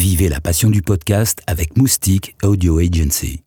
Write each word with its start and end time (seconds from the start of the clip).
Vivez 0.00 0.30
la 0.30 0.40
passion 0.40 0.70
du 0.70 0.80
podcast 0.80 1.42
avec 1.46 1.76
Moustique 1.76 2.34
Audio 2.42 2.78
Agency. 2.78 3.42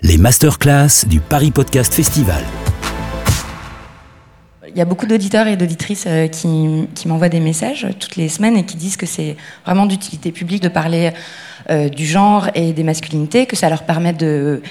Les 0.00 0.16
masterclass 0.16 1.04
du 1.06 1.20
Paris 1.20 1.50
Podcast 1.50 1.92
Festival. 1.92 2.42
Il 4.72 4.78
y 4.78 4.82
a 4.82 4.84
beaucoup 4.84 5.06
d'auditeurs 5.06 5.46
et 5.48 5.56
d'auditrices 5.56 6.04
euh, 6.06 6.28
qui, 6.28 7.06
m'envoient 7.06 7.28
des 7.28 7.40
messages 7.40 7.88
toutes 7.98 8.16
les 8.16 8.28
semaines 8.28 8.56
et 8.56 8.64
qui 8.64 8.76
disent 8.76 8.96
que 8.96 9.06
c'est 9.06 9.36
vraiment 9.64 9.86
d'utilité 9.86 10.30
publique 10.30 10.62
de 10.62 10.68
parler 10.68 11.10
euh, 11.70 11.88
du 11.88 12.06
genre 12.06 12.48
et 12.54 12.72
des 12.72 12.84
masculinités, 12.84 13.46
que 13.46 13.56
ça 13.56 13.68
leur 13.68 13.82
permet 13.82 14.12
de, 14.12 14.62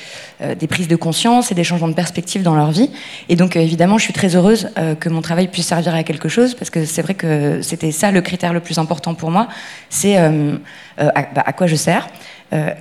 euh, 0.42 0.56
des 0.56 0.68
prises 0.68 0.88
de 0.88 0.96
conscience 0.96 1.52
et 1.52 1.56
des 1.56 1.64
changements 1.66 1.90
de 1.90 1.94
perspective 1.94 2.44
dans 2.44 2.56
leur 2.56 2.72
vie. 2.72 2.92
Et 3.28 3.36
donc 3.36 3.56
évidemment, 3.56 3.98
je 3.98 4.04
suis 4.04 4.14
très 4.14 4.36
heureuse 4.36 4.70
que 5.00 5.10
mon 5.10 5.22
travail 5.22 5.48
puisse 5.50 5.68
servir 5.68 5.94
à 5.94 6.04
quelque 6.04 6.30
chose, 6.30 6.56
parce 6.56 6.70
que 6.70 6.86
c'est 6.86 7.02
vrai 7.02 7.14
que 7.14 7.62
c'était 7.62 7.92
ça 7.92 8.12
le 8.12 8.22
critère 8.22 8.54
le 8.54 8.62
plus 8.62 8.78
important 8.78 9.14
pour 9.14 9.32
moi, 9.32 9.48
c'est 9.90 10.18
bah, 10.98 11.12
à, 11.46 11.54
quoi 11.54 11.68
je 11.68 11.76
sers. 11.76 12.08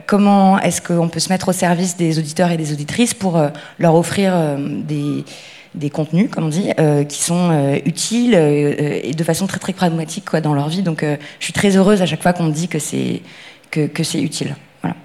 comment 0.06 0.58
est-ce 0.60 0.80
qu'on 0.80 1.08
peut 1.08 1.20
se 1.20 1.30
mettre 1.30 1.48
au 1.48 1.52
service 1.52 1.96
des 1.96 2.18
auditeurs 2.18 2.50
et 2.50 2.56
des 2.56 2.72
auditrices 2.72 3.14
pour 3.14 3.40
leur 3.78 3.94
offrir 3.94 4.34
des 4.58 5.24
des 5.74 5.90
contenus, 5.90 6.28
comme 6.30 6.44
on 6.44 6.48
dit, 6.48 6.70
euh, 6.78 7.04
qui 7.04 7.22
sont 7.22 7.50
euh, 7.50 7.76
utiles 7.84 8.34
euh, 8.34 9.00
et 9.02 9.12
de 9.12 9.24
façon 9.24 9.46
très 9.46 9.58
très 9.58 9.72
pragmatique 9.72 10.24
quoi, 10.28 10.40
dans 10.40 10.54
leur 10.54 10.68
vie. 10.68 10.82
Donc 10.82 11.04
je 11.04 11.44
suis 11.44 11.52
très 11.52 11.76
heureuse 11.76 12.02
à 12.02 12.06
chaque 12.06 12.22
fois 12.22 12.32
qu'on 12.32 12.44
me 12.44 12.52
dit 12.52 12.68
que 12.68 12.78
c'est 12.78 13.22
que, 13.70 13.86
que 13.86 14.02
c'est 14.02 14.20
utile. 14.20 14.56
Voilà. 14.82 14.96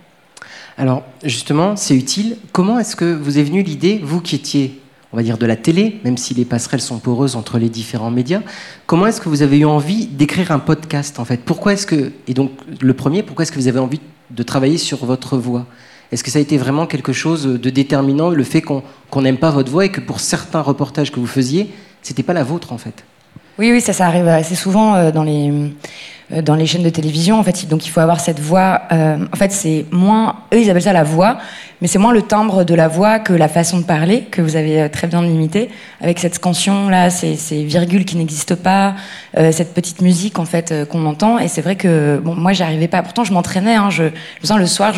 Alors 0.77 1.03
justement, 1.23 1.75
c'est 1.75 1.95
utile. 1.95 2.37
Comment 2.51 2.79
est-ce 2.79 2.95
que 2.95 3.13
vous 3.13 3.39
est 3.39 3.43
venue 3.43 3.63
l'idée, 3.63 3.99
vous 4.01 4.21
qui 4.21 4.35
étiez, 4.35 4.79
on 5.11 5.17
va 5.17 5.23
dire, 5.23 5.37
de 5.37 5.45
la 5.45 5.55
télé, 5.55 5.99
même 6.03 6.17
si 6.17 6.33
les 6.33 6.45
passerelles 6.45 6.81
sont 6.81 6.99
poreuses 6.99 7.35
entre 7.35 7.59
les 7.59 7.69
différents 7.69 8.11
médias, 8.11 8.41
comment 8.85 9.07
est-ce 9.07 9.21
que 9.21 9.29
vous 9.29 9.41
avez 9.41 9.59
eu 9.59 9.65
envie 9.65 10.07
d'écrire 10.07 10.51
un 10.51 10.59
podcast 10.59 11.19
en 11.19 11.25
fait? 11.25 11.41
Pourquoi 11.43 11.73
est-ce 11.73 11.85
que, 11.85 12.13
et 12.27 12.33
donc 12.33 12.51
le 12.79 12.93
premier, 12.93 13.21
pourquoi 13.21 13.43
est-ce 13.43 13.51
que 13.51 13.59
vous 13.59 13.67
avez 13.67 13.79
envie 13.79 14.01
de 14.31 14.43
travailler 14.43 14.77
sur 14.77 15.05
votre 15.05 15.37
voix? 15.37 15.67
Est-ce 16.13 16.23
que 16.23 16.29
ça 16.29 16.37
a 16.37 16.41
été 16.41 16.57
vraiment 16.57 16.85
quelque 16.85 17.11
chose 17.11 17.45
de 17.45 17.69
déterminant, 17.71 18.29
le 18.29 18.43
fait 18.43 18.61
qu'on 18.61 18.83
n'aime 19.21 19.37
pas 19.37 19.49
votre 19.49 19.71
voix 19.71 19.85
et 19.85 19.89
que 19.89 19.99
pour 19.99 20.19
certains 20.19 20.61
reportages 20.61 21.11
que 21.11 21.19
vous 21.19 21.25
faisiez, 21.27 21.71
c'était 22.03 22.21
pas 22.21 22.33
la 22.33 22.43
vôtre 22.43 22.71
en 22.71 22.77
fait? 22.77 23.03
Oui, 23.57 23.71
oui, 23.71 23.81
ça, 23.81 23.93
ça 23.93 24.05
arrive 24.05 24.27
assez 24.27 24.53
souvent 24.55 24.95
euh, 24.95 25.11
dans 25.11 25.23
les 25.23 25.51
dans 26.41 26.55
les 26.55 26.65
chaînes 26.65 26.83
de 26.83 26.89
télévision. 26.89 27.39
En 27.39 27.43
fait, 27.43 27.67
donc 27.67 27.85
il 27.85 27.89
faut 27.89 27.99
avoir 27.99 28.19
cette 28.19 28.39
voix. 28.39 28.81
Euh, 28.91 29.17
en 29.31 29.35
fait, 29.35 29.51
c'est 29.51 29.85
moins. 29.91 30.37
Eux, 30.53 30.59
ils 30.59 30.69
appellent 30.69 30.81
ça 30.81 30.93
la 30.93 31.03
voix, 31.03 31.37
mais 31.81 31.87
c'est 31.87 31.99
moins 31.99 32.13
le 32.13 32.21
timbre 32.21 32.63
de 32.63 32.73
la 32.73 32.87
voix 32.87 33.19
que 33.19 33.33
la 33.33 33.47
façon 33.47 33.79
de 33.79 33.83
parler 33.83 34.21
que 34.21 34.41
vous 34.41 34.55
avez 34.55 34.81
euh, 34.81 34.89
très 34.89 35.07
bien 35.07 35.21
limité 35.21 35.69
avec 36.01 36.19
cette 36.19 36.35
scansion 36.35 36.89
là, 36.89 37.09
ces, 37.09 37.35
ces 37.35 37.63
virgules 37.63 38.05
qui 38.05 38.17
n'existent 38.17 38.55
pas, 38.55 38.95
cette 39.51 39.73
petite 39.73 40.01
musique 40.01 40.37
en 40.37 40.45
fait 40.45 40.87
qu'on 40.89 41.05
entend. 41.05 41.39
Et 41.39 41.47
c'est 41.47 41.61
vrai 41.61 41.75
que 41.75 42.19
bon, 42.23 42.35
moi, 42.35 42.53
j'y 42.53 42.63
arrivais 42.63 42.87
pas. 42.87 43.01
Pourtant, 43.01 43.23
je 43.23 43.33
m'entraînais. 43.33 43.75
Hein, 43.75 43.89
le 44.57 44.65
soir, 44.67 44.93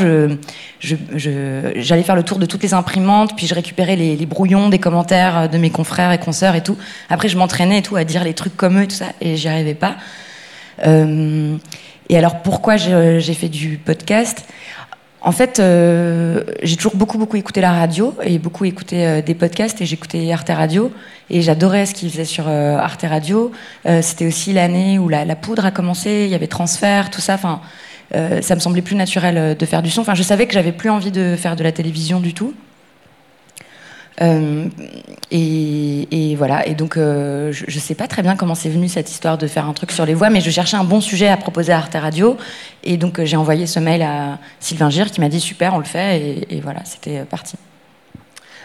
j'allais 0.79 2.03
faire 2.03 2.15
le 2.15 2.23
tour 2.23 2.39
de 2.39 2.45
toutes 2.45 2.63
les 2.63 2.73
imprimantes, 2.73 3.35
puis 3.35 3.47
je 3.47 3.55
récupérais 3.55 3.95
les, 3.95 4.15
les, 4.15 4.25
brouillons 4.25 4.69
des 4.69 4.79
commentaires 4.79 5.49
de 5.49 5.57
mes 5.57 5.69
confrères 5.69 6.11
et 6.11 6.17
consoeurs 6.17 6.55
et 6.55 6.61
tout. 6.61 6.77
Après, 7.09 7.29
je 7.29 7.37
m'entraînais 7.37 7.79
et 7.79 7.81
tout 7.81 7.95
à 7.95 8.03
dire 8.03 8.23
les 8.23 8.33
trucs 8.33 8.57
comme 8.57 8.79
eux 8.79 8.83
et 8.83 8.87
tout 8.87 8.95
ça, 8.95 9.07
et 9.21 9.37
j'y 9.37 9.47
arrivais 9.47 9.75
pas. 9.75 9.95
Euh, 10.85 11.57
et 12.09 12.17
alors 12.17 12.41
pourquoi 12.41 12.77
j'ai 12.77 13.33
fait 13.33 13.49
du 13.49 13.77
podcast? 13.77 14.45
En 15.21 15.31
fait, 15.31 15.59
euh, 15.59 16.43
j'ai 16.61 16.75
toujours 16.75 16.95
beaucoup 16.95 17.17
beaucoup 17.17 17.35
écouté 17.35 17.59
la 17.59 17.71
radio 17.71 18.13
et 18.21 18.37
beaucoup 18.37 18.63
écouté 18.63 19.07
euh, 19.07 19.21
des 19.23 19.33
podcasts 19.33 19.81
et 19.81 19.85
j'écoutais 19.85 20.31
Arte 20.31 20.49
Radio 20.49 20.91
et 21.31 21.41
j'adorais 21.41 21.87
ce 21.87 21.95
qu'ils 21.95 22.11
faisaient 22.11 22.25
sur 22.25 22.47
Arte 22.47 23.05
Radio. 23.09 23.51
C'était 24.01 24.27
aussi 24.27 24.53
l'année 24.53 24.99
où 24.99 25.09
la, 25.09 25.25
la, 25.25 25.35
poudre 25.35 25.65
a 25.65 25.71
commencé, 25.71 26.25
il 26.25 26.29
y 26.29 26.35
avait 26.35 26.47
transfert, 26.47 27.09
tout 27.09 27.21
ça. 27.21 27.33
Enfin, 27.33 27.61
ça 28.13 28.53
me 28.53 28.59
semblait 28.59 28.83
plus 28.83 28.95
naturel 28.95 29.57
de 29.57 29.65
faire 29.65 29.81
du 29.81 29.89
son. 29.89 30.01
Enfin, 30.01 30.13
je 30.13 30.21
savais 30.21 30.45
que 30.45 30.53
j'avais 30.53 30.71
plus 30.71 30.91
envie 30.91 31.11
de 31.11 31.35
faire 31.35 31.55
de 31.55 31.63
la 31.63 31.71
télévision 31.71 32.19
du 32.19 32.35
tout. 32.35 32.53
Euh, 34.21 34.67
et, 35.31 36.35
voilà. 36.37 36.67
Et 36.67 36.75
donc, 36.75 36.97
euh, 36.97 37.51
je 37.51 37.65
ne 37.65 37.79
sais 37.79 37.95
pas 37.95 38.07
très 38.07 38.21
bien 38.21 38.35
comment 38.35 38.55
c'est 38.55 38.69
venu 38.69 38.87
cette 38.87 39.09
histoire 39.09 39.37
de 39.37 39.47
faire 39.47 39.67
un 39.67 39.73
truc 39.73 39.91
sur 39.91 40.05
les 40.05 40.13
voix, 40.13 40.29
mais 40.29 40.41
je 40.41 40.49
cherchais 40.49 40.77
un 40.77 40.83
bon 40.83 41.01
sujet 41.01 41.27
à 41.27 41.37
proposer 41.37 41.73
à 41.73 41.77
Arte 41.77 41.95
Radio. 41.95 42.37
Et 42.83 42.97
donc, 42.97 43.19
euh, 43.19 43.25
j'ai 43.25 43.37
envoyé 43.37 43.67
ce 43.67 43.79
mail 43.79 44.01
à 44.01 44.39
Sylvain 44.59 44.89
Gire 44.89 45.11
qui 45.11 45.21
m'a 45.21 45.29
dit 45.29 45.39
super, 45.39 45.73
on 45.73 45.79
le 45.79 45.85
fait. 45.85 46.45
Et, 46.49 46.61
voilà, 46.61 46.83
c'était 46.85 47.23
parti. 47.25 47.55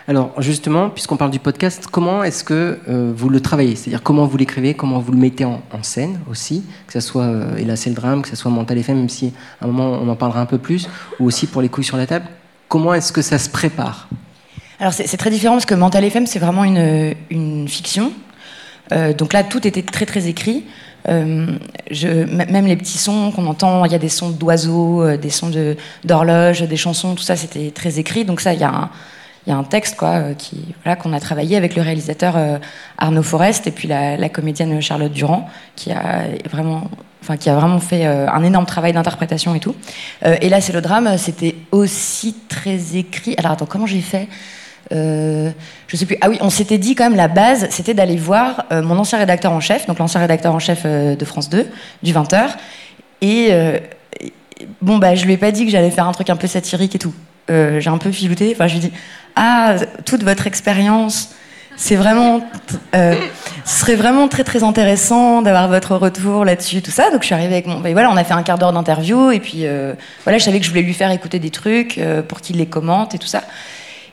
Alors, 0.08 0.32
justement, 0.40 0.90
puisqu'on 0.90 1.16
parle 1.16 1.30
du 1.30 1.38
podcast, 1.38 1.86
comment 1.90 2.24
est-ce 2.24 2.42
que 2.42 2.80
vous 3.14 3.28
le 3.28 3.40
travaillez? 3.40 3.76
C'est-à-dire, 3.76 4.02
comment 4.02 4.26
vous 4.26 4.36
l'écrivez, 4.36 4.74
comment 4.74 4.98
vous 4.98 5.12
le 5.12 5.18
mettez 5.18 5.44
en, 5.44 5.60
scène 5.82 6.18
aussi, 6.28 6.64
que 6.86 6.92
ce 6.92 7.00
soit 7.00 7.30
Hélas, 7.58 7.80
c'est 7.80 7.90
le 7.90 7.96
drame, 7.96 8.22
que 8.22 8.28
ce 8.28 8.34
soit 8.34 8.50
Mental 8.50 8.76
FM, 8.78 8.96
même 8.96 9.08
si 9.08 9.32
à 9.60 9.66
un 9.66 9.68
moment 9.68 10.00
on 10.02 10.08
en 10.08 10.16
parlera 10.16 10.40
un 10.40 10.46
peu 10.46 10.58
plus, 10.58 10.88
ou 11.20 11.26
aussi 11.26 11.46
pour 11.46 11.62
les 11.62 11.68
couilles 11.68 11.84
sur 11.84 11.96
la 11.96 12.06
table. 12.06 12.26
Comment 12.68 12.94
est-ce 12.94 13.12
que 13.12 13.22
ça 13.22 13.38
se 13.38 13.48
prépare? 13.48 14.08
Alors 14.80 14.94
c'est 14.94 15.16
très 15.18 15.28
différent 15.28 15.54
parce 15.54 15.66
que 15.66 15.74
Mental 15.74 16.02
FM, 16.04 16.26
c'est 16.26 16.38
vraiment 16.38 16.64
une, 16.64 17.68
fiction. 17.68 18.12
Euh, 18.92 19.12
donc 19.12 19.34
là, 19.34 19.44
tout 19.44 19.66
était 19.66 19.82
très 19.82 20.06
très 20.06 20.26
écrit. 20.26 20.64
Euh, 21.08 21.46
même 22.26 22.66
les 22.66 22.76
petits 22.76 22.98
sons 22.98 23.30
qu'on 23.30 23.46
entend, 23.46 23.84
il 23.84 23.92
y 23.92 23.94
a 23.94 23.98
des 23.98 24.08
sons 24.08 24.30
d'oiseaux, 24.30 25.02
euh, 25.02 25.16
des 25.18 25.28
sons 25.28 25.50
d'horloges, 26.04 26.62
des 26.62 26.76
chansons, 26.78 27.14
tout 27.14 27.22
ça, 27.22 27.36
c'était 27.36 27.70
très 27.70 27.98
écrit. 27.98 28.24
Donc 28.24 28.40
ça, 28.40 28.54
il 28.54 28.60
y 28.60 28.64
a 28.64 28.90
un, 29.48 29.64
texte 29.64 29.96
quoi, 29.96 30.22
qu'on 30.98 31.12
a 31.12 31.20
travaillé 31.20 31.58
avec 31.58 31.76
le 31.76 31.82
réalisateur 31.82 32.38
Arnaud 32.96 33.22
Forest 33.22 33.66
et 33.66 33.72
puis 33.72 33.86
la, 33.86 34.16
la, 34.16 34.28
comédienne 34.30 34.80
Charlotte 34.80 35.12
Durand, 35.12 35.46
qui 35.76 35.92
a 35.92 36.22
vraiment, 36.50 36.84
enfin, 37.22 37.36
qui 37.36 37.50
a 37.50 37.54
vraiment 37.54 37.80
fait 37.80 38.06
un 38.06 38.42
énorme 38.42 38.66
travail 38.66 38.94
d'interprétation 38.94 39.54
et 39.54 39.60
tout. 39.60 39.74
et 40.24 40.48
là, 40.48 40.62
c'est 40.62 40.72
le 40.72 40.80
drame, 40.80 41.18
c'était 41.18 41.56
aussi 41.70 42.34
très 42.48 42.96
écrit. 42.96 43.34
Alors 43.36 43.52
attends, 43.52 43.66
comment 43.66 43.86
j'ai 43.86 44.00
fait? 44.00 44.26
Euh, 44.92 45.50
je 45.86 45.96
sais 45.96 46.06
plus. 46.06 46.16
Ah 46.20 46.28
oui, 46.28 46.38
on 46.40 46.50
s'était 46.50 46.78
dit 46.78 46.94
quand 46.94 47.04
même 47.04 47.16
la 47.16 47.28
base, 47.28 47.68
c'était 47.70 47.94
d'aller 47.94 48.16
voir 48.16 48.64
euh, 48.72 48.82
mon 48.82 48.98
ancien 48.98 49.18
rédacteur 49.18 49.52
en 49.52 49.60
chef, 49.60 49.86
donc 49.86 49.98
l'ancien 49.98 50.20
rédacteur 50.20 50.54
en 50.54 50.58
chef 50.58 50.82
euh, 50.84 51.14
de 51.14 51.24
France 51.24 51.48
2, 51.48 51.66
du 52.02 52.12
20h. 52.12 52.48
Et 53.22 53.52
bon, 54.80 54.98
bah, 54.98 55.14
je 55.14 55.26
lui 55.26 55.34
ai 55.34 55.36
pas 55.36 55.52
dit 55.52 55.66
que 55.66 55.70
j'allais 55.70 55.90
faire 55.90 56.08
un 56.08 56.12
truc 56.12 56.30
un 56.30 56.36
peu 56.36 56.46
satirique 56.46 56.94
et 56.94 56.98
tout. 56.98 57.14
J'ai 57.48 57.88
un 57.88 57.98
peu 57.98 58.12
filouté. 58.12 58.52
Enfin, 58.54 58.66
je 58.66 58.76
lui 58.76 58.86
ai 58.86 58.88
dit 58.88 58.92
Ah, 59.36 59.76
toute 60.06 60.22
votre 60.22 60.46
expérience, 60.46 61.30
c'est 61.76 61.96
vraiment. 61.96 62.40
ce 62.94 63.18
serait 63.64 63.96
vraiment 63.96 64.26
très 64.28 64.42
très 64.42 64.64
intéressant 64.64 65.42
d'avoir 65.42 65.68
votre 65.68 65.96
retour 65.96 66.46
là-dessus, 66.46 66.80
tout 66.80 66.90
ça. 66.90 67.10
Donc 67.10 67.20
je 67.20 67.26
suis 67.26 67.34
arrivée 67.34 67.54
avec 67.54 67.66
mon. 67.66 67.80
Ben, 67.80 67.92
voilà, 67.92 68.10
on 68.10 68.16
a 68.16 68.24
fait 68.24 68.34
un 68.34 68.42
quart 68.42 68.56
d'heure 68.56 68.72
d'interview 68.72 69.30
et 69.30 69.40
puis 69.40 69.66
voilà, 70.24 70.38
je 70.38 70.44
savais 70.44 70.58
que 70.58 70.64
je 70.64 70.70
voulais 70.70 70.82
lui 70.82 70.94
faire 70.94 71.10
écouter 71.10 71.38
des 71.38 71.50
trucs 71.50 72.00
pour 72.26 72.40
qu'il 72.40 72.56
les 72.56 72.66
commente 72.66 73.14
et 73.14 73.18
tout 73.18 73.26
ça. 73.26 73.42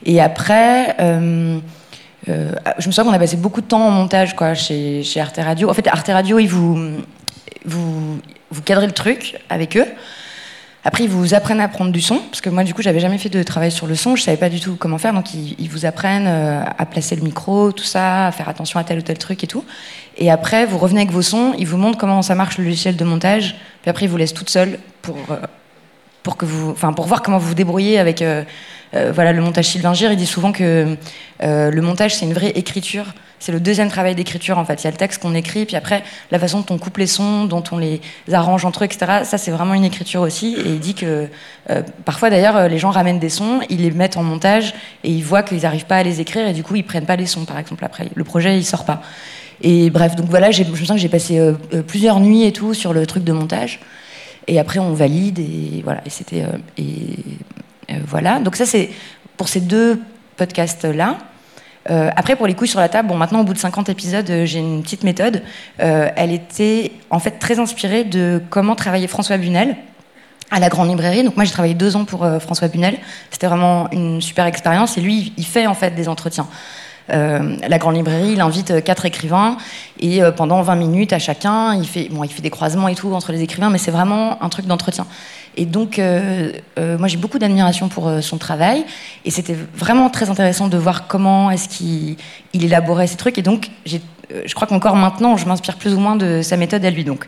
Et 0.08 0.22
après, 0.22 0.96
euh, 1.02 1.60
euh, 2.30 2.52
je 2.80 2.88
me 2.88 2.92
souviens 2.94 3.04
qu'on 3.04 3.16
a 3.16 3.20
passé 3.20 3.36
beaucoup 3.36 3.60
de 3.60 3.68
temps 3.68 3.86
en 3.86 3.92
montage 3.92 4.38
quoi, 4.38 4.54
chez, 4.54 5.04
Arte 5.18 5.38
Radio. 5.38 5.70
En 5.70 5.74
fait, 5.74 5.86
Arte 5.88 6.08
Radio, 6.08 6.40
ils 6.40 6.48
vous, 6.48 7.02
vous, 7.66 8.62
cadrez 8.64 8.88
le 8.88 8.94
truc 8.94 9.38
avec 9.50 9.76
eux. 9.76 9.86
Après, 10.86 11.04
ils 11.04 11.10
vous 11.10 11.34
apprennent 11.34 11.60
à 11.60 11.68
prendre 11.68 11.92
du 11.92 12.00
son, 12.00 12.20
parce 12.20 12.40
que 12.40 12.50
moi, 12.50 12.64
du 12.64 12.74
coup, 12.74 12.82
j'avais 12.82 13.02
jamais 13.02 13.18
fait 13.18 13.28
de 13.28 13.44
travail 13.44 13.70
sur 13.70 13.86
le 13.86 13.96
son, 13.96 14.16
je 14.16 14.24
savais 14.24 14.38
pas 14.38 14.48
du 14.48 14.62
tout 14.62 14.78
comment 14.80 14.98
faire, 14.98 15.12
donc 15.12 15.34
ils, 15.34 15.68
vous 15.68 15.86
apprennent 15.86 16.28
euh, 16.28 16.64
à 16.78 16.86
placer 16.86 17.18
le 17.18 17.24
micro, 17.24 17.74
tout 17.74 17.84
ça, 17.84 18.28
à 18.28 18.32
faire 18.32 18.48
attention 18.48 18.80
à 18.80 18.86
tel 18.86 19.00
ou 19.00 19.02
tel 19.02 19.18
truc 19.18 19.44
et 19.44 19.48
tout. 19.48 19.66
Et 20.18 20.32
après, 20.32 20.66
vous 20.66 20.78
revenez 20.78 21.02
avec 21.02 21.12
vos 21.12 21.22
sons, 21.22 21.54
ils 21.58 21.68
vous 21.68 21.76
montrent 21.76 21.98
comment 21.98 22.22
ça 22.22 22.36
marche 22.36 22.58
le 22.58 22.64
logiciel 22.64 22.96
de 22.96 23.04
montage, 23.04 23.58
puis 23.82 23.90
après, 23.90 24.06
ils 24.06 24.10
vous 24.10 24.16
laissent 24.16 24.34
toute 24.34 24.50
seule 24.50 24.80
pour, 25.02 25.18
pour, 26.28 26.36
que 26.36 26.44
vous, 26.44 26.72
enfin, 26.72 26.92
pour 26.92 27.08
voir 27.08 27.22
comment 27.22 27.38
vous 27.38 27.48
vous 27.48 27.56
débrouillez 27.56 28.00
avec 28.00 28.22
euh, 28.22 28.44
voilà, 29.14 29.32
le 29.32 29.42
montage 29.42 29.68
Sylvain 29.68 29.94
il 29.94 30.18
dit 30.18 30.26
souvent 30.26 30.52
que 30.52 30.98
euh, 31.42 31.72
le 31.72 31.82
montage, 31.82 32.16
c'est 32.16 32.26
une 32.26 32.34
vraie 32.34 32.50
écriture. 32.50 33.06
C'est 33.40 33.54
le 33.54 33.62
deuxième 33.62 33.88
travail 33.88 34.14
d'écriture, 34.14 34.58
en 34.58 34.66
fait. 34.66 34.82
Il 34.82 34.84
y 34.84 34.88
a 34.88 34.92
le 34.92 34.98
texte 34.98 35.22
qu'on 35.22 35.34
écrit, 35.36 35.66
puis 35.66 35.78
après, 35.78 36.04
la 36.32 36.40
façon 36.40 36.60
dont 36.60 36.76
on 36.76 36.78
coupe 36.78 36.98
les 36.98 37.08
sons, 37.08 37.46
dont 37.46 37.64
on 37.72 37.78
les 37.78 38.02
arrange 38.34 38.66
entre 38.66 38.84
eux, 38.84 38.86
etc. 38.86 39.22
Ça, 39.24 39.38
c'est 39.38 39.52
vraiment 39.52 39.74
une 39.74 39.86
écriture 39.86 40.20
aussi. 40.20 40.56
Et 40.56 40.68
il 40.68 40.80
dit 40.80 40.96
que 40.96 41.28
euh, 41.70 41.82
parfois, 42.04 42.30
d'ailleurs, 42.30 42.68
les 42.68 42.78
gens 42.78 42.90
ramènent 42.90 43.20
des 43.20 43.30
sons, 43.30 43.62
ils 43.70 43.84
les 43.84 43.92
mettent 43.92 44.18
en 44.18 44.24
montage, 44.24 44.74
et 45.06 45.12
ils 45.12 45.24
voient 45.24 45.44
qu'ils 45.44 45.62
n'arrivent 45.62 45.86
pas 45.86 45.98
à 45.98 46.04
les 46.04 46.20
écrire, 46.20 46.46
et 46.46 46.54
du 46.54 46.64
coup, 46.64 46.76
ils 46.76 46.84
prennent 46.84 47.06
pas 47.06 47.16
les 47.16 47.28
sons, 47.28 47.46
par 47.46 47.58
exemple, 47.58 47.86
après. 47.86 48.10
Le 48.14 48.24
projet, 48.26 48.58
il 48.58 48.66
sort 48.66 48.84
pas. 48.84 49.02
Et 49.62 49.92
bref, 49.92 50.18
donc 50.18 50.28
voilà, 50.30 50.52
je 50.52 50.64
me 50.64 50.76
sens 50.76 50.90
que 50.90 50.98
j'ai 50.98 51.08
passé 51.08 51.40
plusieurs 51.88 52.20
nuits 52.20 52.44
et 52.44 52.52
tout 52.52 52.74
sur 52.74 52.92
le 52.92 53.06
truc 53.06 53.24
de 53.24 53.32
montage. 53.32 53.80
Et 54.48 54.60
après, 54.60 54.80
on 54.80 54.94
valide, 54.94 55.40
et 55.40 55.82
voilà. 55.84 56.02
Et 56.06 56.10
c'était. 56.10 56.46
et 56.78 57.16
euh, 57.90 57.96
voilà, 58.06 58.40
donc 58.40 58.56
ça 58.56 58.66
c'est 58.66 58.90
pour 59.38 59.48
ces 59.48 59.62
deux 59.62 60.00
podcasts-là. 60.36 61.18
Euh, 61.90 62.10
après, 62.16 62.36
pour 62.36 62.48
les 62.48 62.54
couilles 62.54 62.68
sur 62.68 62.82
la 62.82 62.90
table, 62.90 63.08
bon, 63.08 63.16
maintenant, 63.16 63.42
au 63.42 63.44
bout 63.44 63.54
de 63.54 63.60
50 63.60 63.88
épisodes, 63.88 64.30
euh, 64.30 64.46
j'ai 64.46 64.60
une 64.60 64.84
petite 64.84 65.04
méthode. 65.04 65.42
elle 65.78 66.34
était 66.34 66.92
en 67.10 67.20
fait 67.20 67.40
très 67.40 67.60
inspirée 67.60 68.04
de 68.04 68.42
comment 68.50 68.76
travaillait 68.76 69.08
François 69.08 69.38
Bunel 69.38 69.76
à 70.52 70.60
la 70.60 70.70
Grande 70.70 70.90
Librairie. 70.90 71.24
Donc 71.24 71.36
moi, 71.36 71.46
j'ai 71.46 71.52
travaillé 71.52 71.74
deux 71.74 71.96
ans 71.96 72.06
pour 72.06 72.28
François 72.40 72.68
Bunel. 72.68 72.98
C'était 73.32 73.48
vraiment 73.48 73.90
une 73.92 74.22
super 74.22 74.46
expérience. 74.46 74.98
Et 74.98 75.02
lui, 75.02 75.34
il 75.38 75.46
fait 75.46 75.68
en 75.68 75.74
fait 75.74 75.92
des 75.92 76.08
entretiens. 76.08 76.48
La 77.10 77.78
Grande 77.78 77.96
Librairie, 77.96 78.34
il 78.34 78.42
invite 78.42 78.84
quatre 78.84 79.06
écrivains 79.06 79.58
et 80.00 80.22
pendant 80.36 80.62
20 80.62 80.76
minutes 80.76 81.14
à 81.14 81.20
chacun, 81.20 81.76
il 81.76 81.88
fait, 81.88 82.10
bon, 82.10 82.24
il 82.24 82.32
fait 82.32 82.42
des 82.42 82.50
croisements 82.50 82.88
et 82.88 82.96
tout 82.96 83.14
entre 83.14 83.32
les 83.32 83.42
écrivains, 83.42 83.70
mais 83.70 83.78
c'est 83.78 83.92
vraiment 83.92 84.42
un 84.44 84.50
truc 84.50 84.66
d'entretien. 84.66 85.08
Et 85.56 85.66
donc, 85.66 86.00
moi, 86.78 87.08
j'ai 87.08 87.18
beaucoup 87.18 87.40
d'admiration 87.40 87.90
pour 87.90 88.12
son 88.22 88.38
travail. 88.38 88.86
Et 89.26 89.32
c'était 89.32 89.56
vraiment 89.76 90.10
très 90.10 90.30
intéressant 90.30 90.68
de 90.68 90.78
voir 90.78 91.08
comment 91.08 91.50
est-ce 91.50 91.70
qu'il 91.70 92.18
élaborait 92.54 93.08
ces 93.08 93.18
trucs. 93.18 93.38
Et 93.38 93.42
donc, 93.42 93.72
je 93.86 94.54
crois 94.54 94.68
qu'encore 94.68 94.96
maintenant, 94.96 95.38
je 95.38 95.46
m'inspire 95.48 95.78
plus 95.78 95.94
ou 95.94 96.00
moins 96.00 96.16
de 96.16 96.42
sa 96.42 96.58
méthode 96.58 96.84
à 96.86 96.92
lui. 96.92 97.04
Donc, 97.04 97.28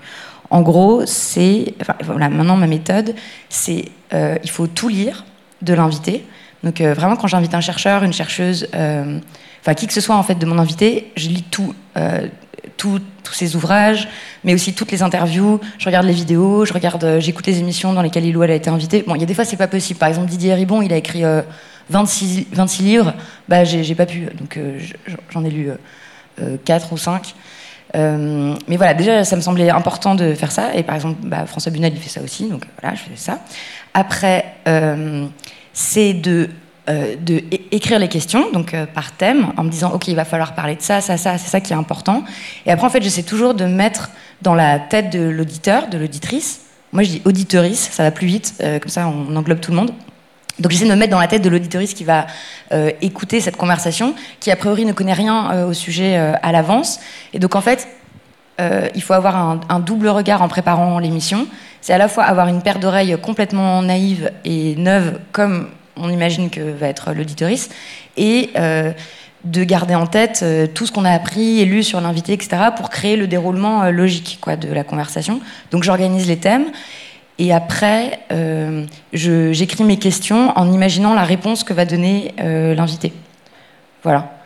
en 0.52 0.62
gros, 0.62 1.06
c'est, 1.06 1.74
voilà, 2.04 2.28
maintenant 2.30 2.58
ma 2.58 2.68
méthode, 2.68 3.16
c'est, 3.50 3.86
il 4.12 4.50
faut 4.50 4.68
tout 4.68 4.90
lire 4.90 5.26
de 5.62 5.74
l'invité. 5.74 6.26
Donc 6.64 6.82
vraiment, 6.82 7.16
quand 7.16 7.28
j'invite 7.28 7.54
un 7.56 7.62
chercheur, 7.62 8.04
une 8.04 8.14
chercheuse, 8.14 8.68
enfin 9.62 9.74
qui 9.74 9.88
que 9.88 9.94
ce 9.94 10.02
soit 10.02 10.16
en 10.16 10.24
fait 10.24 10.36
de 10.36 10.46
mon 10.46 10.58
invité, 10.58 11.12
je 11.16 11.30
lis 11.30 11.44
tout, 11.44 11.74
euh, 11.98 12.28
tous 12.78 13.02
ses 13.32 13.56
ouvrages, 13.56 14.08
mais 14.44 14.54
aussi 14.54 14.74
toutes 14.74 14.92
les 14.92 15.04
interviews. 15.04 15.60
Je 15.78 15.86
regarde 15.86 16.06
les 16.06 16.14
vidéos, 16.14 16.66
je 16.66 16.74
regarde, 16.74 17.04
euh, 17.04 17.20
j'écoute 17.20 17.46
les 17.48 17.60
émissions 17.60 17.94
dans 17.94 18.02
lesquelles 18.02 18.26
il 18.26 18.36
ou 18.38 18.44
elle 18.44 18.52
a 18.52 18.56
été 18.56 18.70
invité. 18.70 19.04
Bon, 19.06 19.16
il 19.16 19.22
y 19.22 19.24
a 19.24 19.28
des 19.28 19.34
fois 19.34 19.46
c'est 19.46 19.58
pas 19.58 19.68
possible. 19.68 20.00
Par 20.00 20.10
exemple, 20.10 20.30
Didier 20.30 20.54
Ribon, 20.54 20.82
il 20.82 20.94
a 20.94 20.98
écrit 20.98 21.24
26, 21.90 22.40
euh, 22.40 22.44
26 22.54 22.84
livres, 22.84 23.14
bah 23.48 23.64
j'ai 23.64 23.96
pas 23.96 24.06
pu, 24.06 24.28
donc 24.38 24.60
j'en 25.30 25.44
ai 25.44 25.50
lu 25.50 25.70
4 26.66 26.94
ou 26.94 26.98
5. 26.98 27.36
mais 27.94 28.78
voilà, 28.78 28.94
déjà, 28.94 29.24
ça 29.24 29.36
me 29.36 29.42
semblait 29.42 29.70
important 29.70 30.16
de 30.16 30.34
faire 30.34 30.52
ça. 30.52 30.74
Et 30.76 30.84
par 30.84 30.96
exemple, 30.96 31.18
bah, 31.24 31.46
François 31.46 31.72
Bunel, 31.72 31.94
il 31.94 32.00
fait 32.00 32.10
ça 32.10 32.22
aussi, 32.22 32.48
donc 32.48 32.64
voilà, 32.82 32.96
je 32.96 33.02
fais 33.02 33.16
ça. 33.16 33.40
Après, 33.94 34.56
c'est 35.74 36.14
de 36.14 36.50
euh, 36.90 37.16
de 37.22 37.44
écrire 37.72 38.00
les 38.00 38.08
questions, 38.08 38.52
donc 38.52 38.74
euh, 38.74 38.86
par 38.86 39.12
thème, 39.12 39.54
en 39.58 39.64
me 39.64 39.70
disant 39.70 39.92
ok, 39.94 40.08
il 40.08 40.16
va 40.16 40.26
falloir 40.26 40.54
parler 40.54 40.76
de 40.76 40.82
ça, 40.82 41.02
ça, 41.02 41.18
ça, 41.18 41.38
c'est 41.38 41.50
ça 41.50 41.60
qui 41.60 41.74
est 41.74 41.76
important. 41.76 42.24
Et 42.66 42.72
après, 42.72 42.86
en 42.86 42.90
fait, 42.90 43.02
j'essaie 43.02 43.24
toujours 43.24 43.54
de 43.54 43.66
mettre 43.66 44.10
dans 44.42 44.56
la 44.56 44.80
tête 44.80 45.12
de 45.12 45.20
l'auditeur, 45.20 45.88
de 45.88 45.98
l'auditrice. 45.98 46.62
Moi, 46.92 47.04
je 47.04 47.10
dis 47.10 47.22
auditorice, 47.26 47.90
ça 47.92 48.04
va 48.04 48.12
plus 48.12 48.28
vite, 48.28 48.56
euh, 48.62 48.80
comme 48.80 48.90
ça, 48.90 49.08
on 49.08 49.36
englobe 49.36 49.60
tout 49.60 49.72
le 49.72 49.78
monde. 49.78 49.92
Donc 50.60 50.72
j'essaie 50.72 50.86
de 50.86 50.90
me 50.90 50.96
mettre 50.96 51.12
dans 51.12 51.20
la 51.20 51.28
tête 51.28 51.42
de 51.42 51.50
l'auditoriste 51.50 51.96
qui 51.96 52.04
va 52.04 52.28
écouter 53.00 53.40
cette 53.40 53.56
conversation, 53.56 54.14
qui 54.42 54.52
a 54.52 54.58
priori 54.58 54.84
ne 54.84 54.92
connaît 54.92 55.14
rien 55.14 55.64
au 55.64 55.72
sujet 55.72 56.18
à 56.18 56.52
l'avance. 56.52 57.00
Et 57.32 57.40
donc 57.40 57.56
en 57.56 57.62
fait, 57.62 57.88
il 58.60 59.02
faut 59.02 59.14
avoir 59.14 59.38
un, 59.38 59.62
un, 59.70 59.80
double 59.80 60.10
regard 60.10 60.42
en 60.42 60.50
préparant 60.50 61.00
l'émission. 61.00 61.48
C'est 61.80 61.94
à 61.94 61.98
la 61.98 62.10
fois 62.10 62.26
avoir 62.26 62.50
une 62.50 62.62
paire 62.62 62.80
d'oreilles 62.80 63.18
complètement 63.22 63.82
naïve 63.82 64.34
et 64.44 64.76
neuve, 64.76 65.22
comme 65.32 65.70
on 66.00 66.10
imagine 66.10 66.50
que 66.50 66.62
va 66.62 66.88
être 66.88 67.14
l'auditorice, 67.14 67.70
et 68.18 68.50
euh, 68.58 68.92
de 69.44 69.64
garder 69.64 69.96
en 69.96 70.08
tête 70.08 70.42
euh, 70.44 70.68
tout 70.68 70.86
ce 70.86 70.92
qu'on 70.92 71.06
a 71.06 71.12
appris 71.12 71.60
et 71.60 71.66
lu 71.66 71.84
sur 71.84 72.02
l'invité, 72.02 72.34
etc., 72.34 72.58
pour 72.76 72.90
créer 72.90 73.16
le 73.16 73.28
déroulement 73.28 73.84
euh, 73.84 73.92
logique 73.92 74.40
de 74.60 74.74
la 74.74 74.84
conversation. 74.84 75.40
Donc 75.72 75.84
j'organise 75.84 76.28
les 76.28 76.38
thèmes. 76.38 76.66
Et 77.42 77.54
après, 77.54 78.20
j'écris 79.14 79.86
mes 79.86 79.96
questions 79.96 80.52
en 80.58 80.74
imaginant 80.74 81.14
la 81.14 81.24
réponse 81.24 81.64
que 81.64 81.72
va 81.72 81.86
donner 81.86 82.34
l'invité. 82.38 83.14
Voilà. 84.04 84.39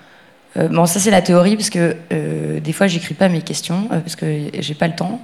Euh, 0.58 0.68
bon, 0.68 0.86
ça 0.86 1.00
c'est 1.00 1.10
la 1.10 1.22
théorie 1.22 1.56
parce 1.56 1.70
que 1.70 1.96
euh, 2.12 2.60
des 2.60 2.74
fois 2.74 2.86
j'écris 2.88 3.16
pas 3.16 3.28
mes 3.28 3.42
questions 3.42 3.88
euh, 3.92 4.00
parce 4.00 4.16
que 4.16 4.26
j'ai 4.60 4.76
pas 4.76 4.88
le 4.88 4.96
temps, 4.96 5.20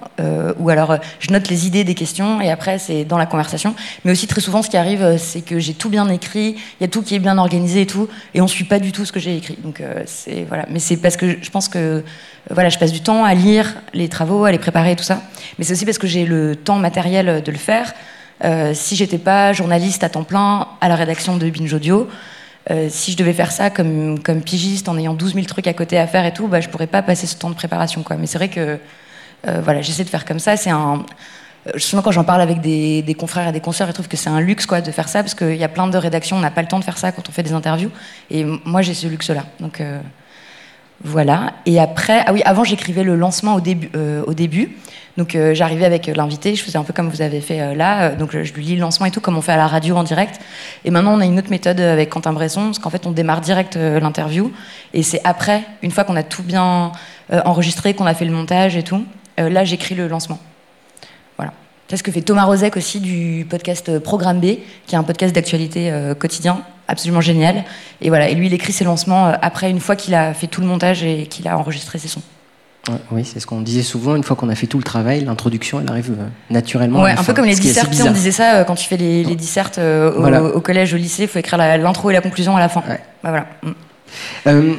ou 0.58 0.70
alors 0.70 0.98
je 1.20 1.32
note 1.32 1.50
les 1.50 1.68
idées 1.68 1.84
des 1.84 1.96
questions 1.96 2.42
et 2.42 2.50
après 2.50 2.80
c'est 2.80 3.06
dans 3.06 3.18
la 3.18 3.26
conversation. 3.26 3.76
Mais 4.04 4.12
aussi 4.12 4.28
très 4.28 4.42
souvent 4.42 4.62
ce 4.62 4.70
qui 4.70 4.78
arrive 4.78 5.18
c'est 5.18 5.42
que 5.42 5.60
j'ai 5.60 5.74
tout 5.74 5.90
bien 5.90 6.10
écrit, 6.10 6.56
il 6.80 6.82
y 6.82 6.84
a 6.84 6.88
tout 6.88 7.02
qui 7.02 7.16
est 7.16 7.20
bien 7.20 7.38
organisé 7.38 7.82
et 7.82 7.86
tout, 7.86 8.08
et 8.34 8.42
on 8.42 8.48
suit 8.48 8.64
pas 8.64 8.80
du 8.80 8.92
tout 8.92 9.06
ce 9.06 9.12
que 9.12 9.20
j'ai 9.20 9.38
écrit. 9.38 9.58
Donc 9.64 9.82
c'est 10.06 10.46
voilà, 10.48 10.66
mais 10.70 10.80
c'est 10.80 10.98
parce 10.98 11.18
que 11.18 11.38
je 11.42 11.50
pense 11.50 11.68
que 11.68 12.04
voilà, 12.50 12.70
je 12.70 12.80
passe 12.80 12.92
du 12.92 13.02
temps 13.02 13.24
à 13.24 13.34
lire 13.34 13.76
les 13.94 14.10
travaux, 14.10 14.46
à 14.46 14.52
les 14.52 14.60
préparer 14.60 14.92
et 14.92 14.96
tout 14.96 15.04
ça. 15.04 15.22
Mais 15.58 15.66
c'est 15.66 15.74
aussi 15.74 15.86
parce 15.86 15.98
que 15.98 16.08
j'ai 16.08 16.26
le 16.26 16.56
temps 16.56 16.80
matériel 16.80 17.44
de 17.44 17.52
le 17.52 17.58
faire. 17.58 17.94
si 18.74 18.96
j'étais 18.96 19.18
pas 19.20 19.54
journaliste 19.54 20.04
à 20.04 20.10
temps 20.10 20.24
plein 20.24 20.68
à 20.82 20.90
la 20.90 20.96
rédaction 20.96 21.38
de 21.38 21.50
Binge 21.50 21.74
Audio, 21.74 22.08
euh, 22.72 22.88
si 22.90 23.12
je 23.12 23.18
devais 23.18 23.34
faire 23.34 23.52
ça 23.52 23.70
comme, 23.70 24.20
comme 24.20 24.42
pigiste 24.42 24.90
en 24.90 24.98
ayant 24.98 25.14
12 25.14 25.34
000 25.34 25.46
trucs 25.46 25.68
à 25.68 25.74
côté 25.74 25.98
à 25.98 26.06
faire 26.08 26.26
et 26.26 26.34
tout, 26.34 26.48
bah, 26.48 26.62
je 26.62 26.70
pourrais 26.70 26.88
pas 26.88 27.02
passer 27.02 27.26
ce 27.26 27.36
temps 27.36 27.50
de 27.50 27.56
préparation. 27.56 28.04
Quoi. 28.04 28.16
Mais 28.18 28.28
c'est 28.28 28.38
vrai 28.38 28.50
que 28.50 28.78
euh, 29.48 29.62
voilà, 29.64 29.82
j'essaie 29.82 30.04
de 30.04 30.10
faire 30.10 30.26
comme 30.26 30.40
ça. 30.40 30.56
C'est 30.58 30.70
un. 30.70 31.06
Euh, 31.68 31.78
souvent, 31.78 32.02
quand 32.02 32.12
j'en 32.12 32.24
parle 32.24 32.42
avec 32.42 32.62
des, 32.62 33.02
des, 33.02 33.16
confrères 33.16 33.48
et 33.48 33.52
des 33.52 33.60
consoeurs, 33.60 33.90
ils 33.90 33.94
trouvent 33.94 34.08
que 34.08 34.18
c'est 34.18 34.30
un 34.30 34.40
luxe 34.40 34.66
quoi, 34.66 34.82
de 34.82 34.92
faire 34.92 35.10
ça 35.10 35.24
parce 35.24 35.36
qu'il 35.36 35.56
y 35.56 35.64
a 35.64 35.68
plein 35.68 35.88
de 35.88 35.98
rédactions, 35.98 36.38
on 36.38 36.42
n'a 36.42 36.52
pas 36.52 36.62
le 36.62 36.68
temps 36.68 36.80
de 36.80 36.84
faire 36.84 36.98
ça 36.98 37.12
quand 37.12 37.28
on 37.28 37.32
fait 37.32 37.44
des 37.44 37.54
interviews. 37.54 37.92
Et 38.30 38.44
moi, 38.44 38.82
j'ai 38.82 38.94
ce 38.94 39.08
luxe-là. 39.08 39.46
Donc 39.60 39.82
voilà. 41.04 41.54
Et 41.66 41.80
après, 41.80 42.24
ah 42.26 42.34
oui, 42.34 42.42
avant, 42.44 42.64
j'écrivais 42.64 43.04
le 43.04 43.16
lancement 43.16 43.56
au 43.56 43.62
début. 43.62 43.90
au 44.26 44.34
début. 44.34 44.76
Donc 45.20 45.36
euh, 45.36 45.54
j'arrivais 45.54 45.84
avec 45.84 46.08
l'invité, 46.08 46.56
je 46.56 46.64
faisais 46.64 46.78
un 46.78 46.84
peu 46.84 46.94
comme 46.94 47.10
vous 47.10 47.22
avez 47.22 47.42
fait 47.42 47.60
euh, 47.60 47.76
là, 47.76 48.04
euh, 48.04 48.16
donc 48.16 48.32
je 48.32 48.54
lui 48.54 48.64
lis 48.64 48.76
le 48.76 48.80
lancement 48.80 49.06
et 49.06 49.12
tout, 49.12 49.20
comme 49.20 49.38
on 49.38 49.42
fait 49.42 49.52
à 49.52 49.58
la 49.58 49.68
radio 49.68 49.98
en 49.98 50.04
direct. 50.04 50.40
Et 50.86 50.92
maintenant 50.92 51.14
on 51.14 51.20
a 51.20 51.26
une 51.26 51.38
autre 51.38 51.50
méthode 51.50 51.82
avec 51.82 52.10
Quentin 52.10 52.32
Bresson, 52.32 52.68
parce 52.68 52.80
qu'en 52.80 52.90
fait 52.90 53.06
on 53.06 53.12
démarre 53.12 53.42
direct 53.42 53.76
l'interview, 53.76 54.54
et 54.94 55.04
c'est 55.04 55.20
après, 55.26 55.64
une 55.82 55.92
fois 55.92 56.06
qu'on 56.06 56.16
a 56.16 56.24
tout 56.24 56.42
bien 56.42 56.94
enregistré, 57.30 57.94
qu'on 57.94 58.06
a 58.06 58.14
fait 58.14 58.24
le 58.24 58.32
montage 58.32 58.78
et 58.78 58.84
tout, 58.84 59.04
là 59.38 59.66
j'écris 59.66 59.94
le 59.94 60.08
lancement. 60.08 60.40
C'est 61.90 61.98
ce 61.98 62.04
que 62.04 62.12
fait 62.12 62.22
Thomas 62.22 62.46
Rozek 62.46 62.78
aussi 62.78 63.00
du 63.00 63.46
podcast 63.50 64.00
Programme 64.00 64.40
B, 64.40 64.58
qui 64.86 64.94
est 64.94 64.98
un 64.98 65.04
podcast 65.04 65.34
d'actualité 65.34 65.92
quotidien, 66.20 66.62
absolument 66.88 67.22
génial. 67.22 67.64
Et 68.02 68.10
voilà, 68.10 68.30
et 68.30 68.36
lui 68.36 68.46
il 68.46 68.54
écrit 68.54 68.74
ses 68.74 68.84
lancements 68.84 69.34
après, 69.42 69.72
une 69.72 69.80
fois 69.80 69.96
qu'il 69.96 70.14
a 70.14 70.36
fait 70.36 70.46
tout 70.46 70.62
le 70.62 70.68
montage 70.68 71.04
et 71.04 71.26
qu'il 71.26 71.48
a 71.48 71.58
enregistré 71.58 71.98
ses 71.98 72.08
sons. 72.08 72.22
Oui, 73.12 73.24
c'est 73.26 73.40
ce 73.40 73.46
qu'on 73.46 73.62
disait 73.62 73.84
souvent. 73.84 74.16
Une 74.16 74.24
fois 74.24 74.36
qu'on 74.36 74.50
a 74.50 74.56
fait 74.56 74.68
tout 74.68 74.78
le 74.78 74.84
travail, 74.84 75.24
l'introduction, 75.24 75.80
elle 75.80 75.90
arrive 75.90 76.12
euh, 76.12 76.26
naturellement. 76.50 77.02
Ouais, 77.02 77.12
un 77.12 77.24
peu 77.24 77.34
comme 77.34 77.46
les 77.46 77.56
dissertes. 77.56 77.94
On 78.06 78.12
disait 78.12 78.32
ça 78.32 78.56
euh, 78.56 78.64
quand 78.64 78.76
tu 78.76 78.88
fais 78.88 78.98
les, 78.98 79.24
les 79.24 79.36
dissertes 79.36 79.78
euh, 79.78 80.12
au, 80.54 80.62
collège, 80.62 80.94
au 80.94 80.98
lycée. 80.98 81.24
Il 81.24 81.28
faut 81.28 81.40
écrire 81.40 81.58
l'intro 81.58 82.10
et 82.10 82.14
la 82.14 82.22
conclusion 82.22 82.56
à 82.56 82.60
la 82.60 82.70
fin. 82.70 82.84
Bah, 83.24 83.30
voilà. 83.30 83.46
Mm. 84.46 84.74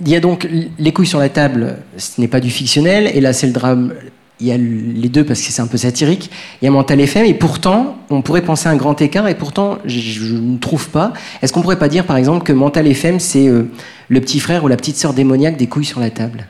il 0.00 0.08
y 0.08 0.16
a 0.16 0.20
donc 0.20 0.48
les 0.78 0.92
couilles 0.92 1.06
sur 1.06 1.20
la 1.20 1.28
table. 1.28 1.76
Ce 1.96 2.20
n'est 2.20 2.28
pas 2.28 2.40
du 2.40 2.50
fictionnel. 2.50 3.10
Et 3.14 3.20
là, 3.20 3.32
c'est 3.32 3.46
le 3.46 3.52
drame. 3.52 3.92
Il 4.40 4.46
y 4.46 4.52
a 4.52 4.56
les 4.56 5.08
deux 5.08 5.24
parce 5.24 5.40
que 5.40 5.50
c'est 5.50 5.62
un 5.62 5.66
peu 5.66 5.78
satirique. 5.78 6.30
Il 6.62 6.64
y 6.64 6.68
a 6.68 6.70
Mental 6.70 7.00
FM 7.00 7.24
et 7.24 7.34
pourtant, 7.34 7.98
on 8.10 8.22
pourrait 8.22 8.42
penser 8.42 8.68
à 8.68 8.72
un 8.72 8.76
grand 8.76 9.00
écart 9.02 9.26
et 9.26 9.34
pourtant, 9.34 9.78
je, 9.84 10.34
ne 10.34 10.58
trouve 10.58 10.90
pas. 10.90 11.12
Est-ce 11.42 11.52
qu'on 11.52 11.62
pourrait 11.62 11.78
pas 11.78 11.88
dire, 11.88 12.04
par 12.04 12.16
exemple, 12.16 12.44
que 12.44 12.52
Mental 12.52 12.86
FM, 12.86 13.18
c'est 13.18 13.48
le 13.48 14.20
petit 14.20 14.38
frère 14.38 14.62
ou 14.62 14.68
la 14.68 14.76
petite 14.76 14.96
sœur 14.96 15.12
démoniaque 15.12 15.56
des 15.56 15.66
couilles 15.66 15.84
sur 15.84 15.98
la 15.98 16.10
table? 16.10 16.46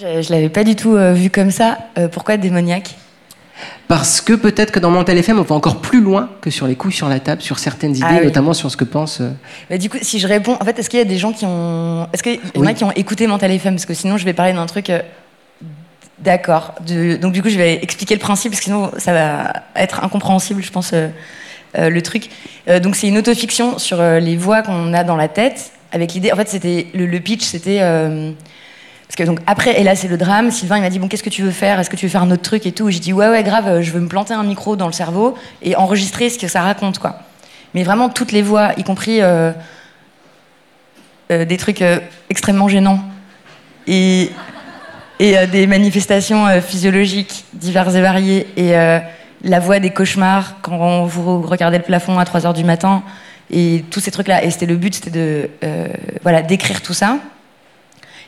Je 0.00 0.06
ne 0.06 0.32
l'avais 0.34 0.48
pas 0.48 0.64
du 0.64 0.76
tout 0.76 0.94
euh, 0.94 1.12
vu 1.12 1.30
comme 1.30 1.50
ça. 1.50 1.78
Euh, 1.98 2.08
pourquoi 2.08 2.36
démoniaque? 2.36 2.94
Parce 3.88 4.20
que 4.20 4.34
peut-être 4.34 4.70
que 4.70 4.78
dans 4.78 4.90
Mental 4.90 5.18
FM, 5.18 5.40
on 5.40 5.42
va 5.42 5.54
encore 5.56 5.80
plus 5.80 6.00
loin 6.00 6.28
que 6.40 6.50
sur 6.50 6.68
les 6.68 6.76
couilles 6.76 6.92
sur 6.92 7.08
la 7.08 7.18
table, 7.18 7.42
sur 7.42 7.58
certaines 7.58 7.96
idées, 7.96 8.06
ah 8.06 8.22
notamment 8.22 8.52
sur 8.52 8.70
ce 8.70 8.76
que 8.76 8.84
pense. 8.84 9.20
Euh, 9.20 9.76
du 9.78 9.90
coup, 9.90 9.96
si 10.00 10.20
je 10.20 10.28
réponds, 10.28 10.56
en 10.60 10.64
fait, 10.64 10.78
est-ce 10.78 10.88
qu'il 10.88 11.00
y 11.00 11.02
a 11.02 11.06
des 11.06 11.18
gens 11.18 11.32
qui 11.32 11.44
ont, 11.46 12.06
est-ce 12.12 12.22
qu'il 12.22 12.34
y 12.34 12.58
en 12.58 12.66
a 12.66 12.74
qui 12.74 12.84
ont 12.84 12.92
écouté 12.92 13.26
Mental 13.26 13.50
FM 13.50 13.74
Parce 13.74 13.86
que 13.86 13.94
sinon, 13.94 14.18
je 14.18 14.24
vais 14.24 14.34
parler 14.34 14.52
d'un 14.52 14.66
truc. 14.66 14.92
D'accord. 16.20 16.74
Donc 17.20 17.32
du 17.32 17.42
coup, 17.42 17.48
je 17.48 17.56
vais 17.56 17.82
expliquer 17.82 18.14
le 18.14 18.20
principe, 18.20 18.52
parce 18.52 18.60
que 18.60 18.64
sinon, 18.64 18.90
ça 18.98 19.12
va 19.12 19.52
être 19.76 20.02
incompréhensible, 20.02 20.62
je 20.62 20.72
pense, 20.72 20.92
le 21.74 22.00
truc. 22.00 22.28
donc 22.82 22.96
c'est 22.96 23.06
une 23.06 23.18
autofiction 23.18 23.78
sur 23.78 24.02
les 24.02 24.36
voix 24.36 24.62
qu'on 24.62 24.92
a 24.94 25.04
dans 25.04 25.16
la 25.16 25.28
tête, 25.28 25.70
avec 25.92 26.14
l'idée. 26.14 26.32
En 26.32 26.36
fait, 26.36 26.48
c'était 26.48 26.88
le, 26.92 27.18
pitch, 27.20 27.44
c'était 27.44 27.80
parce 29.08 29.16
que 29.16 29.22
donc 29.22 29.40
après, 29.46 29.80
et 29.80 29.84
là 29.84 29.96
c'est 29.96 30.08
le 30.08 30.18
drame, 30.18 30.50
Sylvain 30.50 30.76
il 30.76 30.82
m'a 30.82 30.90
dit 30.90 30.98
bon 30.98 31.08
qu'est-ce 31.08 31.22
que 31.22 31.30
tu 31.30 31.42
veux 31.42 31.50
faire? 31.50 31.80
Est-ce 31.80 31.88
que 31.88 31.96
tu 31.96 32.04
veux 32.04 32.10
faire 32.10 32.22
un 32.22 32.30
autre 32.30 32.42
truc 32.42 32.66
et 32.66 32.72
tout? 32.72 32.90
J'ai 32.90 32.98
dit 32.98 33.14
ouais 33.14 33.30
ouais 33.30 33.42
grave, 33.42 33.80
je 33.80 33.90
veux 33.90 34.00
me 34.00 34.08
planter 34.08 34.34
un 34.34 34.42
micro 34.42 34.76
dans 34.76 34.86
le 34.86 34.92
cerveau 34.92 35.34
et 35.62 35.76
enregistrer 35.76 36.28
ce 36.28 36.38
que 36.38 36.46
ça 36.46 36.60
raconte 36.60 36.98
quoi. 36.98 37.20
Mais 37.74 37.84
vraiment 37.84 38.10
toutes 38.10 38.32
les 38.32 38.42
voix, 38.42 38.72
y 38.76 38.84
compris 38.84 39.22
euh, 39.22 39.52
euh, 41.30 41.46
des 41.46 41.56
trucs 41.56 41.80
euh, 41.80 42.00
extrêmement 42.28 42.68
gênants 42.68 43.00
et, 43.86 44.30
et 45.20 45.46
des 45.46 45.66
manifestations 45.66 46.46
physiologiques 46.60 47.44
diverses 47.54 47.94
et 47.94 48.00
variées 48.00 48.46
et 48.56 48.72
la 49.42 49.60
voix 49.60 49.80
des 49.80 49.90
cauchemars 49.90 50.56
quand 50.62 51.04
vous 51.04 51.42
regardez 51.42 51.78
le 51.78 51.84
plafond 51.84 52.18
à 52.18 52.24
3 52.24 52.46
heures 52.46 52.54
du 52.54 52.64
matin 52.64 53.02
et 53.50 53.84
tous 53.90 54.00
ces 54.00 54.10
trucs 54.10 54.28
là. 54.28 54.44
Et 54.44 54.50
c'était 54.50 54.66
le 54.66 54.76
but, 54.76 54.94
c'était 54.94 55.10
de 55.10 55.50
voilà 56.22 56.42
d'écrire 56.42 56.82
tout 56.82 56.94
ça 56.94 57.18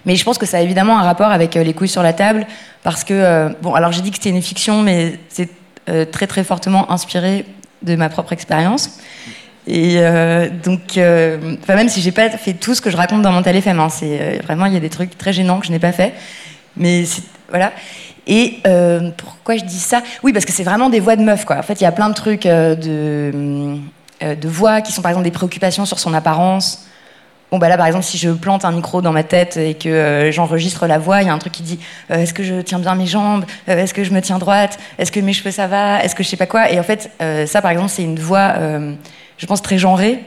mais 0.06 0.16
je 0.16 0.25
pense 0.25 0.38
que 0.38 0.47
ça 0.47 0.59
a 0.59 0.61
évidemment 0.61 0.99
un 0.99 1.02
rapport 1.02 1.30
avec 1.30 1.56
euh, 1.56 1.62
les 1.62 1.75
couilles 1.75 1.88
sur 1.88 2.02
la 2.02 2.12
table, 2.12 2.47
parce 2.82 3.04
que, 3.04 3.14
euh, 3.14 3.49
bon, 3.62 3.75
alors 3.75 3.92
j'ai 3.92 4.00
dit 4.00 4.11
que 4.11 4.16
c'était 4.16 4.30
une 4.30 4.42
fiction, 4.42 4.82
mais 4.82 5.18
c'est 5.28 5.50
euh, 5.88 6.04
très 6.04 6.26
très 6.26 6.44
fortement 6.44 6.90
inspiré 6.90 7.44
de 7.82 7.97
ma 7.97 8.09
propre 8.09 8.32
expérience. 8.32 8.99
Et 9.66 10.00
donc, 10.64 10.97
même 10.97 11.88
si 11.88 12.00
j'ai 12.00 12.11
pas 12.11 12.28
fait 12.30 12.54
tout 12.54 12.75
ce 12.75 12.80
que 12.80 12.90
je 12.90 12.97
raconte 12.97 13.23
dans 13.23 13.30
mon 13.30 13.42
FM, 13.42 13.78
hein, 13.78 13.88
c'est 13.88 14.40
vraiment 14.42 14.66
il 14.66 14.73
y 14.73 14.76
a 14.76 14.80
des 14.80 14.88
trucs 14.88 15.16
très 15.16 15.32
gênants 15.32 15.61
que 15.61 15.66
je 15.66 15.70
n'ai 15.70 15.78
pas 15.78 15.92
fait, 15.92 16.12
mais 16.76 17.04
voilà. 17.48 17.72
Et 18.26 18.60
pourquoi 19.16 19.56
je 19.56 19.64
dis 19.64 19.78
ça? 19.78 20.02
Oui, 20.22 20.32
parce 20.32 20.44
que 20.44 20.52
c'est 20.52 20.62
vraiment 20.62 20.88
des 20.88 21.00
voix 21.00 21.16
de 21.16 21.22
meuf, 21.22 21.44
quoi. 21.44 21.56
En 21.58 21.62
fait, 21.62 21.80
il 21.80 21.84
y 21.84 21.86
a 21.86 21.92
plein 21.92 22.08
de 22.08 22.14
trucs 22.14 22.44
de, 22.44 23.80
de 24.20 24.48
voix 24.48 24.80
qui 24.82 24.92
sont 24.92 25.02
par 25.02 25.10
exemple 25.10 25.24
des 25.24 25.32
préoccupations 25.32 25.84
sur 25.84 25.98
son 25.98 26.14
apparence, 26.14 26.86
Bon, 27.50 27.58
bah 27.58 27.68
là, 27.68 27.76
par 27.76 27.86
exemple, 27.86 28.04
si 28.04 28.16
je 28.16 28.30
plante 28.30 28.64
un 28.64 28.70
micro 28.70 29.02
dans 29.02 29.10
ma 29.10 29.24
tête 29.24 29.56
et 29.56 29.74
que 29.74 29.88
euh, 29.88 30.30
j'enregistre 30.30 30.86
la 30.86 30.98
voix, 30.98 31.20
il 31.20 31.26
y 31.26 31.30
a 31.30 31.34
un 31.34 31.38
truc 31.38 31.52
qui 31.52 31.64
dit 31.64 31.80
euh, 32.12 32.18
Est-ce 32.18 32.32
que 32.32 32.44
je 32.44 32.60
tiens 32.60 32.78
bien 32.78 32.94
mes 32.94 33.06
jambes? 33.06 33.44
Euh, 33.68 33.76
Est-ce 33.76 33.92
que 33.92 34.04
je 34.04 34.12
me 34.12 34.22
tiens 34.22 34.38
droite? 34.38 34.78
Est-ce 34.98 35.10
que 35.10 35.18
mes 35.18 35.32
cheveux 35.32 35.50
ça 35.50 35.66
va? 35.66 36.00
Est-ce 36.04 36.14
que 36.14 36.22
je 36.22 36.28
sais 36.28 36.36
pas 36.36 36.46
quoi? 36.46 36.70
Et 36.70 36.78
en 36.78 36.84
fait, 36.84 37.10
ça, 37.46 37.60
par 37.60 37.72
exemple, 37.72 37.90
c'est 37.90 38.04
une 38.04 38.18
voix, 38.20 38.54
je 39.36 39.46
pense, 39.46 39.62
très 39.62 39.78
genrée 39.78 40.20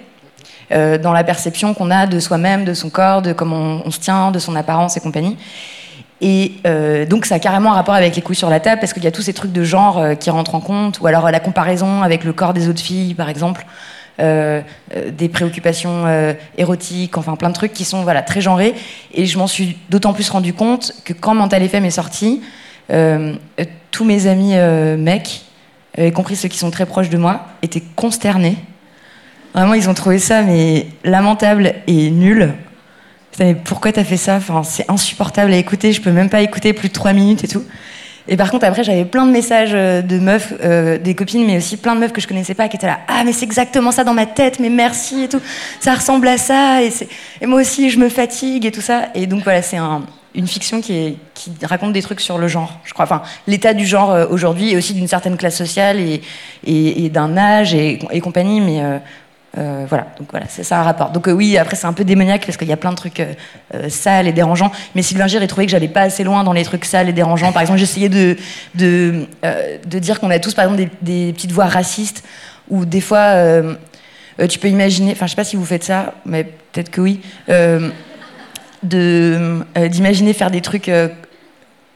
dans 0.70 1.14
la 1.14 1.24
perception 1.24 1.74
qu'on 1.74 1.92
a 1.92 2.08
de 2.08 2.20
soi-même, 2.20 2.66
de 2.66 2.74
son 2.74 2.90
corps, 2.90 3.22
de 3.22 3.32
comment 3.32 3.82
on, 3.86 3.92
se 3.92 4.00
tient, 4.00 4.32
de 4.32 4.40
son 4.40 4.56
apparence 4.56 4.98
et 4.98 5.00
compagnie. 5.00 5.38
Et 6.26 6.54
donc, 7.10 7.26
ça 7.26 7.36
a 7.36 7.40
carrément 7.40 7.74
un 7.74 7.76
rapport 7.76 7.96
avec 7.96 8.16
les 8.16 8.22
couilles 8.22 8.36
sur 8.36 8.50
la 8.50 8.62
table 8.62 8.80
parce 8.80 8.94
qu'il 8.94 9.04
y 9.04 9.08
a 9.08 9.12
tous 9.12 9.22
ces 9.22 9.34
trucs 9.34 9.52
de 9.52 9.64
genre 9.64 10.02
qui 10.20 10.30
rentrent 10.30 10.56
en 10.56 10.62
compte, 10.62 11.02
ou 11.02 11.08
alors 11.08 11.30
la 11.30 11.42
comparaison 11.42 12.02
avec 12.02 12.24
le 12.24 12.32
corps 12.32 12.54
des 12.54 12.70
autres 12.70 12.82
filles, 12.82 13.14
par 13.14 13.28
exemple. 13.28 13.66
Euh, 14.20 14.62
euh, 14.96 15.10
des 15.10 15.28
préoccupations 15.28 16.06
euh, 16.06 16.34
érotiques, 16.60 17.18
enfin 17.18 17.36
plein 17.36 17.50
de 17.50 17.56
trucs 17.56 17.74
qui 17.74 17.84
sont 17.84 18.04
voilà, 18.04 18.22
très 18.22 18.42
genrés. 18.42 18.76
Et 19.12 19.26
je 19.26 19.40
m'en 19.40 19.48
suis 19.48 19.76
d'autant 19.90 20.14
plus 20.14 20.30
rendu 20.30 20.54
compte 20.54 20.94
que 21.04 21.14
quand 21.14 21.34
Mental 21.34 21.64
FM 21.64 21.86
est 21.86 21.90
sorti, 21.90 22.42
tous 23.92 24.06
mes 24.06 24.28
amis 24.28 24.56
mecs, 24.98 25.42
y 25.98 26.12
compris 26.12 26.36
ceux 26.36 26.48
qui 26.48 26.60
sont 26.60 26.70
très 26.70 26.86
proches 26.86 27.10
de 27.10 27.18
moi, 27.18 27.48
étaient 27.64 27.84
consternés. 27.96 28.58
Vraiment, 29.56 29.74
ils 29.74 29.90
ont 29.90 29.94
trouvé 29.96 30.20
ça 30.20 30.44
mais 30.44 30.88
lamentable 31.04 31.74
et 31.88 32.12
nul. 32.12 32.54
Mais 33.40 33.56
pourquoi 33.56 33.92
t'as 33.92 34.04
fait 34.04 34.18
ça 34.18 34.36
enfin, 34.36 34.64
C'est 34.64 34.90
insupportable 34.90 35.52
à 35.54 35.58
écouter, 35.58 35.92
je 35.92 36.02
peux 36.02 36.12
même 36.12 36.30
pas 36.30 36.42
écouter 36.42 36.74
plus 36.74 36.90
de 36.90 36.94
trois 36.94 37.14
minutes 37.14 37.44
et 37.44 37.48
tout. 37.48 37.64
Et 38.28 38.38
par 38.38 38.52
contre, 38.52 38.66
après, 38.66 38.84
j'avais 38.84 39.06
plein 39.06 39.26
de 39.26 39.32
messages 39.32 39.74
euh, 39.74 40.02
de 40.02 40.18
meufs, 40.18 40.54
euh, 40.64 40.98
des 40.98 41.14
copines, 41.14 41.46
mais 41.46 41.58
aussi 41.58 41.76
plein 41.76 41.94
de 41.96 42.00
meufs 42.00 42.14
que 42.14 42.22
je 42.22 42.28
connaissais 42.28 42.54
pas, 42.54 42.70
qui 42.70 42.78
étaient 42.78 42.88
là. 42.88 43.00
Ah, 43.08 43.24
mais 43.26 43.34
c'est 43.34 43.44
exactement 43.44 43.92
ça 43.92 44.04
dans 44.04 44.14
ma 44.14 44.26
tête, 44.26 44.60
mais 44.60 44.70
merci 44.70 45.24
et 45.24 45.30
tout. 45.30 45.42
Ça 45.82 45.94
ressemble 45.94 46.28
à 46.30 46.38
ça, 46.38 46.82
et, 46.82 47.46
moi 47.46 47.60
aussi, 47.60 47.90
je 47.90 48.00
me 48.00 48.08
fatigue 48.08 48.66
et 48.66 48.72
tout 48.72 48.82
ça. 48.82 49.10
Et 49.14 49.28
donc 49.28 49.44
voilà, 49.44 49.62
c'est 49.62 49.76
un, 49.76 50.04
une 50.36 50.48
fiction 50.48 50.80
qui, 50.80 51.18
raconte 51.64 51.92
des 51.92 52.02
trucs 52.02 52.22
sur 52.22 52.38
le 52.38 52.48
genre, 52.48 52.80
je 52.86 52.94
crois. 52.94 53.04
Enfin, 53.04 53.24
l'état 53.46 53.74
du 53.74 53.86
genre 53.86 54.12
euh, 54.12 54.26
aujourd'hui, 54.30 54.72
et 54.72 54.78
aussi 54.78 54.94
d'une 54.94 55.10
certaine 55.10 55.36
classe 55.36 55.58
sociale 55.58 55.98
et, 56.00 57.10
d'un 57.10 57.36
âge 57.36 57.74
et, 57.74 58.00
compagnie, 58.22 58.62
mais 58.62 58.82
voilà, 59.56 60.08
donc 60.18 60.30
voilà, 60.32 60.48
c'est 60.50 60.64
ça 60.64 60.80
un 60.80 60.84
rapport. 60.84 61.12
Donc 61.12 61.28
euh, 61.28 61.32
oui, 61.32 61.58
après 61.58 61.76
c'est 61.76 61.86
un 61.86 61.94
peu 61.94 62.04
démoniaque 62.04 62.46
parce 62.46 62.58
qu'il 62.58 62.68
y 62.68 62.74
a 62.74 62.78
plein 62.78 62.92
de 62.92 62.96
trucs 62.96 63.20
euh, 63.20 63.90
sales 63.90 64.28
et 64.28 64.32
dérangeants. 64.32 64.72
Mais 64.96 65.04
Sylvain 65.04 65.28
Gire, 65.28 65.44
il 65.44 65.48
trouvait 65.48 65.66
que 65.66 65.72
j'allais 65.72 65.88
pas 65.88 66.02
assez 66.02 66.24
loin 66.24 66.44
dans 66.44 66.54
les 66.54 66.64
trucs 66.64 66.86
sales 66.86 67.10
et 67.10 67.14
dérangeants. 67.14 67.52
Par 67.52 67.62
exemple, 67.62 67.80
j'essayais 67.80 68.10
de, 68.10 68.36
de, 68.74 69.28
dire 70.00 70.20
qu'on 70.20 70.32
a 70.32 70.40
tous, 70.40 70.54
par 70.56 70.66
exemple, 70.66 70.90
des, 71.02 71.26
des, 71.26 71.34
petites 71.34 71.52
voix 71.52 71.66
racistes 71.66 72.24
ou 72.70 72.86
des 72.86 73.02
fois, 73.02 73.36
tu 74.50 74.58
peux 74.58 74.70
imaginer, 74.70 75.12
enfin 75.12 75.28
je 75.28 75.32
sais 75.32 75.36
pas 75.36 75.44
si 75.44 75.56
vous 75.56 75.66
faites 75.66 75.84
ça, 75.84 76.16
mais 76.26 76.46
peut-être 76.46 76.90
que 76.90 77.02
oui, 77.02 77.22
d'imaginer 78.82 80.34
faire 80.34 80.50
des 80.50 80.62
trucs 80.62 80.90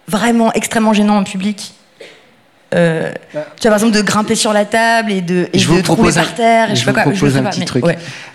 vraiment 0.07 0.53
extrêmement 0.53 0.93
gênants 0.93 1.17
en 1.17 1.23
public 1.23 1.73
euh, 2.75 3.11
tu 3.31 3.37
vois, 3.37 3.71
par 3.71 3.73
exemple, 3.73 3.95
de 3.95 4.01
grimper 4.01 4.35
sur 4.35 4.51
la 4.51 4.65
table 4.65 5.11
et 5.11 5.21
de, 5.21 5.47
et 5.53 5.59
je 5.59 5.67
vous 5.67 5.81
trouver 5.81 6.11
par 6.11 6.35
terre. 6.35 6.69
Je, 6.69 6.81
je, 6.81 6.85
vous 6.85 6.93
propose 6.93 7.37
un 7.37 7.43
petit 7.43 7.65
truc. 7.65 7.85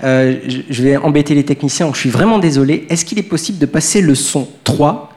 Euh, 0.04 0.36
je, 0.70 0.82
vais 0.82 0.96
embêter 0.96 1.34
les 1.34 1.44
techniciens, 1.44 1.90
je 1.92 1.98
suis 1.98 2.10
vraiment 2.10 2.38
désolé. 2.38 2.86
Est-ce 2.88 3.04
qu'il 3.04 3.18
est 3.18 3.24
possible 3.24 3.58
de 3.58 3.66
passer 3.66 4.00
le 4.00 4.14
son 4.14 4.48
3 4.64 5.12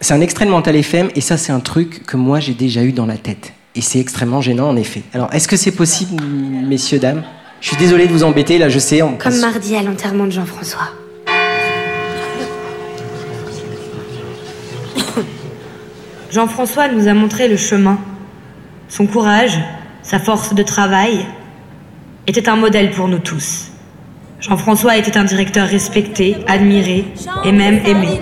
C'est 0.00 0.14
un 0.14 0.20
extrait 0.20 0.46
de 0.46 0.50
Mental 0.50 0.74
FM, 0.74 1.10
et 1.14 1.20
ça, 1.20 1.36
c'est 1.36 1.52
un 1.52 1.60
truc 1.60 2.04
que 2.06 2.16
moi, 2.16 2.40
j'ai 2.40 2.54
déjà 2.54 2.82
eu 2.82 2.92
dans 2.92 3.06
la 3.06 3.16
tête. 3.16 3.52
Et 3.76 3.80
c'est 3.80 4.00
extrêmement 4.00 4.40
gênant, 4.40 4.68
en 4.68 4.76
effet. 4.76 5.02
Alors, 5.14 5.32
est-ce 5.32 5.46
que 5.46 5.56
c'est 5.56 5.72
possible, 5.72 6.22
messieurs, 6.22 6.98
dames? 6.98 7.22
Je 7.60 7.68
suis 7.68 7.76
désolé 7.76 8.06
de 8.06 8.12
vous 8.12 8.24
embêter, 8.24 8.58
là, 8.58 8.68
je 8.68 8.78
sais. 8.78 9.00
Comme 9.18 9.40
mardi 9.40 9.76
à 9.76 9.82
l'enterrement 9.82 10.26
de 10.26 10.32
Jean-François. 10.32 10.88
Jean-François 16.30 16.88
nous 16.88 17.08
a 17.08 17.14
montré 17.14 17.48
le 17.48 17.56
chemin. 17.56 17.98
Son 18.88 19.06
courage, 19.06 19.58
sa 20.02 20.18
force 20.18 20.54
de 20.54 20.62
travail 20.62 21.24
était 22.26 22.48
un 22.48 22.56
modèle 22.56 22.90
pour 22.90 23.08
nous 23.08 23.18
tous. 23.18 23.68
Jean-François 24.40 24.98
était 24.98 25.16
un 25.16 25.24
directeur 25.24 25.66
respecté, 25.66 26.36
admiré 26.46 27.06
et 27.44 27.52
même 27.52 27.80
aimé. 27.86 28.20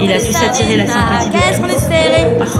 Il 0.00 0.10
a 0.10 0.18
su 0.18 0.32
s'attirer 0.32 0.78
la 0.78 0.86
sympathie 0.86 1.30
des 1.30 1.36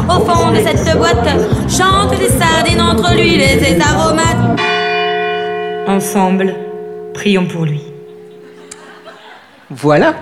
Au 0.09 0.21
fond 0.27 0.51
de 0.53 0.57
cette 0.57 0.97
boîte, 0.97 1.29
chante 1.69 2.19
des 2.19 2.29
sardines 2.29 2.83
entre 2.83 3.15
l'huile 3.15 3.41
et 3.41 3.59
ses 3.59 3.81
aromates. 3.81 4.61
Ensemble, 5.89 6.55
prions 7.15 7.47
pour 7.47 7.65
lui. 7.65 7.81
Voilà 9.71 10.15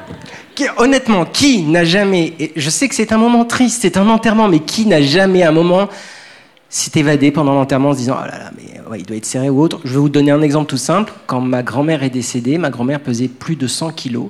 honnêtement, 0.77 1.25
qui 1.25 1.63
n'a 1.63 1.85
jamais, 1.85 2.35
je 2.57 2.71
sais 2.71 2.89
que 2.89 2.95
c'est 2.95 3.13
un 3.13 3.19
moment 3.19 3.45
triste, 3.45 3.83
c'est 3.83 3.97
un 3.97 4.09
enterrement, 4.09 4.49
mais 4.49 4.61
qui 4.61 4.87
n'a 4.87 5.03
jamais 5.03 5.43
un 5.43 5.53
moment 5.53 5.89
s'est 6.69 6.99
évadé 7.01 7.31
pendant 7.31 7.55
l'enterrement 7.55 7.91
en 7.91 7.93
se 7.95 7.99
disant 7.99 8.17
oh 8.19 8.27
là 8.27 8.39
là, 8.39 8.51
mais 8.57 8.99
il 8.99 9.07
doit 9.07 9.17
être 9.17 9.27
serré 9.27 9.49
ou 9.51 9.61
autre. 9.61 9.81
Je 9.85 9.93
vais 9.93 9.99
vous 9.99 10.09
donner 10.09 10.31
un 10.31 10.43
exemple 10.43 10.69
tout 10.69 10.77
simple. 10.77 11.13
Quand 11.27 11.41
ma 11.41 11.63
grand-mère 11.63 12.03
est 12.03 12.11
décédée, 12.11 12.59
ma 12.59 12.71
grand-mère 12.71 13.01
pesait 13.01 13.29
plus 13.29 13.57
de 13.57 13.67
100 13.67 13.93
kilos. 13.93 14.29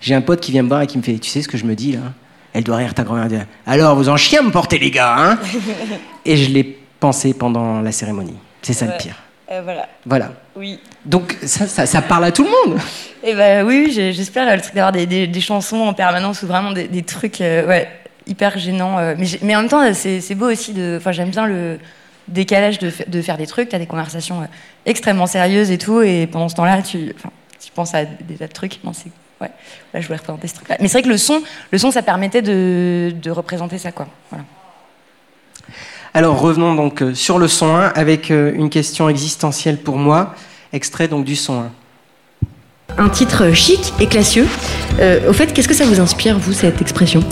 J'ai 0.00 0.14
un 0.14 0.20
pote 0.20 0.40
qui 0.40 0.52
vient 0.52 0.62
me 0.62 0.68
voir 0.68 0.82
et 0.82 0.86
qui 0.86 0.98
me 0.98 1.02
fait 1.02 1.18
Tu 1.18 1.30
sais 1.30 1.42
ce 1.42 1.48
que 1.48 1.58
je 1.58 1.64
me 1.64 1.74
dis 1.74 1.92
là? 1.92 2.00
Elle 2.52 2.64
doit 2.64 2.76
rire 2.76 2.94
ta 2.94 3.04
grand-mère. 3.04 3.46
Alors 3.66 3.96
vous 3.96 4.08
en 4.08 4.16
chiez 4.16 4.38
à 4.38 4.42
me 4.42 4.50
porter 4.50 4.78
les 4.78 4.90
gars, 4.90 5.14
hein? 5.18 5.38
Et 6.24 6.36
je 6.36 6.50
l'ai 6.50 6.78
pensé 6.98 7.32
pendant 7.32 7.80
la 7.80 7.92
cérémonie. 7.92 8.36
C'est 8.62 8.72
ça 8.72 8.86
le 8.86 8.92
pire. 8.98 9.16
Euh, 9.50 9.62
voilà. 9.62 9.88
Voilà. 10.06 10.32
Oui. 10.54 10.78
Donc 11.04 11.36
ça, 11.44 11.66
ça, 11.66 12.02
parle 12.02 12.24
à 12.24 12.32
tout 12.32 12.44
le 12.44 12.50
monde. 12.50 12.78
Et 13.22 13.30
eh 13.30 13.34
ben 13.34 13.66
oui, 13.66 13.90
j'espère 13.90 14.54
le 14.54 14.60
truc 14.62 14.74
d'avoir 14.74 14.92
des, 14.92 15.06
des, 15.06 15.40
chansons 15.40 15.78
en 15.78 15.92
permanence 15.92 16.42
ou 16.42 16.46
vraiment 16.46 16.72
des, 16.72 17.02
trucs 17.02 17.40
euh, 17.40 17.66
ouais, 17.66 17.88
hyper 18.26 18.58
gênants. 18.58 18.98
Euh, 18.98 19.14
mais, 19.18 19.26
mais, 19.42 19.56
en 19.56 19.60
même 19.60 19.68
temps, 19.68 19.92
c'est 19.92 20.34
beau 20.34 20.50
aussi 20.50 20.72
de. 20.72 20.96
Enfin, 20.98 21.12
j'aime 21.12 21.30
bien 21.30 21.46
le 21.46 21.78
décalage 22.28 22.78
de, 22.78 22.92
de 23.08 23.22
faire 23.22 23.36
des 23.36 23.46
trucs. 23.46 23.70
Tu 23.70 23.76
as 23.76 23.80
des 23.80 23.86
conversations 23.86 24.46
extrêmement 24.86 25.26
sérieuses 25.26 25.70
et 25.70 25.78
tout, 25.78 26.00
et 26.00 26.28
pendant 26.28 26.48
ce 26.48 26.54
temps-là, 26.54 26.80
tu, 26.82 27.12
tu 27.60 27.72
penses 27.74 27.94
à 27.94 28.04
des 28.04 28.36
tas 28.36 28.46
de 28.46 28.52
trucs. 28.52 28.82
Non, 28.84 28.92
c'est 28.92 29.10
ouais. 29.40 29.50
Là, 29.92 30.00
je 30.00 30.06
voulais 30.06 30.18
représenter 30.18 30.46
ce 30.46 30.54
truc-là. 30.54 30.76
Mais 30.80 30.86
c'est 30.86 30.98
vrai 30.98 31.02
que 31.02 31.08
le 31.08 31.18
son, 31.18 31.42
le 31.72 31.78
son, 31.78 31.90
ça 31.90 32.02
permettait 32.02 32.42
de, 32.42 33.12
de 33.20 33.30
représenter 33.30 33.78
ça, 33.78 33.90
quoi. 33.90 34.06
Voilà. 34.30 34.44
Alors 36.12 36.40
revenons 36.40 36.74
donc 36.74 37.02
euh, 37.02 37.14
sur 37.14 37.38
le 37.38 37.46
son 37.46 37.76
1 37.76 37.92
avec 37.94 38.30
euh, 38.30 38.52
une 38.56 38.68
question 38.68 39.08
existentielle 39.08 39.76
pour 39.76 39.96
moi, 39.96 40.34
extrait 40.72 41.06
donc 41.06 41.24
du 41.24 41.36
son 41.36 41.60
1. 41.60 41.70
Un 42.98 43.08
titre 43.08 43.52
chic 43.52 43.92
et 44.00 44.06
classieux. 44.06 44.46
Euh, 44.98 45.30
au 45.30 45.32
fait, 45.32 45.52
qu'est-ce 45.52 45.68
que 45.68 45.74
ça 45.74 45.84
vous 45.84 46.00
inspire, 46.00 46.36
vous, 46.38 46.52
cette 46.52 46.82
expression? 46.82 47.22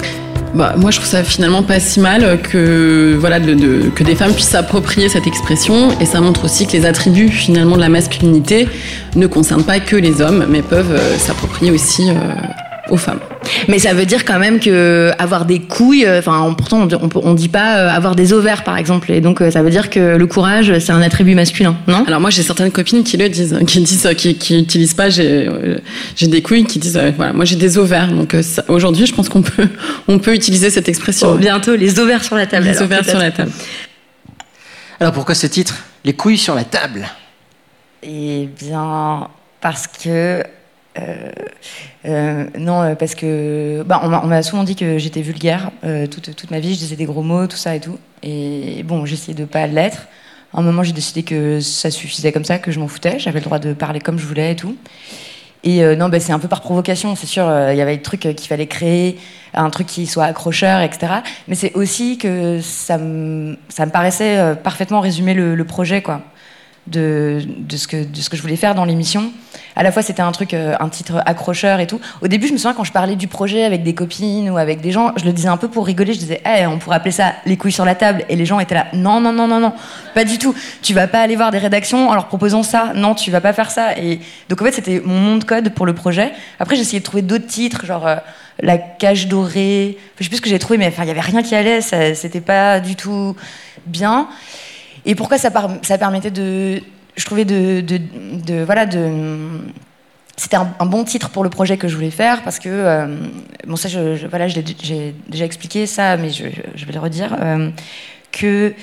Bah, 0.54 0.74
moi, 0.76 0.92
je 0.92 0.98
trouve 0.98 1.08
ça 1.08 1.24
finalement 1.24 1.64
pas 1.64 1.80
si 1.80 1.98
mal 1.98 2.40
que, 2.40 3.16
voilà, 3.18 3.40
de, 3.40 3.90
que 3.90 4.04
des 4.04 4.14
femmes 4.14 4.32
puissent 4.32 4.50
s'approprier 4.50 5.08
cette 5.08 5.26
expression. 5.26 5.90
Et 6.00 6.06
ça 6.06 6.20
montre 6.20 6.44
aussi 6.44 6.66
que 6.68 6.72
les 6.72 6.86
attributs 6.86 7.28
finalement 7.28 7.74
de 7.74 7.80
la 7.80 7.88
masculinité 7.88 8.68
ne 9.16 9.26
concernent 9.26 9.64
pas 9.64 9.80
que 9.80 9.96
les 9.96 10.22
hommes, 10.22 10.46
mais 10.48 10.62
peuvent 10.62 10.98
s'approprier 11.18 11.72
aussi 11.72 12.10
aux 12.90 12.96
femmes. 12.96 13.20
Mais 13.68 13.78
ça 13.78 13.94
veut 13.94 14.06
dire 14.06 14.24
quand 14.24 14.38
même 14.38 14.60
que 14.60 15.10
avoir 15.18 15.44
des 15.44 15.60
couilles, 15.60 16.04
euh, 16.04 16.18
enfin, 16.18 16.54
pourtant 16.56 16.86
on, 17.00 17.08
on, 17.14 17.34
dit 17.34 17.48
pas 17.48 17.78
euh, 17.78 17.90
avoir 17.90 18.14
des 18.14 18.32
ovaires 18.32 18.64
par 18.64 18.76
exemple, 18.76 19.12
et 19.12 19.20
donc 19.20 19.40
euh, 19.40 19.50
ça 19.50 19.62
veut 19.62 19.70
dire 19.70 19.90
que 19.90 20.16
le 20.16 20.26
courage 20.26 20.78
c'est 20.78 20.92
un 20.92 21.02
attribut 21.02 21.34
masculin, 21.34 21.76
non? 21.86 22.04
Alors 22.06 22.20
moi 22.20 22.30
j'ai 22.30 22.42
certaines 22.42 22.70
copines 22.70 23.04
qui 23.04 23.16
le 23.16 23.28
disent, 23.28 23.58
qui 23.66 23.80
disent, 23.80 24.08
qui, 24.16 24.36
qui 24.36 24.60
utilisent 24.60 24.94
pas 24.94 25.08
j'ai 25.08 25.48
des 26.22 26.42
couilles 26.42 26.64
qui 26.64 26.78
disent 26.78 27.00
voilà 27.16 27.32
moi 27.32 27.44
j'ai 27.44 27.56
des 27.56 27.78
ovaires, 27.78 28.08
donc 28.08 28.36
aujourd'hui 28.68 29.06
je 29.06 29.14
pense 29.14 29.28
qu'on 29.28 29.42
peut 29.42 29.68
on 30.08 30.18
peut 30.18 30.34
utiliser 30.34 30.70
cette 30.70 30.88
expression. 30.88 31.32
Oh, 31.32 31.36
bientôt 31.36 31.76
les 31.76 31.98
ovaires 31.98 32.24
sur 32.24 32.36
la 32.36 32.46
table. 32.46 32.66
Les 32.66 32.82
ovaires 32.82 33.04
sur 33.04 33.18
la 33.18 33.30
table. 33.30 33.52
Alors 35.00 35.12
pourquoi 35.12 35.34
ce 35.34 35.46
titre? 35.46 35.76
Les 36.04 36.12
couilles 36.12 36.38
sur 36.38 36.54
la 36.54 36.64
table 36.64 37.06
Eh 38.02 38.48
bien 38.60 39.28
parce 39.60 39.86
que 39.86 40.42
euh, 40.98 41.30
euh, 42.06 42.44
non, 42.58 42.82
euh, 42.82 42.94
parce 42.94 43.14
que 43.14 43.82
bah, 43.86 44.00
on 44.02 44.08
m'a 44.08 44.42
souvent 44.42 44.64
dit 44.64 44.76
que 44.76 44.98
j'étais 44.98 45.22
vulgaire 45.22 45.70
toute, 46.10 46.34
toute, 46.34 46.50
ma 46.50 46.60
vie, 46.60 46.74
je 46.74 46.78
disais 46.78 46.96
des 46.96 47.04
gros 47.04 47.22
mots, 47.22 47.46
tout 47.46 47.56
ça 47.56 47.74
et 47.74 47.80
tout. 47.80 47.98
Et 48.22 48.82
bon, 48.84 49.04
j'essayais 49.06 49.34
de 49.34 49.44
pas 49.44 49.66
l'être. 49.66 50.08
À 50.54 50.60
un 50.60 50.62
moment, 50.62 50.82
j'ai 50.82 50.92
décidé 50.92 51.22
que 51.22 51.60
ça 51.60 51.90
suffisait 51.90 52.32
comme 52.32 52.44
ça, 52.44 52.58
que 52.58 52.70
je 52.70 52.80
m'en 52.80 52.88
foutais. 52.88 53.18
J'avais 53.18 53.40
le 53.40 53.44
droit 53.44 53.58
de 53.58 53.72
parler 53.74 54.00
comme 54.00 54.18
je 54.18 54.26
voulais 54.26 54.52
et 54.52 54.56
tout. 54.56 54.76
Et 55.64 55.84
non, 55.96 56.08
bah, 56.08 56.20
c'est 56.20 56.32
un 56.32 56.38
peu 56.38 56.48
par 56.48 56.60
provocation, 56.60 57.14
c'est 57.16 57.26
sûr. 57.26 57.44
Il 57.70 57.76
y 57.76 57.80
avait 57.80 57.96
des 57.96 58.02
trucs 58.02 58.20
qu'il 58.20 58.48
fallait 58.48 58.66
créer, 58.66 59.18
un 59.52 59.70
truc 59.70 59.86
qui 59.86 60.06
soit 60.06 60.24
accrocheur, 60.24 60.80
etc. 60.80 61.14
Mais 61.48 61.54
c'est 61.54 61.74
aussi 61.74 62.16
que 62.16 62.60
ça 62.62 62.96
me, 62.96 63.56
ça 63.68 63.84
me 63.84 63.90
paraissait 63.90 64.54
parfaitement 64.62 65.00
résumer 65.00 65.34
le, 65.34 65.54
le 65.54 65.64
projet, 65.64 66.00
quoi. 66.00 66.22
De, 66.90 67.40
ce 67.76 67.86
que, 67.86 68.04
de 68.04 68.20
ce 68.20 68.30
que 68.30 68.36
je 68.36 68.42
voulais 68.42 68.56
faire 68.56 68.74
dans 68.74 68.84
l'émission. 68.84 69.32
À 69.76 69.82
la 69.82 69.92
fois, 69.92 70.02
c'était 70.02 70.22
un 70.22 70.32
truc, 70.32 70.54
euh, 70.54 70.74
un 70.80 70.88
titre 70.88 71.22
accrocheur 71.24 71.80
et 71.80 71.86
tout. 71.86 72.00
Au 72.20 72.28
début, 72.28 72.48
je 72.48 72.52
me 72.52 72.58
souviens 72.58 72.74
quand 72.74 72.84
je 72.84 72.92
parlais 72.92 73.16
du 73.16 73.28
projet 73.28 73.64
avec 73.64 73.82
des 73.82 73.94
copines 73.94 74.50
ou 74.50 74.58
avec 74.58 74.80
des 74.80 74.90
gens, 74.90 75.12
je 75.16 75.24
le 75.24 75.32
disais 75.32 75.48
un 75.48 75.56
peu 75.56 75.68
pour 75.68 75.86
rigoler. 75.86 76.14
Je 76.14 76.18
disais, 76.18 76.42
on 76.66 76.78
pourrait 76.78 76.96
appeler 76.96 77.12
ça 77.12 77.34
les 77.46 77.56
couilles 77.56 77.72
sur 77.72 77.84
la 77.84 77.94
table. 77.94 78.24
Et 78.28 78.36
les 78.36 78.46
gens 78.46 78.58
étaient 78.58 78.74
là, 78.74 78.86
non, 78.92 79.20
non, 79.20 79.32
non, 79.32 79.46
non, 79.46 79.60
non, 79.60 79.72
pas 80.14 80.24
du 80.24 80.38
tout. 80.38 80.54
Tu 80.82 80.94
vas 80.94 81.06
pas 81.06 81.20
aller 81.20 81.36
voir 81.36 81.50
des 81.50 81.58
rédactions 81.58 82.08
en 82.08 82.14
leur 82.14 82.26
proposant 82.26 82.62
ça. 82.62 82.92
Non, 82.94 83.14
tu 83.14 83.30
vas 83.30 83.40
pas 83.40 83.52
faire 83.52 83.70
ça. 83.70 83.96
Et 83.98 84.20
donc, 84.48 84.60
en 84.60 84.64
fait, 84.64 84.72
c'était 84.72 85.00
mon 85.04 85.20
nom 85.20 85.36
de 85.36 85.44
code 85.44 85.72
pour 85.74 85.86
le 85.86 85.94
projet. 85.94 86.32
Après, 86.58 86.74
j'ai 86.74 86.82
essayé 86.82 86.98
de 86.98 87.04
trouver 87.04 87.22
d'autres 87.22 87.46
titres, 87.46 87.86
genre. 87.86 88.06
Euh, 88.06 88.16
la 88.60 88.76
cage 88.76 89.28
dorée, 89.28 89.96
je 90.18 90.24
sais 90.24 90.28
plus 90.28 90.38
ce 90.38 90.42
que 90.42 90.48
j'ai 90.48 90.58
trouvé, 90.58 90.78
mais 90.78 90.92
il 90.98 91.04
y 91.04 91.10
avait 91.10 91.20
rien 91.20 91.42
qui 91.42 91.54
allait, 91.54 91.80
c'était 91.80 92.40
pas 92.40 92.80
du 92.80 92.96
tout 92.96 93.36
bien. 93.86 94.28
Et 95.08 95.14
pourquoi 95.14 95.38
ça, 95.38 95.50
permettait 95.50 96.30
de, 96.30 96.82
je 97.16 97.24
trouvais 97.24 97.46
de, 97.46 98.62
voilà 98.64 98.86
c'était 100.36 100.56
un, 100.56 100.86
bon 100.86 101.02
titre 101.02 101.30
pour 101.30 101.42
le 101.42 101.50
projet 101.50 101.78
que 101.78 101.88
je 101.88 101.96
voulais 101.96 102.10
faire 102.10 102.42
parce 102.42 102.58
que 102.58 102.68
euh, 102.68 103.06
bon 103.66 103.74
ça 103.74 103.88
voilà 104.28 104.46
j'ai 104.46 104.62
déjà 105.28 105.44
expliqué 105.46 105.86
ça 105.86 106.16
mais 106.18 106.30
je, 106.30 106.44
vais 106.44 106.92
le 106.92 107.00
redire 107.00 107.34
euh, 107.40 107.70
que 108.30 108.74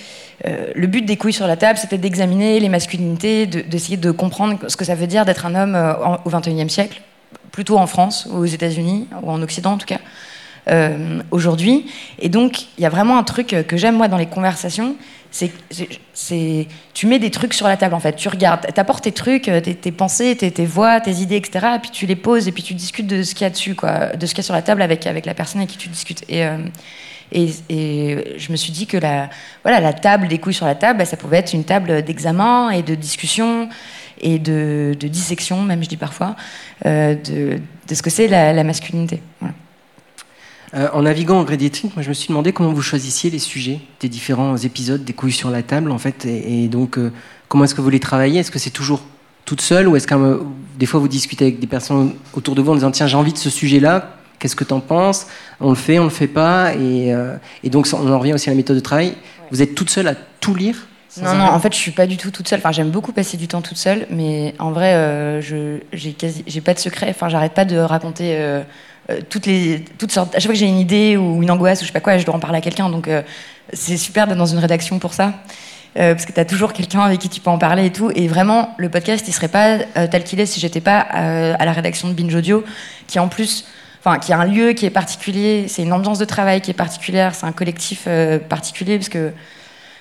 euh, 0.45 0.71
le 0.75 0.87
but 0.87 1.05
des 1.05 1.15
couilles 1.15 1.31
sur 1.31 1.47
la 1.47 1.55
table 1.55 1.77
c'était 1.77 1.99
d'examiner 1.99 2.59
les 2.59 2.69
masculinités 2.69 3.45
d'essayer 3.45 3.95
de, 3.95 4.09
comprendre 4.09 4.57
ce 4.67 4.75
que 4.75 4.83
ça 4.83 4.95
veut 4.95 5.07
dire 5.07 5.25
d'être 5.25 5.45
un 5.45 5.53
homme 5.55 6.19
au 6.25 6.29
XXIe 6.29 6.69
siècle 6.71 7.01
plutôt 7.51 7.77
en 7.77 7.87
France 7.87 8.27
ou 8.31 8.39
aux 8.39 8.45
États-Unis 8.45 9.07
ou 9.21 9.29
en 9.29 9.41
Occident 9.43 9.73
en 9.73 9.77
tout 9.77 9.87
cas 9.87 9.99
aujourd'hui. 11.29 11.85
Et 12.17 12.27
donc 12.27 12.63
il 12.79 12.81
y 12.81 12.85
a 12.87 12.89
vraiment 12.89 13.19
un 13.19 13.23
truc 13.23 13.55
que 13.67 13.77
j'aime 13.77 13.95
moi 13.95 14.07
dans 14.07 14.17
les 14.17 14.25
conversations 14.25 14.95
c'est 16.13 16.67
tu 16.93 17.07
mets 17.07 17.19
des 17.19 17.31
trucs 17.31 17.53
sur 17.53 17.67
la 17.67 17.77
table 17.77 17.93
en 17.93 17.99
fait. 17.99 18.15
Tu 18.15 18.29
regardes, 18.29 18.73
t'apportes 18.73 19.03
tes 19.03 19.11
trucs, 19.11 19.49
euh, 19.49 19.59
tes, 19.59 19.91
pensées, 19.91 20.35
tes, 20.35 20.65
voix, 20.65 21.01
tes 21.01 21.11
idées, 21.15 21.35
etc. 21.35 21.67
Et 21.75 21.79
puis 21.79 21.91
tu 21.91 22.05
les 22.05 22.15
poses 22.15 22.47
et 22.47 22.51
puis 22.51 22.63
tu 22.63 22.73
discutes 22.73 23.07
de 23.07 23.23
ce 23.23 23.35
qu'il 23.35 23.43
y 23.43 23.47
a 23.47 23.49
dessus, 23.49 23.75
quoi, 23.75 24.15
de 24.15 24.25
ce 24.25 24.33
qu'il 24.33 24.39
y 24.39 24.45
a 24.45 24.45
sur 24.45 24.53
la 24.53 24.61
table 24.61 24.81
avec 24.81 25.05
avec 25.07 25.25
la 25.25 25.33
personne 25.33 25.61
avec 25.61 25.71
qui 25.71 25.77
tu 25.77 25.89
discutes. 25.89 26.23
Et 26.29 26.45
euh, 26.45 26.57
et, 27.31 28.37
je 28.37 28.51
me 28.51 28.55
suis 28.55 28.71
dit 28.71 28.85
que 28.85 28.97
la, 28.97 29.29
voilà, 29.63 29.79
la 29.79 29.93
table 29.93 30.27
des 30.27 30.37
couilles 30.37 30.53
sur 30.53 30.67
la 30.67 30.75
table, 30.75 30.99
bah, 30.99 31.05
ça 31.05 31.17
pouvait 31.17 31.37
être 31.37 31.53
une 31.53 31.63
table 31.63 32.03
d'examen 32.03 32.69
et 32.69 32.83
de 32.83 32.93
discussion 32.93 33.67
et 34.21 34.39
de, 34.39 34.95
dissection, 35.01 35.61
même 35.63 35.83
je 35.83 35.89
dis 35.89 35.97
parfois, 35.97 36.35
euh, 36.85 37.15
de, 37.15 37.59
de, 37.87 37.95
ce 37.95 38.01
que 38.01 38.09
c'est 38.09 38.27
la, 38.27 38.63
masculinité. 38.63 39.21
Voilà. 39.39 39.55
Euh, 40.73 40.87
en 40.93 41.03
naviguant 41.03 41.39
en 41.39 41.43
Gradiatric, 41.43 41.95
moi 41.95 42.03
je 42.03 42.09
me 42.09 42.13
suis 42.13 42.29
demandé 42.29 42.51
comment 42.51 42.73
vous 42.73 42.81
choisissiez 42.81 43.29
les 43.29 43.39
sujets 43.39 43.79
des 43.99 44.09
différents 44.09 44.57
épisodes 44.57 45.03
des 45.03 45.13
couilles 45.13 45.31
sur 45.31 45.49
la 45.49 45.63
table, 45.63 45.91
en 45.91 45.97
fait, 45.97 46.25
et, 46.25 46.67
donc 46.67 46.97
euh, 46.97 47.11
comment 47.47 47.63
est-ce 47.63 47.75
que 47.75 47.81
vous 47.81 47.89
les 47.89 47.99
travaillez? 47.99 48.39
Est-ce 48.39 48.51
que 48.51 48.59
c'est 48.59 48.71
toujours 48.71 49.03
toute 49.45 49.61
seule 49.61 49.87
ou 49.87 49.95
est-ce 49.95 50.07
que 50.07 50.15
euh, 50.15 50.39
des 50.77 50.85
fois 50.85 50.99
vous 50.99 51.07
discutez 51.07 51.45
avec 51.45 51.59
des 51.59 51.67
personnes 51.67 52.13
autour 52.33 52.55
de 52.55 52.61
vous 52.61 52.71
en 52.71 52.75
disant 52.75 52.91
tiens 52.91 53.07
j'ai 53.07 53.17
envie 53.17 53.33
de 53.33 53.37
ce 53.37 53.49
sujet-là, 53.49 54.15
qu'est-ce 54.39 54.55
que 54.55 54.63
tu 54.63 54.73
en 54.73 54.79
penses? 54.79 55.27
On 55.59 55.69
le 55.69 55.75
fait, 55.75 55.99
on 55.99 56.05
le 56.05 56.09
fait 56.09 56.27
pas, 56.27 56.73
et, 56.73 57.13
donc 57.65 57.87
on 57.93 58.11
en 58.11 58.19
revient 58.19 58.33
aussi 58.33 58.49
à 58.49 58.53
la 58.53 58.57
méthode 58.57 58.75
de 58.75 58.81
travail. 58.81 59.15
Vous 59.51 59.61
êtes 59.61 59.75
toute 59.75 59.89
seule 59.89 60.07
à 60.07 60.15
tout 60.39 60.55
lire? 60.55 60.87
Non, 61.23 61.33
non, 61.35 61.45
en 61.45 61.59
fait, 61.61 61.71
je 61.71 61.77
suis 61.77 61.91
pas 61.91 62.07
du 62.07 62.17
tout 62.17 62.29
toute 62.29 62.45
seule. 62.45 62.59
Enfin, 62.59 62.73
j'aime 62.73 62.89
beaucoup 62.89 63.13
passer 63.13 63.37
du 63.37 63.47
temps 63.47 63.61
toute 63.61 63.77
seule, 63.77 64.05
mais 64.09 64.53
en 64.59 64.71
vrai, 64.71 65.39
je 65.41 65.77
j'ai 65.93 66.11
quasi, 66.11 66.43
j'ai 66.45 66.59
pas 66.59 66.73
de 66.73 66.79
secret. 66.79 67.07
Enfin, 67.09 67.29
j'arrête 67.29 67.53
pas 67.53 67.63
de 67.63 67.77
raconter 67.77 68.35
euh, 68.35 68.63
toutes 69.29 69.45
les 69.45 69.83
toutes 69.97 70.11
sortes. 70.11 70.33
À 70.35 70.39
chaque 70.39 70.45
fois 70.45 70.53
que 70.53 70.59
j'ai 70.59 70.67
une 70.67 70.79
idée 70.79 71.17
ou 71.17 71.43
une 71.43 71.51
angoisse 71.51 71.79
ou 71.79 71.81
je 71.83 71.87
sais 71.87 71.93
pas 71.93 71.99
quoi, 71.99 72.17
je 72.17 72.25
dois 72.25 72.35
en 72.35 72.39
parler 72.39 72.57
à 72.57 72.61
quelqu'un. 72.61 72.89
Donc 72.89 73.07
euh, 73.07 73.21
c'est 73.73 73.97
super 73.97 74.27
d'être 74.27 74.37
dans 74.37 74.45
une 74.45 74.59
rédaction 74.59 74.99
pour 74.99 75.13
ça. 75.13 75.33
Euh, 75.97 76.13
parce 76.13 76.25
que 76.25 76.33
tu 76.33 76.39
as 76.39 76.45
toujours 76.45 76.73
quelqu'un 76.73 77.01
avec 77.01 77.19
qui 77.19 77.29
tu 77.29 77.39
peux 77.39 77.49
en 77.49 77.57
parler 77.57 77.85
et 77.85 77.91
tout. 77.91 78.11
Et 78.15 78.27
vraiment, 78.27 78.73
le 78.77 78.89
podcast, 78.89 79.25
il 79.27 79.33
serait 79.33 79.47
pas 79.47 79.79
tel 80.07 80.23
qu'il 80.23 80.39
est 80.39 80.45
si 80.45 80.59
j'étais 80.59 80.81
pas 80.81 80.99
à 80.99 81.65
la 81.65 81.71
rédaction 81.71 82.09
de 82.09 82.13
Binge 82.13 82.35
Audio, 82.35 82.65
qui 83.07 83.17
en 83.17 83.29
plus, 83.29 83.65
enfin, 83.99 84.19
qui 84.19 84.33
a 84.33 84.39
un 84.39 84.45
lieu 84.45 84.73
qui 84.73 84.85
est 84.85 84.89
particulier, 84.89 85.67
c'est 85.69 85.83
une 85.83 85.93
ambiance 85.93 86.19
de 86.19 86.25
travail 86.25 86.59
qui 86.59 86.71
est 86.71 86.75
particulière, 86.75 87.33
c'est 87.33 87.45
un 87.45 87.53
collectif 87.53 88.09
particulier, 88.49 88.97
parce 88.97 89.07
que, 89.07 89.31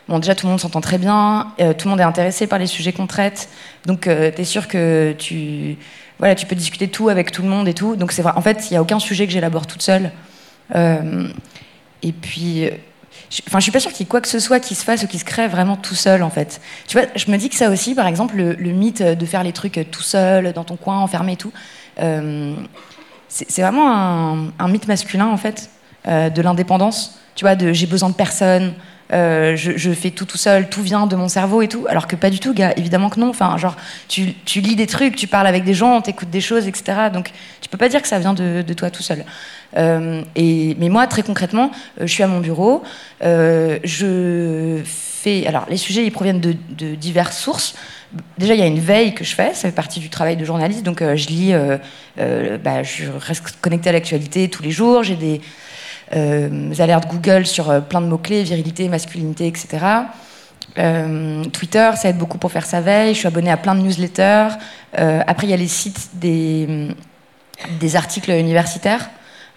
bon, 0.09 0.19
déjà, 0.19 0.35
tout 0.35 0.47
le 0.47 0.51
monde 0.51 0.61
s'entend 0.61 0.81
très 0.81 0.99
bien, 0.99 1.53
tout 1.59 1.87
le 1.87 1.91
monde 1.91 2.01
est 2.01 2.05
intéressé 2.05 2.49
par 2.49 2.59
les 2.59 2.67
sujets 2.67 2.93
qu'on 2.93 3.07
traite, 3.07 3.49
donc 3.87 4.01
tu 4.01 4.11
es 4.11 4.45
sûr 4.45 4.67
que 4.67 5.15
tu 5.17 5.77
voilà, 6.18 6.35
tu 6.35 6.47
peux 6.47 6.54
discuter 6.54 6.88
tout 6.88 7.09
avec 7.09 7.33
tout 7.33 7.42
le 7.42 7.49
monde 7.49 7.68
et 7.68 7.75
tout. 7.75 7.97
Donc 7.97 8.12
c'est 8.12 8.23
vrai. 8.23 8.33
En 8.37 8.42
fait, 8.42 8.71
il 8.71 8.73
n'y 8.73 8.76
a 8.76 8.83
aucun 8.83 8.99
sujet 8.99 9.26
que 9.26 9.33
j'élabore 9.33 9.66
toute 9.66 9.83
seule. 9.83 10.12
Euh, 10.75 11.28
et 12.02 12.12
puis, 12.12 12.68
je, 13.30 13.42
enfin, 13.49 13.59
je 13.59 13.64
suis 13.64 13.73
pas 13.73 13.80
sûre 13.80 13.90
qu'il 13.92 14.00
y 14.00 14.02
ait 14.04 14.09
quoi 14.09 14.21
que 14.21 14.28
ce 14.28 14.38
soit 14.38 14.61
qui 14.61 14.75
se 14.75 14.85
fasse 14.85 15.02
ou 15.02 15.06
qui 15.06 15.18
se 15.18 15.25
crée 15.25 15.49
vraiment 15.49 15.76
tout 15.76 15.94
seul, 15.94 16.23
en 16.23 16.30
fait. 16.30 16.61
Tu 16.87 16.97
vois, 16.97 17.06
je 17.14 17.30
me 17.30 17.37
dis 17.37 17.49
que 17.49 17.56
ça 17.56 17.71
aussi, 17.71 17.94
par 17.94 18.06
exemple, 18.06 18.37
le, 18.37 18.71
mythe 18.71 19.02
de 19.02 19.26
faire 19.26 19.42
les 19.42 19.52
trucs 19.52 19.80
tout 19.90 20.02
seul, 20.02 20.52
dans 20.52 20.64
ton 20.64 20.76
coin, 20.76 20.99
enfermé 20.99 21.33
et 21.33 21.37
tout, 21.37 21.53
euh, 22.00 22.55
c'est 23.29 23.62
vraiment 23.62 24.53
un, 24.59 24.68
mythe 24.68 24.87
masculin, 24.87 25.27
en 25.27 25.37
fait, 25.37 25.70
euh, 26.07 26.31
de 26.31 26.42
l'indépendance. 26.42 27.18
Tu 27.35 27.44
vois, 27.44 27.57
de 27.57 27.72
j'ai 27.72 27.87
besoin 27.87 28.11
de 28.11 28.14
personne. 28.14 28.74
Euh, 29.12 29.55
je, 29.55 29.90
fais 29.90 30.11
tout 30.11 30.25
tout 30.25 30.38
seul, 30.38 30.69
tout 30.69 30.83
vient 30.83 31.07
de 31.07 31.14
mon 31.14 31.29
cerveau 31.29 31.61
et 31.61 31.69
tout, 31.69 31.85
alors 31.88 32.07
que 32.07 32.17
pas 32.17 32.31
du 32.31 32.40
tout, 32.40 32.55
évidemment 32.77 33.11
que 33.11 33.21
non. 33.21 33.29
Enfin, 33.29 33.57
genre, 33.59 33.77
tu, 34.09 34.35
lis 34.61 34.77
des 34.77 34.87
trucs, 34.87 35.17
tu 35.17 35.27
parles 35.27 35.47
avec 35.47 35.64
des 35.64 35.75
gens, 35.75 36.01
t'écoutes 36.01 36.31
des 36.31 36.40
choses, 36.40 36.67
etc. 36.67 37.11
Donc, 37.12 37.31
tu 37.61 37.69
peux 37.69 37.77
pas 37.77 37.88
dire 37.88 38.01
que 38.01 38.09
ça 38.09 38.19
vient 38.19 38.35
de, 38.35 38.62
toi 38.75 38.90
tout 38.90 39.03
seul. 39.03 39.25
Euh, 39.77 40.23
et, 40.37 40.77
mais 40.79 40.88
moi, 40.88 41.07
très 41.07 41.23
concrètement, 41.23 41.71
euh, 42.01 42.07
je 42.07 42.12
suis 42.12 42.23
à 42.23 42.29
mon 42.29 42.40
bureau, 42.40 42.83
je 43.21 44.81
fais. 44.85 45.47
Alors, 45.47 45.67
les 45.69 45.77
sujets, 45.77 46.05
ils 46.05 46.12
proviennent 46.12 46.40
de, 46.40 46.95
diverses 46.95 47.38
sources. 47.38 47.75
Déjà, 48.38 48.55
il 48.55 48.61
y 48.61 48.62
a 48.62 48.67
une 48.67 48.79
veille 48.79 49.12
que 49.12 49.25
je 49.25 49.35
fais, 49.35 49.53
ça 49.55 49.69
fait 49.69 49.75
partie 49.75 50.01
du 50.01 50.09
travail 50.09 50.37
de 50.37 50.45
journaliste, 50.45 50.85
donc 50.85 51.01
je 51.03 51.27
lis, 51.27 51.53
bah, 52.17 52.83
je 52.83 53.05
reste 53.19 53.59
connecté 53.61 53.90
à 53.90 53.93
l'actualité 53.93 54.49
tous 54.49 54.62
les 54.62 54.71
jours, 54.71 55.03
j'ai 55.03 55.17
des 55.17 55.40
alertes 56.14 57.09
Google 57.09 57.46
sur 57.46 57.70
euh, 57.70 57.81
plein 57.81 58.00
de 58.00 58.07
mots-clés, 58.07 58.42
virilité, 58.42 58.88
masculinité, 58.88 59.46
etc. 59.46 59.85
Euh, 60.79 61.44
Twitter, 61.46 61.90
ça 61.96 62.09
aide 62.09 62.18
beaucoup 62.18 62.38
pour 62.38 62.53
faire 62.53 62.66
sa 62.66 62.81
veille. 62.81 63.14
Je 63.14 63.18
suis 63.18 63.29
abonnée 63.29 63.50
à 63.50 63.57
plein 63.57 63.74
de 63.74 63.81
newsletters. 63.81 64.48
après, 64.96 65.46
il 65.46 65.50
y 65.50 65.55
a 65.55 65.57
les 65.57 65.68
sites 65.68 66.11
des, 66.14 66.88
des 67.81 67.96
articles 67.96 68.31
universitaires, 68.31 69.11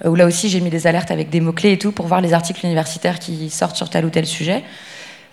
où 0.04 0.14
là 0.16 0.26
aussi 0.26 0.50
j'ai 0.50 0.62
mis 0.62 0.70
des 0.70 0.86
alertes 0.86 1.12
avec 1.12 1.30
des 1.30 1.42
mots-clés 1.42 1.74
et 1.74 1.78
tout 1.78 1.92
pour 1.92 2.08
voir 2.08 2.22
les 2.22 2.34
articles 2.34 2.66
universitaires 2.66 3.20
qui 3.20 3.50
sortent 3.50 3.76
sur 3.76 3.90
tel 3.90 4.06
ou 4.06 4.10
tel 4.10 4.26
sujet. 4.26 4.64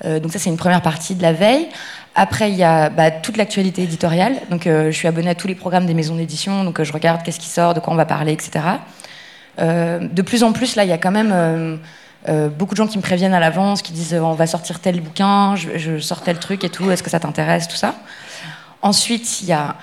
donc 0.05 0.33
ça, 0.33 0.39
c'est 0.39 0.51
une 0.51 0.57
première 0.57 0.83
partie 0.83 1.15
de 1.15 1.23
la 1.23 1.33
veille. 1.33 1.69
Après, 2.15 2.51
il 2.51 2.57
y 2.57 2.63
a 2.63 2.89
bah, 2.89 3.11
toute 3.11 3.37
l'actualité 3.37 3.83
éditoriale. 3.83 4.37
Donc 4.51 4.63
je 4.65 4.91
suis 4.91 5.09
abonnée 5.09 5.31
à 5.31 5.35
tous 5.35 5.49
les 5.49 5.55
programmes 5.55 5.87
des 5.87 5.95
maisons 5.95 6.17
d'édition, 6.17 6.65
donc 6.65 6.83
je 6.83 6.93
regarde 6.93 7.23
qu'est-ce 7.23 7.41
qui 7.41 7.49
sort, 7.49 7.75
de 7.75 7.81
quoi 7.81 7.93
on 7.93 7.97
va 7.97 8.07
parler, 8.07 8.33
etc. 8.33 8.61
Euh, 9.59 10.01
de 10.01 10.23
plus 10.23 10.43
en 10.43 10.53
plus, 10.53 10.77
là, 10.77 10.85
il 10.85 10.91
y 10.91 10.93
a 10.93 10.99
quand 10.99 11.11
même 11.11 11.33
euh, 11.33 11.77
euh, 12.29 12.49
beaucoup 12.49 12.75
de 12.75 12.79
gens 12.79 12.87
qui 12.87 12.99
me 12.99 13.03
préviennent 13.03 13.35
à 13.35 13.41
l'avance, 13.41 13.83
qui 13.83 13.93
disent 13.93 14.15
on 14.15 14.33
va 14.33 14.47
sortir 14.47 14.81
tel 14.81 15.01
bouquin, 15.01 15.55
je, 15.57 15.99
sors 15.99 16.23
tel 16.23 16.39
truc 16.39 16.65
et 16.65 16.71
tout, 16.71 16.91
est-ce 16.91 17.03
que 17.03 17.11
ça 17.11 17.21
t'intéresse, 17.21 17.69
tout 17.69 17.77
ça. 17.77 17.95
Ensuite, 18.83 19.43
il 19.43 19.49
y 19.49 19.53
a 19.53 19.77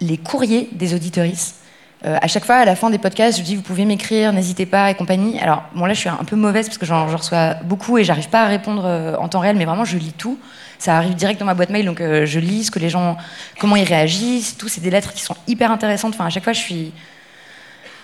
les 0.00 0.18
courriers 0.18 0.68
des 0.72 0.92
auditoristes. 0.92 1.56
à 2.04 2.26
chaque 2.26 2.44
fois, 2.44 2.56
à 2.56 2.64
la 2.64 2.74
fin 2.74 2.90
des 2.90 2.98
podcasts, 2.98 3.38
je 3.38 3.44
dis 3.44 3.54
vous 3.54 3.62
pouvez 3.62 3.84
m'écrire, 3.84 4.32
n'hésitez 4.32 4.66
pas 4.66 4.90
et 4.90 4.94
compagnie. 4.94 5.38
Alors, 5.38 5.62
bon, 5.74 5.86
là, 5.86 5.94
je 5.94 6.00
suis 6.00 6.08
un 6.08 6.24
peu 6.24 6.34
mauvaise 6.34 6.66
parce 6.66 6.78
que 6.78 6.86
j'en 6.86 7.06
reçois 7.06 7.54
beaucoup 7.62 7.96
et 7.98 8.02
j'arrive 8.02 8.28
pas 8.28 8.42
à 8.42 8.46
répondre 8.46 9.16
en 9.20 9.28
temps 9.28 9.38
réel, 9.38 9.54
mais 9.56 9.66
vraiment, 9.66 9.84
je 9.84 9.96
lis 9.96 10.12
tout. 10.12 10.36
Ça 10.78 10.96
arrive 10.96 11.14
direct 11.14 11.38
dans 11.38 11.46
ma 11.46 11.54
boîte 11.54 11.70
mail, 11.70 11.86
donc 11.86 12.00
je 12.00 12.40
lis 12.40 12.64
ce 12.64 12.70
que 12.72 12.80
les 12.80 12.90
gens, 12.90 13.16
comment 13.60 13.76
ils 13.76 13.84
réagissent, 13.84 14.56
tout. 14.56 14.68
C'est 14.68 14.80
des 14.80 14.90
lettres 14.90 15.12
qui 15.12 15.22
sont 15.22 15.36
hyper 15.46 15.70
intéressantes. 15.70 16.14
Enfin, 16.14 16.26
à 16.26 16.30
chaque 16.30 16.44
fois, 16.44 16.52
je 16.52 16.60
suis, 16.60 16.92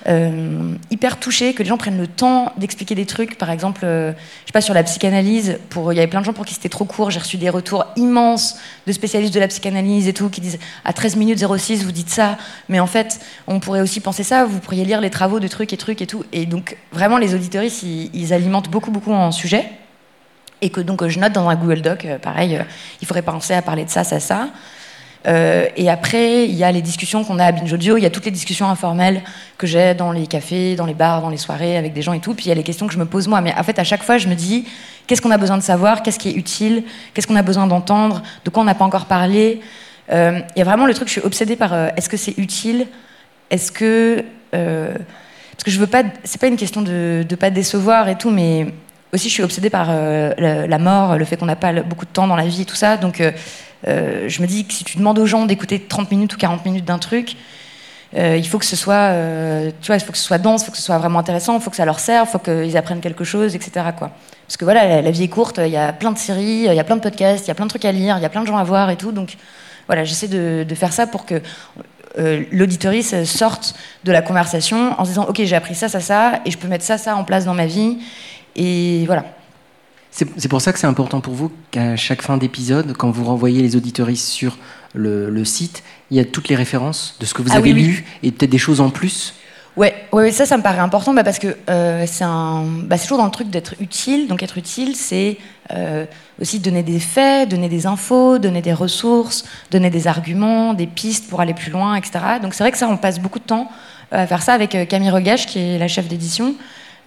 euh, 0.08 0.74
hyper 0.90 1.18
touchée 1.18 1.52
que 1.52 1.62
les 1.62 1.68
gens 1.68 1.78
prennent 1.78 1.98
le 1.98 2.06
temps 2.06 2.52
d'expliquer 2.56 2.94
des 2.94 3.06
trucs. 3.06 3.38
Par 3.38 3.50
exemple, 3.50 3.80
euh, 3.84 4.12
je 4.12 4.46
sais 4.46 4.52
pas, 4.52 4.60
sur 4.60 4.74
la 4.74 4.82
psychanalyse, 4.84 5.58
pour, 5.70 5.92
il 5.92 5.96
y 5.96 5.98
avait 5.98 6.08
plein 6.08 6.20
de 6.20 6.24
gens 6.24 6.32
pour 6.32 6.44
qui 6.44 6.54
c'était 6.54 6.68
trop 6.68 6.84
court. 6.84 7.10
J'ai 7.10 7.18
reçu 7.18 7.36
des 7.36 7.50
retours 7.50 7.86
immenses 7.96 8.56
de 8.86 8.92
spécialistes 8.92 9.34
de 9.34 9.40
la 9.40 9.48
psychanalyse 9.48 10.06
et 10.06 10.12
tout, 10.12 10.28
qui 10.28 10.40
disent 10.40 10.58
à 10.84 10.92
13 10.92 11.16
minutes 11.16 11.44
06, 11.44 11.84
vous 11.84 11.92
dites 11.92 12.10
ça, 12.10 12.38
mais 12.68 12.78
en 12.78 12.86
fait, 12.86 13.20
on 13.46 13.58
pourrait 13.58 13.80
aussi 13.80 14.00
penser 14.00 14.22
ça, 14.22 14.44
vous 14.44 14.60
pourriez 14.60 14.84
lire 14.84 15.00
les 15.00 15.10
travaux 15.10 15.40
de 15.40 15.48
trucs 15.48 15.72
et 15.72 15.76
trucs 15.76 16.02
et 16.02 16.06
tout. 16.06 16.24
Et 16.32 16.46
donc, 16.46 16.76
vraiment, 16.92 17.18
les 17.18 17.34
auditoristes, 17.34 17.82
ils, 17.82 18.32
alimentent 18.32 18.70
beaucoup, 18.70 18.90
beaucoup 18.90 19.12
en 19.12 19.32
sujet. 19.32 19.64
Et 20.62 20.70
que 20.70 20.80
donc, 20.80 21.06
je 21.06 21.18
note 21.18 21.32
dans 21.32 21.48
un 21.48 21.54
Google 21.54 21.82
Doc, 21.82 22.04
euh, 22.04 22.18
pareil, 22.18 22.58
il 23.02 23.06
faudrait 23.06 23.22
penser 23.22 23.54
à 23.54 23.62
parler 23.62 23.84
de 23.84 23.90
ça, 23.90 24.04
ça, 24.04 24.20
ça. 24.20 24.48
Euh, 25.26 25.66
et 25.76 25.90
après, 25.90 26.44
il 26.44 26.54
y 26.54 26.62
a 26.62 26.70
les 26.70 26.82
discussions 26.82 27.24
qu'on 27.24 27.38
a 27.38 27.46
à 27.46 27.52
Binge 27.52 27.72
Audio, 27.72 27.96
il 27.96 28.02
y 28.02 28.06
a 28.06 28.10
toutes 28.10 28.24
les 28.24 28.30
discussions 28.30 28.68
informelles 28.68 29.22
que 29.58 29.66
j'ai 29.66 29.94
dans 29.94 30.12
les 30.12 30.26
cafés, 30.26 30.76
dans 30.76 30.86
les 30.86 30.94
bars, 30.94 31.20
dans 31.20 31.30
les 31.30 31.36
soirées 31.36 31.76
avec 31.76 31.92
des 31.92 32.02
gens 32.02 32.12
et 32.12 32.20
tout. 32.20 32.34
Puis 32.34 32.46
il 32.46 32.48
y 32.48 32.52
a 32.52 32.54
les 32.54 32.62
questions 32.62 32.86
que 32.86 32.92
je 32.92 32.98
me 32.98 33.06
pose 33.06 33.26
moi. 33.26 33.40
Mais 33.40 33.52
en 33.56 33.62
fait, 33.64 33.78
à 33.78 33.84
chaque 33.84 34.02
fois, 34.02 34.18
je 34.18 34.28
me 34.28 34.34
dis 34.34 34.66
qu'est-ce 35.06 35.20
qu'on 35.20 35.30
a 35.32 35.38
besoin 35.38 35.58
de 35.58 35.62
savoir, 35.62 36.02
qu'est-ce 36.02 36.18
qui 36.18 36.28
est 36.28 36.34
utile, 36.34 36.84
qu'est-ce 37.12 37.26
qu'on 37.26 37.36
a 37.36 37.42
besoin 37.42 37.66
d'entendre, 37.66 38.22
de 38.44 38.50
quoi 38.50 38.62
on 38.62 38.66
n'a 38.66 38.74
pas 38.74 38.84
encore 38.84 39.06
parlé? 39.06 39.60
Euh, 40.12 40.38
il 40.54 40.58
y 40.60 40.62
a 40.62 40.64
vraiment 40.64 40.86
le 40.86 40.94
truc, 40.94 41.08
je 41.08 41.12
suis 41.12 41.22
obsédée 41.22 41.56
par 41.56 41.72
euh, 41.72 41.88
est-ce 41.96 42.08
que 42.08 42.16
c'est 42.16 42.38
utile, 42.38 42.86
est-ce 43.50 43.72
que. 43.72 44.24
parce 44.52 45.64
que 45.64 45.70
je 45.70 45.80
veux 45.80 45.88
pas. 45.88 46.04
C'est 46.22 46.40
pas 46.40 46.46
une 46.46 46.56
question 46.56 46.82
de 46.82 47.24
ne 47.28 47.36
pas 47.36 47.50
décevoir 47.50 48.08
et 48.08 48.16
tout, 48.16 48.30
mais 48.30 48.68
aussi 49.12 49.28
je 49.28 49.34
suis 49.34 49.42
obsédée 49.42 49.70
par 49.70 49.88
la, 49.88 50.78
mort, 50.78 51.18
le 51.18 51.24
fait 51.24 51.36
qu'on 51.36 51.46
n'a 51.46 51.56
pas 51.56 51.72
beaucoup 51.82 52.04
de 52.04 52.10
temps 52.10 52.28
dans 52.28 52.36
la 52.36 52.46
vie 52.46 52.62
et 52.62 52.64
tout 52.64 52.76
ça. 52.76 52.96
Donc 52.96 53.20
euh, 53.86 54.28
je 54.28 54.42
me 54.42 54.46
dis 54.46 54.66
que 54.66 54.72
si 54.72 54.84
tu 54.84 54.98
demandes 54.98 55.18
aux 55.18 55.26
gens 55.26 55.46
d'écouter 55.46 55.80
30 55.80 56.10
minutes 56.10 56.34
ou 56.34 56.38
40 56.38 56.64
minutes 56.64 56.84
d'un 56.84 56.98
truc, 56.98 57.36
euh, 58.16 58.36
il 58.36 58.46
faut 58.46 58.58
que 58.58 58.64
ce 58.64 58.76
soit, 58.76 58.94
euh, 58.94 59.70
tu 59.80 59.88
vois, 59.88 59.96
il 59.96 60.00
faut 60.00 60.12
que 60.12 60.18
ce 60.18 60.24
soit 60.24 60.38
dense, 60.38 60.62
il 60.62 60.66
faut 60.66 60.70
que 60.70 60.78
ce 60.78 60.82
soit 60.82 60.98
vraiment 60.98 61.18
intéressant, 61.18 61.56
il 61.56 61.60
faut 61.60 61.70
que 61.70 61.76
ça 61.76 61.84
leur 61.84 61.98
serve, 61.98 62.28
il 62.28 62.32
faut 62.32 62.38
qu'ils 62.38 62.76
apprennent 62.76 63.00
quelque 63.00 63.24
chose, 63.24 63.54
etc. 63.54 63.70
Parce 63.98 64.56
que 64.56 64.64
voilà, 64.64 65.02
la, 65.02 65.10
vie 65.10 65.24
est 65.24 65.28
courte, 65.28 65.60
il 65.62 65.70
y 65.70 65.76
a 65.76 65.92
plein 65.92 66.12
de 66.12 66.18
séries, 66.18 66.66
il 66.66 66.74
y 66.74 66.78
a 66.78 66.84
plein 66.84 66.96
de 66.96 67.02
podcasts, 67.02 67.46
il 67.46 67.48
y 67.48 67.50
a 67.50 67.54
plein 67.54 67.66
de 67.66 67.70
trucs 67.70 67.84
à 67.84 67.92
lire, 67.92 68.16
il 68.18 68.22
y 68.22 68.26
a 68.26 68.28
plein 68.28 68.42
de 68.42 68.46
gens 68.46 68.56
à 68.56 68.64
voir 68.64 68.90
et 68.90 68.96
tout. 68.96 69.12
Donc 69.12 69.36
voilà, 69.86 70.04
j'essaie 70.04 70.28
de, 70.28 70.74
faire 70.74 70.92
ça 70.92 71.06
pour 71.06 71.26
que 71.26 71.42
euh, 72.18 73.24
sorte 73.24 73.74
de 74.04 74.12
la 74.12 74.22
conversation 74.22 74.98
en 74.98 75.04
se 75.04 75.10
disant, 75.10 75.26
ok, 75.28 75.42
j'ai 75.44 75.56
appris 75.56 75.74
ça, 75.74 75.88
ça, 75.88 76.00
ça, 76.00 76.40
et 76.44 76.50
je 76.50 76.58
peux 76.58 76.68
mettre 76.68 76.84
ça, 76.84 76.98
ça 76.98 77.16
en 77.16 77.24
place 77.24 77.44
dans 77.44 77.54
ma 77.54 77.66
vie. 77.66 77.98
Et 78.54 79.04
voilà. 79.06 79.24
C'est 80.16 80.48
pour 80.48 80.62
ça 80.62 80.72
que 80.72 80.78
c'est 80.78 80.86
important 80.86 81.20
pour 81.20 81.34
vous 81.34 81.52
qu'à 81.70 81.94
chaque 81.96 82.22
fin 82.22 82.38
d'épisode, 82.38 82.96
quand 82.96 83.10
vous 83.10 83.24
renvoyez 83.24 83.60
les 83.60 83.76
auditoristes 83.76 84.26
sur 84.28 84.56
le, 84.94 85.28
le 85.28 85.44
site, 85.44 85.82
il 86.10 86.16
y 86.16 86.20
a 86.20 86.24
toutes 86.24 86.48
les 86.48 86.56
références 86.56 87.16
de 87.20 87.26
ce 87.26 87.34
que 87.34 87.42
vous 87.42 87.50
Ah 87.52 87.56
avez 87.56 87.74
oui, 87.74 87.80
oui. 87.80 87.86
lu 87.88 88.04
et 88.22 88.32
peut-être 88.32 88.50
des 88.50 88.56
choses 88.56 88.80
en 88.80 88.88
plus. 88.88 89.34
Ouais, 89.76 89.94
ouais, 90.12 90.30
ça, 90.30 90.46
ça 90.46 90.56
me 90.56 90.62
paraît 90.62 90.78
important 90.78 91.12
bah, 91.12 91.22
parce 91.22 91.38
que 91.38 91.54
euh, 91.68 92.04
c'est 92.06 92.24
bah, 92.24 92.96
c'est 92.96 93.02
toujours 93.02 93.18
dans 93.18 93.26
le 93.26 93.30
truc 93.30 93.50
d'être 93.50 93.74
utile. 93.78 94.26
Donc 94.26 94.42
être 94.42 94.56
utile, 94.56 94.96
c'est 94.96 95.36
euh, 95.70 96.06
aussi 96.40 96.60
donner 96.60 96.82
des 96.82 96.98
faits, 96.98 97.50
donner 97.50 97.68
des 97.68 97.86
infos, 97.86 98.38
donner 98.38 98.62
des 98.62 98.72
ressources, 98.72 99.44
donner 99.70 99.90
des 99.90 100.06
arguments, 100.06 100.72
des 100.72 100.86
pistes 100.86 101.28
pour 101.28 101.42
aller 101.42 101.52
plus 101.52 101.70
loin, 101.70 101.94
etc. 101.94 102.20
Donc 102.40 102.54
c'est 102.54 102.64
vrai 102.64 102.72
que 102.72 102.78
ça, 102.78 102.88
on 102.88 102.96
passe 102.96 103.18
beaucoup 103.20 103.38
de 103.38 103.44
temps 103.44 103.70
euh, 104.14 104.22
à 104.22 104.26
faire 104.26 104.40
ça 104.40 104.54
avec 104.54 104.88
Camille 104.88 105.10
Regache, 105.10 105.44
qui 105.44 105.58
est 105.58 105.78
la 105.78 105.88
chef 105.88 106.08
d'édition. 106.08 106.54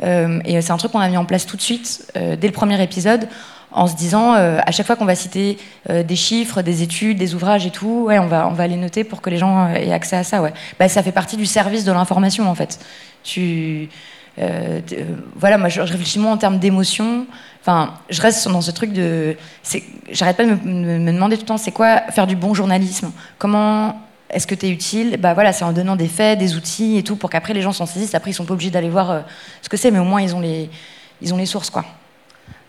Euh, 0.03 0.39
et 0.45 0.61
c'est 0.61 0.71
un 0.71 0.77
truc 0.77 0.91
qu'on 0.91 0.99
a 0.99 1.09
mis 1.09 1.17
en 1.17 1.25
place 1.25 1.45
tout 1.45 1.57
de 1.57 1.61
suite, 1.61 2.11
euh, 2.15 2.35
dès 2.35 2.47
le 2.47 2.53
premier 2.53 2.81
épisode, 2.81 3.27
en 3.71 3.85
se 3.85 3.95
disant, 3.95 4.33
euh, 4.33 4.59
à 4.65 4.71
chaque 4.71 4.87
fois 4.87 4.95
qu'on 4.95 5.05
va 5.05 5.15
citer 5.15 5.57
des 5.89 6.15
chiffres, 6.15 6.61
des 6.63 6.81
études, 6.81 7.17
des 7.17 7.35
ouvrages 7.35 7.65
et 7.67 7.69
tout, 7.69 8.05
ouais, 8.07 8.17
on 8.17 8.25
va, 8.27 8.47
on 8.47 8.53
va 8.53 8.65
les 8.65 8.77
noter 8.77 9.03
pour 9.03 9.21
que 9.21 9.29
les 9.29 9.37
gens 9.37 9.67
aient 9.69 9.91
accès 9.91 10.15
à 10.15 10.23
ça. 10.23 10.41
Ouais. 10.41 10.53
Bah, 10.79 10.89
ça 10.89 11.03
fait 11.03 11.11
partie 11.11 11.37
du 11.37 11.45
service 11.45 11.85
de 11.85 11.91
l'information, 11.91 12.49
en 12.49 12.55
fait. 12.55 12.79
Tu, 13.23 13.89
voilà, 15.35 15.57
moi, 15.57 15.69
je, 15.69 15.81
réfléchis 15.81 16.17
moins 16.17 16.31
en 16.31 16.37
termes 16.37 16.57
d'émotion. 16.59 17.27
Enfin, 17.61 17.93
je 18.09 18.21
reste 18.21 18.47
dans 18.47 18.61
ce 18.61 18.71
truc 18.71 18.93
de. 18.93 19.35
J'arrête 20.09 20.37
pas 20.37 20.45
de 20.45 20.51
me- 20.51 20.97
me 20.97 21.11
demander 21.11 21.35
tout 21.35 21.43
le 21.43 21.47
temps, 21.47 21.57
c'est 21.57 21.71
quoi 21.73 22.01
faire 22.09 22.25
du 22.25 22.35
bon 22.35 22.53
journalisme? 22.53 23.11
Comment 23.37 24.01
est-ce 24.29 24.45
que 24.47 24.55
tu 24.55 24.67
es 24.67 24.69
utile? 24.69 25.17
Bah 25.19 25.33
voilà, 25.33 25.53
c'est 25.53 25.65
en 25.65 25.71
donnant 25.73 25.95
des 25.95 26.07
faits, 26.07 26.37
des 26.37 26.55
outils 26.55 26.97
et 26.97 27.03
tout, 27.03 27.15
pour 27.15 27.29
qu'après 27.29 27.53
les 27.53 27.61
gens 27.61 27.71
s'en 27.71 27.85
saisissent. 27.85 28.13
Après, 28.15 28.31
ils 28.31 28.33
sont 28.33 28.45
pas 28.45 28.53
obligés 28.53 28.69
d'aller 28.69 28.89
voir 28.89 29.11
euh, 29.11 29.19
ce 29.61 29.69
que 29.69 29.77
c'est, 29.77 29.91
mais 29.91 29.99
au 29.99 30.03
moins 30.03 30.21
ils 30.21 30.35
ont 30.35 30.39
les, 30.39 30.69
ils 31.21 31.33
ont 31.33 31.37
les 31.37 31.45
sources, 31.47 31.69
quoi. 31.69 31.85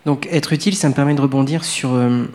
Donc 0.05 0.27
être 0.31 0.53
utile, 0.53 0.75
ça 0.75 0.89
me 0.89 0.93
permet 0.93 1.13
de 1.13 1.21
rebondir 1.21 1.63
sur 1.63 1.93
euh, 1.93 2.25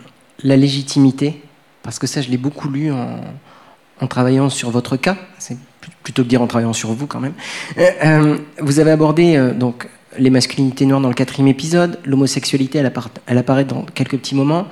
la 0.43 0.55
légitimité, 0.55 1.41
parce 1.83 1.99
que 1.99 2.07
ça, 2.07 2.21
je 2.21 2.29
l'ai 2.29 2.37
beaucoup 2.37 2.69
lu 2.69 2.91
en, 2.91 4.07
travaillant 4.07 4.49
sur 4.49 4.69
votre 4.69 4.95
cas. 4.95 5.17
C'est 5.39 5.57
pl- 5.81 5.91
plutôt 6.03 6.23
que 6.23 6.29
dire 6.29 6.41
en 6.41 6.47
travaillant 6.47 6.73
sur 6.73 6.93
vous 6.93 7.07
quand 7.07 7.19
même. 7.19 7.33
Euh, 7.77 8.37
vous 8.61 8.79
avez 8.79 8.91
abordé 8.91 9.51
donc 9.55 9.89
les 10.17 10.29
masculinités 10.29 10.85
noires 10.85 11.01
dans 11.01 11.09
le 11.09 11.13
quatrième 11.13 11.47
épisode, 11.49 11.99
l'homosexualité, 12.05 12.77
elle, 12.79 12.91
elle 13.25 13.37
apparaît 13.37 13.65
dans 13.65 13.83
quelques 13.83 14.17
petits 14.17 14.35
moments. 14.35 14.67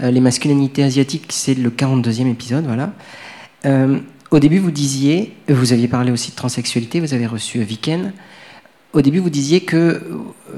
Les 0.00 0.20
masculinités 0.20 0.82
asiatiques, 0.82 1.26
c'est 1.30 1.54
le 1.54 1.70
42e 1.70 2.30
épisode, 2.30 2.66
voilà. 2.66 2.92
Euh, 3.66 3.98
au 4.30 4.38
début, 4.38 4.58
vous 4.58 4.70
disiez, 4.70 5.34
vous 5.48 5.72
aviez 5.72 5.88
parlé 5.88 6.12
aussi 6.12 6.30
de 6.30 6.36
transsexualité, 6.36 7.00
vous 7.00 7.14
avez 7.14 7.26
reçu 7.26 7.58
euh, 7.58 7.64
Viken. 7.64 8.12
Au 8.92 9.02
début, 9.02 9.20
vous 9.20 9.30
disiez 9.30 9.60
que 9.60 10.02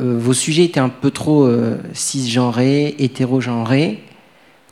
euh, 0.01 0.19
vos 0.19 0.33
sujets 0.33 0.65
étaient 0.65 0.81
un 0.81 0.89
peu 0.89 1.11
trop 1.11 1.45
euh, 1.45 1.77
cisgenrés, 1.93 2.95
hétérogenrés. 2.99 4.03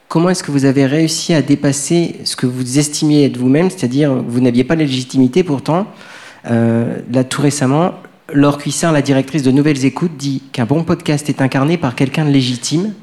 Comment 0.08 0.30
est-ce 0.30 0.42
que 0.42 0.50
vous 0.50 0.64
avez 0.64 0.86
réussi 0.86 1.34
à 1.34 1.42
dépasser 1.42 2.16
ce 2.24 2.36
que 2.36 2.46
vous 2.46 2.78
estimiez 2.78 3.26
être 3.26 3.36
vous-même, 3.36 3.68
c'est-à-dire 3.68 4.10
que 4.10 4.30
vous 4.30 4.40
n'aviez 4.40 4.64
pas 4.64 4.76
la 4.76 4.84
légitimité 4.84 5.44
pourtant 5.44 5.86
euh, 6.50 7.00
Là, 7.12 7.22
tout 7.22 7.42
récemment, 7.42 7.96
Laure 8.32 8.56
Cuissard, 8.56 8.92
la 8.92 9.02
directrice 9.02 9.42
de 9.42 9.50
Nouvelles 9.50 9.84
Écoutes, 9.84 10.16
dit 10.16 10.42
qu'un 10.52 10.64
bon 10.64 10.82
podcast 10.82 11.28
est 11.28 11.42
incarné 11.42 11.76
par 11.76 11.94
quelqu'un 11.94 12.24
de 12.24 12.30
légitime. 12.30 12.94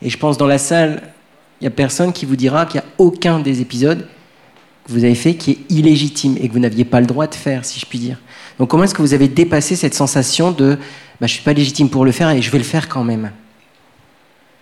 Et 0.00 0.10
je 0.10 0.16
pense 0.16 0.38
dans 0.38 0.46
la 0.46 0.58
salle, 0.58 1.02
il 1.60 1.64
n'y 1.64 1.68
a 1.68 1.70
personne 1.70 2.12
qui 2.12 2.24
vous 2.24 2.36
dira 2.36 2.66
qu'il 2.66 2.80
n'y 2.80 2.86
a 2.86 2.90
aucun 2.98 3.40
des 3.40 3.60
épisodes 3.60 4.06
que 4.84 4.92
vous 4.92 5.04
avez 5.04 5.14
fait 5.14 5.34
qui 5.34 5.50
est 5.52 5.58
illégitime 5.70 6.36
et 6.40 6.48
que 6.48 6.52
vous 6.52 6.58
n'aviez 6.58 6.84
pas 6.84 7.00
le 7.00 7.06
droit 7.06 7.26
de 7.26 7.34
faire, 7.34 7.64
si 7.64 7.80
je 7.80 7.86
puis 7.86 7.98
dire. 7.98 8.18
Donc 8.58 8.68
comment 8.68 8.84
est-ce 8.84 8.94
que 8.94 9.02
vous 9.02 9.14
avez 9.14 9.28
dépassé 9.28 9.76
cette 9.76 9.94
sensation 9.94 10.52
de 10.52 10.78
bah, 11.20 11.26
je 11.26 11.32
suis 11.32 11.42
pas 11.42 11.52
légitime 11.52 11.88
pour 11.88 12.04
le 12.04 12.12
faire 12.12 12.30
et 12.30 12.42
je 12.42 12.50
vais 12.50 12.58
le 12.58 12.64
faire 12.64 12.88
quand 12.88 13.04
même? 13.04 13.30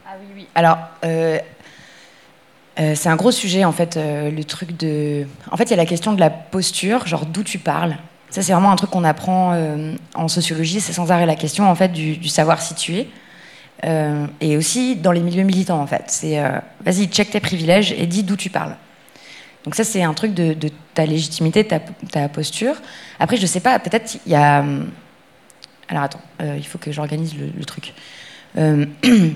Ah 0.07 0.13
oui, 0.21 0.27
oui. 0.37 0.47
Alors, 0.55 0.79
euh, 1.05 1.39
euh, 2.79 2.93
c'est 2.95 3.09
un 3.09 3.17
gros 3.17 3.33
sujet, 3.33 3.65
en 3.65 3.73
fait, 3.73 3.97
euh, 3.97 4.31
le 4.31 4.45
truc 4.45 4.77
de... 4.77 5.27
En 5.51 5.57
fait, 5.57 5.65
il 5.65 5.71
y 5.71 5.75
a 5.75 5.77
la 5.77 5.87
question 5.87 6.13
de 6.13 6.21
la 6.21 6.31
posture, 6.31 7.07
genre 7.07 7.27
d'où 7.27 7.43
tu 7.43 7.59
parles. 7.59 7.97
Ça, 8.31 8.43
c'est 8.43 8.53
vraiment 8.53 8.71
un 8.71 8.77
truc 8.77 8.91
qu'on 8.91 9.05
apprend 9.05 9.55
en 10.15 10.29
sociologie, 10.29 10.81
c'est 10.81 10.95
sans 10.95 11.11
arrêt 11.11 11.27
la 11.27 11.37
question, 11.37 11.69
en 11.69 11.75
fait, 11.75 11.89
du, 11.89 12.17
du 12.17 12.29
savoir. 12.29 12.61
Euh, 13.85 14.27
et 14.41 14.57
aussi 14.57 14.97
dans 14.97 15.13
les 15.13 15.21
milieux 15.21 15.43
militants, 15.43 15.83
en 15.83 15.87
fait. 15.87 16.05
C'est, 16.07 16.41
vas-y, 16.83 17.09
check 17.09 17.31
tes 17.31 17.41
privilèges 17.41 17.93
et 17.93 18.07
dis 18.07 18.23
d'où 18.23 18.37
tu 18.37 18.49
parles. 18.49 18.75
Donc 19.65 19.75
ça, 19.75 19.85
c'est 19.85 20.03
un 20.03 20.15
truc 20.15 20.35
de, 20.35 20.57
ta 20.95 21.07
légitimité, 21.07 21.65
ta, 21.65 21.79
ta 21.79 22.29
posture. 22.29 22.75
Après, 23.19 23.37
je 23.37 23.47
sais 23.47 23.61
pas, 23.61 23.79
peut-être 23.79 24.19
il 24.27 24.33
y 24.33 24.35
a... 24.35 24.61
hum, 24.61 24.91
Alors 25.89 26.03
attends, 26.05 26.21
euh, 26.41 26.57
il 26.59 26.67
faut 26.67 26.79
que 26.79 26.93
j'organise 26.93 27.37
le, 27.37 27.51
le 27.57 27.65
truc. 27.65 27.95
Euh, 28.59 28.87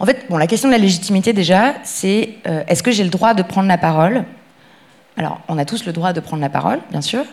En 0.00 0.06
fait, 0.06 0.26
bon, 0.28 0.38
la 0.38 0.48
question 0.48 0.68
de 0.68 0.72
la 0.74 0.78
légitimité, 0.78 1.32
déjà, 1.32 1.76
c'est 1.84 2.30
euh, 2.48 2.64
est-ce 2.66 2.82
que 2.82 2.90
j'ai 2.90 3.04
le 3.04 3.10
droit 3.10 3.32
de 3.32 3.44
prendre 3.44 3.68
la 3.68 3.78
parole? 3.78 4.24
Alors, 5.16 5.40
on 5.46 5.56
a 5.56 5.64
tous 5.64 5.86
le 5.86 5.92
droit 5.92 6.12
de 6.12 6.18
prendre 6.18 6.42
la 6.42 6.48
parole, 6.48 6.80
bien 6.90 7.00
sûr, 7.00 7.24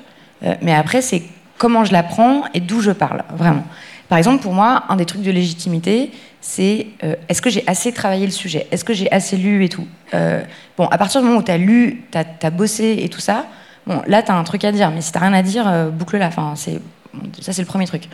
mais 0.61 0.73
après, 0.73 1.01
c'est 1.01 1.23
comment 1.57 1.83
je 1.85 1.91
la 1.91 2.03
prends 2.03 2.43
et 2.53 2.59
d'où 2.59 2.79
je 2.79 2.91
parle, 2.91 3.23
vraiment. 3.35 3.63
Par 4.11 4.17
exemple, 4.17 4.43
pour 4.43 4.51
moi, 4.51 4.83
un 4.89 4.97
des 4.97 5.05
trucs 5.05 5.21
de 5.21 5.31
légitimité, 5.31 6.11
c'est 6.41 6.87
euh, 7.05 7.15
est-ce 7.29 7.41
que 7.41 7.49
j'ai 7.49 7.63
assez 7.65 7.93
travaillé 7.93 8.25
le 8.25 8.31
sujet? 8.33 8.67
Est-ce 8.69 8.83
que 8.83 8.93
j'ai 8.93 9.09
assez 9.09 9.37
lu 9.37 9.63
et 9.63 9.69
tout? 9.69 9.87
Euh, 10.13 10.43
Bon, 10.77 10.85
à 10.87 10.97
partir 10.97 11.21
du 11.21 11.27
moment 11.27 11.39
où 11.39 11.43
tu 11.43 11.49
as 11.49 11.57
lu, 11.57 12.03
tu 12.11 12.17
as, 12.17 12.49
bossé 12.49 12.97
et 12.99 13.07
tout 13.07 13.21
ça, 13.21 13.45
bon, 13.87 14.01
là, 14.07 14.21
tu 14.21 14.29
as 14.29 14.35
un 14.35 14.43
truc 14.43 14.65
à 14.65 14.73
dire, 14.73 14.91
mais 14.91 14.99
si 14.99 15.13
tu 15.13 15.17
rien 15.17 15.31
à 15.31 15.41
dire, 15.41 15.65
euh, 15.65 15.89
boucle-la. 15.91 16.27
Enfin, 16.27 16.55
ça, 16.57 17.53
c'est 17.53 17.61
le 17.61 17.65
premier 17.65 17.85
truc. 17.85 18.09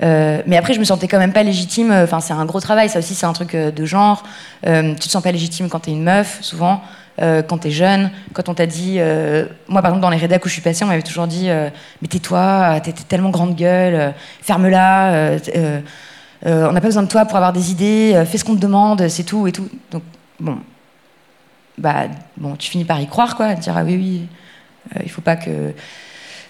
Mais 0.00 0.56
après, 0.56 0.74
je 0.74 0.78
me 0.78 0.84
sentais 0.84 1.08
quand 1.08 1.18
même 1.18 1.32
pas 1.32 1.42
légitime. 1.42 1.90
Enfin, 1.90 2.20
c'est 2.20 2.32
un 2.32 2.44
gros 2.44 2.60
travail. 2.60 2.88
Ça 2.88 3.00
aussi, 3.00 3.16
c'est 3.16 3.26
un 3.26 3.32
truc 3.32 3.56
de 3.56 3.84
genre. 3.84 4.22
Tu 4.62 4.94
te 4.94 5.08
sens 5.08 5.24
pas 5.24 5.32
légitime 5.32 5.68
quand 5.68 5.80
t'es 5.80 5.90
une 5.90 6.04
meuf, 6.04 6.38
souvent. 6.40 6.82
Euh, 7.22 7.42
quand 7.42 7.58
t'es 7.58 7.70
jeune, 7.70 8.10
quand 8.34 8.48
on 8.50 8.54
t'a 8.54 8.66
dit, 8.66 8.96
euh, 8.98 9.46
moi 9.68 9.80
par 9.80 9.90
exemple 9.90 10.02
dans 10.02 10.10
les 10.10 10.18
rédacs 10.18 10.44
où 10.44 10.48
je 10.48 10.52
suis 10.52 10.62
passée, 10.62 10.84
on 10.84 10.88
m'avait 10.88 11.02
toujours 11.02 11.26
dit, 11.26 11.48
euh, 11.48 11.70
mais 12.02 12.08
tais-toi, 12.08 12.78
t'es 12.80 12.92
tellement 12.92 13.30
grande 13.30 13.56
gueule, 13.56 14.12
ferme-la, 14.42 15.38
on 16.44 16.72
n'a 16.72 16.80
pas 16.80 16.86
besoin 16.86 17.02
de 17.02 17.08
toi 17.08 17.24
pour 17.24 17.36
avoir 17.36 17.54
des 17.54 17.70
idées, 17.70 18.22
fais 18.26 18.36
ce 18.36 18.44
qu'on 18.44 18.54
te 18.54 18.60
demande, 18.60 19.08
c'est 19.08 19.24
tout 19.24 19.46
et 19.46 19.52
tout. 19.52 19.68
Donc 19.90 20.02
bon, 20.38 20.58
bah 21.78 22.04
bon, 22.36 22.54
tu 22.56 22.70
finis 22.70 22.84
par 22.84 23.00
y 23.00 23.06
croire 23.06 23.34
quoi, 23.36 23.54
te 23.54 23.60
dire 23.62 23.74
ah 23.76 23.82
oui 23.82 23.96
oui, 23.96 24.28
il 25.02 25.10
faut 25.10 25.22
pas 25.22 25.36
que 25.36 25.72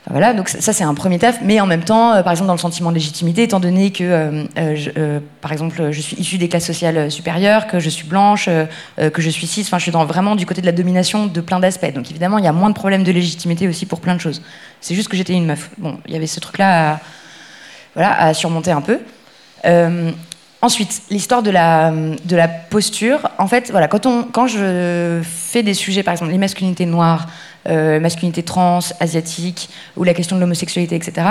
voilà, 0.09 0.35
donc 0.35 0.49
ça, 0.49 0.73
c'est 0.73 0.85
un 0.85 0.95
premier 0.95 1.19
taf, 1.19 1.41
mais 1.43 1.61
en 1.61 1.67
même 1.67 1.83
temps, 1.83 2.13
euh, 2.13 2.23
par 2.23 2.31
exemple 2.31 2.47
dans 2.47 2.55
le 2.55 2.61
sentiment 2.61 2.91
de 2.91 2.95
légitimité, 2.95 3.43
étant 3.43 3.59
donné 3.59 3.91
que, 3.91 4.05
euh, 4.05 4.45
euh, 4.57 5.21
par 5.41 5.51
exemple, 5.51 5.91
je 5.91 6.01
suis 6.01 6.17
issue 6.17 6.39
des 6.39 6.49
classes 6.49 6.65
sociales 6.65 7.11
supérieures, 7.11 7.67
que 7.67 7.81
je 7.81 7.91
suis 7.91 8.07
blanche, 8.07 8.49
que 8.97 9.21
je 9.23 9.31
suis 9.31 9.49
cis, 9.49 9.63
enfin 9.63 9.79
je 9.79 9.83
suis 9.83 9.91
vraiment 9.91 10.37
du 10.37 10.47
côté 10.47 10.61
de 10.61 10.67
la 10.67 10.73
domination 10.73 11.27
de 11.27 11.41
plein 11.41 11.59
d'aspects. 11.59 11.93
Donc 11.93 12.09
évidemment, 12.11 12.39
il 12.39 12.45
y 12.45 12.49
a 12.49 12.53
moins 12.53 12.71
de 12.71 12.75
problèmes 12.75 13.03
de 13.03 13.11
légitimité 13.11 13.67
aussi 13.67 13.85
pour 13.85 14.01
plein 14.01 14.15
de 14.15 14.21
choses. 14.21 14.43
C'est 14.81 14.95
juste 14.95 15.09
que 15.09 15.17
j'étais 15.17 15.33
une 15.33 15.47
meuf. 15.47 15.71
Bon, 15.79 15.99
il 16.07 16.13
y 16.13 16.17
avait 16.17 16.29
ce 16.29 16.39
truc-là 16.39 17.01
voilà, 17.95 18.21
à 18.21 18.33
surmonter 18.33 18.71
un 18.71 18.83
peu. 18.83 19.01
Ensuite, 20.67 21.03
l'histoire 21.11 21.45
de 21.45 21.53
la, 21.53 21.93
de 21.93 22.35
la 22.35 22.49
posture. 22.49 23.31
En 23.39 23.47
fait, 23.47 23.71
voilà, 23.71 23.87
quand, 23.87 24.05
on, 24.05 24.25
quand 24.25 24.49
je 24.49 25.21
fais 25.23 25.63
des 25.63 25.75
sujets, 25.75 26.03
par 26.03 26.11
exemple 26.11 26.33
les 26.33 26.39
masculinités 26.39 26.87
noires, 26.87 27.29
euh, 27.69 28.01
masculinité 28.01 28.43
trans, 28.43 28.81
asiatique, 28.99 29.71
ou 29.97 30.03
la 30.03 30.13
question 30.13 30.35
de 30.35 30.41
l'homosexualité, 30.41 30.97
etc. 30.97 31.25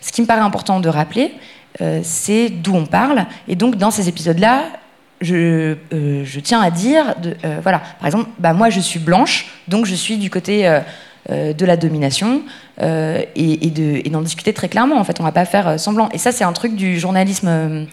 Ce 0.00 0.12
qui 0.12 0.22
me 0.22 0.26
paraît 0.28 0.40
important 0.40 0.78
de 0.78 0.88
rappeler, 0.88 1.34
euh, 1.80 1.98
c'est 2.04 2.48
d'où 2.48 2.76
on 2.76 2.86
parle. 2.86 3.26
Et 3.48 3.56
donc, 3.56 3.74
dans 3.74 3.90
ces 3.90 4.08
épisodes-là, 4.08 4.66
je, 5.20 5.74
euh, 5.92 6.24
je, 6.24 6.38
tiens 6.38 6.60
à 6.60 6.70
dire, 6.70 7.16
euh, 7.44 7.58
voilà, 7.64 7.82
par 7.98 8.06
exemple, 8.06 8.30
bah, 8.38 8.52
moi 8.52 8.70
je 8.70 8.78
suis 8.78 9.00
blanche, 9.00 9.48
donc 9.66 9.86
je 9.86 9.96
suis 9.96 10.16
du 10.16 10.30
côté 10.30 10.80
de 11.28 11.64
la 11.64 11.76
domination, 11.76 12.42
euh, 12.82 13.22
et, 13.34 13.66
et, 13.66 13.70
de, 13.70 14.02
et 14.04 14.10
d'en 14.10 14.20
discuter 14.20 14.52
très 14.52 14.68
clairement, 14.68 14.98
en 14.98 15.04
fait, 15.04 15.18
on 15.18 15.24
va 15.24 15.32
pas 15.32 15.46
faire 15.46 15.80
semblant. 15.80 16.10
Et 16.12 16.18
ça, 16.18 16.30
c'est 16.30 16.44
un 16.44 16.52
truc 16.52 16.76
du 16.76 17.00
journalisme 17.00 17.86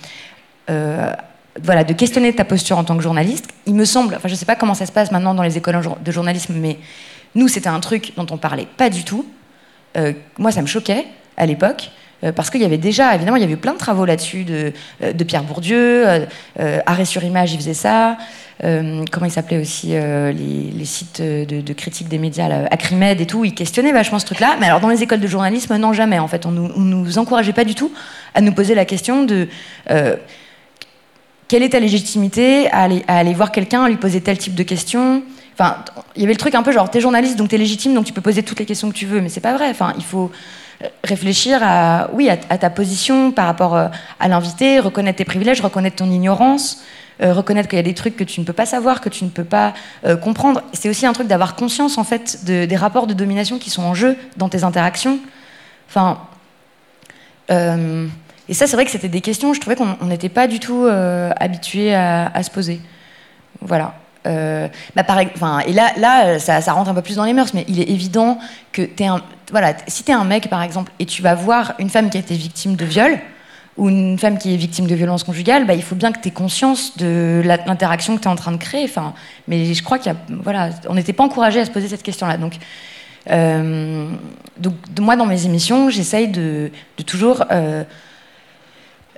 voilà, 0.67 1.84
de 1.84 1.93
questionner 1.93 2.34
ta 2.34 2.45
posture 2.45 2.78
en 2.78 2.84
tant 2.84 2.97
que 2.97 3.04
journaliste. 3.04 3.49
Il 3.65 3.76
me 3.76 3.86
semble, 3.86 4.15
enfin 4.15 4.28
je 4.28 4.36
sais 4.36 4.45
pas 4.45 4.56
comment 4.56 4.73
ça 4.73 4.86
se 4.86 4.91
passe 4.91 5.12
maintenant 5.12 5.34
dans 5.34 5.43
les 5.43 5.58
écoles 5.58 5.80
de 6.04 6.12
journalisme, 6.12 6.56
mais 6.58 6.80
nous 7.36 7.47
c'était 7.47 7.69
un 7.69 7.80
truc 7.80 8.13
dont 8.15 8.26
on 8.32 8.38
parlait 8.38 8.67
pas 8.78 8.89
du 8.89 9.04
tout. 9.04 9.26
Euh, 9.97 10.13
moi 10.38 10.52
ça 10.52 10.62
me 10.62 10.67
choquait 10.67 11.06
à 11.38 11.45
l'époque. 11.45 11.91
parce 12.36 12.49
qu'il 12.49 12.62
y 12.62 12.65
avait 12.65 12.78
déjà, 12.78 13.13
évidemment, 13.15 13.38
il 13.38 13.41
y 13.41 13.45
avait 13.45 13.58
plein 13.58 13.73
de 13.73 13.78
travaux 13.78 14.06
là-dessus 14.06 14.45
de, 14.45 14.71
de 15.02 15.23
Pierre 15.23 15.43
Bourdieu, 15.43 16.26
Arrêt 16.86 17.06
sur 17.06 17.23
image, 17.23 17.54
il 17.54 17.58
faisait 17.58 17.73
ça. 17.73 18.17
comment 18.62 19.26
il 19.26 19.32
s'appelait 19.32 19.60
aussi 19.60 19.88
les, 19.88 20.86
sites 20.86 21.21
de, 21.21 21.73
critique 21.73 22.08
des 22.08 22.19
médias, 22.19 22.47
là, 22.47 22.67
Acrimed 22.71 23.19
et 23.19 23.26
tout, 23.26 23.43
ils 23.45 23.54
questionnaient 23.54 23.91
vachement 23.91 24.19
ce 24.19 24.26
truc-là. 24.26 24.56
Mais 24.60 24.67
alors 24.67 24.80
dans 24.80 24.89
les 24.89 25.04
écoles 25.04 25.19
de 25.19 25.28
journalisme, 25.28 25.76
non 25.78 25.91
jamais 25.91 26.19
en 26.19 26.28
fait, 26.28 26.45
on 26.45 26.52
nous, 26.52 26.71
nous 26.78 27.17
encourageait 27.17 27.52
pas 27.52 27.65
du 27.65 27.76
tout 27.76 27.91
à 28.36 28.41
nous 28.41 28.54
poser 28.54 28.73
la 28.73 28.86
question 28.86 29.23
de 29.23 29.49
quelle 31.53 31.61
est 31.61 31.69
ta 31.69 31.79
légitimité 31.79 32.67
à 32.71 32.87
aller, 33.07 33.33
voir 33.35 33.51
quelqu'un, 33.51 33.83
à 33.83 33.87
lui 33.87 33.97
poser 33.97 34.21
tel 34.21 34.39
type 34.39 34.55
de 34.55 34.63
questions? 34.63 35.21
Enfin, 35.53 35.85
il 36.15 36.23
y 36.23 36.25
avait 36.25 36.33
le 36.33 36.39
truc 36.39 36.55
un 36.55 36.63
peu 36.63 36.71
genre, 36.71 36.89
t'es 36.89 36.99
journaliste, 36.99 37.37
donc 37.37 37.49
t'es 37.49 37.59
légitime, 37.59 37.93
donc 37.93 38.05
tu 38.05 38.11
peux 38.11 38.21
poser 38.21 38.41
toutes 38.41 38.57
les 38.57 38.65
questions 38.65 38.89
que 38.89 38.95
tu 38.95 39.05
veux, 39.05 39.21
mais 39.21 39.29
c'est 39.29 39.39
pas 39.39 39.53
vrai. 39.53 39.69
Enfin, 39.69 39.93
il 39.95 40.03
faut 40.03 40.31
réfléchir 41.03 41.59
à, 41.61 42.09
oui, 42.13 42.27
à, 42.27 42.37
ta 42.37 42.71
position 42.71 43.31
par 43.31 43.45
rapport 43.45 43.75
euh, 43.75 43.87
à 44.19 44.27
l'invité, 44.29 44.79
reconnaître 44.79 45.17
tes 45.17 45.25
privilèges, 45.25 45.61
reconnaître 45.61 45.97
ton 45.97 46.09
ignorance, 46.09 46.81
euh, 47.21 47.33
reconnaître 47.33 47.69
qu'il 47.69 47.77
y 47.77 47.81
a 47.81 47.83
des 47.83 47.93
trucs 47.93 48.15
que 48.15 48.23
tu 48.23 48.39
ne 48.39 48.45
peux 48.47 48.53
pas 48.53 48.65
savoir, 48.65 48.99
que 48.99 49.09
tu 49.09 49.23
ne 49.23 49.29
peux 49.29 49.43
pas 49.43 49.75
euh, 50.07 50.17
comprendre. 50.17 50.63
C'est 50.73 50.89
aussi 50.89 51.05
un 51.05 51.13
truc 51.13 51.27
d'avoir 51.27 51.55
conscience 51.55 51.99
en 51.99 52.03
fait 52.03 52.45
des 52.45 52.75
rapports 52.75 53.05
de 53.05 53.13
domination 53.13 53.59
qui 53.59 53.69
sont 53.69 53.83
en 53.83 53.93
jeu 53.93 54.17
dans 54.37 54.49
tes 54.49 54.63
interactions. 54.63 55.19
Enfin, 55.87 56.17
et 58.49 58.53
ça, 58.53 58.67
c'est 58.67 58.75
vrai 58.75 58.86
que 58.86 58.91
c'était 58.91 59.10
des 59.10 59.21
questions. 59.21 59.53
Je 59.53 59.60
trouvais 59.60 59.75
qu'on 59.75 60.06
n'était 60.06 60.29
pas 60.29 60.47
du 60.47 60.60
tout 60.60 60.86
habitué 60.86 61.93
à, 61.95 62.43
se 62.43 62.51
poser. 62.51 62.82
Voilà. 63.62 63.95
Euh, 64.25 64.69
bah 64.95 65.03
et 65.67 65.73
là, 65.73 65.91
là 65.97 66.39
ça, 66.39 66.60
rentre 66.71 66.89
un 66.89 66.93
peu 66.93 67.01
plus 67.01 67.17
dans 67.17 67.25
les 67.25 67.34
mœurs, 67.34 67.53
mais 67.53 67.65
il 67.67 67.79
est 67.79 67.89
évident 67.89 68.38
que 68.71 68.82
es 68.82 69.08
voilà, 69.51 69.73
si 69.88 70.03
tu 70.03 70.12
es 70.12 70.13
un 70.13 70.23
mec, 70.23 70.49
par 70.49 70.63
exemple, 70.63 70.91
et 70.99 71.06
tu 71.06 71.21
vas 71.21 71.36
voir 71.36 71.73
une 71.77 71.89
femme 71.89 72.10
qui 72.10 72.17
a 72.17 72.19
été 72.21 72.34
victime 72.36 72.75
de 72.75 72.86
viol, 72.86 73.19
ou 73.77 73.89
une 73.89 74.19
femme 74.19 74.38
qui 74.38 74.53
est 74.53 74.58
victime 74.58 74.88
de 74.88 74.95
violence 74.95 75.23
conjugale, 75.23 75.65
bah, 75.65 75.73
il 75.73 75.82
faut 75.82 75.95
bien 75.95 76.12
que 76.12 76.19
tu 76.19 76.27
aies 76.27 76.32
conscience 76.32 76.97
de 76.97 77.41
l'interaction 77.43 78.15
que 78.15 78.21
tu 78.21 78.27
es 78.27 78.32
en 78.32 78.36
train 78.36 78.51
de 78.51 78.58
créer. 78.58 78.84
Enfin, 78.84 79.13
mais 79.47 79.73
je 79.73 79.84
crois 79.84 79.97
qu'il 79.97 80.15
voilà, 80.29 80.69
n'était 80.91 81.13
pas 81.13 81.23
encouragé 81.23 81.60
à 81.60 81.65
se 81.65 81.71
poser 81.71 81.88
cette 81.88 82.03
question-là. 82.03 82.38
Donc, 82.38 82.53
euh, 83.32 84.10
donc, 84.58 84.73
moi, 84.99 85.15
dans 85.15 85.25
mes 85.25 85.45
émissions, 85.45 85.89
j'essaye 85.89 86.27
de, 86.27 86.71
de, 86.97 87.03
toujours 87.03 87.45
euh, 87.51 87.84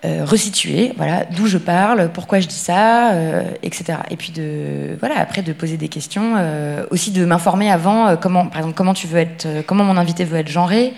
euh, 0.06 0.24
resituer, 0.24 0.94
voilà, 0.98 1.26
d'où 1.26 1.48
je 1.48 1.58
parle, 1.58 2.12
pourquoi 2.14 2.40
je 2.40 2.48
dis 2.48 2.54
ça, 2.54 3.14
euh, 3.14 3.44
etc. 3.64 3.98
Et 4.12 4.18
puis 4.18 4.32
de, 4.32 4.96
voilà, 5.00 5.18
après 5.18 5.42
de 5.42 5.52
poser 5.52 5.78
des 5.78 5.88
questions, 5.88 6.36
euh, 6.38 6.86
aussi 6.92 7.10
de 7.10 7.26
m'informer 7.26 7.72
avant, 7.72 8.16
comment, 8.16 8.46
par 8.46 8.60
exemple, 8.60 8.76
comment 8.76 8.94
tu 8.94 9.08
veux 9.08 9.18
être, 9.18 9.48
comment 9.66 9.84
mon 9.84 9.98
invité 9.98 10.24
veut 10.24 10.38
être 10.38 10.50
genré, 10.50 10.94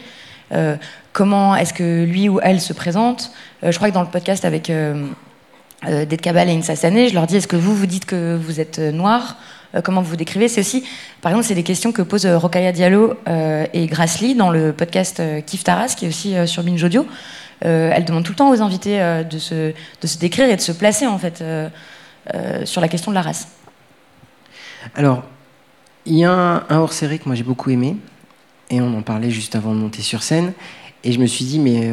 comment 1.13 1.55
est-ce 1.55 1.73
que 1.73 2.03
lui 2.03 2.27
ou 2.27 2.39
elle 2.41 2.59
se 2.59 2.73
présente. 2.73 3.31
je 3.63 3.75
crois 3.75 3.89
que 3.89 3.93
dans 3.93 4.01
le 4.01 4.09
podcast 4.09 4.45
avec 4.45 4.69
euh, 4.69 5.05
Ded 5.85 6.19
Kabal 6.19 6.49
et 6.49 6.53
Insa 6.53 6.75
Sané, 6.75 7.07
je 7.07 7.13
leur 7.13 7.27
dis, 7.27 7.37
est-ce 7.37 7.47
que 7.47 7.55
vous 7.55 7.75
vous 7.75 7.85
dites 7.85 8.05
que 8.05 8.35
vous 8.35 8.59
êtes 8.59 8.79
noir? 8.79 9.37
Comment 9.83 10.01
vous 10.01 10.11
vous 10.11 10.15
décrivez? 10.15 10.47
C'est 10.47 10.61
aussi, 10.61 10.83
par 11.21 11.31
exemple, 11.31 11.47
c'est 11.47 11.55
des 11.55 11.63
questions 11.63 11.91
que 11.91 12.01
posent 12.01 12.25
Rokaya 12.25 12.71
Diallo 12.71 13.13
et 13.73 13.85
Grassly 13.85 14.35
dans 14.35 14.49
le 14.49 14.73
podcast 14.73 15.21
Kif 15.45 15.63
Taras, 15.63 15.93
qui 15.95 16.05
est 16.05 16.09
aussi 16.09 16.35
sur 16.47 16.63
Binge 16.63 16.83
Audio. 16.83 17.05
Euh, 17.65 17.91
elle 17.93 18.05
demande 18.05 18.23
tout 18.23 18.31
le 18.31 18.37
temps 18.37 18.49
aux 18.49 18.61
invités 18.61 19.01
euh, 19.01 19.23
de, 19.23 19.39
se, 19.39 19.73
de, 20.01 20.07
se, 20.07 20.17
décrire 20.17 20.49
et 20.49 20.55
de 20.55 20.61
se 20.61 20.71
placer 20.71 21.07
en 21.07 21.17
fait 21.17 21.41
euh, 21.41 21.69
sur 22.65 22.81
la 22.81 22.87
question 22.87 23.11
de 23.11 23.15
la 23.15 23.21
race. 23.21 23.47
Alors, 24.95 25.23
il 26.05 26.17
y 26.17 26.25
a 26.25 26.31
un, 26.31 26.63
hors-série 26.69 27.19
que 27.19 27.25
moi 27.25 27.35
j'ai 27.35 27.43
beaucoup 27.43 27.69
aimé, 27.69 27.97
et 28.69 28.79
on 28.79 28.97
en 28.97 29.01
parlait 29.01 29.31
juste 29.31 29.55
avant 29.55 29.73
de 29.73 29.79
monter 29.79 30.01
sur 30.01 30.23
scène, 30.23 30.53
et 31.03 31.11
je 31.11 31.19
me 31.19 31.25
suis 31.25 31.45
dit, 31.45 31.59
mais 31.59 31.91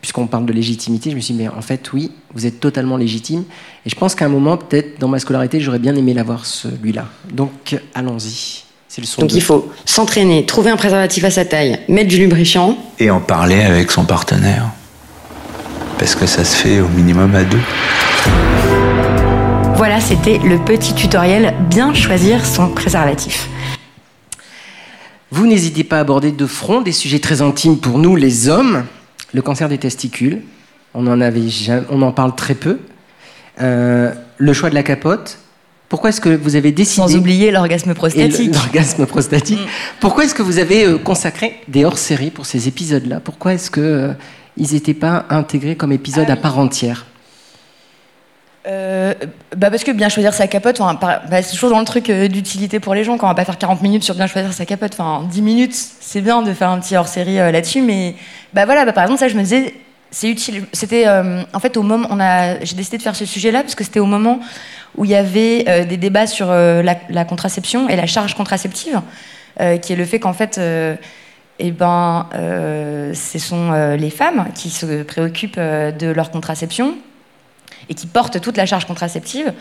puisqu'on 0.00 0.26
parle 0.26 0.46
de 0.46 0.52
légitimité, 0.52 1.10
je 1.10 1.16
me 1.16 1.20
suis 1.20 1.34
dit, 1.34 1.42
mais 1.42 1.48
en 1.48 1.62
fait, 1.62 1.92
oui, 1.92 2.12
vous 2.34 2.46
êtes 2.46 2.60
totalement 2.60 2.96
légitime. 2.96 3.44
Et 3.84 3.90
je 3.90 3.96
pense 3.96 4.14
qu'à 4.14 4.26
un 4.26 4.28
moment, 4.28 4.56
peut-être, 4.56 5.00
dans 5.00 5.08
ma 5.08 5.18
scolarité, 5.18 5.60
j'aurais 5.60 5.78
bien 5.78 5.96
aimé 5.96 6.14
l'avoir 6.14 6.46
celui-là. 6.46 7.06
Donc, 7.32 7.76
allons-y. 7.94 8.64
C'est 8.88 9.00
le 9.00 9.06
son 9.06 9.22
Donc 9.22 9.34
il 9.34 9.42
faut 9.42 9.70
s'entraîner, 9.84 10.46
trouver 10.46 10.70
un 10.70 10.76
préservatif 10.76 11.24
à 11.24 11.30
sa 11.30 11.44
taille, 11.44 11.80
mettre 11.88 12.08
du 12.08 12.18
lubrifiant. 12.18 12.78
Et 12.98 13.10
en 13.10 13.20
parler 13.20 13.62
avec 13.62 13.90
son 13.90 14.04
partenaire 14.04 14.70
parce 15.98 16.14
que 16.14 16.26
ça 16.26 16.44
se 16.44 16.56
fait 16.56 16.80
au 16.80 16.88
minimum 16.88 17.34
à 17.34 17.44
deux. 17.44 17.60
Voilà, 19.76 20.00
c'était 20.00 20.38
le 20.38 20.58
petit 20.58 20.94
tutoriel 20.94 21.54
bien 21.68 21.92
choisir 21.94 22.44
son 22.44 22.68
préservatif. 22.68 23.48
Vous 25.30 25.46
n'hésitez 25.46 25.84
pas 25.84 25.98
à 25.98 26.00
aborder 26.00 26.32
de 26.32 26.46
front 26.46 26.80
des 26.80 26.92
sujets 26.92 27.18
très 27.18 27.42
intimes 27.42 27.78
pour 27.78 27.98
nous 27.98 28.16
les 28.16 28.48
hommes. 28.48 28.84
Le 29.34 29.42
cancer 29.42 29.68
des 29.68 29.78
testicules, 29.78 30.42
on 30.94 31.06
en, 31.06 31.20
avait 31.20 31.42
on 31.90 32.00
en 32.02 32.12
parle 32.12 32.34
très 32.34 32.54
peu. 32.54 32.78
Euh, 33.60 34.12
le 34.38 34.52
choix 34.52 34.70
de 34.70 34.74
la 34.74 34.82
capote. 34.82 35.38
Pourquoi 35.88 36.10
est-ce 36.10 36.20
que 36.20 36.30
vous 36.30 36.56
avez 36.56 36.72
décidé... 36.72 37.08
Sans 37.08 37.16
oublier 37.16 37.50
l'orgasme 37.50 37.94
prostatique. 37.94 38.54
L'orgasme 38.54 39.06
prostatique. 39.06 39.60
Mm. 39.60 39.98
Pourquoi 40.00 40.24
est-ce 40.24 40.34
que 40.34 40.42
vous 40.42 40.58
avez 40.58 40.84
euh, 40.84 40.98
consacré 40.98 41.60
des 41.68 41.84
hors-séries 41.84 42.30
pour 42.30 42.44
ces 42.44 42.66
épisodes-là? 42.66 43.20
Pourquoi 43.20 43.54
est-ce 43.54 43.70
que 43.70 43.80
euh, 43.80 44.12
ils 44.56 44.72
n'étaient 44.72 44.94
pas 44.94 45.26
intégrés 45.30 45.76
comme 45.76 45.92
épisode 45.92 46.26
ah 46.28 46.32
à 46.32 46.36
part 46.36 46.58
entière 46.58 47.06
euh, 48.66 49.14
bah 49.56 49.70
parce 49.70 49.84
que 49.84 49.92
bien 49.92 50.08
choisir 50.08 50.34
sa 50.34 50.48
capote, 50.48 50.80
bah 50.80 51.42
c'est 51.42 51.52
toujours 51.52 51.70
dans 51.70 51.78
le 51.78 51.84
truc 51.84 52.10
euh, 52.10 52.26
d'utilité 52.26 52.80
pour 52.80 52.94
les 52.94 53.04
gens. 53.04 53.16
Quand 53.16 53.26
on 53.26 53.30
va 53.30 53.34
pas 53.34 53.44
faire 53.44 53.58
40 53.58 53.80
minutes 53.80 54.02
sur 54.02 54.16
bien 54.16 54.26
choisir 54.26 54.52
sa 54.52 54.66
capote, 54.66 54.92
enfin 54.98 55.26
10 55.30 55.42
minutes, 55.42 55.74
c'est 56.00 56.20
bien 56.20 56.42
de 56.42 56.52
faire 56.52 56.70
un 56.70 56.80
petit 56.80 56.96
hors-série 56.96 57.38
euh, 57.38 57.52
là-dessus. 57.52 57.80
Mais 57.80 58.16
bah 58.54 58.64
voilà, 58.64 58.84
bah, 58.84 58.92
par 58.92 59.04
exemple 59.04 59.20
ça, 59.20 59.28
je 59.28 59.36
me 59.36 59.42
disais, 59.42 59.74
c'est 60.10 60.28
utile. 60.28 60.64
C'était 60.72 61.06
en 61.08 61.60
fait 61.60 61.76
au 61.76 61.82
moment, 61.82 62.08
on 62.10 62.18
a, 62.18 62.58
j'ai 62.64 62.74
décidé 62.74 62.96
de 62.96 63.02
faire 63.02 63.14
ce 63.14 63.24
sujet-là 63.24 63.62
parce 63.62 63.74
que 63.76 63.84
c'était 63.84 64.00
au 64.00 64.06
moment 64.06 64.40
où 64.96 65.04
il 65.04 65.10
y 65.10 65.14
avait 65.14 65.84
des 65.84 65.96
débats 65.96 66.26
sur 66.26 66.46
la, 66.46 66.96
la, 67.10 67.24
contraception 67.24 67.88
et 67.88 67.96
la 67.96 68.06
charge 68.06 68.34
contraceptive, 68.34 69.02
qui 69.58 69.92
est 69.92 69.96
le 69.96 70.04
fait 70.06 70.20
qu'en 70.20 70.32
fait 70.32 70.58
eh 71.58 71.70
ben, 71.70 72.28
euh, 72.34 73.14
ce 73.14 73.38
sont 73.38 73.72
euh, 73.72 73.96
les 73.96 74.10
femmes 74.10 74.48
qui 74.54 74.68
se 74.70 75.02
préoccupent 75.02 75.56
euh, 75.58 75.90
de 75.90 76.08
leur 76.08 76.30
contraception 76.30 76.96
et 77.88 77.94
qui 77.94 78.06
portent 78.06 78.40
toute 78.40 78.56
la 78.56 78.66
charge 78.66 78.84
contraceptive. 78.84 79.52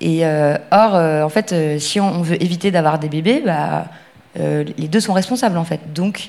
Et 0.00 0.26
or, 0.72 0.94
en 0.94 1.28
fait, 1.30 1.78
si 1.80 2.00
on 2.00 2.20
veut 2.20 2.42
éviter 2.42 2.70
d'avoir 2.70 2.98
des 2.98 3.08
bébés, 3.08 3.42
bah, 3.44 3.86
les 4.34 4.88
deux 4.88 5.00
sont 5.00 5.14
responsables 5.14 5.56
en 5.56 5.64
fait. 5.64 5.94
Donc, 5.94 6.28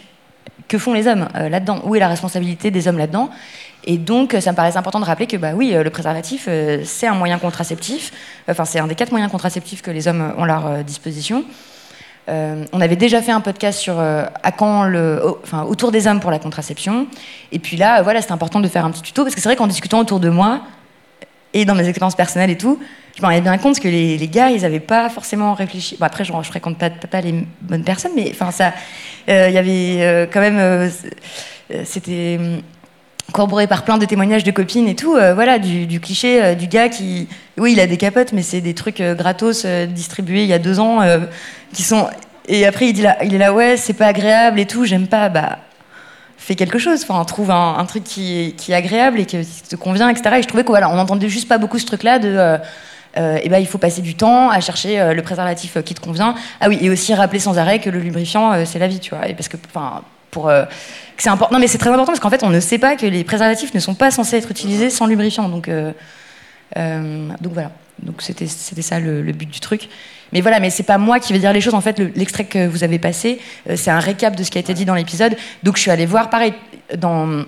que 0.69 0.77
font 0.77 0.93
les 0.93 1.06
hommes 1.06 1.27
là-dedans? 1.34 1.82
Où 1.84 1.93
est 1.93 1.99
la 1.99 2.08
responsabilité 2.08 2.71
des 2.71 2.88
hommes 2.88 2.97
là-dedans? 2.97 3.30
Et 3.84 3.97
donc, 3.97 4.38
ça 4.39 4.51
me 4.51 4.56
paraissait 4.56 4.77
important 4.77 5.01
de 5.01 5.06
rappeler 5.06 5.27
que, 5.27 5.36
bah 5.36 5.51
oui, 5.53 5.73
le 5.73 5.89
préservatif, 5.89 6.47
c'est 6.86 7.08
un 7.08 7.15
moyen 7.15 7.39
contraceptif. 7.39 8.13
Enfin, 8.47 8.63
c'est 8.63 8.80
un 8.80 8.88
des 8.88 8.95
quatre 8.95 9.12
moyens 9.12 9.30
contraceptifs 9.30 9.82
que 9.82 9.91
les 9.91 10.08
hommes 10.08 10.34
ont 10.38 10.43
à 10.43 10.47
leur 10.47 10.84
disposition. 10.86 11.43
Euh, 12.30 12.66
on 12.74 12.82
avait 12.82 12.96
déjà 12.96 13.22
fait 13.22 13.32
un 13.32 13.40
podcast 13.40 13.80
sur 13.80 14.00
euh, 14.00 14.26
le, 14.90 15.22
autour 15.68 15.92
des 15.92 16.08
hommes 16.08 16.20
pour 16.20 16.32
la 16.32 16.40
contraception. 16.40 17.08
Et 17.52 17.60
puis 17.60 17.78
là, 17.78 18.02
voilà, 18.02 18.22
c'était 18.22 18.34
important 18.34 18.60
de 18.60 18.68
faire 18.68 18.86
un 18.86 18.92
petit 18.92 19.02
tuto 19.02 19.24
parce 19.24 19.34
que 19.34 19.42
c'est 19.42 19.48
vrai 19.48 19.56
qu'en 19.56 19.68
discutant 19.68 20.00
autour 20.00 20.20
de 20.20 20.30
moi 20.30 20.62
et 21.54 21.63
dans 21.63 21.76
mes 21.76 21.88
expériences 21.88 22.16
personnelles 22.16 22.50
et 22.50 22.58
tout, 22.58 22.80
je 23.16 23.22
me 23.22 23.28
rendais 23.28 23.42
bien 23.42 23.58
compte 23.58 23.80
que 23.80 23.88
les, 23.88 24.28
gars, 24.28 24.50
ils 24.50 24.62
n'avaient 24.62 24.80
pas 24.80 25.10
forcément 25.10 25.54
réfléchi. 25.54 25.96
Bon, 26.00 26.06
après, 26.06 26.26
je, 26.26 26.34
je 26.42 26.48
fréquente 26.48 26.78
pas, 26.78 26.90
pas, 26.90 27.22
les 27.22 27.46
bonnes 27.62 27.84
personnes, 27.84 28.12
mais 28.16 28.30
enfin, 28.32 28.52
ça, 28.52 28.74
euh, 29.30 29.48
il 29.48 29.54
y 29.54 29.58
avait 29.58 30.30
quand 30.32 30.42
même, 30.42 30.92
c'était 31.86 32.40
corroboré 33.34 33.68
par 33.68 33.84
plein 33.84 33.98
de 33.98 34.06
témoignages 34.06 34.44
de 34.44 34.52
copines 34.52 34.88
et 34.88 34.96
tout, 34.96 35.12
voilà, 35.12 35.60
du, 35.60 36.00
cliché 36.00 36.56
du 36.56 36.68
gars 36.68 36.90
qui, 36.90 37.28
oui, 37.58 37.74
il 37.74 37.80
a 37.80 37.88
des 37.88 37.98
capotes, 37.98 38.32
mais 38.34 38.42
c'est 38.42 38.62
des 38.62 38.74
trucs 38.74 39.02
gratos 39.02 39.66
distribués 39.66 40.44
il 40.44 40.50
y 40.50 40.54
a 40.54 40.60
deux 40.60 40.80
ans 40.80 41.00
qui 41.74 41.84
sont. 41.84 42.08
Et 42.48 42.66
après, 42.66 42.88
il, 42.88 42.94
dit 42.94 43.02
là, 43.02 43.18
il 43.24 43.36
est 43.36 43.38
là, 43.38 43.54
ouais, 43.54 43.76
c'est 43.76 43.94
pas 43.94 44.08
agréable 44.08 44.60
et 44.60 44.66
tout, 44.66 44.86
j'aime 44.86 45.08
pas. 45.08 45.28
Bah, 45.30 45.60
fais 46.48 46.56
quelque 46.56 46.80
chose. 46.80 47.04
Enfin, 47.04 47.24
trouve 47.26 47.52
un, 47.52 47.86
truc 47.86 48.04
qui, 48.04 48.56
qui, 48.58 48.72
est 48.72 48.76
agréable 48.76 49.20
et 49.20 49.26
qui 49.26 49.38
te 49.44 49.76
convient, 49.76 50.10
etc. 50.10 50.38
Et 50.38 50.42
je 50.42 50.48
trouvais 50.48 50.63
qu'on 50.63 50.72
voilà, 50.72 51.06
juste 51.28 51.50
pas 51.50 51.58
beaucoup 51.58 51.78
ce 51.78 51.86
truc-là 51.86 52.20
de. 52.20 52.30
Euh, 52.30 52.58
euh, 53.18 53.40
eh 53.42 53.50
ben, 53.50 53.58
il 53.58 53.66
faut 53.66 53.80
passer 53.80 54.02
du 54.02 54.13
temps 54.13 54.52
à 54.52 54.60
chercher 54.60 55.00
euh, 55.00 55.13
le 55.13 55.24
préservatif 55.24 55.82
qui 55.84 55.96
te 55.96 56.00
convient. 56.00 56.36
Ah 56.62 56.70
oui, 56.70 56.78
et 56.82 56.90
aussi 56.90 57.13
rappeler 57.16 57.40
sans 57.40 57.58
arrêt 57.58 57.80
que 57.80 57.90
le 57.90 58.00
lubrifiant, 58.00 58.63
c'est 58.66 58.80
la 58.80 58.88
vie, 58.88 59.00
tu 59.00 59.16
vois. 59.16 59.28
Et 59.28 59.34
parce 59.34 59.48
que, 59.48 59.58
enfin, 59.74 60.04
pour. 60.41 60.52
c'est 61.17 61.30
important. 61.30 61.54
Non, 61.54 61.60
mais 61.60 61.67
c'est 61.67 61.78
très 61.78 61.89
important 61.89 62.12
parce 62.12 62.19
qu'en 62.19 62.30
fait, 62.30 62.43
on 62.43 62.50
ne 62.50 62.60
sait 62.60 62.78
pas 62.78 62.95
que 62.95 63.06
les 63.06 63.23
préservatifs 63.23 63.73
ne 63.73 63.80
sont 63.80 63.95
pas 63.95 64.12
censés 64.12 64.38
être 64.38 64.52
utilisés 64.52 64.89
sans 64.89 65.08
lubrifiant. 65.08 65.50
Donc, 65.50 65.69
donc 66.76 67.54
voilà. 67.54 67.71
Donc 68.04 68.21
c'était 68.21 68.47
ça 68.47 69.00
le, 69.00 69.21
but 69.32 69.50
du 69.50 69.60
truc. 69.60 69.89
Mais 70.34 70.41
voilà, 70.41 70.60
mais 70.60 70.69
c'est 70.69 70.84
pas 70.84 70.97
moi 70.97 71.19
qui 71.19 71.34
vais 71.34 71.39
dire 71.39 71.54
les 71.54 71.62
choses. 71.62 71.73
En 71.73 71.82
fait, 71.82 72.00
l'extrait 72.00 72.45
que 72.45 72.67
vous 72.67 72.84
avez 72.84 73.00
passé, 73.00 73.39
euh, 73.69 73.76
c'est 73.76 73.91
un 73.91 74.00
récap 74.00 74.36
de 74.36 74.43
ce 74.43 74.52
qui 74.52 74.58
a 74.58 74.62
été 74.62 74.73
dit 74.73 74.86
dans 74.86 74.95
l'épisode. 74.95 75.36
Donc 75.63 75.78
je 75.78 75.82
suis 75.82 75.91
allée 75.91 76.06
voir, 76.06 76.30
pareil, 76.30 76.54
dans 76.97 77.45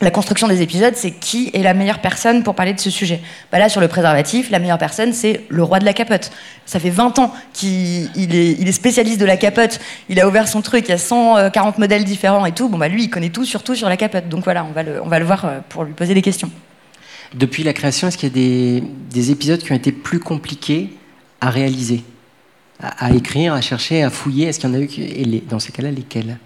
la 0.00 0.10
construction 0.10 0.48
des 0.48 0.62
épisodes, 0.62 0.94
c'est 0.96 1.10
qui 1.10 1.50
est 1.52 1.62
la 1.62 1.74
meilleure 1.74 1.98
personne 1.98 2.42
pour 2.42 2.54
parler 2.54 2.72
de 2.72 2.80
ce 2.80 2.88
sujet. 2.88 3.20
Bah 3.52 3.58
là, 3.58 3.68
sur 3.68 3.82
le 3.82 3.88
préservatif, 3.88 4.50
la 4.50 4.58
meilleure 4.58 4.78
personne, 4.78 5.12
c'est 5.12 5.44
le 5.50 5.62
roi 5.62 5.78
de 5.78 5.84
la 5.84 5.92
capote. 5.92 6.30
Ça 6.64 6.80
fait 6.80 6.88
20 6.88 7.18
ans 7.18 7.34
qu'il 7.52 8.08
est, 8.16 8.52
il 8.58 8.66
est 8.66 8.72
spécialiste 8.72 9.20
de 9.20 9.26
la 9.26 9.36
capote. 9.36 9.78
Il 10.08 10.18
a 10.18 10.26
ouvert 10.26 10.48
son 10.48 10.62
truc, 10.62 10.86
il 10.88 10.90
y 10.90 10.94
a 10.94 10.98
140 10.98 11.78
modèles 11.78 12.04
différents 12.04 12.46
et 12.46 12.52
tout. 12.52 12.70
Bon, 12.70 12.78
bah 12.78 12.88
lui, 12.88 13.04
il 13.04 13.10
connaît 13.10 13.28
tout, 13.28 13.44
surtout 13.44 13.74
sur 13.74 13.90
la 13.90 13.98
capote. 13.98 14.28
Donc 14.28 14.44
voilà, 14.44 14.64
on 14.64 14.72
va 14.72 14.82
le, 14.82 15.02
on 15.02 15.08
va 15.08 15.18
le 15.18 15.26
voir 15.26 15.44
euh, 15.44 15.58
pour 15.68 15.84
lui 15.84 15.92
poser 15.92 16.14
des 16.14 16.22
questions. 16.22 16.50
Depuis 17.34 17.62
la 17.62 17.74
création, 17.74 18.08
est-ce 18.08 18.16
qu'il 18.16 18.30
y 18.30 18.32
a 18.32 18.34
des, 18.34 18.82
des, 19.10 19.30
épisodes 19.30 19.60
qui 19.60 19.70
ont 19.70 19.76
été 19.76 19.92
plus 19.92 20.18
compliqués 20.18 20.96
à 21.42 21.50
réaliser, 21.50 22.02
à, 22.82 23.06
à 23.06 23.12
écrire, 23.12 23.52
à 23.52 23.60
chercher, 23.60 24.02
à 24.02 24.08
fouiller? 24.08 24.46
Est-ce 24.46 24.58
qu'il 24.60 24.70
y 24.70 24.72
en 24.72 24.76
a 24.76 24.80
eu 24.80 24.88
et 24.96 25.24
les, 25.24 25.40
dans 25.40 25.58
ces 25.58 25.72
cas-là, 25.72 25.90
lesquels? 25.90 26.38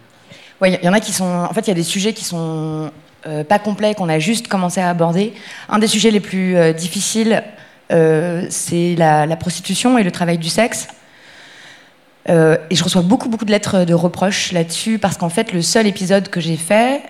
Oui, 0.61 0.77
il 0.83 0.85
y 0.85 0.89
en 0.89 0.93
a 0.93 1.01
qui 1.01 1.13
sont. 1.13 1.25
En 1.25 1.53
fait, 1.55 1.63
il 1.63 1.69
y 1.69 1.71
a 1.71 1.75
des 1.75 1.85
sujets 1.85 2.13
qui 2.13 2.25
sont 2.25 2.91
euh, 3.27 3.45
pas 3.45 3.59
complet 3.59 3.95
qu'on 3.95 4.09
a 4.09 4.19
juste 4.19 4.49
commencé 4.49 4.81
à 4.81 4.91
aborder. 4.91 5.33
Un 5.69 5.79
des 5.79 5.87
sujets 5.87 6.11
les 6.11 6.21
plus 6.21 6.57
euh, 6.57 6.73
difficiles, 6.73 7.43
euh, 7.93 8.47
c'est 8.51 8.95
la, 8.97 9.27
la, 9.27 9.37
prostitution 9.37 9.99
et 9.99 10.03
le 10.03 10.11
travail 10.11 10.39
du 10.39 10.49
sexe. 10.49 10.89
Et 12.27 12.75
je 12.75 12.83
reçois 12.83 13.03
beaucoup, 13.03 13.29
beaucoup 13.29 13.45
de 13.45 13.51
lettres 13.51 13.85
de 13.85 13.93
reproches 13.93 14.53
là-dessus, 14.53 14.99
parce 14.99 15.19
qu'en 15.19 15.29
fait, 15.29 15.53
le 15.53 15.61
seul 15.61 15.87
épisode 15.87 16.31
que 16.31 16.41
j'ai 16.41 16.57
fait, 16.57 17.03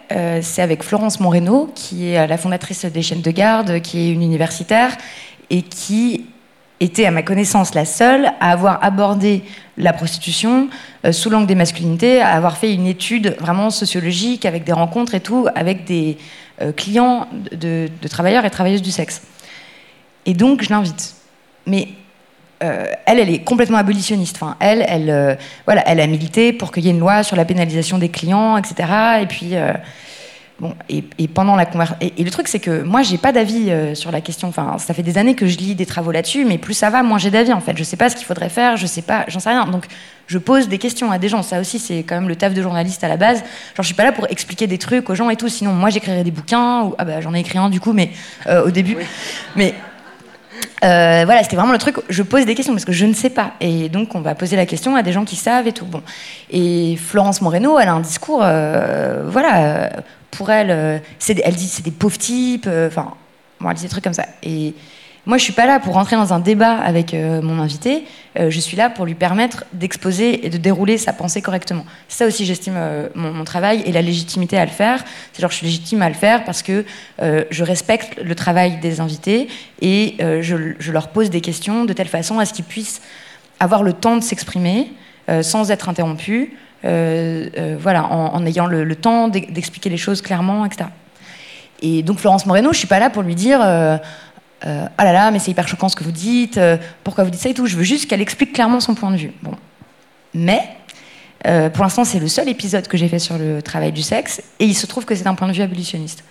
c'est 0.42 0.60
avec 0.60 0.82
Florence 0.82 1.20
Moreno, 1.20 1.70
qui 1.72 2.08
est 2.08 2.26
la 2.26 2.36
fondatrice 2.36 2.84
des 2.84 3.00
chaînes 3.00 3.22
de 3.22 3.30
garde, 3.30 3.80
qui 3.80 4.00
est 4.00 4.10
une 4.10 4.22
universitaire, 4.22 4.96
et 5.50 5.62
qui 5.62 6.26
était, 6.84 7.06
à 7.06 7.10
ma 7.10 7.22
connaissance, 7.22 7.74
la 7.74 7.84
seule 7.84 8.32
à 8.40 8.52
avoir 8.52 8.82
abordé 8.84 9.42
la 9.76 9.92
prostitution 9.92 10.68
euh, 11.04 11.12
sous 11.12 11.30
l'angle 11.30 11.46
des 11.46 11.54
masculinités, 11.54 12.20
à 12.20 12.34
avoir 12.34 12.56
fait 12.56 12.72
une 12.72 12.86
étude 12.86 13.36
vraiment 13.40 13.70
sociologique 13.70 14.46
avec 14.46 14.64
des 14.64 14.72
rencontres 14.72 15.14
et 15.14 15.20
tout, 15.20 15.48
avec 15.54 15.84
des 15.84 16.16
euh, 16.62 16.72
clients 16.72 17.26
de, 17.52 17.88
travailleurs 18.08 18.44
et 18.44 18.50
travailleuses 18.50 18.82
du 18.82 18.90
sexe. 18.90 19.22
Et 20.26 20.34
donc, 20.34 20.62
je 20.62 20.70
l'invite. 20.70 21.14
Mais 21.66 21.88
euh, 22.62 22.86
elle, 23.06 23.18
elle 23.18 23.30
est 23.30 23.40
complètement 23.40 23.78
abolitionniste. 23.78 24.36
Enfin, 24.40 24.56
elle, 24.60 24.84
elle, 24.88 25.38
voilà, 25.66 25.82
elle 25.86 26.00
a 26.00 26.06
milité 26.06 26.52
pour 26.52 26.70
qu'il 26.70 26.84
y 26.84 26.88
ait 26.88 26.92
une 26.92 27.00
loi 27.00 27.22
sur 27.22 27.36
la 27.36 27.44
pénalisation 27.44 27.98
des 27.98 28.08
clients, 28.08 28.56
etc. 28.56 28.88
Et 29.22 29.26
puis 29.26 29.54
Bon, 30.60 30.72
et, 30.88 31.02
et, 31.18 31.26
pendant 31.26 31.56
la 31.56 31.66
conversation. 31.66 31.98
Et, 32.00 32.12
et, 32.20 32.24
le 32.24 32.30
truc, 32.30 32.46
c'est 32.46 32.60
que 32.60 32.82
moi, 32.82 33.02
j'ai 33.02 33.18
pas 33.18 33.32
d'avis 33.32 33.70
euh, 33.70 33.96
sur 33.96 34.12
la 34.12 34.20
question. 34.20 34.48
Enfin, 34.48 34.76
ça 34.78 34.94
fait 34.94 35.02
des 35.02 35.18
années 35.18 35.34
que 35.34 35.46
je 35.46 35.58
lis 35.58 35.74
des 35.74 35.84
travaux 35.84 36.12
là-dessus, 36.12 36.44
mais 36.44 36.58
plus 36.58 36.74
ça 36.74 36.90
va, 36.90 37.02
moins 37.02 37.18
j'ai 37.18 37.32
d'avis, 37.32 37.52
en 37.52 37.60
fait. 37.60 37.76
Je 37.76 37.82
sais 37.82 37.96
pas 37.96 38.08
ce 38.08 38.14
qu'il 38.14 38.24
faudrait 38.24 38.48
faire, 38.48 38.76
je 38.76 38.86
sais 38.86 39.02
pas, 39.02 39.24
j'en 39.26 39.40
sais 39.40 39.50
rien. 39.50 39.66
Donc, 39.66 39.86
je 40.28 40.38
pose 40.38 40.68
des 40.68 40.78
questions 40.78 41.10
à 41.10 41.18
des 41.18 41.28
gens. 41.28 41.42
Ça 41.42 41.60
aussi, 41.60 41.80
c'est 41.80 42.04
quand 42.04 42.14
même 42.14 42.28
le 42.28 42.36
taf 42.36 42.54
de 42.54 42.62
journaliste 42.62 43.02
à 43.02 43.08
la 43.08 43.16
base. 43.16 43.38
Genre, 43.38 43.46
je 43.80 43.82
suis 43.82 43.94
pas 43.94 44.04
là 44.04 44.12
pour 44.12 44.30
expliquer 44.30 44.68
des 44.68 44.78
trucs 44.78 45.10
aux 45.10 45.16
gens 45.16 45.28
et 45.28 45.36
tout. 45.36 45.48
Sinon, 45.48 45.72
moi, 45.72 45.90
j'écrirais 45.90 46.22
des 46.22 46.30
bouquins, 46.30 46.82
ou, 46.82 46.94
ah 46.98 47.04
bah, 47.04 47.20
j'en 47.20 47.34
ai 47.34 47.40
écrit 47.40 47.58
un 47.58 47.68
du 47.68 47.80
coup, 47.80 47.92
mais 47.92 48.10
euh, 48.46 48.64
au 48.64 48.70
début. 48.70 48.94
Oui. 48.96 49.04
Mais. 49.56 49.74
Euh, 50.84 51.22
voilà, 51.24 51.42
c'était 51.42 51.56
vraiment 51.56 51.72
le 51.72 51.78
truc. 51.78 51.96
Je 52.08 52.22
pose 52.22 52.44
des 52.46 52.54
questions 52.54 52.74
parce 52.74 52.84
que 52.84 52.92
je 52.92 53.06
ne 53.06 53.14
sais 53.14 53.30
pas, 53.30 53.52
et 53.60 53.88
donc 53.88 54.14
on 54.14 54.20
va 54.20 54.34
poser 54.34 54.56
la 54.56 54.66
question 54.66 54.96
à 54.96 55.02
des 55.02 55.12
gens 55.12 55.24
qui 55.24 55.36
savent 55.36 55.66
et 55.66 55.72
tout. 55.72 55.86
Bon, 55.86 56.02
et 56.50 56.96
Florence 56.96 57.40
Moreno, 57.40 57.78
elle 57.78 57.88
a 57.88 57.94
un 57.94 58.00
discours, 58.00 58.40
euh, 58.42 59.24
voilà, 59.26 59.90
pour 60.30 60.50
elle, 60.50 60.70
euh, 60.70 60.98
elle 61.28 61.54
dit 61.54 61.68
c'est 61.68 61.84
des 61.84 61.90
pauvres 61.90 62.18
types, 62.18 62.66
euh, 62.66 62.88
enfin, 62.88 63.14
bon, 63.60 63.70
elle 63.70 63.76
dit 63.76 63.82
des 63.84 63.88
trucs 63.88 64.04
comme 64.04 64.14
ça. 64.14 64.26
Et 64.42 64.74
moi, 65.26 65.38
je 65.38 65.42
suis 65.42 65.54
pas 65.54 65.64
là 65.64 65.80
pour 65.80 65.94
rentrer 65.94 66.16
dans 66.16 66.34
un 66.34 66.38
débat 66.38 66.74
avec 66.74 67.14
euh, 67.14 67.40
mon 67.40 67.58
invité. 67.58 68.04
Euh, 68.38 68.50
je 68.50 68.60
suis 68.60 68.76
là 68.76 68.90
pour 68.90 69.06
lui 69.06 69.14
permettre 69.14 69.64
d'exposer 69.72 70.44
et 70.44 70.50
de 70.50 70.58
dérouler 70.58 70.98
sa 70.98 71.14
pensée 71.14 71.40
correctement. 71.40 71.86
Ça 72.08 72.26
aussi, 72.26 72.44
j'estime 72.44 72.74
euh, 72.76 73.08
mon, 73.14 73.42
travail 73.44 73.82
et 73.86 73.92
la 73.92 74.02
légitimité 74.02 74.58
à 74.58 74.66
le 74.66 74.70
faire. 74.70 75.02
C'est 75.32 75.40
genre, 75.40 75.50
je 75.50 75.56
suis 75.56 75.66
légitime 75.66 76.02
à 76.02 76.10
le 76.10 76.14
faire 76.14 76.44
parce 76.44 76.62
que 76.62 76.84
je 77.20 77.64
respecte 77.64 78.20
le 78.22 78.34
travail 78.34 78.78
des 78.80 79.00
invités 79.00 79.48
et 79.80 80.16
je, 80.18 80.90
leur 80.90 81.08
pose 81.08 81.30
des 81.30 81.40
questions 81.40 81.84
de 81.84 81.92
telle 81.92 82.08
façon 82.08 82.38
à 82.38 82.46
ce 82.46 82.52
qu'ils 82.52 82.64
puissent 82.64 83.00
avoir 83.60 83.82
le 83.82 83.92
temps 83.92 84.16
de 84.16 84.22
s'exprimer 84.22 84.92
sans 85.42 85.70
être 85.70 85.88
interrompus. 85.88 86.48
Voilà, 86.82 88.04
en, 88.10 88.46
ayant 88.46 88.66
le, 88.66 88.96
temps 88.96 89.28
d'expliquer 89.28 89.90
les 89.90 89.98
choses 89.98 90.22
clairement, 90.22 90.64
etc. 90.64 90.88
Et 91.82 92.02
donc 92.02 92.18
Florence 92.18 92.46
Moreno, 92.46 92.72
je 92.72 92.78
suis 92.78 92.88
pas 92.88 92.98
là 92.98 93.10
pour 93.10 93.22
lui 93.22 93.34
dire 93.34 93.60
euh, 94.66 94.86
ah 94.96 95.04
là 95.04 95.12
là, 95.12 95.30
mais 95.30 95.38
c'est 95.38 95.50
hyper 95.50 95.68
choquant 95.68 95.88
ce 95.88 95.96
que 95.96 96.04
vous 96.04 96.12
dites, 96.12 96.58
euh, 96.58 96.76
pourquoi 97.02 97.24
vous 97.24 97.30
dites 97.30 97.40
ça 97.40 97.48
et 97.48 97.54
tout. 97.54 97.66
Je 97.66 97.76
veux 97.76 97.82
juste 97.82 98.08
qu'elle 98.08 98.22
explique 98.22 98.52
clairement 98.52 98.80
son 98.80 98.94
point 98.94 99.10
de 99.10 99.16
vue. 99.16 99.32
Bon, 99.42 99.52
mais 100.32 100.60
euh, 101.46 101.68
pour 101.68 101.84
l'instant, 101.84 102.04
c'est 102.04 102.18
le 102.18 102.28
seul 102.28 102.48
épisode 102.48 102.88
que 102.88 102.96
j'ai 102.96 103.08
fait 103.08 103.18
sur 103.18 103.36
le 103.36 103.62
travail 103.62 103.92
du 103.92 104.02
sexe, 104.02 104.42
et 104.58 104.64
il 104.64 104.74
se 104.74 104.86
trouve 104.86 105.04
que 105.04 105.14
c'est 105.14 105.26
un 105.26 105.34
point 105.34 105.48
de 105.48 105.52
vue 105.52 105.62
abolitionniste. 105.62 106.24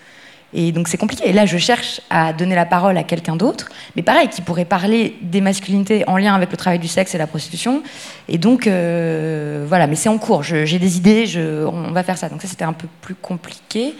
Et 0.56 0.72
donc 0.72 0.88
c'est 0.88 0.98
compliqué. 0.98 1.28
Et 1.28 1.34
là, 1.34 1.48
je 1.48 1.58
cherche 1.58 2.00
à 2.12 2.32
donner 2.32 2.54
la 2.54 2.65
parole 2.65 2.96
à 2.98 3.04
quelqu'un 3.04 3.36
d'autre, 3.36 3.69
mais 3.96 4.04
pareil, 4.04 4.28
qui 4.30 4.41
pourrait 4.41 4.65
parler 4.65 5.17
des 5.22 5.41
masculinités 5.41 6.08
en 6.08 6.17
lien 6.17 6.36
avec 6.36 6.52
le 6.52 6.58
travail 6.58 6.78
du 6.78 6.88
sexe 6.88 7.15
et 7.15 7.17
la 7.17 7.26
prostitution. 7.26 7.82
Et 8.28 8.38
donc, 8.38 8.67
euh, 8.67 9.65
voilà, 9.67 9.88
mais 9.88 9.96
c'est 9.96 10.10
en 10.10 10.19
cours. 10.19 10.43
J'ai 10.43 10.78
des 10.78 10.98
idées, 10.98 11.26
je, 11.26 11.65
on 11.65 11.91
va 11.91 12.04
faire 12.04 12.19
ça. 12.19 12.30
Donc 12.30 12.41
ça, 12.41 12.48
c'était 12.48 12.65
un 12.65 12.74
peu 12.74 12.88
plus 13.02 13.15
compliqué. 13.15 13.96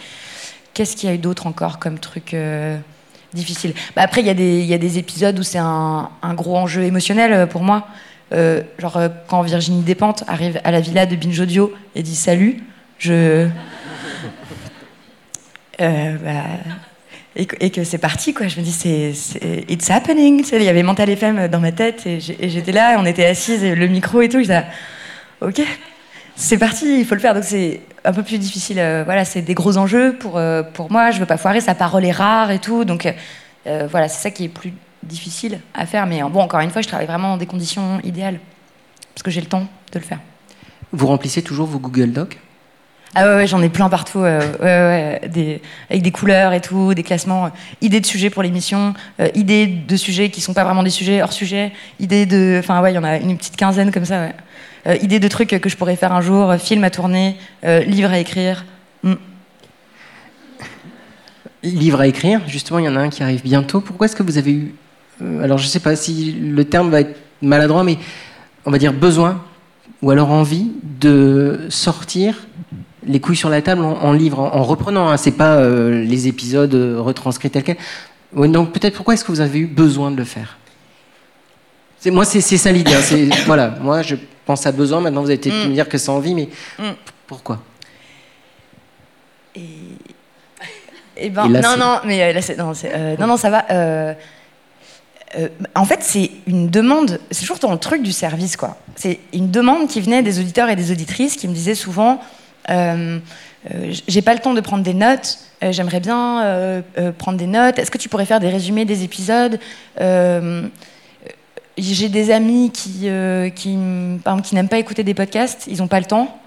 Qu'est-ce 0.74 0.96
qu'il 0.96 1.08
y 1.08 1.12
a 1.12 1.14
eu 1.14 1.18
d'autre 1.18 1.48
encore 1.48 1.80
comme 1.80 1.98
truc 1.98 2.36
difficile 3.34 3.74
bah 3.94 4.02
Après, 4.02 4.22
il 4.22 4.26
y, 4.26 4.30
a 4.74 4.78
des 4.78 4.98
épisodes 4.98 5.38
où 5.38 5.42
c'est 5.42 5.58
un, 5.58 6.08
gros 6.34 6.56
enjeu 6.56 6.82
émotionnel 6.82 7.32
euh, 7.32 7.46
pour 7.46 7.62
moi. 7.62 7.88
Euh, 8.32 8.62
genre, 8.78 8.98
quand 9.28 9.42
Virginie 9.42 9.82
Despentes 9.82 10.24
arrive 10.26 10.60
à 10.64 10.70
la 10.70 10.80
villa 10.80 11.06
de 11.06 11.14
Binge 11.14 11.38
Audio 11.38 11.72
et 11.94 12.02
dit 12.02 12.16
salut, 12.16 12.62
je 12.98 13.48
euh, 15.80 16.16
et, 17.36 17.70
que 17.70 17.82
c'est 17.82 17.98
parti, 17.98 18.32
quoi. 18.32 18.46
Je 18.46 18.60
me 18.60 18.64
dis, 18.64 18.72
c'est, 18.72 19.12
it's 19.68 19.90
happening. 19.90 20.44
Il 20.52 20.62
y 20.62 20.68
avait 20.68 20.84
Mental 20.84 21.10
FM 21.10 21.48
dans 21.48 21.58
ma 21.58 21.72
tête 21.72 22.06
et 22.06 22.20
j'étais 22.20 22.72
là, 22.72 22.96
on 22.98 23.04
était 23.06 23.24
assises, 23.24 23.64
et 23.64 23.74
le 23.74 23.88
micro 23.88 24.22
et 24.22 24.28
tout. 24.28 24.38
Je 24.38 24.42
disais, 24.42 24.64
ok, 25.40 25.60
c'est 26.36 26.58
parti, 26.58 27.00
il 27.00 27.04
faut 27.04 27.14
le 27.14 27.20
faire. 27.20 27.34
Donc 27.34 27.44
c'est 27.44 27.80
un 28.04 28.12
peu 28.12 28.22
plus 28.22 28.38
difficile. 28.38 28.78
Euh, 28.78 29.02
voilà, 29.04 29.24
c'est 29.24 29.42
des 29.42 29.54
gros 29.54 29.76
enjeux 29.76 30.16
pour, 30.16 30.36
euh, 30.36 30.62
pour 30.62 30.90
moi. 30.92 31.10
Je 31.10 31.18
veux 31.18 31.26
pas 31.26 31.36
foirer, 31.36 31.60
sa 31.60 31.74
parole 31.74 32.04
est 32.04 32.12
rare 32.12 32.50
et 32.50 32.58
tout. 32.58 32.84
Donc 32.84 33.12
euh, 33.66 33.88
voilà, 33.90 34.08
c'est 34.08 34.22
ça 34.22 34.30
qui 34.30 34.44
est 34.44 34.48
plus 34.48 34.72
difficile 35.02 35.60
à 35.74 35.86
faire. 35.86 36.06
Mais 36.06 36.22
bon, 36.22 36.40
encore 36.40 36.60
une 36.60 36.70
fois, 36.70 36.82
je 36.82 36.88
travaille 36.88 37.06
vraiment 37.06 37.30
dans 37.30 37.36
des 37.36 37.46
conditions 37.46 38.00
idéales 38.04 38.38
parce 39.14 39.22
que 39.22 39.30
j'ai 39.30 39.40
le 39.40 39.46
temps 39.46 39.66
de 39.92 39.98
le 39.98 40.04
faire. 40.04 40.20
Vous 40.92 41.06
remplissez 41.06 41.42
toujours 41.42 41.66
vos 41.66 41.78
Google 41.78 42.12
Docs? 42.12 42.38
Ah 43.14 43.36
ouais, 43.36 43.46
j'en 43.46 43.62
ai 43.62 43.68
plein 43.68 43.88
partout, 43.88 44.20
euh, 44.20 45.18
avec 45.88 46.02
des 46.02 46.10
couleurs 46.10 46.52
et 46.52 46.60
tout, 46.60 46.94
des 46.94 47.04
classements, 47.04 47.46
euh, 47.46 47.48
idées 47.80 48.00
de 48.00 48.06
sujets 48.06 48.28
pour 48.28 48.42
l'émission, 48.42 48.94
euh, 49.20 49.28
idées 49.34 49.66
de 49.66 49.96
sujets 49.96 50.30
qui 50.30 50.40
sont 50.40 50.52
pas 50.52 50.64
vraiment 50.64 50.82
des 50.82 50.90
sujets 50.90 51.22
hors 51.22 51.32
sujet, 51.32 51.72
idées 52.00 52.26
de, 52.26 52.56
enfin 52.58 52.82
ouais, 52.82 52.92
il 52.92 52.96
y 52.96 52.98
en 52.98 53.04
a 53.04 53.18
une 53.18 53.36
petite 53.36 53.56
quinzaine 53.56 53.92
comme 53.92 54.04
ça, 54.04 54.20
ouais. 54.20 54.34
Idées 55.00 55.18
de 55.18 55.28
trucs 55.28 55.48
que 55.48 55.68
je 55.70 55.76
pourrais 55.78 55.96
faire 55.96 56.12
un 56.12 56.20
jour, 56.20 56.54
film 56.56 56.84
à 56.84 56.90
tourner, 56.90 57.36
livre 57.86 58.10
à 58.10 58.18
écrire. 58.18 58.66
Mm. 59.02 59.14
Livre 61.62 62.00
à 62.02 62.06
écrire, 62.06 62.42
justement, 62.46 62.80
il 62.80 62.84
y 62.84 62.88
en 62.88 62.96
a 62.96 63.00
un 63.00 63.08
qui 63.08 63.22
arrive 63.22 63.42
bientôt. 63.42 63.80
Pourquoi 63.80 64.08
est-ce 64.08 64.14
que 64.14 64.22
vous 64.22 64.36
avez 64.36 64.52
eu, 64.52 64.74
alors 65.42 65.56
je 65.56 65.68
sais 65.68 65.80
pas 65.80 65.96
si 65.96 66.32
le 66.32 66.66
terme 66.66 66.90
va 66.90 67.00
être 67.00 67.18
maladroit, 67.40 67.82
mais 67.82 67.96
on 68.66 68.70
va 68.70 68.76
dire 68.76 68.92
besoin 68.92 69.42
ou 70.02 70.10
alors 70.10 70.30
envie 70.30 70.70
de 70.82 71.66
sortir 71.70 72.46
les 73.06 73.20
couilles 73.20 73.36
sur 73.36 73.48
la 73.48 73.62
table 73.62 73.82
en, 73.82 73.92
en 73.92 74.12
livre, 74.12 74.40
en, 74.40 74.54
en 74.54 74.62
reprenant. 74.62 75.08
Hein, 75.08 75.16
c'est 75.16 75.32
pas 75.32 75.56
euh, 75.56 76.04
les 76.04 76.28
épisodes 76.28 76.74
euh, 76.74 77.00
retranscrits 77.00 77.50
tels 77.50 77.62
quels. 77.62 77.76
Ouais, 78.34 78.48
donc 78.48 78.72
peut-être 78.72 78.96
pourquoi 78.96 79.14
est-ce 79.14 79.24
que 79.24 79.32
vous 79.32 79.40
avez 79.40 79.60
eu 79.60 79.66
besoin 79.66 80.10
de 80.10 80.16
le 80.16 80.24
faire? 80.24 80.58
C'est, 82.00 82.10
Moi, 82.10 82.24
c'est, 82.24 82.40
c'est 82.40 82.56
ça 82.58 82.72
l'idée. 82.72 82.92
Hein, 82.94 83.28
voilà, 83.46 83.74
moi, 83.80 84.02
je 84.02 84.16
pense 84.44 84.66
à 84.66 84.72
besoin. 84.72 85.00
Maintenant, 85.00 85.22
vous 85.22 85.30
avez 85.30 85.38
peut-être 85.38 85.66
mm. 85.66 85.68
me 85.68 85.74
dire 85.74 85.88
que 85.88 85.98
c'est 85.98 86.10
envie, 86.10 86.34
mais 86.34 86.48
mm. 86.78 86.92
pourquoi? 87.26 87.60
Et, 89.54 89.60
et 91.16 91.30
ben, 91.30 91.46
et 91.46 91.48
là, 91.48 91.60
non, 91.62 91.76
non, 91.76 92.00
mais 92.04 92.32
là, 92.32 92.42
c'est, 92.42 92.56
non, 92.56 92.72
euh, 92.84 93.16
non, 93.18 93.26
non, 93.26 93.36
ça 93.36 93.50
va. 93.50 93.64
Euh, 93.70 94.14
euh, 95.36 95.48
en 95.74 95.84
fait, 95.84 96.00
c'est 96.02 96.30
une 96.46 96.68
demande, 96.68 97.20
c'est 97.30 97.40
toujours 97.42 97.58
dans 97.58 97.72
le 97.72 97.78
truc 97.78 98.02
du 98.02 98.12
service, 98.12 98.56
quoi. 98.56 98.76
C'est 98.96 99.20
une 99.32 99.50
demande 99.50 99.88
qui 99.88 100.00
venait 100.00 100.22
des 100.22 100.38
auditeurs 100.38 100.68
et 100.68 100.76
des 100.76 100.90
auditrices 100.90 101.36
qui 101.36 101.48
me 101.48 101.54
disaient 101.54 101.74
souvent 101.74 102.20
euh, 102.70 103.18
euh, 103.70 103.92
j'ai 104.08 104.22
pas 104.22 104.34
le 104.34 104.40
temps 104.40 104.54
de 104.54 104.60
prendre 104.60 104.82
des 104.82 104.94
notes, 104.94 105.38
euh, 105.62 105.72
j'aimerais 105.72 106.00
bien 106.00 106.82
prendre 107.18 107.38
des 107.38 107.46
notes. 107.46 107.78
Est-ce 107.78 107.90
que 107.90 107.98
tu 107.98 108.08
pourrais 108.08 108.26
faire 108.26 108.40
des 108.40 108.50
résumés 108.50 108.84
des 108.84 109.04
épisodes 109.04 109.58
J'ai 111.76 112.08
des 112.08 112.30
amis 112.30 112.70
qui, 112.70 113.08
qui, 113.54 113.78
qui 114.42 114.54
n'aiment 114.54 114.68
pas 114.68 114.78
écouter 114.78 115.02
des 115.02 115.14
podcasts, 115.14 115.66
ils 115.66 115.78
n'ont 115.78 115.88
pas 115.88 116.00
le 116.00 116.06
temps. 116.06 116.38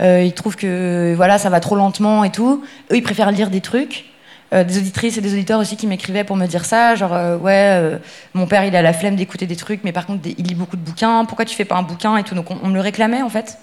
ils 0.00 0.32
trouvent 0.34 0.56
que 0.56 1.14
voilà, 1.16 1.38
ça 1.38 1.50
va 1.50 1.60
trop 1.60 1.76
lentement 1.76 2.24
et 2.24 2.30
tout. 2.30 2.62
Eux, 2.90 2.96
ils 2.96 3.02
préfèrent 3.02 3.30
lire 3.30 3.50
des 3.50 3.60
trucs. 3.60 4.06
Des 4.50 4.78
auditrices 4.78 5.18
et 5.18 5.20
des 5.20 5.34
auditeurs 5.34 5.60
aussi 5.60 5.76
qui 5.76 5.86
m'écrivaient 5.86 6.24
pour 6.24 6.34
me 6.34 6.46
dire 6.46 6.64
ça, 6.64 6.94
genre 6.94 7.40
ouais, 7.42 7.98
mon 8.32 8.46
père 8.46 8.64
il 8.64 8.74
a 8.74 8.80
la 8.80 8.94
flemme 8.94 9.14
d'écouter 9.14 9.46
des 9.46 9.56
trucs, 9.56 9.84
mais 9.84 9.92
par 9.92 10.06
contre 10.06 10.26
il 10.26 10.46
lit 10.46 10.54
beaucoup 10.54 10.78
de 10.78 10.80
bouquins, 10.80 11.26
pourquoi 11.26 11.44
tu 11.44 11.54
fais 11.54 11.66
pas 11.66 11.76
un 11.76 11.82
bouquin 11.82 12.16
et 12.16 12.22
tout, 12.22 12.34
donc 12.34 12.50
on, 12.50 12.58
on 12.62 12.68
me 12.68 12.74
le 12.74 12.80
réclamait 12.80 13.20
en 13.20 13.28
fait. 13.28 13.58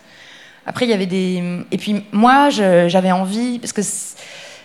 Après 0.66 0.86
il 0.86 0.90
y 0.90 0.94
avait 0.94 1.06
des... 1.06 1.44
Et 1.72 1.78
puis 1.78 2.04
moi 2.12 2.50
j'avais 2.50 3.12
envie, 3.12 3.60
parce 3.60 3.74
que 3.74 3.82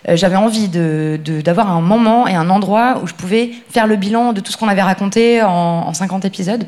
euh, 0.09 0.15
j'avais 0.15 0.35
envie 0.35 0.67
de- 0.67 1.19
de- 1.23 1.41
d'avoir 1.41 1.69
un 1.69 1.81
moment 1.81 2.27
et 2.27 2.33
un 2.33 2.49
endroit 2.49 2.99
où 3.03 3.07
je 3.07 3.13
pouvais 3.13 3.51
faire 3.69 3.85
le 3.85 3.95
bilan 3.97 4.33
de 4.33 4.41
tout 4.41 4.51
ce 4.51 4.57
qu'on 4.57 4.67
avait 4.67 4.81
raconté 4.81 5.43
en, 5.43 5.49
en 5.49 5.93
50 5.93 6.25
épisodes. 6.25 6.65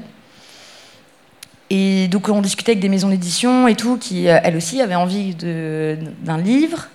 Et 1.70 2.08
donc 2.10 2.30
on 2.30 2.42
discutait 2.42 2.72
avec 2.74 2.82
des 2.82 2.90
maisons 2.90 3.10
d'édition 3.10 3.68
et 3.68 3.76
tout, 3.76 3.98
qui 3.98 4.28
euh, 4.30 4.40
elles 4.44 4.56
aussi 4.56 4.82
avaient 4.82 4.96
envie 4.96 5.34
de- 5.36 5.98
d'un 6.22 6.38
livre. 6.38 6.88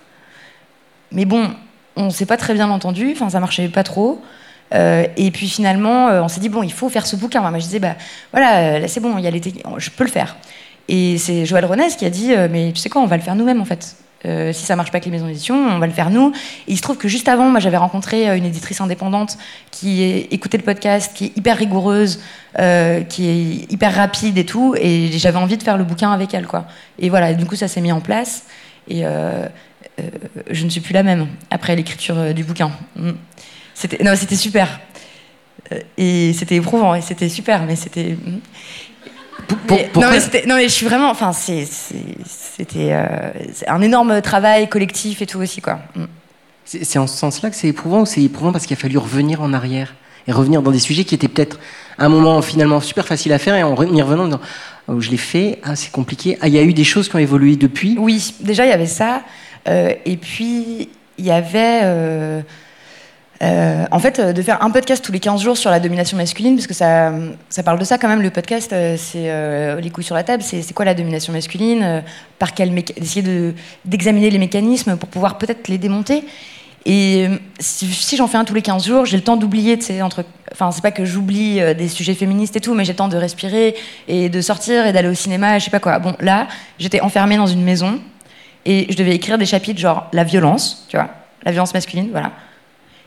Mais 1.11 1.25
bon, 1.25 1.49
on 1.97 2.09
s'est 2.11 2.25
pas 2.27 2.37
très 2.37 2.53
bien 2.53 2.69
entendu, 2.69 3.09
enfin 3.11 3.29
ça 3.29 3.39
marchait 3.39 3.67
pas 3.67 3.83
trop. 3.83 4.21
Euh, 4.73 5.05
et 5.17 5.31
puis 5.31 5.49
finalement, 5.49 6.05
on 6.07 6.27
s'est 6.27 6.39
dit 6.39 6.47
bon, 6.49 6.61
il 6.63 6.71
faut 6.71 6.87
faire 6.89 7.07
ce 7.07 7.15
bouquin. 7.15 7.41
Moi, 7.41 7.51
je 7.59 7.63
disais 7.65 7.79
bah 7.79 7.95
voilà, 8.31 8.79
là 8.79 8.87
c'est 8.87 8.99
bon, 8.99 9.17
y 9.17 9.27
a 9.27 9.31
l'été, 9.31 9.53
je 9.77 9.89
peux 9.89 10.03
le 10.05 10.09
faire. 10.11 10.37
Et 10.89 11.19
c'est 11.19 11.45
Joël 11.45 11.65
Renès 11.65 11.95
qui 11.95 12.03
a 12.03 12.09
dit 12.09 12.33
euh, 12.33 12.47
mais 12.51 12.71
tu 12.73 12.81
sais 12.81 12.89
quoi, 12.89 13.01
on 13.01 13.05
va 13.05 13.15
le 13.15 13.21
faire 13.21 13.35
nous-mêmes 13.35 13.61
en 13.61 13.65
fait. 13.65 13.95
Euh, 14.25 14.51
si 14.51 14.65
ça 14.65 14.75
marche 14.75 14.91
pas 14.91 14.97
avec 14.97 15.05
les 15.05 15.11
maisons 15.11 15.27
d'édition, 15.27 15.55
on 15.55 15.77
va 15.77 15.85
le 15.85 15.93
faire 15.93 16.09
nous. 16.09 16.33
Et 16.67 16.71
il 16.71 16.77
se 16.77 16.81
trouve 16.81 16.97
que 16.97 17.07
juste 17.07 17.29
avant, 17.29 17.47
moi 17.47 17.59
j'avais 17.59 17.77
rencontré 17.77 18.27
euh, 18.27 18.35
une 18.35 18.43
éditrice 18.43 18.81
indépendante 18.81 19.37
qui 19.69 20.03
écoutait 20.31 20.57
le 20.57 20.63
podcast, 20.63 21.11
qui 21.13 21.25
est 21.25 21.37
hyper 21.37 21.57
rigoureuse, 21.57 22.19
qui 23.07 23.27
est 23.27 23.71
hyper 23.71 23.93
rapide 23.93 24.37
et 24.39 24.45
tout. 24.45 24.75
Et 24.81 25.11
j'avais 25.13 25.37
envie 25.37 25.57
de 25.57 25.63
faire 25.63 25.77
le 25.77 25.83
bouquin 25.83 26.11
avec 26.11 26.33
elle 26.33 26.47
quoi. 26.47 26.65
Et 26.97 27.09
voilà, 27.09 27.33
du 27.35 27.45
coup 27.45 27.55
ça 27.55 27.67
s'est 27.67 27.81
mis 27.81 27.91
en 27.91 28.01
place. 28.01 28.45
Et 28.89 29.03
je 30.49 30.65
ne 30.65 30.69
suis 30.69 30.81
plus 30.81 30.93
la 30.93 31.03
même 31.03 31.27
après 31.51 31.75
l'écriture 31.75 32.33
du 32.33 32.43
bouquin. 32.43 32.71
Mm. 32.95 33.11
Non, 34.03 34.15
c'était 34.15 34.35
super. 34.35 34.79
Et 35.97 36.33
c'était 36.33 36.55
éprouvant 36.55 36.95
et 36.95 37.01
c'était 37.01 37.29
super, 37.29 37.63
mais 37.63 37.75
c'était. 37.75 38.17
Non, 39.95 40.09
mais 40.11 40.19
c'était- 40.19 40.45
non, 40.45 40.55
mais 40.55 40.63
je 40.63 40.73
suis 40.73 40.85
vraiment. 40.85 41.09
Enfin, 41.09 41.31
c'était 41.33 42.89
euh, 42.91 43.05
un 43.67 43.81
énorme 43.81 44.21
travail 44.21 44.67
collectif 44.69 45.21
et 45.21 45.25
tout 45.25 45.39
aussi, 45.39 45.61
quoi. 45.61 45.79
Mm. 45.95 46.03
C'est 46.65 46.99
en 46.99 47.07
ce 47.07 47.17
sens-là 47.17 47.49
que 47.49 47.55
c'est 47.55 47.67
éprouvant 47.67 48.01
ou 48.01 48.05
c'est 48.05 48.21
éprouvant 48.21 48.51
parce 48.51 48.67
qu'il 48.67 48.77
a 48.77 48.79
fallu 48.79 48.97
revenir 48.99 49.41
en 49.41 49.53
arrière 49.53 49.95
et 50.27 50.31
revenir 50.31 50.61
dans 50.61 50.69
des 50.69 50.77
sujets 50.79 51.03
qui 51.03 51.15
étaient 51.15 51.27
peut-être 51.27 51.59
à 51.97 52.05
un 52.05 52.09
moment 52.09 52.39
finalement 52.43 52.79
super 52.79 53.07
facile 53.07 53.33
à 53.33 53.39
faire 53.39 53.55
et 53.55 53.63
en 53.63 53.75
y 53.81 54.01
revenant 54.03 54.23
en 54.23 54.27
disant 54.27 54.41
oh, 54.87 55.01
je 55.01 55.09
l'ai 55.09 55.17
fait, 55.17 55.59
ah, 55.63 55.75
c'est 55.75 55.91
compliqué, 55.91 56.37
ah, 56.41 56.47
il 56.47 56.53
y 56.53 56.59
a 56.59 56.63
eu 56.63 56.73
des 56.73 56.83
choses 56.83 57.09
qui 57.09 57.15
ont 57.15 57.19
évolué 57.19 57.55
depuis. 57.55 57.97
Oui, 57.99 58.35
déjà 58.41 58.65
il 58.65 58.69
y 58.69 58.73
avait 58.73 58.85
ça. 58.85 59.23
Euh, 59.67 59.93
et 60.05 60.17
puis 60.17 60.89
il 61.17 61.25
y 61.25 61.31
avait. 61.31 61.81
euh, 61.83 62.41
euh, 63.41 63.85
en 63.91 63.99
fait, 63.99 64.19
euh, 64.19 64.33
de 64.33 64.41
faire 64.41 64.61
un 64.63 64.69
podcast 64.69 65.03
tous 65.03 65.13
les 65.13 65.19
15 65.19 65.41
jours 65.41 65.57
sur 65.57 65.69
la 65.69 65.79
domination 65.79 66.17
masculine, 66.17 66.55
parce 66.55 66.67
que 66.67 66.73
ça, 66.73 67.13
ça 67.49 67.63
parle 67.63 67.79
de 67.79 67.85
ça 67.85 67.97
quand 67.97 68.09
même, 68.09 68.21
le 68.21 68.31
podcast, 68.31 68.73
euh, 68.73 68.97
c'est 68.97 69.81
les 69.81 69.89
couilles 69.89 70.03
sur 70.03 70.15
la 70.15 70.23
table, 70.23 70.43
c'est 70.43 70.73
quoi 70.73 70.83
la 70.85 70.93
domination 70.93 71.31
masculine, 71.31 71.81
euh, 71.83 72.01
par 72.37 72.53
quel 72.53 72.73
de- 72.73 73.53
d'examiner 73.85 74.29
les 74.29 74.39
mécanismes 74.39 74.97
pour 74.97 75.07
pouvoir 75.07 75.37
peut-être 75.37 75.69
les 75.69 75.77
démonter. 75.77 76.23
Et 76.85 77.27
si, 77.59 78.15
j'en 78.17 78.27
fais 78.27 78.37
un 78.37 78.45
tous 78.45 78.53
les 78.53 78.61
15 78.61 78.85
jours, 78.87 79.05
j'ai 79.05 79.17
le 79.17 79.23
temps 79.23 79.37
d'oublier, 79.37 79.77
entre... 80.01 80.23
Enfin, 80.51 80.71
c'est 80.71 80.81
pas 80.81 80.91
que 80.91 81.05
j'oublie 81.05 81.59
des 81.75 81.87
sujets 81.89 82.15
féministes 82.15 82.55
et 82.55 82.61
tout, 82.61 82.73
mais 82.73 82.83
j'ai 82.85 82.93
le 82.93 82.97
temps 82.97 83.09
de 83.09 83.17
respirer 83.17 83.75
et 84.07 84.29
de 84.29 84.41
sortir 84.41 84.87
et 84.87 84.93
d'aller 84.93 85.09
au 85.09 85.13
cinéma, 85.13 85.59
je 85.59 85.65
sais 85.65 85.71
pas 85.71 85.79
quoi. 85.81 85.99
Bon, 85.99 86.15
là, 86.19 86.47
j'étais 86.79 87.01
enfermée 87.01 87.35
dans 87.37 87.47
une 87.47 87.63
maison 87.63 87.99
et 88.65 88.87
je 88.89 88.95
devais 88.97 89.13
écrire 89.13 89.37
des 89.37 89.45
chapitres 89.45 89.79
genre 89.79 90.07
la 90.13 90.23
violence, 90.23 90.85
tu 90.89 90.95
vois, 90.97 91.09
la 91.43 91.51
violence 91.51 91.73
masculine, 91.73 92.09
voilà. 92.11 92.31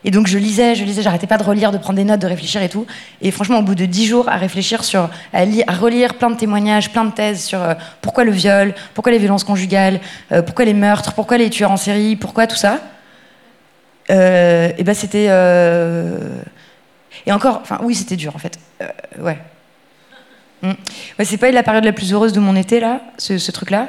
Et 0.04 0.10
donc 0.10 0.26
je 0.26 0.36
lisais, 0.36 0.74
je 0.74 0.84
lisais, 0.84 1.00
j'arrêtais 1.02 1.28
pas 1.28 1.38
de 1.38 1.44
relire, 1.44 1.70
de 1.70 1.78
prendre 1.78 1.96
des 1.96 2.04
notes, 2.04 2.20
de 2.20 2.26
réfléchir 2.26 2.60
et 2.62 2.68
tout. 2.68 2.86
Et 3.20 3.30
franchement, 3.30 3.58
au 3.58 3.62
bout 3.62 3.76
de 3.76 3.84
dix 3.86 4.06
jours, 4.06 4.28
à 4.28 4.36
réfléchir 4.36 4.82
sur, 4.82 5.08
à, 5.32 5.44
li- 5.44 5.62
à 5.66 5.72
relire 5.72 6.14
plein 6.14 6.30
de 6.30 6.36
témoignages, 6.36 6.90
plein 6.90 7.04
de 7.04 7.12
thèses 7.12 7.44
sur 7.44 7.62
euh, 7.62 7.74
pourquoi 8.00 8.24
le 8.24 8.32
viol, 8.32 8.74
pourquoi 8.94 9.12
les 9.12 9.18
violences 9.18 9.44
conjugales, 9.44 10.00
euh, 10.32 10.42
pourquoi 10.42 10.64
les 10.64 10.74
meurtres, 10.74 11.12
pourquoi 11.14 11.38
les 11.38 11.50
tueurs 11.50 11.70
en 11.70 11.76
série, 11.76 12.16
pourquoi 12.16 12.46
tout 12.48 12.56
ça. 12.56 12.80
Euh, 14.10 14.72
et 14.76 14.82
ben 14.82 14.94
c'était 14.94 15.26
et 17.26 17.30
encore, 17.32 17.60
enfin 17.62 17.78
oui, 17.82 17.94
c'était 17.94 18.16
dur 18.16 18.34
en 18.34 18.38
fait. 18.38 18.58
Ouais. 19.20 19.38
Mm. 20.62 20.70
Ouais, 21.18 21.24
c'est 21.24 21.36
pas 21.36 21.50
la 21.52 21.62
période 21.62 21.84
la 21.84 21.92
plus 21.92 22.12
heureuse 22.12 22.32
de 22.32 22.40
mon 22.40 22.56
été 22.56 22.80
là, 22.80 23.00
ce, 23.18 23.38
ce 23.38 23.52
truc-là, 23.52 23.88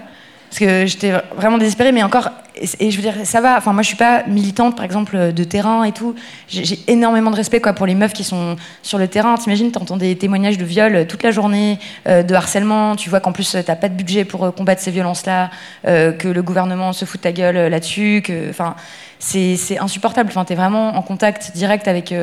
parce 0.54 0.60
que 0.60 0.86
j'étais 0.86 1.12
vraiment 1.36 1.58
désespérée, 1.58 1.92
mais 1.92 2.04
encore, 2.04 2.30
et, 2.56 2.92
je 2.92 2.96
veux 2.96 3.02
dire, 3.02 3.16
ça 3.24 3.42
va. 3.42 3.58
Enfin, 3.58 3.74
moi, 3.74 3.82
je 3.82 3.88
suis 3.88 3.98
pas 3.98 4.24
militante, 4.28 4.76
par 4.76 4.86
exemple, 4.86 5.34
de 5.34 5.44
terrain 5.44 5.84
et 5.84 5.92
tout. 5.92 6.14
J'ai 6.48 6.78
énormément 6.86 7.32
de 7.32 7.36
respect 7.36 7.60
quoi 7.60 7.74
pour 7.74 7.88
les 7.88 7.96
meufs 7.96 8.14
qui 8.14 8.24
sont 8.24 8.56
sur 8.84 9.00
le 9.00 9.08
terrain. 9.08 9.34
T'imagines, 9.36 9.72
t'entends 9.72 9.98
des 9.98 10.16
témoignages 10.16 10.60
de 10.60 10.64
viol 10.64 10.96
euh, 10.96 11.06
toute 11.06 11.24
la 11.24 11.32
journée, 11.32 11.80
euh, 12.08 12.22
de 12.22 12.36
harcèlement. 12.36 12.96
Tu 12.96 13.10
vois 13.10 13.20
qu'en 13.20 13.32
plus, 13.32 13.56
euh, 13.56 13.64
t'as 13.66 13.76
pas 13.76 13.90
de 13.90 13.96
budget 13.96 14.26
pour 14.26 14.54
combattre 14.54 14.82
ces 14.82 14.92
violences-là, 14.92 15.50
que 15.84 16.28
le 16.28 16.44
gouvernement 16.44 16.94
se 16.94 17.06
fout 17.06 17.20
de 17.20 17.24
ta 17.24 17.32
gueule 17.32 17.72
là-dessus, 17.72 18.22
que, 18.24 18.52
enfin, 18.52 18.76
c'est 19.18 19.80
insupportable. 19.80 20.30
Enfin, 20.30 20.46
t'es 20.46 20.54
vraiment 20.54 20.96
en 20.96 21.02
contact 21.02 21.54
direct 21.56 21.88
avec 21.88 22.14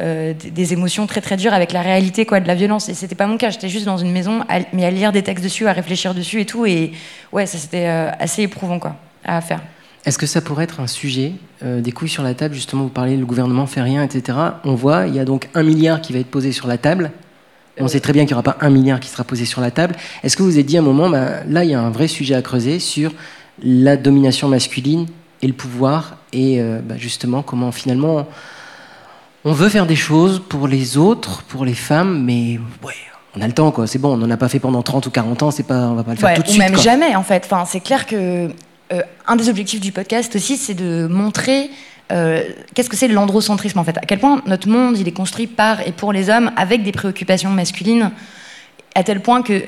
euh, 0.00 0.32
des, 0.34 0.50
des 0.50 0.72
émotions 0.72 1.06
très 1.06 1.20
très 1.20 1.36
dures, 1.36 1.52
avec 1.52 1.72
la 1.72 1.82
réalité 1.82 2.24
quoi 2.26 2.40
de 2.40 2.46
la 2.46 2.54
violence. 2.54 2.88
Et 2.88 2.94
c'était 2.94 3.14
pas 3.14 3.26
mon 3.26 3.36
cas. 3.36 3.50
J'étais 3.50 3.68
juste 3.68 3.84
dans 3.84 3.98
une 3.98 4.12
maison, 4.12 4.42
à- 4.48 4.60
mais 4.72 4.84
à 4.84 4.90
lire 4.90 5.12
des 5.12 5.22
textes 5.22 5.42
dessus, 5.44 5.66
à 5.66 5.72
réfléchir 5.72 6.14
dessus 6.14 6.40
et 6.40 6.46
tout. 6.46 6.66
Et 6.66 6.92
ouais, 7.32 7.46
ça 7.46 7.58
c'était 7.58 7.86
euh, 7.88 8.10
assez 8.18 8.42
éprouvant 8.42 8.78
quoi 8.78 8.96
à 9.24 9.40
faire. 9.40 9.60
Est-ce 10.06 10.16
que 10.18 10.26
ça 10.26 10.40
pourrait 10.40 10.64
être 10.64 10.80
un 10.80 10.86
sujet 10.86 11.32
euh, 11.64 11.80
des 11.80 11.92
couilles 11.92 12.08
sur 12.08 12.22
la 12.22 12.32
table 12.34 12.54
Justement, 12.54 12.84
vous 12.84 12.88
parlez, 12.88 13.16
le 13.16 13.26
gouvernement 13.26 13.66
fait 13.66 13.82
rien, 13.82 14.02
etc. 14.02 14.38
On 14.64 14.74
voit, 14.74 15.06
il 15.06 15.14
y 15.14 15.18
a 15.18 15.24
donc 15.24 15.48
un 15.54 15.62
milliard 15.62 16.00
qui 16.00 16.12
va 16.12 16.20
être 16.20 16.30
posé 16.30 16.52
sur 16.52 16.66
la 16.68 16.78
table. 16.78 17.10
On 17.80 17.86
sait 17.88 18.00
très 18.00 18.12
bien 18.12 18.22
qu'il 18.24 18.30
n'y 18.34 18.40
aura 18.40 18.42
pas 18.42 18.56
un 18.60 18.70
milliard 18.70 18.98
qui 18.98 19.08
sera 19.08 19.22
posé 19.22 19.44
sur 19.44 19.60
la 19.60 19.70
table. 19.70 19.94
Est-ce 20.24 20.36
que 20.36 20.42
vous 20.42 20.50
vous 20.50 20.58
êtes 20.58 20.66
dit 20.66 20.76
à 20.76 20.80
un 20.80 20.84
moment, 20.84 21.08
ben, 21.10 21.44
là, 21.48 21.62
il 21.64 21.70
y 21.70 21.74
a 21.74 21.80
un 21.80 21.90
vrai 21.90 22.08
sujet 22.08 22.34
à 22.34 22.42
creuser 22.42 22.78
sur 22.80 23.12
la 23.62 23.96
domination 23.96 24.48
masculine 24.48 25.06
et 25.42 25.46
le 25.46 25.52
pouvoir 25.52 26.16
et 26.32 26.60
euh, 26.60 26.80
ben, 26.82 26.96
justement 26.98 27.42
comment 27.42 27.70
finalement 27.70 28.26
on 29.44 29.52
veut 29.52 29.68
faire 29.68 29.86
des 29.86 29.96
choses 29.96 30.42
pour 30.48 30.68
les 30.68 30.96
autres, 30.96 31.42
pour 31.44 31.64
les 31.64 31.74
femmes, 31.74 32.24
mais 32.24 32.58
ouais, 32.84 32.94
on 33.36 33.40
a 33.40 33.46
le 33.46 33.52
temps, 33.52 33.70
quoi. 33.70 33.86
C'est 33.86 33.98
bon, 33.98 34.14
on 34.14 34.16
n'en 34.16 34.30
a 34.30 34.36
pas 34.36 34.48
fait 34.48 34.58
pendant 34.58 34.82
30 34.82 35.06
ou 35.06 35.10
40 35.10 35.42
ans, 35.44 35.50
c'est 35.50 35.62
pas, 35.66 35.88
on 35.88 35.94
va 35.94 36.02
pas 36.04 36.12
le 36.12 36.16
faire 36.18 36.28
Ouais, 36.28 36.36
tout 36.36 36.42
de 36.42 36.46
ou 36.48 36.50
suite. 36.50 36.62
même 36.62 36.74
quoi. 36.74 36.82
jamais 36.82 37.14
en 37.16 37.22
fait. 37.22 37.42
Enfin, 37.44 37.64
c'est 37.66 37.80
clair 37.80 38.06
que 38.06 38.48
euh, 38.92 39.02
un 39.26 39.36
des 39.36 39.48
objectifs 39.48 39.80
du 39.80 39.92
podcast 39.92 40.34
aussi, 40.36 40.56
c'est 40.56 40.74
de 40.74 41.06
montrer 41.06 41.70
euh, 42.10 42.42
qu'est-ce 42.74 42.88
que 42.88 42.96
c'est 42.96 43.08
l'androcentrisme 43.08 43.78
en 43.78 43.84
fait. 43.84 43.96
À 43.98 44.02
quel 44.06 44.18
point 44.18 44.40
notre 44.46 44.68
monde 44.68 44.96
il 44.98 45.06
est 45.06 45.12
construit 45.12 45.46
par 45.46 45.86
et 45.86 45.92
pour 45.92 46.12
les 46.12 46.30
hommes 46.30 46.50
avec 46.56 46.82
des 46.82 46.92
préoccupations 46.92 47.50
masculines, 47.50 48.10
à 48.94 49.02
tel 49.04 49.20
point 49.20 49.42
que, 49.42 49.62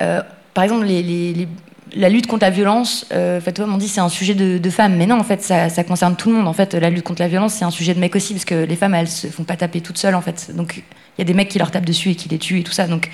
euh, 0.00 0.20
par 0.54 0.64
exemple, 0.64 0.84
les, 0.86 1.02
les- 1.02 1.32
les- 1.32 1.48
la 1.94 2.08
lutte 2.08 2.26
contre 2.26 2.44
la 2.44 2.50
violence, 2.50 3.06
euh, 3.12 3.40
fait, 3.40 3.60
on 3.60 3.76
dit 3.76 3.88
c'est 3.88 4.00
un 4.00 4.08
sujet 4.08 4.34
de, 4.34 4.70
femmes, 4.70 4.96
mais 4.96 5.06
non, 5.06 5.18
en 5.18 5.24
fait, 5.24 5.42
ça, 5.42 5.84
concerne 5.84 6.16
tout 6.16 6.30
le 6.30 6.36
monde. 6.36 6.48
En 6.48 6.52
fait, 6.52 6.74
la 6.74 6.90
lutte 6.90 7.04
contre 7.04 7.22
la 7.22 7.28
violence, 7.28 7.54
c'est 7.54 7.64
un 7.64 7.70
sujet 7.70 7.94
de 7.94 8.00
mecs 8.00 8.16
aussi, 8.16 8.34
parce 8.34 8.44
que 8.44 8.64
les 8.64 8.76
femmes, 8.76 8.94
elles 8.94 9.08
se 9.08 9.28
font 9.28 9.44
pas 9.44 9.56
taper 9.56 9.80
toutes 9.80 9.98
seules, 9.98 10.14
en 10.14 10.20
fait. 10.20 10.50
Donc, 10.54 10.82
il 11.16 11.20
y 11.20 11.22
a 11.22 11.24
des 11.24 11.34
mecs 11.34 11.48
qui 11.48 11.58
leur 11.58 11.70
tapent 11.70 11.86
dessus 11.86 12.10
et 12.10 12.14
qui 12.14 12.28
les 12.28 12.38
tuent 12.38 12.60
et 12.60 12.62
tout 12.64 12.72
ça. 12.72 12.86
Donc, 12.86 13.10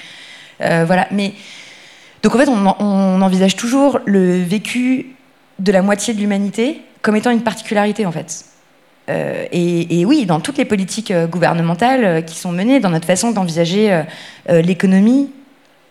euh, 0.63 0.85
voilà. 0.87 1.07
Mais 1.11 1.33
donc 2.23 2.35
en 2.35 2.39
fait, 2.39 2.49
on, 2.49 3.23
envisage 3.23 3.57
toujours 3.57 4.01
le 4.05 4.43
vécu 4.43 5.17
de 5.59 5.73
la 5.73 5.83
moitié 5.83 6.15
de 6.15 6.21
l'humanité 6.21 6.81
comme 7.03 7.17
étant 7.17 7.31
une 7.31 7.43
particularité 7.43 8.05
en 8.07 8.13
fait. 8.13 8.45
Euh, 9.09 9.47
et, 9.51 10.05
oui, 10.05 10.27
dans 10.27 10.39
toutes 10.39 10.59
les 10.59 10.65
politiques 10.65 11.11
euh, 11.11 11.27
gouvernementales 11.27 12.25
qui 12.25 12.39
sont 12.39 12.53
menées, 12.53 12.79
dans 12.79 12.91
notre 12.91 13.07
façon 13.07 13.33
d'envisager 13.33 14.03
l'économie, 14.49 15.31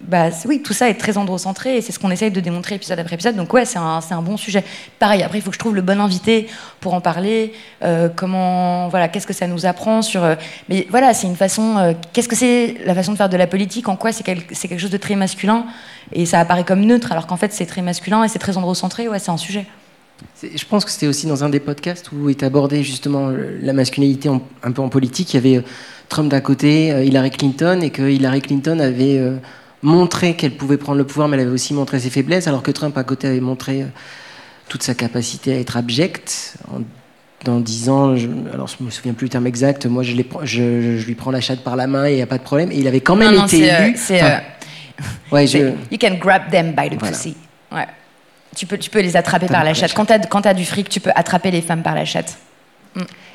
bah 0.02 0.30
oui, 0.46 0.62
tout 0.64 0.72
ça 0.74 0.90
est 0.90 0.94
très 0.94 1.18
androcentré 1.18 1.78
et 1.78 1.82
c'est 1.82 1.92
ce 1.92 2.00
qu'on 2.00 2.10
essaye 2.10 2.32
de 2.32 2.40
démontrer 2.40 2.76
épisode 2.76 2.98
après 3.00 3.16
épisode. 3.16 3.36
Donc 3.36 3.54
ouais, 3.54 3.66
c'est 3.66 3.80
un, 3.80 4.00
un 4.10 4.22
bon 4.22 4.38
sujet. 4.38 4.64
Pareil, 4.98 5.24
après 5.24 5.40
il 5.40 5.42
faut 5.42 5.50
que 5.50 5.56
je 5.56 5.60
trouve 5.60 5.76
le 5.76 5.82
bon 5.82 6.00
invité 6.00 6.48
pour 6.80 6.94
en 6.94 7.02
parler. 7.02 7.52
euh, 7.84 8.08
comment, 8.16 8.88
voilà, 8.88 9.10
qu'est-ce 9.10 9.28
que 9.28 9.34
ça 9.34 9.46
nous 9.48 9.66
apprend 9.66 10.02
sur. 10.02 10.24
euh, 10.24 10.36
mais 10.70 10.88
voilà, 10.90 11.14
c'est 11.14 11.28
une 11.28 11.36
façon. 11.36 11.78
euh, 11.78 11.94
qu'est-ce 12.14 12.30
que 12.30 12.36
c'est 12.36 12.76
la 12.86 12.96
façon 12.96 13.12
de 13.12 13.18
faire 13.18 13.28
de 13.30 13.36
la 13.38 13.48
politique 13.48 13.90
En 13.90 13.98
quoi 13.98 14.12
c'est 14.14 14.24
quel- 14.24 14.44
c'est 14.54 14.68
quelque 14.70 14.80
chose 14.80 14.90
de 14.90 14.98
très 14.98 15.16
masculin 15.16 15.66
et 16.14 16.26
ça 16.26 16.40
apparaît 16.40 16.64
comme 16.64 16.86
neutre 16.86 17.12
alors 17.12 17.28
qu'en 17.28 17.38
fait 17.38 17.52
c'est 17.54 17.66
très 17.66 17.82
masculin 17.82 18.24
et 18.24 18.30
c'est 18.30 18.40
très 18.40 18.58
androcentré. 18.58 19.10
Ouais, 19.10 19.20
c'est 19.20 19.32
un 19.32 19.38
sujet. 19.38 19.66
Je 20.42 20.66
pense 20.66 20.86
que 20.86 20.92
c'était 20.92 21.08
aussi 21.08 21.28
dans 21.28 21.44
un 21.44 21.50
des 21.50 21.60
podcasts 21.60 22.12
où 22.14 22.30
est 22.30 22.44
abordé 22.44 22.84
justement 22.84 23.32
la 23.62 23.74
masculinité 23.74 24.30
un 24.64 24.72
peu 24.72 24.82
en 24.82 24.90
politique. 24.90 25.34
Il 25.34 25.38
y 25.38 25.40
avait 25.58 25.64
Trump 26.10 26.30
d'un 26.30 26.42
côté, 26.42 26.88
Hillary 27.06 27.32
Clinton, 27.32 27.80
et 27.82 27.90
que 27.90 28.02
Hillary 28.10 28.42
Clinton 28.42 28.80
avait 28.80 29.22
montré 29.82 30.36
qu'elle 30.36 30.56
pouvait 30.56 30.78
prendre 30.78 30.98
le 30.98 31.06
pouvoir, 31.06 31.28
mais 31.28 31.38
elle 31.38 31.44
avait 31.44 31.52
aussi 31.54 31.74
montré 31.74 32.00
ses 32.00 32.10
faiblesses, 32.10 32.48
alors 32.48 32.64
que 32.64 32.72
Trump 32.72 32.98
à 32.98 33.04
côté 33.04 33.28
avait 33.28 33.40
montré 33.40 33.84
euh, 33.84 33.86
toute 34.68 34.84
sa 34.84 34.94
capacité 34.94 35.54
à 35.54 35.60
être 35.60 35.78
abject. 35.78 36.56
En, 36.72 36.82
en 37.50 37.60
disant, 37.62 38.16
je, 38.18 38.28
alors 38.54 38.68
je 38.68 38.84
me 38.84 38.90
souviens 38.90 39.14
plus 39.14 39.26
le 39.26 39.30
terme 39.30 39.48
exact, 39.48 39.86
moi 39.86 40.04
je, 40.04 40.14
lui 41.06 41.16
prends 41.16 41.32
la 41.32 41.40
chatte 41.40 41.64
par 41.64 41.78
la 41.78 41.88
main 41.88 42.06
et 42.06 42.12
il 42.12 42.16
n'y 42.18 42.22
a 42.22 42.28
pas 42.28 42.38
de 42.38 42.44
problème. 42.44 42.72
Et 42.72 42.76
il 42.78 42.88
avait 42.88 43.00
quand 43.00 43.16
même 43.16 43.32
Non, 43.32 43.40
non, 43.40 43.46
été 43.48 43.72
euh, 43.72 43.86
élu. 43.86 43.96
Enfin, 43.96 44.14
euh, 44.16 44.38
ouais, 45.32 45.48
je- 45.48 45.58
You 45.90 45.98
can 46.00 46.16
grab 46.20 46.52
them 46.52 46.74
by 46.76 46.90
the 46.90 47.00
Voilà. 47.00 47.16
pussy. 47.16 47.36
Ouais. 47.72 47.88
Tu 48.56 48.66
peux, 48.66 48.78
tu 48.78 48.90
peux 48.90 49.00
les 49.00 49.16
attraper 49.16 49.46
Par 49.46 49.58
par 49.58 49.64
la 49.64 49.70
la 49.70 49.74
chatte. 49.74 49.94
Quand 49.94 50.06
t'as, 50.06 50.20
quand 50.20 50.42
t'as 50.42 50.54
du 50.54 50.66
fric, 50.66 50.90
tu 50.90 51.00
peux 51.00 51.12
attraper 51.16 51.52
les 51.52 51.62
femmes 51.62 51.84
par 51.84 51.96
la 51.96 52.04
chatte. 52.04 52.38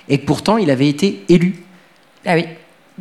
Et 0.09 0.19
pourtant, 0.19 0.59
il 0.59 0.71
avait 0.71 0.89
été 0.89 1.25
élu. 1.31 1.63
Ah 2.27 2.35
oui. 2.35 2.47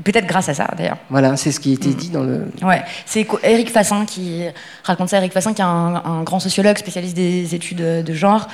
Peut-être 0.03 0.25
grâce 0.25 0.49
à 0.49 0.55
ça, 0.55 0.67
d'ailleurs. 0.75 0.97
Voilà, 1.11 1.37
c'est 1.37 1.51
ce 1.51 1.59
qui 1.59 1.73
était 1.73 1.93
dit 1.93 2.09
dans 2.09 2.23
le. 2.23 2.47
Ouais, 2.63 2.81
c'est 3.05 3.27
Eric 3.43 3.69
Fassin 3.69 4.05
qui 4.05 4.41
raconte 4.83 5.09
ça. 5.09 5.17
Eric 5.17 5.31
Fassin, 5.31 5.53
qui 5.53 5.61
est 5.61 5.65
un, 5.65 6.01
un 6.03 6.23
grand 6.23 6.39
sociologue 6.39 6.79
spécialiste 6.79 7.15
des 7.15 7.53
études 7.53 8.03
de 8.03 8.13
genre, 8.13 8.47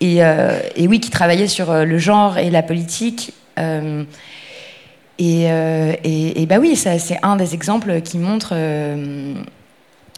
et, 0.00 0.24
euh, 0.24 0.60
et 0.76 0.88
oui, 0.88 0.98
qui 1.00 1.10
travaillait 1.10 1.46
sur 1.46 1.70
euh, 1.70 1.84
le 1.84 1.98
genre 1.98 2.38
et 2.38 2.48
la 2.48 2.62
politique. 2.62 3.34
Euh, 3.58 4.04
et, 5.18 5.50
euh, 5.50 5.92
et, 6.04 6.40
et 6.40 6.46
bah 6.46 6.56
oui, 6.58 6.74
c'est 6.74 7.18
un 7.22 7.36
des 7.36 7.52
exemples 7.52 8.00
qui 8.00 8.16
montre. 8.16 8.54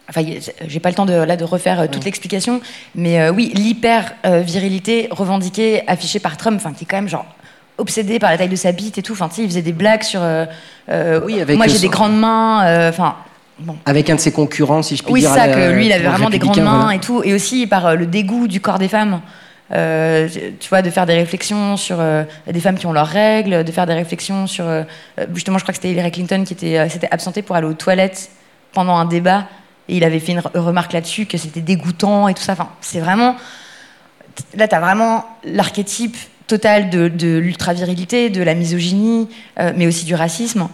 Enfin, 0.09 0.23
j'ai 0.67 0.81
pas 0.81 0.89
le 0.91 0.95
temps 0.95 1.07
de, 1.07 1.15
là 1.15 1.37
de 1.37 1.45
refaire 1.45 1.91
toute 1.91 2.05
l'explication, 2.05 2.61
mais 2.95 3.31
oui, 3.31 3.51
l'hyper 3.55 4.13
virilité 4.25 5.09
revendiquée, 5.11 5.83
affichée 5.89 6.19
par 6.19 6.37
Trump, 6.37 6.57
enfin, 6.57 6.75
qui 6.75 6.85
est 6.85 6.87
quand 6.87 6.99
même 6.99 7.09
genre 7.09 7.27
obsédé 7.81 8.19
par 8.19 8.31
la 8.31 8.39
taille 8.39 8.49
de 8.49 8.57
sa 8.57 8.73
bite 8.73 8.99
et 8.99 9.03
tout. 9.03 9.13
Enfin, 9.15 9.29
tu 9.29 9.37
sais, 9.37 9.43
il 9.43 9.49
faisait 9.49 9.63
des 9.63 9.73
blagues 9.73 10.03
sur. 10.03 10.21
euh, 10.23 10.45
euh, 10.91 11.21
Oui, 11.25 11.41
avec 11.41 11.57
moi, 11.57 11.67
j'ai 11.67 11.79
des 11.79 11.87
son- 11.87 11.91
grandes 11.91 12.19
mains. 12.19 12.65
euh, 12.67 12.89
Enfin, 12.91 13.17
bon. 13.59 13.77
Avec 13.87 14.09
un 14.11 14.15
de 14.17 14.21
ses 14.21 14.33
concurrents, 14.33 14.83
si 14.83 14.97
je 14.97 15.03
puis 15.03 15.13
Oui, 15.13 15.21
dire. 15.21 15.31
ça, 15.35 15.43
à 15.43 15.47
la- 15.49 15.55
que 15.55 15.73
lui, 15.73 15.87
il 15.87 15.93
avait 15.93 16.07
vraiment 16.07 16.31
des 16.31 16.39
grandes 16.39 16.61
mains 16.61 16.81
voilà. 16.83 16.95
et 16.97 17.01
tout. 17.01 17.23
Et 17.25 17.35
aussi 17.35 17.67
par 17.67 17.87
euh, 17.87 17.95
le 17.97 18.07
dégoût 18.07 18.47
du 18.49 18.61
corps 18.61 18.79
des 18.79 18.89
femmes. 18.89 19.21
Euh, 19.73 20.29
tu 20.59 20.69
vois, 20.69 20.83
de 20.83 20.91
faire 20.91 21.07
des 21.07 21.15
réflexions 21.15 21.77
sur 21.77 21.99
euh, 22.01 22.25
des 22.51 22.59
femmes 22.59 22.77
qui 22.77 22.87
ont 22.87 22.93
leurs 22.93 23.07
règles, 23.07 23.63
de 23.63 23.71
faire 23.71 23.87
des 23.87 23.95
réflexions 23.95 24.49
sur. 24.49 24.67
euh, 24.67 24.83
euh, 25.21 25.27
justement, 25.33 25.59
je 25.59 25.63
crois 25.63 25.73
que 25.73 25.77
c'était 25.79 25.93
Hillary 25.93 26.11
Clinton 26.11 26.43
qui 26.45 26.55
était, 26.55 26.77
euh, 26.79 26.89
s'était 26.89 27.09
absentée 27.13 27.43
pour 27.43 27.55
aller 27.55 27.67
aux 27.69 27.75
toilettes 27.75 28.31
pendant 28.73 28.97
un 28.97 29.05
débat. 29.05 29.45
Et 29.89 29.97
il 29.97 30.03
avait 30.05 30.19
fait 30.19 30.33
une 30.33 30.41
re- 30.41 30.59
remarque 30.59 30.93
là-dessus, 30.93 31.27
que 31.27 31.39
c'était 31.39 31.61
dégoûtant 31.61 32.27
et 32.27 32.35
tout 32.35 32.43
ça. 32.43 32.53
Enfin, 32.55 32.69
c'est 32.81 32.99
vraiment. 32.99 33.37
Là, 34.57 34.67
tu 34.69 34.75
as 34.75 34.81
vraiment 34.81 35.25
l'archétype 35.45 36.17
total 36.51 36.91
de, 36.91 37.09
de 37.09 37.39
l'ultra-virilité, 37.39 38.29
de 38.29 38.43
la 38.43 38.55
misogynie, 38.55 39.29
euh, 39.59 39.73
mais 39.77 39.87
aussi 39.87 40.05
du 40.05 40.15
racisme. 40.15 40.69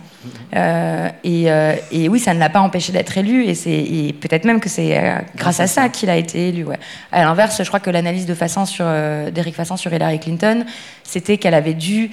Euh, 0.56 1.08
et, 1.22 1.44
euh, 1.50 1.74
et 1.92 2.08
oui, 2.08 2.18
ça 2.18 2.32
ne 2.34 2.40
l'a 2.40 2.48
pas 2.48 2.60
empêché 2.60 2.92
d'être 2.92 3.16
élu, 3.18 3.44
et, 3.44 3.54
c'est- 3.54 4.14
peut-être 4.20 4.44
même 4.44 4.58
que 4.60 4.68
c'est 4.68 4.98
grâce 5.36 5.60
à 5.60 5.66
ça 5.66 5.88
qu'il 5.88 6.08
a 6.10 6.16
été 6.16 6.48
élu. 6.48 6.64
Ouais. 6.64 6.78
À 7.12 7.22
l'inverse, 7.24 7.58
je 7.62 7.68
crois 7.68 7.80
que 7.80 7.90
l'analyse 7.90 8.26
de 8.26 8.34
Fassin 8.34 8.64
sur, 8.64 8.86
d'Éric 9.32 9.54
Fassin 9.54 9.76
sur 9.76 9.92
Hillary 9.92 10.18
Clinton, 10.18 10.64
c'était 11.04 11.36
qu'elle 11.36 11.54
avait 11.54 11.74
dû 11.74 12.10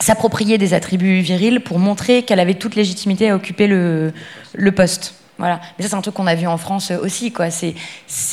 s'approprier 0.00 0.58
des 0.58 0.74
attributs 0.74 1.20
virils 1.20 1.60
pour 1.60 1.78
montrer 1.78 2.22
qu'elle 2.22 2.40
avait 2.40 2.54
toute 2.54 2.76
légitimité 2.76 3.30
à 3.30 3.34
occuper 3.34 3.66
le, 3.66 4.12
le 4.54 4.72
poste. 4.72 5.14
Voilà. 5.38 5.60
Mais 5.78 5.84
ça, 5.84 5.90
c'est 5.90 5.94
un 5.96 6.00
truc 6.00 6.14
qu'on 6.14 6.26
a 6.26 6.34
vu 6.34 6.46
en 6.46 6.58
France 6.58 6.90
euh, 6.90 6.98
aussi, 6.98 7.32
quoi. 7.32 7.50
C'est, 7.50 7.74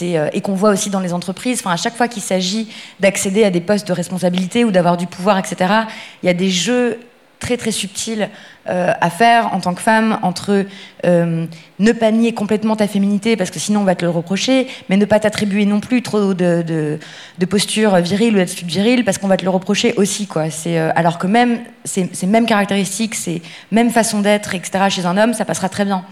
euh, 0.01 0.29
et 0.33 0.41
qu'on 0.41 0.55
voit 0.55 0.71
aussi 0.71 0.89
dans 0.89 0.99
les 0.99 1.13
entreprises. 1.13 1.59
Enfin, 1.61 1.71
à 1.71 1.77
chaque 1.77 1.95
fois 1.95 2.07
qu'il 2.07 2.23
s'agit 2.23 2.67
d'accéder 2.99 3.43
à 3.43 3.51
des 3.51 3.61
postes 3.61 3.87
de 3.87 3.93
responsabilité 3.93 4.63
ou 4.65 4.71
d'avoir 4.71 4.97
du 4.97 5.05
pouvoir, 5.05 5.37
etc., 5.37 5.71
il 6.23 6.25
y 6.25 6.29
a 6.29 6.33
des 6.33 6.49
jeux 6.49 6.99
très 7.39 7.57
très 7.57 7.69
subtils 7.69 8.29
euh, 8.69 8.93
à 8.99 9.09
faire 9.11 9.53
en 9.53 9.59
tant 9.59 9.75
que 9.75 9.81
femme 9.81 10.17
entre 10.23 10.65
ne 11.03 11.91
pas 11.91 12.09
nier 12.09 12.33
complètement 12.33 12.75
ta 12.75 12.87
féminité 12.87 13.35
parce 13.35 13.51
que 13.51 13.59
sinon 13.59 13.81
on 13.81 13.83
va 13.83 13.93
te 13.93 14.03
le 14.03 14.09
reprocher, 14.09 14.67
mais 14.89 14.97
ne 14.97 15.05
pas 15.05 15.19
t'attribuer 15.19 15.65
non 15.65 15.81
plus 15.81 16.01
trop 16.01 16.33
de, 16.33 16.63
de, 16.63 16.97
de 17.37 17.45
posture 17.45 17.97
virile 17.97 18.33
ou 18.33 18.37
d'attitude 18.37 18.69
virile 18.69 19.05
parce 19.05 19.19
qu'on 19.19 19.27
va 19.27 19.37
te 19.37 19.43
le 19.43 19.51
reprocher 19.51 19.93
aussi. 19.97 20.25
Quoi. 20.25 20.45
Alors 20.95 21.19
que 21.19 21.27
même 21.27 21.59
ces 21.83 22.09
mêmes 22.25 22.47
caractéristiques, 22.47 23.13
ces 23.13 23.43
mêmes 23.69 23.91
façons 23.91 24.21
d'être, 24.21 24.55
etc., 24.55 24.85
chez 24.89 25.05
un 25.05 25.17
homme, 25.17 25.33
ça 25.33 25.45
passera 25.45 25.69
très 25.69 25.85
bien. 25.85 26.03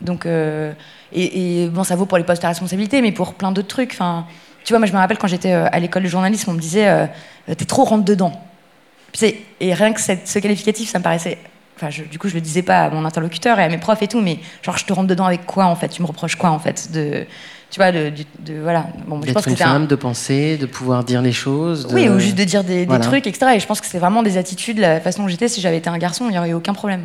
Donc, 0.00 0.26
euh, 0.26 0.72
et, 1.12 1.62
et 1.64 1.68
bon, 1.68 1.84
ça 1.84 1.96
vaut 1.96 2.06
pour 2.06 2.18
les 2.18 2.24
postes 2.24 2.44
à 2.44 2.48
responsabilité, 2.48 3.00
mais 3.02 3.12
pour 3.12 3.34
plein 3.34 3.52
d'autres 3.52 3.68
trucs. 3.68 3.92
Enfin, 3.92 4.26
tu 4.64 4.72
vois, 4.72 4.78
moi 4.78 4.86
je 4.86 4.92
me 4.92 4.98
rappelle 4.98 5.18
quand 5.18 5.28
j'étais 5.28 5.52
euh, 5.52 5.66
à 5.70 5.78
l'école 5.78 6.02
de 6.02 6.08
journalisme, 6.08 6.50
on 6.50 6.54
me 6.54 6.60
disait 6.60 6.88
euh, 6.88 7.06
T'es 7.46 7.64
trop 7.66 7.84
rentre 7.84 8.04
dedans. 8.04 8.32
Et 9.60 9.74
rien 9.74 9.92
que 9.92 10.00
cette- 10.00 10.26
ce 10.26 10.38
qualificatif, 10.40 10.90
ça 10.90 10.98
me 10.98 11.04
paraissait. 11.04 11.38
Enfin, 11.76 11.90
je- 11.90 12.02
du 12.04 12.18
coup, 12.18 12.28
je 12.28 12.34
le 12.34 12.40
disais 12.40 12.62
pas 12.62 12.84
à 12.84 12.90
mon 12.90 13.04
interlocuteur 13.04 13.58
et 13.60 13.64
à 13.64 13.68
mes 13.68 13.78
profs 13.78 14.02
et 14.02 14.08
tout, 14.08 14.20
mais 14.20 14.38
genre, 14.62 14.76
je 14.76 14.84
te 14.84 14.92
rentre 14.92 15.08
dedans 15.08 15.24
avec 15.26 15.46
quoi 15.46 15.66
en 15.66 15.76
fait? 15.76 15.88
Tu 15.88 16.02
me 16.02 16.06
reproches 16.06 16.36
quoi 16.36 16.50
en 16.50 16.58
fait 16.58 16.90
de, 16.92 17.24
Tu 17.70 17.80
vois, 17.80 17.90
de, 17.90 18.08
du- 18.10 18.24
de- 18.38 18.60
voilà. 18.60 18.86
Bon, 19.08 19.16
je 19.24 19.32
pense 19.32 19.42
D'être 19.42 19.44
que 19.46 19.50
une 19.50 19.54
un- 19.54 19.72
femme, 19.72 19.86
de 19.88 19.96
penser, 19.96 20.56
de 20.56 20.66
pouvoir 20.66 21.02
dire 21.02 21.22
les 21.22 21.32
choses. 21.32 21.86
de- 21.88 21.94
Oui, 21.94 22.08
ou 22.08 22.18
juste 22.20 22.36
de 22.36 22.44
dire 22.44 22.62
des, 22.62 22.86
des 22.86 22.94
trucs, 23.00 23.26
etc. 23.26 23.52
Et 23.56 23.60
je 23.60 23.66
pense 23.66 23.80
que 23.80 23.86
c'est 23.88 23.98
vraiment 23.98 24.22
des 24.22 24.36
attitudes, 24.36 24.78
la 24.78 25.00
façon 25.00 25.22
dont 25.22 25.28
j'étais. 25.28 25.48
Si 25.48 25.60
j'avais 25.60 25.78
été 25.78 25.88
un 25.90 25.98
garçon, 25.98 26.26
il 26.28 26.32
n'y 26.32 26.38
aurait 26.38 26.50
eu 26.50 26.54
aucun 26.54 26.72
problème. 26.74 27.02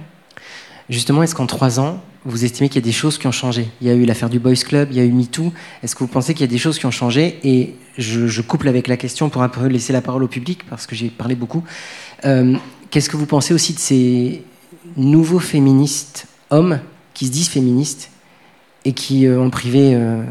Justement, 0.90 1.22
est-ce 1.22 1.36
qu'en 1.36 1.46
trois 1.46 1.80
ans, 1.80 2.02
vous 2.26 2.44
estimez 2.44 2.68
qu'il 2.68 2.82
y 2.82 2.84
a 2.84 2.86
des 2.86 2.92
choses 2.92 3.18
qui 3.18 3.28
ont 3.28 3.32
changé? 3.32 3.70
Il 3.80 3.88
y 3.88 3.92
a 3.92 3.94
eu 3.94 4.06
l'affaire 4.06 4.30
du 4.30 4.40
Boys 4.40 4.56
Club, 4.56 4.90
il 4.92 4.98
y 4.98 5.00
a 5.00 5.04
eu 5.04 5.12
MeToo. 5.12 5.54
Est-ce 5.84 5.96
que 5.96 6.00
vous 6.00 6.08
pensez 6.08 6.34
qu'il 6.34 6.42
y 6.42 6.50
a 6.50 6.52
des 6.52 6.58
choses 6.58 6.80
qui 6.80 6.86
ont 6.88 6.92
changé? 6.92 7.40
Et 7.44 7.76
je, 7.98 8.28
je 8.28 8.42
couple 8.42 8.68
avec 8.68 8.88
la 8.88 8.98
question 8.98 9.30
pour 9.30 9.44
un 9.44 9.50
peu 9.50 9.68
laisser 9.68 9.94
la 9.94 10.02
parole 10.02 10.24
au 10.24 10.28
public, 10.28 10.66
parce 10.68 10.88
que 10.88 10.96
j'ai 10.96 11.10
parlé 11.10 11.36
beaucoup. 11.36 11.64
Euh, 12.26 12.56
Qu'est-ce 12.90 13.10
que 13.10 13.18
vous 13.18 13.28
pensez 13.28 13.54
aussi 13.54 13.74
de 13.74 13.80
ces 13.80 14.44
nouveaux 14.98 15.38
féministes, 15.38 16.26
hommes, 16.50 16.80
qui 17.14 17.28
se 17.28 17.32
disent 17.32 17.50
féministes, 17.50 18.10
et 18.84 18.94
qui, 18.94 19.28
euh, 19.28 19.40
en 19.40 19.52
privé, 19.52 19.94
euh, 19.94 20.24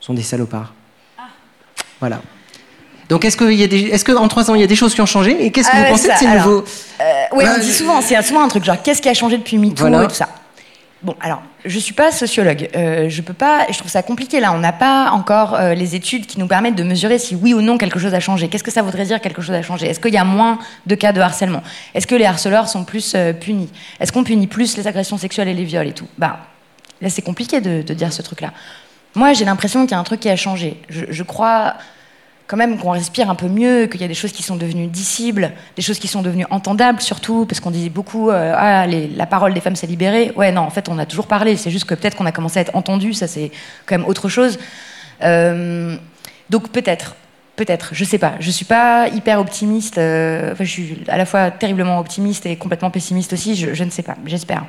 sont 0.00 0.12
des 0.12 0.22
salopards? 0.22 0.74
Voilà. 2.00 2.20
Donc, 3.08 3.24
est-ce 3.24 3.36
qu'en 3.36 3.48
est 3.48 4.04
que 4.04 4.28
trois 4.28 4.50
ans, 4.50 4.54
il 4.54 4.60
y 4.60 4.64
a 4.64 4.66
des 4.66 4.76
choses 4.76 4.94
qui 4.94 5.00
ont 5.00 5.06
changé? 5.06 5.44
Et 5.44 5.50
qu'est-ce 5.52 5.68
que 5.68 5.72
Ah 5.74 5.78
vous 5.78 5.84
ouais, 5.84 5.90
pensez 5.90 6.08
de 6.08 6.14
ces 6.14 6.26
alors, 6.26 6.46
nouveaux 6.46 6.64
Oui, 7.32 7.44
Bah, 7.44 7.52
on 7.56 7.60
dit 7.60 7.72
souvent, 7.72 8.00
c'est 8.00 8.20
souvent 8.22 8.42
un 8.42 8.48
truc 8.48 8.64
genre 8.64 8.82
qu'est-ce 8.82 9.00
qui 9.02 9.08
a 9.08 9.14
changé 9.14 9.38
depuis 9.38 9.58
MeToo 9.58 9.76
Voilà. 9.76 10.04
et 10.04 10.08
tout 10.08 10.14
ça. 10.14 10.28
Bon, 11.02 11.14
alors, 11.20 11.42
je 11.64 11.78
suis 11.78 11.92
pas 11.92 12.10
sociologue. 12.10 12.68
Euh, 12.74 13.08
je 13.08 13.22
peux 13.22 13.34
pas. 13.34 13.66
Je 13.70 13.78
trouve 13.78 13.90
ça 13.90 14.02
compliqué 14.02 14.40
là. 14.40 14.52
On 14.52 14.58
n'a 14.58 14.72
pas 14.72 15.10
encore 15.12 15.54
euh, 15.54 15.74
les 15.74 15.94
études 15.94 16.26
qui 16.26 16.40
nous 16.40 16.48
permettent 16.48 16.74
de 16.74 16.82
mesurer 16.82 17.18
si 17.18 17.36
oui 17.36 17.54
ou 17.54 17.60
non 17.60 17.78
quelque 17.78 17.98
chose 18.00 18.14
a 18.14 18.18
changé. 18.18 18.48
Qu'est-ce 18.48 18.64
que 18.64 18.70
ça 18.72 18.82
voudrait 18.82 19.04
dire 19.04 19.20
quelque 19.20 19.42
chose 19.42 19.54
a 19.54 19.62
changé? 19.62 19.86
Est-ce 19.86 20.00
qu'il 20.00 20.14
y 20.14 20.18
a 20.18 20.24
moins 20.24 20.58
de 20.86 20.94
cas 20.96 21.12
de 21.12 21.20
harcèlement? 21.20 21.62
Est-ce 21.94 22.06
que 22.08 22.14
les 22.16 22.24
harceleurs 22.24 22.68
sont 22.68 22.84
plus 22.84 23.12
euh, 23.14 23.32
punis? 23.32 23.68
Est-ce 24.00 24.10
qu'on 24.10 24.24
punit 24.24 24.46
plus 24.48 24.76
les 24.76 24.88
agressions 24.88 25.18
sexuelles 25.18 25.48
et 25.48 25.54
les 25.54 25.64
viols 25.64 25.86
et 25.86 25.92
tout? 25.92 26.08
Bah, 26.18 26.38
là, 27.00 27.08
c'est 27.10 27.22
compliqué 27.22 27.60
de, 27.60 27.82
de 27.82 27.94
dire 27.94 28.12
ce 28.12 28.22
truc-là. 28.22 28.52
Moi, 29.14 29.32
j'ai 29.34 29.44
l'impression 29.44 29.82
qu'il 29.82 29.92
y 29.92 29.94
a 29.94 29.98
un 30.00 30.04
truc 30.04 30.20
qui 30.20 30.30
a 30.30 30.36
changé. 30.36 30.80
Je, 30.88 31.04
je 31.10 31.22
crois 31.22 31.74
quand 32.46 32.56
même 32.56 32.78
qu'on 32.78 32.90
respire 32.90 33.28
un 33.28 33.34
peu 33.34 33.48
mieux, 33.48 33.86
qu'il 33.86 34.00
y 34.00 34.04
a 34.04 34.08
des 34.08 34.14
choses 34.14 34.32
qui 34.32 34.42
sont 34.42 34.56
devenues 34.56 34.86
dissibles, 34.86 35.52
des 35.74 35.82
choses 35.82 35.98
qui 35.98 36.06
sont 36.08 36.22
devenues 36.22 36.46
entendables 36.50 37.00
surtout, 37.00 37.44
parce 37.46 37.60
qu'on 37.60 37.72
disait 37.72 37.88
beaucoup 37.88 38.30
euh, 38.30 38.54
ah 38.56 38.86
les- 38.86 39.08
la 39.08 39.26
parole 39.26 39.52
des 39.54 39.60
femmes 39.60 39.76
s'est 39.76 39.86
libérée. 39.88 40.32
Ouais 40.36 40.52
non, 40.52 40.62
en 40.62 40.70
fait 40.70 40.88
on 40.88 40.98
a 40.98 41.06
toujours 41.06 41.26
parlé, 41.26 41.56
c'est 41.56 41.70
juste 41.70 41.86
que 41.86 41.94
peut-être 41.94 42.16
qu'on 42.16 42.26
a 42.26 42.32
commencé 42.32 42.58
à 42.58 42.62
être 42.62 42.76
entendu, 42.76 43.14
ça 43.14 43.26
c'est 43.26 43.50
quand 43.84 43.98
même 43.98 44.06
autre 44.06 44.28
chose. 44.28 44.58
Euh, 45.22 45.96
donc 46.50 46.70
peut-être, 46.70 47.16
peut-être, 47.56 47.88
je 47.92 48.04
sais 48.04 48.18
pas, 48.18 48.34
je 48.38 48.50
suis 48.50 48.64
pas 48.66 49.08
hyper 49.08 49.40
optimiste. 49.40 49.98
euh, 49.98 50.52
enfin, 50.52 50.64
je 50.64 50.70
suis 50.70 50.98
à 51.08 51.16
la 51.16 51.26
fois 51.26 51.50
terriblement 51.50 51.98
optimiste 51.98 52.46
et 52.46 52.56
complètement 52.56 52.90
pessimiste 52.90 53.32
aussi. 53.32 53.56
Je, 53.56 53.74
je 53.74 53.82
ne 53.84 53.90
sais 53.90 54.02
pas, 54.02 54.16
j'espère 54.26 54.64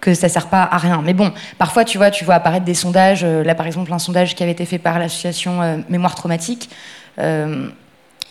que 0.00 0.14
ça 0.14 0.28
sert 0.28 0.46
pas 0.46 0.62
à 0.62 0.78
rien. 0.78 1.02
Mais 1.04 1.14
bon, 1.14 1.32
parfois, 1.58 1.84
tu 1.84 1.98
vois, 1.98 2.10
tu 2.10 2.24
vois 2.24 2.34
apparaître 2.34 2.64
des 2.64 2.74
sondages. 2.74 3.24
euh, 3.24 3.42
là, 3.42 3.54
par 3.54 3.66
exemple, 3.66 3.92
un 3.92 3.98
sondage 3.98 4.34
qui 4.34 4.42
avait 4.42 4.52
été 4.52 4.64
fait 4.64 4.78
par 4.78 4.98
l'association 4.98 5.62
euh, 5.62 5.76
Mémoire 5.88 6.14
Traumatique. 6.14 6.70
euh, 7.18 7.68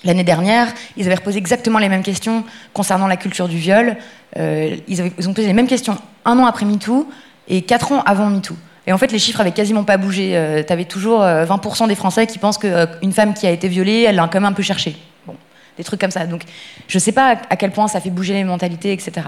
L'année 0.04 0.24
dernière, 0.24 0.68
ils 0.96 1.08
avaient 1.08 1.16
reposé 1.16 1.40
exactement 1.40 1.80
les 1.80 1.90
mêmes 1.90 2.04
questions 2.04 2.44
concernant 2.72 3.08
la 3.08 3.18
culture 3.18 3.48
du 3.48 3.58
viol. 3.58 3.98
Euh, 4.38 4.78
ils, 4.88 5.02
ont 5.02 5.34
posé 5.34 5.48
les 5.48 5.54
mêmes 5.54 5.68
questions 5.68 5.98
un 6.24 6.38
an 6.38 6.46
après 6.46 6.66
MeToo 6.66 7.10
et 7.48 7.64
quatre 7.64 7.92
ans 7.92 8.04
avant 8.06 8.28
MeToo. 8.28 8.56
Et 8.86 8.94
en 8.94 8.98
fait, 9.00 9.12
les 9.12 9.20
chiffres 9.20 9.42
avaient 9.42 9.52
quasiment 9.52 9.84
pas 9.84 9.98
bougé. 9.98 10.64
tu 10.66 10.72
avais 10.72 10.86
toujours 10.86 11.24
euh, 11.24 11.46
20% 11.46 11.88
des 11.88 11.96
Français 11.96 12.28
qui 12.28 12.38
pensent 12.38 12.60
qu'une 12.60 13.12
femme 13.12 13.34
qui 13.34 13.48
a 13.48 13.52
été 13.52 13.68
violée, 13.68 14.06
elle 14.08 14.16
l'a 14.16 14.24
quand 14.32 14.40
même 14.40 14.46
un 14.46 14.54
peu 14.54 14.64
cherché. 14.64 14.96
Bon, 15.26 15.36
des 15.78 15.84
trucs 15.84 16.00
comme 16.00 16.12
ça. 16.12 16.26
Donc, 16.28 16.44
je 16.88 17.00
sais 17.00 17.12
pas 17.12 17.36
à 17.50 17.56
quel 17.56 17.72
point 17.72 17.88
ça 17.88 18.00
fait 18.00 18.12
bouger 18.12 18.34
les 18.36 18.44
mentalités, 18.44 18.94
etc. 18.94 19.28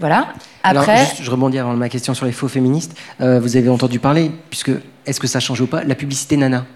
Voilà. 0.00 0.28
Alors, 0.62 0.82
Après, 0.82 0.98
juste, 1.04 1.22
je 1.22 1.30
rebondis 1.30 1.58
avant 1.58 1.74
ma 1.74 1.88
question 1.88 2.14
sur 2.14 2.26
les 2.26 2.32
faux 2.32 2.48
féministes. 2.48 2.96
Euh, 3.20 3.40
vous 3.40 3.56
avez 3.56 3.68
entendu 3.68 3.98
parler, 3.98 4.30
puisque 4.50 4.70
est-ce 5.06 5.20
que 5.20 5.26
ça 5.26 5.40
change 5.40 5.60
ou 5.60 5.66
pas, 5.66 5.82
la 5.84 5.94
publicité 5.94 6.36
Nana 6.36 6.66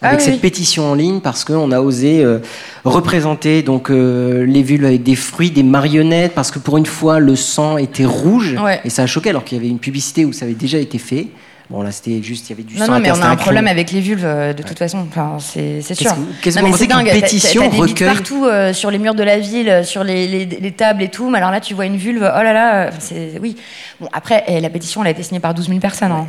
Ah 0.00 0.08
avec 0.08 0.20
cette 0.20 0.34
oui. 0.34 0.40
pétition 0.40 0.90
en 0.90 0.94
ligne 0.94 1.20
parce 1.20 1.44
qu'on 1.44 1.70
a 1.72 1.80
osé 1.80 2.24
euh, 2.24 2.38
représenter 2.84 3.62
donc 3.62 3.90
euh, 3.90 4.44
les 4.46 4.62
vulves 4.62 4.84
avec 4.84 5.02
des 5.02 5.16
fruits, 5.16 5.50
des 5.50 5.62
marionnettes 5.62 6.34
parce 6.34 6.50
que 6.50 6.58
pour 6.58 6.78
une 6.78 6.86
fois 6.86 7.18
le 7.18 7.36
sang 7.36 7.76
était 7.78 8.04
rouge 8.06 8.56
Ouais. 8.62 8.80
et 8.84 8.90
ça 8.90 9.02
a 9.02 9.06
choqué 9.06 9.30
alors 9.30 9.44
qu'il 9.44 9.58
y 9.58 9.60
avait 9.60 9.68
une 9.68 9.80
publicité 9.80 10.24
où 10.24 10.32
ça 10.32 10.44
avait 10.44 10.54
déjà 10.54 10.78
été 10.78 10.98
fait. 10.98 11.28
Bon 11.70 11.82
là 11.82 11.92
c'était 11.92 12.22
juste 12.22 12.46
il 12.48 12.50
y 12.50 12.52
avait 12.54 12.62
du 12.62 12.76
Non, 12.78 12.86
sang 12.86 12.92
non, 12.92 13.00
mais 13.00 13.10
on 13.10 13.20
a 13.20 13.26
un 13.28 13.36
problème 13.36 13.66
avec 13.66 13.90
les 13.92 14.00
vulves 14.00 14.24
euh, 14.24 14.54
de 14.54 14.62
toute 14.62 14.78
façon. 14.78 15.06
Enfin, 15.06 15.36
c'est 15.38 15.82
c'est 15.82 15.94
sûr. 15.94 16.14
Qu'est-ce 16.40 16.56
que- 16.58 16.64
vous 16.64 16.70
pensez 16.70 16.88
qu'une 16.88 17.04
pétition 17.04 17.68
recueille- 17.68 18.06
partout 18.08 18.46
euh, 18.46 18.72
sur 18.72 18.90
les 18.90 18.98
murs 18.98 19.14
de 19.14 19.22
la 19.22 19.38
ville, 19.38 19.68
euh, 19.68 19.82
sur 19.84 20.02
les, 20.02 20.26
les- 20.26 20.46
les 20.46 20.72
tables 20.72 21.02
et 21.02 21.10
tout. 21.10 21.28
Mais 21.28 21.36
alors 21.36 21.50
là, 21.50 21.60
tu 21.60 21.74
vois 21.74 21.84
une 21.84 21.98
vulve. 21.98 22.22
Oh 22.22 22.42
là 22.42 22.52
là, 22.54 22.74
euh, 22.86 22.90
c'est 22.98 23.38
oui. 23.42 23.54
Bon 24.00 24.08
après, 24.14 24.44
eh, 24.46 24.60
la 24.60 24.70
pétition, 24.70 25.02
elle 25.02 25.08
a 25.08 25.10
été 25.10 25.22
signée 25.22 25.40
par 25.40 25.52
12 25.52 25.68
000 25.68 25.78
personnes. 25.78 26.10
hein. 26.12 26.26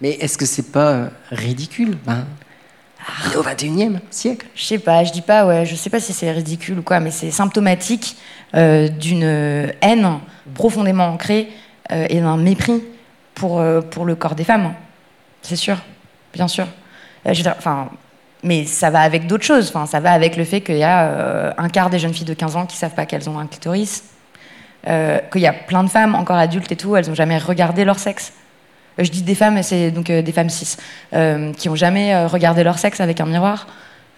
Mais 0.00 0.12
est-ce 0.12 0.38
que 0.38 0.46
c'est 0.46 0.72
pas 0.72 1.10
ridicule 1.30 1.98
ben, 2.06 2.24
est 3.30 3.36
au 3.36 3.42
21e 3.42 3.98
siècle? 4.10 4.46
Je 4.54 4.64
sais 4.64 4.78
pas, 4.78 5.04
je 5.04 5.12
dis 5.12 5.20
pas, 5.22 5.44
ouais, 5.44 5.66
je 5.66 5.74
sais 5.74 5.90
pas 5.90 6.00
si 6.00 6.14
c'est 6.14 6.30
ridicule 6.30 6.78
ou 6.78 6.82
quoi, 6.82 7.00
mais 7.00 7.10
c'est 7.10 7.30
symptomatique 7.32 8.16
euh, 8.54 8.88
d'une 8.88 9.24
haine 9.82 10.08
profondément 10.54 11.08
ancrée 11.08 11.48
et 11.90 12.20
d'un 12.20 12.36
mépris 12.38 12.82
pour, 13.38 13.60
euh, 13.60 13.80
pour 13.80 14.04
le 14.04 14.14
corps 14.14 14.34
des 14.34 14.44
femmes. 14.44 14.74
C'est 15.40 15.56
sûr, 15.56 15.78
bien 16.34 16.48
sûr. 16.48 16.66
Euh, 17.26 17.32
enfin, 17.56 17.88
mais 18.42 18.66
ça 18.66 18.90
va 18.90 19.00
avec 19.00 19.26
d'autres 19.26 19.44
choses. 19.44 19.68
Enfin, 19.68 19.86
ça 19.86 20.00
va 20.00 20.12
avec 20.12 20.36
le 20.36 20.44
fait 20.44 20.60
qu'il 20.60 20.76
y 20.76 20.84
a 20.84 21.06
euh, 21.06 21.52
un 21.56 21.68
quart 21.68 21.88
des 21.88 21.98
jeunes 21.98 22.12
filles 22.12 22.26
de 22.26 22.34
15 22.34 22.56
ans 22.56 22.66
qui 22.66 22.76
savent 22.76 22.94
pas 22.94 23.06
qu'elles 23.06 23.30
ont 23.30 23.38
un 23.38 23.46
clitoris. 23.46 24.04
qu'il 24.84 25.40
y 25.40 25.46
a 25.46 25.52
plein 25.52 25.84
de 25.84 25.88
femmes 25.88 26.14
encore 26.14 26.36
adultes 26.36 26.72
et 26.72 26.76
tout, 26.76 26.96
elles 26.96 27.08
n'ont 27.08 27.14
jamais 27.14 27.38
regardé 27.38 27.84
leur 27.84 27.98
sexe. 27.98 28.32
Je 28.98 29.10
dis 29.10 29.22
des 29.22 29.34
femmes, 29.34 29.62
c'est 29.62 29.90
donc 29.92 30.06
des 30.06 30.32
femmes 30.32 30.50
cis, 30.50 30.76
qui 31.56 31.68
ont 31.68 31.76
jamais 31.76 32.26
regardé 32.26 32.64
leur 32.64 32.78
sexe 32.78 33.00
avec 33.00 33.20
un 33.20 33.26
miroir. 33.26 33.66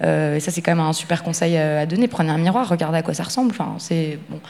Et 0.03 0.41
ça, 0.41 0.51
c'est 0.51 0.63
quand 0.63 0.75
même 0.75 0.87
un 0.87 0.93
super 0.93 1.23
conseil 1.23 1.59
à 1.59 1.85
donner. 1.87 2.09
Prenez 2.09 2.31
un 2.31 2.39
miroir, 2.39 2.69
regardez 2.69 2.99
à 2.99 3.03
quoi 3.03 3.15
ça 3.15 3.25
ressemble. 3.25 3.51
Enfin, 3.51 3.75
c'est 3.79 4.19
bon. 4.29 4.41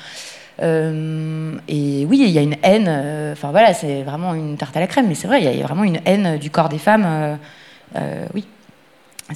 Euh, 0.63 1.55
et 1.69 2.05
oui, 2.09 2.19
il 2.23 2.31
y 2.31 2.39
a 2.39 2.43
une 2.43 2.57
haine. 2.63 2.87
euh, 2.89 3.33
Enfin 3.33 3.51
voilà, 3.51 3.73
c'est 3.75 4.03
vraiment 4.03 4.35
une 4.35 4.57
tarte 4.57 4.77
à 4.77 4.81
la 4.81 4.87
crème. 4.87 5.07
Mais 5.09 5.15
c'est 5.15 5.27
vrai, 5.27 5.41
il 5.41 5.45
y, 5.45 5.49
a- 5.49 5.53
il 5.53 5.59
y 5.59 5.63
a 5.63 5.67
vraiment 5.67 5.85
une 5.85 6.01
haine 6.05 6.39
du 6.39 6.51
corps 6.51 6.69
des 6.69 6.79
femmes. 6.79 7.39
euh, 7.97 8.27
oui. 8.35 8.45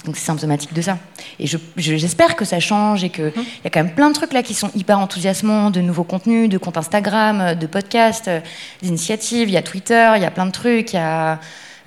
Donc 0.05 0.16
c'est 0.16 0.25
symptomatique 0.27 0.75
de 0.75 0.83
ça. 0.83 0.99
Et 1.39 1.47
je- 1.47 1.57
je- 1.77 1.97
j'espère 1.97 2.35
que 2.35 2.45
ça 2.45 2.59
change 2.59 3.05
et 3.05 3.11
qu'il 3.11 3.27
y 3.64 3.66
a 3.66 3.70
quand 3.70 3.83
même 3.85 3.95
plein 3.95 4.09
de 4.09 4.14
trucs 4.14 4.33
là 4.33 4.43
qui 4.43 4.53
sont 4.53 4.70
hyper 4.75 4.99
enthousiasmants, 4.99 5.70
de 5.70 5.81
nouveaux 5.81 6.03
contenus, 6.03 6.49
de 6.49 6.59
comptes 6.59 6.77
Instagram, 6.77 7.55
de 7.55 7.66
podcasts, 7.68 8.27
euh, 8.27 8.41
d'initiatives. 8.83 9.49
Il 9.49 9.53
y 9.53 9.57
a 9.57 9.62
Twitter, 9.62 10.12
il 10.16 10.22
y 10.22 10.25
a 10.27 10.33
plein 10.33 10.47
de 10.47 10.51
trucs, 10.51 10.93
il 10.93 10.97
y 10.97 10.99
a 10.99 11.39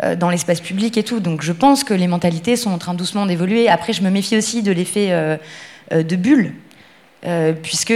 euh, 0.03 0.15
dans 0.15 0.29
l'espace 0.29 0.61
public 0.61 0.95
et 0.97 1.03
tout. 1.03 1.19
Donc 1.19 1.41
je 1.41 1.51
pense 1.51 1.83
que 1.83 1.93
les 1.93 2.07
mentalités 2.07 2.55
sont 2.55 2.71
en 2.71 2.77
train 2.77 2.93
doucement 2.93 3.25
d'évoluer. 3.25 3.67
Après, 3.67 3.91
je 3.93 4.01
me 4.01 4.09
méfie 4.09 4.37
aussi 4.37 4.63
de 4.63 4.71
l'effet 4.71 5.07
euh, 5.11 5.37
de 5.91 6.15
bulle, 6.15 6.53
puisque 7.63 7.93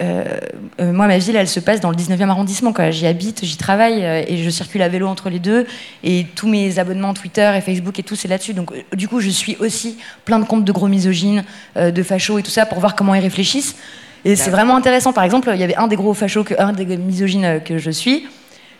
moi, 0.00 1.06
ma 1.06 1.18
ville, 1.18 1.36
elle 1.36 1.48
se 1.48 1.60
passe 1.60 1.80
dans 1.80 1.90
le 1.90 1.96
19e 1.96 2.28
arrondissement. 2.28 2.72
J'y 2.90 3.06
habite, 3.06 3.44
j'y 3.44 3.56
travaille 3.56 4.04
euh, 4.04 4.22
et 4.26 4.36
je 4.36 4.50
circule 4.50 4.82
à 4.82 4.88
vélo 4.88 5.06
entre 5.06 5.28
les 5.28 5.38
deux. 5.38 5.66
Et 6.04 6.26
tous 6.34 6.48
mes 6.48 6.78
abonnements 6.78 7.14
Twitter 7.14 7.52
et 7.56 7.60
Facebook 7.60 7.98
et 7.98 8.02
tout, 8.02 8.16
c'est 8.16 8.28
là-dessus. 8.28 8.54
Donc, 8.54 8.72
euh, 8.72 8.96
du 8.96 9.08
coup, 9.08 9.20
je 9.20 9.28
suis 9.28 9.56
aussi 9.60 9.98
plein 10.24 10.38
de 10.38 10.44
comptes 10.44 10.64
de 10.64 10.72
gros 10.72 10.88
misogynes, 10.88 11.44
euh, 11.76 11.90
de 11.90 12.02
fachos 12.02 12.38
et 12.38 12.42
tout 12.42 12.50
ça 12.50 12.66
pour 12.66 12.78
voir 12.80 12.94
comment 12.94 13.14
ils 13.14 13.20
réfléchissent. 13.20 13.76
Et 14.24 14.36
c'est 14.36 14.50
vraiment 14.50 14.76
intéressant. 14.76 15.12
Par 15.12 15.24
exemple, 15.24 15.50
il 15.54 15.60
y 15.60 15.64
avait 15.64 15.76
un 15.76 15.86
des 15.86 15.96
gros 15.96 16.14
fachos, 16.14 16.44
que, 16.44 16.54
un 16.58 16.72
des 16.72 16.96
misogynes 16.96 17.44
euh, 17.44 17.58
que 17.58 17.78
je 17.78 17.90
suis. 17.90 18.26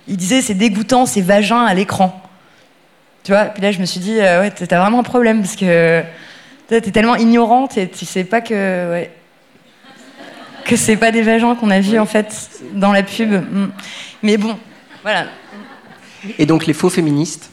Il 0.06 0.16
disait 0.16 0.42
c'est 0.42 0.54
dégoûtant, 0.54 1.06
c'est 1.06 1.20
vagin 1.20 1.64
à 1.64 1.74
l'écran. 1.74 2.20
Tu 3.24 3.32
vois 3.32 3.46
Puis 3.46 3.62
là, 3.62 3.72
je 3.72 3.78
me 3.78 3.84
suis 3.84 4.00
dit 4.00 4.18
euh, 4.20 4.40
ouais, 4.40 4.50
t'as 4.50 4.80
vraiment 4.80 5.00
un 5.00 5.04
problème 5.04 5.40
parce 5.40 5.56
que 5.56 6.02
t'es 6.68 6.80
tellement 6.80 7.16
ignorante 7.16 7.78
et 7.78 7.88
tu 7.88 8.04
sais 8.04 8.24
pas 8.24 8.40
que 8.40 8.90
ouais, 8.90 9.10
que 10.68 10.76
c'est 10.76 10.96
pas 10.96 11.10
des 11.10 11.22
vagins 11.22 11.54
qu'on 11.56 11.70
a 11.70 11.80
vus 11.80 11.98
en 11.98 12.06
fait 12.06 12.50
dans 12.74 12.92
la 12.92 13.02
pub. 13.02 13.32
Mm. 13.32 13.70
Mais 14.22 14.36
bon, 14.36 14.56
voilà. 15.02 15.24
Et 16.38 16.46
donc 16.46 16.66
les 16.66 16.74
faux 16.74 16.90
féministes 16.90 17.50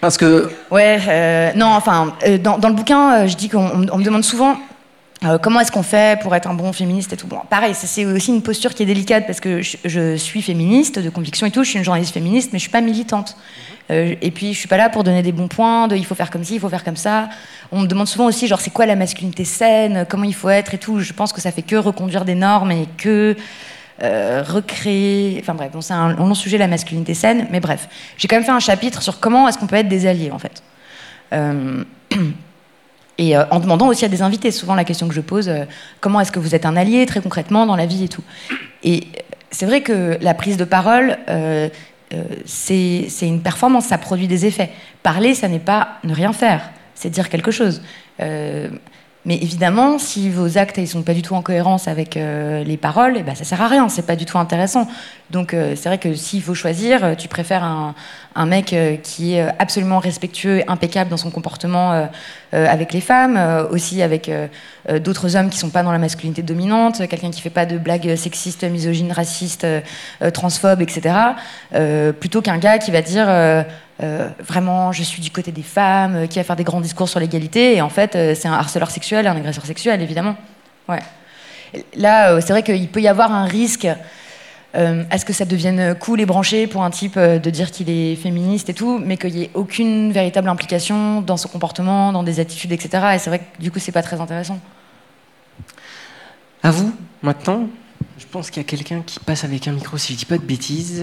Parce 0.00 0.16
que 0.16 0.50
Ouais, 0.70 0.98
euh, 1.08 1.52
non, 1.54 1.66
enfin, 1.66 2.14
euh, 2.26 2.38
dans, 2.38 2.58
dans 2.58 2.68
le 2.68 2.74
bouquin, 2.74 3.12
euh, 3.24 3.26
je 3.26 3.36
dis 3.36 3.48
qu'on 3.48 3.64
on- 3.66 3.86
on 3.90 3.98
me 3.98 4.04
demande 4.04 4.24
souvent 4.24 4.56
euh, 5.24 5.38
comment 5.38 5.60
est-ce 5.60 5.72
qu'on 5.72 5.82
fait 5.82 6.20
pour 6.20 6.34
être 6.34 6.46
un 6.46 6.52
bon 6.54 6.72
féministe 6.74 7.12
et 7.14 7.16
tout. 7.16 7.26
Bon, 7.26 7.40
pareil, 7.48 7.72
c'est 7.74 8.04
aussi 8.04 8.30
une 8.34 8.42
posture 8.42 8.74
qui 8.74 8.82
est 8.82 8.86
délicate 8.86 9.26
parce 9.26 9.40
que 9.40 9.62
je, 9.62 9.78
je 9.86 10.14
suis 10.16 10.42
féministe 10.42 10.98
de 10.98 11.08
conviction 11.08 11.46
et 11.46 11.50
tout, 11.50 11.64
je 11.64 11.70
suis 11.70 11.78
une 11.78 11.84
journaliste 11.86 12.12
féministe, 12.12 12.50
mais 12.52 12.58
je 12.58 12.64
suis 12.64 12.70
pas 12.70 12.82
militante. 12.82 13.34
Euh, 13.90 14.14
et 14.20 14.30
puis, 14.30 14.52
je 14.52 14.58
suis 14.58 14.68
pas 14.68 14.76
là 14.76 14.88
pour 14.88 15.04
donner 15.04 15.22
des 15.22 15.32
bons 15.32 15.48
points, 15.48 15.88
de 15.88 15.96
il 15.96 16.04
faut 16.04 16.14
faire 16.14 16.30
comme 16.30 16.44
ci, 16.44 16.54
il 16.54 16.60
faut 16.60 16.68
faire 16.68 16.84
comme 16.84 16.96
ça. 16.96 17.28
On 17.70 17.80
me 17.80 17.86
demande 17.86 18.08
souvent 18.08 18.26
aussi, 18.26 18.46
genre, 18.46 18.60
c'est 18.60 18.70
quoi 18.70 18.86
la 18.86 18.96
masculinité 18.96 19.44
saine, 19.44 20.06
comment 20.08 20.24
il 20.24 20.34
faut 20.34 20.48
être 20.48 20.74
et 20.74 20.78
tout. 20.78 21.00
Je 21.00 21.12
pense 21.12 21.32
que 21.32 21.40
ça 21.40 21.52
fait 21.52 21.62
que 21.62 21.76
reconduire 21.76 22.24
des 22.24 22.34
normes 22.34 22.72
et 22.72 22.88
que 22.96 23.36
euh, 24.02 24.42
recréer. 24.46 25.38
Enfin 25.40 25.54
bref, 25.54 25.70
bon, 25.72 25.80
c'est 25.80 25.94
un, 25.94 26.14
long 26.14 26.34
sujet, 26.34 26.58
la 26.58 26.68
masculinité 26.68 27.14
saine, 27.14 27.46
mais 27.50 27.60
bref. 27.60 27.88
J'ai 28.16 28.28
quand 28.28 28.36
même 28.36 28.44
fait 28.44 28.50
un 28.50 28.60
chapitre 28.60 29.02
sur 29.02 29.20
comment 29.20 29.48
est-ce 29.48 29.58
qu'on 29.58 29.66
peut 29.66 29.76
être 29.76 29.88
des 29.88 30.06
alliés, 30.06 30.30
en 30.30 30.38
fait. 30.38 30.62
Euh, 31.32 31.84
et 33.18 33.38
en 33.38 33.60
demandant 33.60 33.88
aussi 33.88 34.04
à 34.04 34.08
des 34.08 34.20
invités, 34.20 34.50
souvent 34.50 34.74
la 34.74 34.84
question 34.84 35.08
que 35.08 35.14
je 35.14 35.22
pose, 35.22 35.50
comment 36.00 36.20
est-ce 36.20 36.30
que 36.30 36.38
vous 36.38 36.54
êtes 36.54 36.66
un 36.66 36.76
allié 36.76 37.06
très 37.06 37.22
concrètement 37.22 37.64
dans 37.64 37.76
la 37.76 37.86
vie 37.86 38.04
et 38.04 38.08
tout. 38.08 38.22
Et 38.84 39.04
c'est 39.50 39.64
vrai 39.64 39.80
que 39.80 40.18
la 40.20 40.34
prise 40.34 40.58
de 40.58 40.64
parole, 40.64 41.16
euh, 42.12 42.24
c'est 42.44 43.08
une 43.22 43.42
performance, 43.42 43.86
ça 43.86 43.98
produit 43.98 44.28
des 44.28 44.46
effets. 44.46 44.70
Parler, 45.02 45.34
ça 45.34 45.48
n'est 45.48 45.58
pas 45.58 45.98
ne 46.04 46.14
rien 46.14 46.32
faire, 46.32 46.70
c'est 46.94 47.10
dire 47.10 47.28
quelque 47.28 47.50
chose. 47.50 47.82
Euh, 48.20 48.68
mais 49.26 49.34
évidemment, 49.42 49.98
si 49.98 50.30
vos 50.30 50.56
actes 50.56 50.78
ne 50.78 50.86
sont 50.86 51.02
pas 51.02 51.12
du 51.12 51.20
tout 51.20 51.34
en 51.34 51.42
cohérence 51.42 51.88
avec 51.88 52.16
euh, 52.16 52.62
les 52.62 52.76
paroles, 52.76 53.14
eh 53.16 53.24
ben, 53.24 53.34
ça 53.34 53.42
sert 53.42 53.60
à 53.60 53.66
rien, 53.66 53.88
c'est 53.88 54.06
pas 54.06 54.14
du 54.14 54.24
tout 54.24 54.38
intéressant. 54.38 54.86
Donc 55.32 55.52
euh, 55.52 55.74
c'est 55.74 55.88
vrai 55.88 55.98
que 55.98 56.14
s'il 56.14 56.40
faut 56.44 56.54
choisir, 56.54 57.02
euh, 57.02 57.14
tu 57.16 57.26
préfères 57.26 57.64
un, 57.64 57.94
mec 58.46 58.76
qui 59.02 59.34
est 59.34 59.48
absolument 59.58 59.98
respectueux, 59.98 60.62
impeccable 60.68 61.10
dans 61.10 61.16
son 61.16 61.30
comportement 61.30 62.06
avec 62.52 62.92
les 62.92 63.00
femmes, 63.00 63.40
aussi 63.70 64.02
avec 64.02 64.30
d'autres 65.02 65.36
hommes 65.36 65.48
qui 65.48 65.56
sont 65.56 65.70
pas 65.70 65.82
dans 65.82 65.90
la 65.90 65.98
masculinité 65.98 66.42
dominante, 66.42 66.98
quelqu'un 67.08 67.30
qui 67.30 67.40
fait 67.40 67.48
pas 67.48 67.64
de 67.64 67.78
blagues 67.78 68.14
sexistes, 68.14 68.62
misogynes, 68.64 69.10
racistes, 69.10 69.66
transphobes, 70.34 70.82
etc. 70.82 71.14
plutôt 72.20 72.42
qu'un 72.42 72.58
gars 72.58 72.76
qui 72.76 72.90
va 72.90 73.00
dire 73.00 73.26
euh, 74.02 74.28
vraiment 74.40 74.92
je 74.92 75.02
suis 75.02 75.22
du 75.22 75.30
côté 75.30 75.52
des 75.52 75.62
femmes, 75.62 76.16
euh, 76.16 76.26
qui 76.26 76.38
va 76.38 76.44
faire 76.44 76.56
des 76.56 76.64
grands 76.64 76.80
discours 76.80 77.08
sur 77.08 77.20
l'égalité, 77.20 77.76
et 77.76 77.80
en 77.80 77.88
fait 77.88 78.14
euh, 78.14 78.34
c'est 78.34 78.48
un 78.48 78.52
harceleur 78.52 78.90
sexuel, 78.90 79.26
un 79.26 79.36
agresseur 79.36 79.64
sexuel, 79.64 80.02
évidemment. 80.02 80.36
Ouais. 80.88 81.00
Là, 81.96 82.40
c'est 82.40 82.52
vrai 82.52 82.62
qu'il 82.62 82.88
peut 82.88 83.00
y 83.00 83.08
avoir 83.08 83.32
un 83.32 83.44
risque 83.44 83.88
euh, 84.76 85.04
à 85.10 85.18
ce 85.18 85.24
que 85.24 85.32
ça 85.32 85.44
devienne 85.44 85.96
cool 85.98 86.20
et 86.20 86.26
branché 86.26 86.66
pour 86.66 86.84
un 86.84 86.90
type 86.90 87.18
de 87.18 87.50
dire 87.50 87.70
qu'il 87.70 87.90
est 87.90 88.14
féministe 88.14 88.68
et 88.68 88.74
tout, 88.74 89.00
mais 89.04 89.16
qu'il 89.16 89.34
n'y 89.34 89.42
ait 89.44 89.50
aucune 89.54 90.12
véritable 90.12 90.48
implication 90.48 91.22
dans 91.22 91.36
son 91.36 91.48
comportement, 91.48 92.12
dans 92.12 92.22
des 92.22 92.38
attitudes, 92.38 92.72
etc. 92.72 93.14
Et 93.14 93.18
c'est 93.18 93.30
vrai 93.30 93.40
que 93.40 93.60
du 93.60 93.70
coup, 93.70 93.78
c'est 93.78 93.92
pas 93.92 94.02
très 94.02 94.20
intéressant. 94.20 94.60
à 96.62 96.70
vous, 96.70 96.94
maintenant, 97.22 97.66
je 98.18 98.26
pense 98.30 98.50
qu'il 98.50 98.62
y 98.62 98.66
a 98.66 98.68
quelqu'un 98.68 99.02
qui 99.04 99.20
passe 99.20 99.44
avec 99.44 99.68
un 99.68 99.72
micro, 99.72 99.96
si 99.98 100.14
je 100.14 100.18
dis 100.18 100.24
pas 100.24 100.38
de 100.38 100.42
bêtises. 100.42 101.02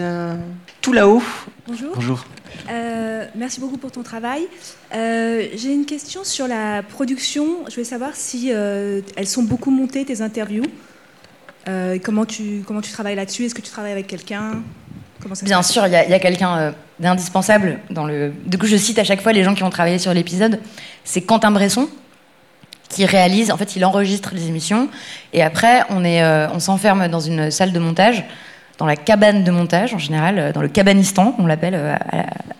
Tout 0.81 0.93
là-haut. 0.93 1.21
Bonjour. 1.67 1.91
Bonjour. 1.95 2.25
Euh, 2.69 3.25
merci 3.35 3.59
beaucoup 3.59 3.77
pour 3.77 3.91
ton 3.91 4.03
travail. 4.03 4.47
Euh, 4.93 5.47
J'ai 5.55 5.73
une 5.73 5.85
question 5.85 6.23
sur 6.23 6.47
la 6.47 6.83
production. 6.83 7.65
Je 7.67 7.75
voulais 7.75 7.83
savoir 7.83 8.11
si 8.13 8.51
euh, 8.51 9.01
elles 9.15 9.27
sont 9.27 9.43
beaucoup 9.43 9.71
montées, 9.71 10.05
tes 10.05 10.21
interviews. 10.21 10.65
Euh, 11.67 11.97
comment, 12.03 12.25
tu, 12.25 12.63
comment 12.65 12.81
tu 12.81 12.91
travailles 12.91 13.15
là-dessus? 13.15 13.45
Est-ce 13.45 13.55
que 13.55 13.61
tu 13.61 13.71
travailles 13.71 13.93
avec 13.93 14.07
quelqu'un? 14.07 14.63
Bien 15.43 15.63
sûr, 15.63 15.87
il 15.87 15.93
y 15.93 15.95
a, 15.95 16.19
quelqu'un 16.19 16.73
d'indispensable 16.99 17.79
dans 17.89 18.05
le. 18.05 18.33
Du 18.45 18.57
coup, 18.57 18.65
je 18.65 18.75
cite 18.75 18.99
à 18.99 19.05
chaque 19.05 19.21
fois 19.21 19.31
les 19.31 19.45
gens 19.45 19.55
qui 19.55 19.63
ont 19.63 19.69
travaillé 19.69 19.97
sur 19.97 20.13
l'épisode. 20.13 20.59
C'est 21.05 21.21
Quentin 21.21 21.49
Bresson 21.49 21.87
qui 22.93 23.05
réalise. 23.05 23.51
En 23.51 23.57
fait, 23.57 23.75
il 23.75 23.83
enregistre 23.85 24.31
les 24.33 24.47
émissions 24.47 24.89
et 25.33 25.43
après, 25.43 25.83
on 25.89 26.03
est, 26.03 26.21
euh, 26.23 26.47
on 26.53 26.59
s'enferme 26.59 27.07
dans 27.07 27.19
une 27.19 27.51
salle 27.51 27.71
de 27.71 27.79
montage, 27.79 28.23
dans 28.77 28.85
la 28.85 28.95
cabane 28.95 29.43
de 29.43 29.51
montage 29.51 29.93
en 29.93 29.97
général, 29.99 30.39
euh, 30.39 30.51
dans 30.51 30.61
le 30.61 30.67
cabanistan, 30.67 31.35
on 31.39 31.45
l'appelle 31.45 31.75
euh, 31.75 31.95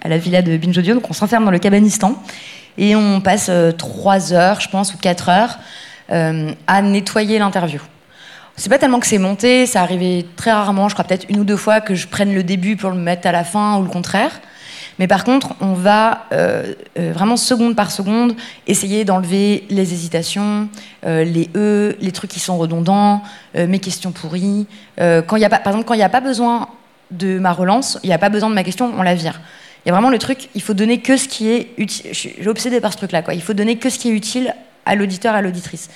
à, 0.02 0.08
la- 0.08 0.18
villa 0.18 0.42
de 0.42 0.56
Binge 0.58 0.78
Audio. 0.78 0.96
Donc, 0.96 1.10
on 1.10 1.14
s'enferme 1.14 1.46
dans 1.46 1.52
le 1.52 1.60
cabanistan 1.60 2.16
et 2.78 2.96
on 2.96 3.22
passe 3.22 3.52
trois 3.78 4.34
heures, 4.34 4.60
je 4.60 4.70
pense, 4.70 4.94
ou 4.94 4.98
quatre 4.98 5.30
heures 5.30 5.60
à 6.10 6.82
nettoyer 6.82 7.40
l'interview. 7.40 7.80
C'est 8.56 8.70
pas 8.70 8.78
tellement 8.78 9.00
que 9.00 9.08
c'est 9.08 9.18
monté, 9.18 9.66
ça 9.66 9.82
arrivait 9.82 10.26
très 10.36 10.52
rarement, 10.52 10.88
je 10.90 10.94
crois 10.94 11.06
peut-être 11.06 11.26
une 11.30 11.40
ou 11.40 11.44
deux 11.44 11.58
fois 11.58 11.82
que 11.82 11.96
je 11.96 12.08
prenne 12.08 12.36
le 12.36 12.44
début 12.44 12.76
pour 12.76 12.92
le 12.92 12.98
mettre 12.98 13.28
à 13.28 13.32
la 13.32 13.44
fin 13.44 13.78
ou 13.78 13.84
le 13.84 13.90
contraire. 13.90 14.32
Mais 15.00 15.08
par 15.08 15.24
contre, 15.24 15.56
on 15.62 15.74
va 15.74 16.26
euh, 16.32 16.74
euh, 17.00 17.12
vraiment 17.14 17.38
seconde 17.38 17.76
par 17.76 17.92
seconde 17.92 18.36
essayer 18.68 19.06
d'enlever 19.06 19.66
les 19.70 19.94
hésitations, 19.94 20.70
euh, 21.06 21.24
les 21.24 21.50
e, 21.56 21.96
les 22.00 22.12
trucs 22.12 22.32
qui 22.32 22.40
sont 22.40 22.58
redondants, 22.58 23.24
mes 23.56 23.80
questions 23.80 24.12
pourries. 24.12 24.68
Quand 24.98 25.38
y 25.38 25.46
a 25.46 25.50
pas, 25.50 25.60
par 25.60 25.74
exemple, 25.74 25.88
quand 25.88 25.94
il 25.94 25.98
n'y 25.98 26.04
a 26.04 26.10
pas 26.10 26.22
besoin 26.22 26.68
de 27.12 27.40
ma 27.40 27.52
relance, 27.52 28.00
il 28.04 28.08
n'y 28.08 28.14
a 28.14 28.18
pas 28.18 28.30
besoin 28.30 28.50
de 28.50 28.56
ma 28.56 28.64
question, 28.64 28.92
on 28.98 29.04
la 29.04 29.16
vire. 29.16 29.42
Il 29.86 29.90
y 29.90 29.92
a 29.92 29.94
vraiment 29.94 30.10
le 30.10 30.18
truc, 30.18 30.50
il 30.56 30.62
faut 30.62 30.74
donner 30.74 31.02
que 31.02 31.18
ce 31.18 31.28
qui 31.28 31.50
est 31.50 31.70
utile. 31.78 32.10
Je 32.12 32.18
suis 32.18 32.36
j'ai 32.40 32.50
obsédé 32.50 32.80
par 32.80 32.94
ce 32.94 32.98
truc-là. 32.98 33.22
Il 33.34 33.42
faut 33.42 33.54
donner 33.54 33.78
que 33.78 33.90
ce 33.90 34.00
qui 34.00 34.10
est 34.10 34.14
utile 34.14 34.56
à 34.86 34.96
l'auditeur, 34.96 35.36
à 35.36 35.42
l'auditrice. 35.42 35.90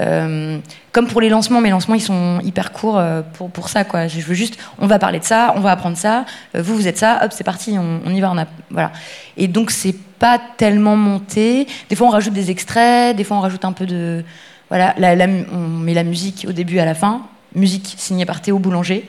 Euh, 0.00 0.58
comme 0.90 1.06
pour 1.06 1.20
les 1.20 1.28
lancements, 1.28 1.60
mes 1.60 1.70
lancements 1.70 1.94
ils 1.94 2.00
sont 2.02 2.40
hyper 2.42 2.72
courts 2.72 2.98
euh, 2.98 3.22
pour, 3.34 3.48
pour 3.50 3.68
ça 3.68 3.84
quoi. 3.84 4.08
Je 4.08 4.18
veux 4.20 4.34
juste, 4.34 4.58
on 4.80 4.88
va 4.88 4.98
parler 4.98 5.20
de 5.20 5.24
ça, 5.24 5.52
on 5.56 5.60
va 5.60 5.70
apprendre 5.70 5.96
ça. 5.96 6.24
euh, 6.56 6.62
vous 6.62 6.74
vous 6.74 6.88
êtes 6.88 6.98
ça, 6.98 7.20
hop 7.24 7.32
c'est 7.32 7.44
parti, 7.44 7.76
on, 7.78 8.00
on 8.04 8.12
y 8.12 8.20
va, 8.20 8.32
on 8.32 8.38
a 8.38 8.46
voilà. 8.70 8.90
Et 9.36 9.46
donc 9.46 9.70
c'est 9.70 9.94
pas 10.18 10.40
tellement 10.56 10.96
monté. 10.96 11.68
Des 11.88 11.94
fois 11.94 12.08
on 12.08 12.10
rajoute 12.10 12.32
des 12.32 12.50
extraits, 12.50 13.16
des 13.16 13.22
fois 13.22 13.36
on 13.36 13.40
rajoute 13.40 13.64
un 13.64 13.72
peu 13.72 13.86
de 13.86 14.24
voilà. 14.68 14.94
La, 14.98 15.14
la 15.14 15.28
mu- 15.28 15.46
on 15.52 15.68
met 15.68 15.94
la 15.94 16.02
musique 16.02 16.44
au 16.48 16.52
début 16.52 16.80
à 16.80 16.84
la 16.84 16.94
fin, 16.94 17.22
musique 17.54 17.94
signée 17.96 18.26
par 18.26 18.40
Théo 18.40 18.58
Boulanger. 18.58 19.08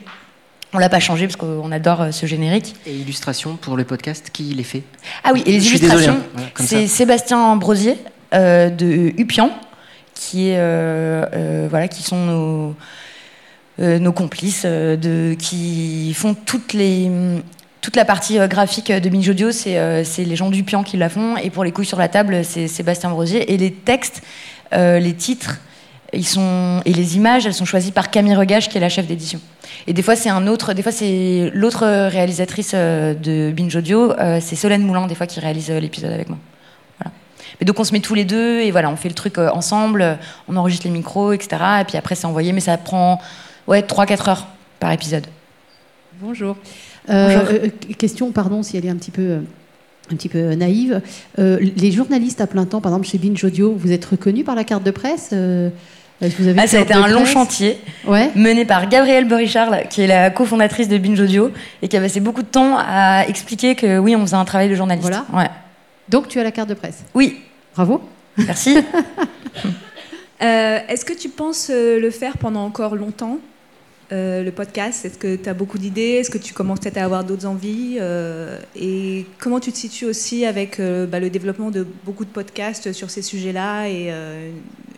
On 0.72 0.78
l'a 0.78 0.88
pas 0.88 1.00
changé 1.00 1.26
parce 1.26 1.36
qu'on 1.36 1.72
adore 1.72 2.08
ce 2.12 2.26
générique. 2.26 2.74
Et 2.86 2.94
illustration 2.94 3.56
pour 3.56 3.76
le 3.76 3.84
podcast, 3.84 4.30
qui 4.32 4.42
les 4.54 4.62
fait? 4.64 4.82
Ah 5.24 5.30
oui, 5.32 5.42
et 5.46 5.52
les 5.52 5.60
Je 5.60 5.68
illustrations, 5.76 6.18
hein. 6.36 6.42
C'est. 6.56 6.86
Sébastien 6.86 7.56
Brosier 7.56 7.96
de 8.32 9.12
Upian, 9.18 9.50
qui 10.14 10.52
euh, 10.52 11.24
euh, 11.34 11.86
sont 11.92 12.26
nos, 12.26 12.74
euh, 13.80 14.12
complices, 14.12 14.62
euh, 14.64 14.96
de, 14.96 15.34
qui 15.34 16.12
font 16.14 16.34
toute 16.34 16.74
la 16.74 18.04
partie 18.04 18.38
euh, 18.38 18.48
graphique 18.48 18.90
de 18.90 19.08
Binge 19.08 19.28
Audio, 19.28 19.52
c'est 19.52 19.78
euh, 19.78 20.02
les 20.18 20.36
gens 20.36 20.50
d'Upian 20.50 20.82
qui 20.82 20.96
la 20.96 21.08
font, 21.08 21.36
et 21.36 21.50
pour 21.50 21.64
les 21.64 21.72
couilles 21.72 21.86
sur 21.86 21.98
la 21.98 22.08
table, 22.08 22.44
c'est 22.44 22.68
Sébastien 22.68 23.10
Brosier, 23.10 23.52
et 23.52 23.56
les 23.56 23.72
textes, 23.72 24.22
euh, 24.72 24.98
les 24.98 25.14
titres 25.14 25.60
et 26.12 26.92
les 26.92 27.16
images, 27.16 27.46
elles 27.46 27.54
sont 27.54 27.64
choisies 27.64 27.90
par 27.90 28.10
Camille 28.10 28.36
Regage, 28.36 28.68
qui 28.68 28.78
est 28.78 28.80
la 28.80 28.88
chef 28.88 29.06
d'édition. 29.06 29.40
Et 29.86 29.92
des 29.92 30.02
fois, 30.02 30.16
c'est 30.16 30.30
un 30.30 30.46
autre, 30.46 30.72
des 30.72 30.82
fois 30.82 30.92
c'est 30.92 31.50
l'autre 31.52 31.84
réalisatrice 32.08 32.72
euh, 32.74 33.12
de 33.12 33.52
Binge 33.52 33.74
Audio, 33.76 34.12
euh, 34.12 34.38
c'est 34.40 34.56
Solène 34.56 34.82
Moulin, 34.82 35.06
des 35.06 35.14
fois 35.14 35.26
qui 35.26 35.40
réalise 35.40 35.70
euh, 35.70 35.80
l'épisode 35.80 36.12
avec 36.12 36.28
moi. 36.28 36.38
Mais 37.60 37.64
donc 37.64 37.78
on 37.80 37.84
se 37.84 37.92
met 37.92 38.00
tous 38.00 38.14
les 38.14 38.24
deux 38.24 38.60
et 38.60 38.70
voilà, 38.70 38.90
on 38.90 38.96
fait 38.96 39.08
le 39.08 39.14
truc 39.14 39.38
ensemble, 39.38 40.18
on 40.48 40.56
enregistre 40.56 40.86
les 40.86 40.92
micros, 40.92 41.32
etc. 41.32 41.56
Et 41.80 41.84
puis 41.84 41.96
après 41.96 42.14
c'est 42.14 42.26
envoyé, 42.26 42.52
mais 42.52 42.60
ça 42.60 42.76
prend 42.76 43.20
ouais 43.66 43.82
3-4 43.82 44.30
heures 44.30 44.46
par 44.80 44.92
épisode. 44.92 45.26
Bonjour. 46.20 46.56
Bonjour. 47.08 47.42
question, 47.98 48.32
pardon, 48.32 48.62
si 48.62 48.76
elle 48.76 48.86
est 48.86 48.90
un 48.90 48.96
petit 48.96 49.10
peu 49.10 49.40
un 50.10 50.16
petit 50.16 50.28
peu 50.28 50.54
naïve. 50.54 51.00
les 51.38 51.92
journalistes 51.92 52.40
à 52.40 52.46
plein 52.46 52.64
temps, 52.64 52.80
par 52.80 52.92
exemple 52.92 53.08
chez 53.08 53.18
Binge 53.18 53.42
Audio, 53.42 53.74
vous 53.76 53.92
êtes 53.92 54.04
reconnus 54.04 54.44
par 54.44 54.54
la 54.54 54.64
carte 54.64 54.84
de 54.84 54.90
presse 54.90 55.34
vous 56.20 56.48
avez 56.48 56.58
ah, 56.58 56.66
ça 56.66 56.78
a 56.78 56.80
été 56.80 56.94
un 56.94 57.08
long 57.08 57.26
chantier 57.26 57.78
mené 58.34 58.64
par 58.64 58.88
Gabrielle 58.88 59.28
Boricharl, 59.28 59.86
qui 59.90 60.02
est 60.02 60.06
la 60.06 60.30
cofondatrice 60.30 60.88
de 60.88 60.96
Binge 60.96 61.20
Audio 61.20 61.50
et 61.82 61.88
qui 61.88 61.96
a 61.96 62.00
passé 62.00 62.20
beaucoup 62.20 62.42
de 62.42 62.48
temps 62.48 62.76
à 62.78 63.26
expliquer 63.28 63.74
que 63.74 63.98
oui, 63.98 64.16
on 64.16 64.22
faisait 64.22 64.36
un 64.36 64.44
travail 64.46 64.70
de 64.70 64.74
journaliste. 64.74 65.08
Voilà. 65.08 65.26
Ouais. 65.34 65.50
Donc 66.08 66.28
tu 66.28 66.40
as 66.40 66.44
la 66.44 66.52
carte 66.52 66.68
de 66.68 66.74
presse 66.74 67.04
Oui. 67.14 67.40
Bravo. 67.76 68.00
Merci. 68.38 68.78
Euh, 70.42 70.80
est-ce 70.88 71.06
que 71.06 71.14
tu 71.14 71.30
penses 71.30 71.68
euh, 71.70 71.98
le 71.98 72.10
faire 72.10 72.36
pendant 72.36 72.62
encore 72.66 72.94
longtemps 72.94 73.38
euh, 74.12 74.44
le 74.44 74.52
podcast? 74.52 75.06
Est-ce 75.06 75.16
que 75.16 75.34
tu 75.34 75.48
as 75.48 75.54
beaucoup 75.54 75.78
d'idées? 75.78 76.18
Est-ce 76.20 76.28
que 76.28 76.36
tu 76.36 76.52
commences 76.52 76.78
peut-être 76.80 76.98
à 76.98 77.04
avoir 77.04 77.24
d'autres 77.24 77.46
envies 77.46 77.98
Et 78.76 79.24
comment 79.38 79.58
tu 79.58 79.72
te 79.72 79.78
situes 79.78 80.04
aussi 80.04 80.44
avec 80.44 80.78
bah, 80.78 81.20
le 81.20 81.30
développement 81.30 81.70
de 81.70 81.86
beaucoup 82.04 82.26
de 82.26 82.30
podcasts 82.30 82.92
sur 82.92 83.08
ces 83.08 83.22
sujets-là 83.22 83.88
et 83.88 84.12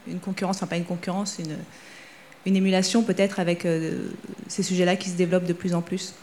une 0.09 0.19
concurrence, 0.19 0.57
enfin 0.57 0.67
pas 0.67 0.77
une 0.77 0.85
concurrence, 0.85 1.37
une, 1.39 1.55
une 2.45 2.57
émulation 2.57 3.05
peut-être 3.05 3.39
avec 3.39 3.65
ces 4.49 4.65
sujets-là 4.65 4.97
qui 4.97 5.09
se 5.09 5.17
développent 5.17 5.47
de 5.47 5.53
plus 5.53 5.73
en 5.73 5.83
plus? 5.83 6.15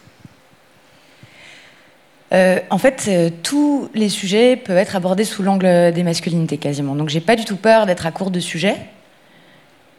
Euh, 2.34 2.60
en 2.70 2.78
fait, 2.78 3.06
euh, 3.08 3.30
tous 3.44 3.90
les 3.94 4.10
sujets 4.10 4.56
peuvent 4.56 4.78
être 4.78 4.96
abordés 4.96 5.26
sous 5.26 5.44
l'angle 5.44 5.92
des 5.94 6.04
masculinités 6.04 6.58
quasiment. 6.58 6.96
Donc, 6.96 7.10
j'ai 7.10 7.22
pas 7.22 7.36
du 7.36 7.46
tout 7.46 7.56
peur 7.56 7.86
d'être 7.86 8.06
à 8.06 8.12
court 8.12 8.32
de 8.32 8.40
sujets. 8.40 8.78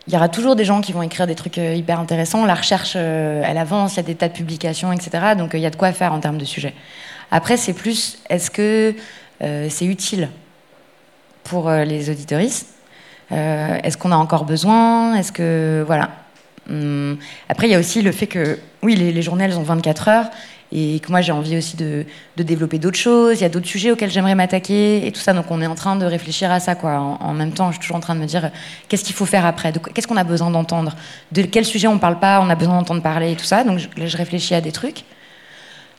Il 0.08 0.14
y 0.14 0.16
aura 0.16 0.28
toujours 0.28 0.54
des 0.54 0.64
gens 0.64 0.80
qui 0.80 0.92
vont 0.92 1.02
écrire 1.02 1.26
des 1.26 1.34
trucs 1.34 1.56
hyper 1.56 1.98
intéressants. 1.98 2.44
La 2.44 2.54
recherche, 2.54 2.94
elle 2.94 3.58
avance, 3.58 3.94
il 3.94 3.96
y 3.96 4.00
a 4.00 4.02
des 4.04 4.14
tas 4.14 4.28
de 4.28 4.34
publications, 4.34 4.92
etc. 4.92 5.34
Donc, 5.36 5.50
il 5.54 5.60
y 5.60 5.66
a 5.66 5.70
de 5.70 5.76
quoi 5.76 5.90
faire 5.92 6.12
en 6.12 6.20
termes 6.20 6.38
de 6.38 6.44
sujets. 6.44 6.74
Après, 7.32 7.56
c'est 7.56 7.72
plus, 7.72 8.18
est-ce 8.30 8.48
que 8.48 8.94
c'est 9.40 9.84
utile 9.84 10.28
pour 11.42 11.68
les 11.68 12.08
auditoristes? 12.08 12.76
Euh, 13.32 13.78
est-ce 13.82 13.96
qu'on 13.98 14.12
a 14.12 14.16
encore 14.16 14.44
besoin? 14.44 15.14
Est-ce 15.14 15.32
que 15.32 15.82
voilà. 15.86 16.10
Hum, 16.70 17.18
après, 17.48 17.68
il 17.68 17.70
y 17.70 17.74
a 17.74 17.78
aussi 17.78 18.02
le 18.02 18.12
fait 18.12 18.26
que 18.26 18.58
oui, 18.82 18.94
les, 18.94 19.22
journées 19.22 19.44
elles 19.44 19.58
ont 19.58 19.62
24 19.62 20.08
heures 20.08 20.26
et 20.72 21.00
que 21.00 21.10
moi 21.10 21.20
j'ai 21.20 21.32
envie 21.32 21.56
aussi 21.56 21.76
de, 21.76 22.04
développer 22.36 22.78
d'autres 22.78 22.98
choses. 22.98 23.38
Il 23.38 23.42
y 23.42 23.44
a 23.44 23.48
d'autres 23.48 23.66
sujets 23.66 23.90
auxquels 23.90 24.10
j'aimerais 24.10 24.34
m'attaquer 24.34 25.06
et 25.06 25.12
tout 25.12 25.20
ça. 25.20 25.32
Donc 25.32 25.46
on 25.50 25.60
est 25.60 25.66
en 25.66 25.74
train 25.74 25.96
de 25.96 26.04
réfléchir 26.04 26.50
à 26.50 26.60
ça. 26.60 26.76
En, 26.82 27.32
même 27.32 27.52
temps, 27.52 27.68
je 27.68 27.74
suis 27.76 27.80
toujours 27.80 27.96
en 27.96 28.00
train 28.00 28.14
de 28.14 28.20
me 28.20 28.26
dire 28.26 28.50
qu'est-ce 28.88 29.04
qu'il 29.04 29.14
faut 29.14 29.26
faire 29.26 29.46
après? 29.46 29.72
Qu'est-ce 29.94 30.06
qu'on 30.06 30.16
a 30.16 30.24
besoin 30.24 30.50
d'entendre? 30.50 30.96
De 31.32 31.42
quel 31.42 31.64
sujet 31.64 31.88
on 31.88 31.98
parle 31.98 32.18
pas? 32.18 32.40
On 32.40 32.50
a 32.50 32.54
besoin 32.54 32.76
d'entendre 32.76 33.02
parler 33.02 33.32
et 33.32 33.36
tout 33.36 33.44
ça. 33.44 33.64
Donc 33.64 33.80
là, 33.96 34.06
je 34.06 34.16
réfléchis 34.16 34.54
à 34.54 34.60
des 34.60 34.72
trucs. 34.72 35.04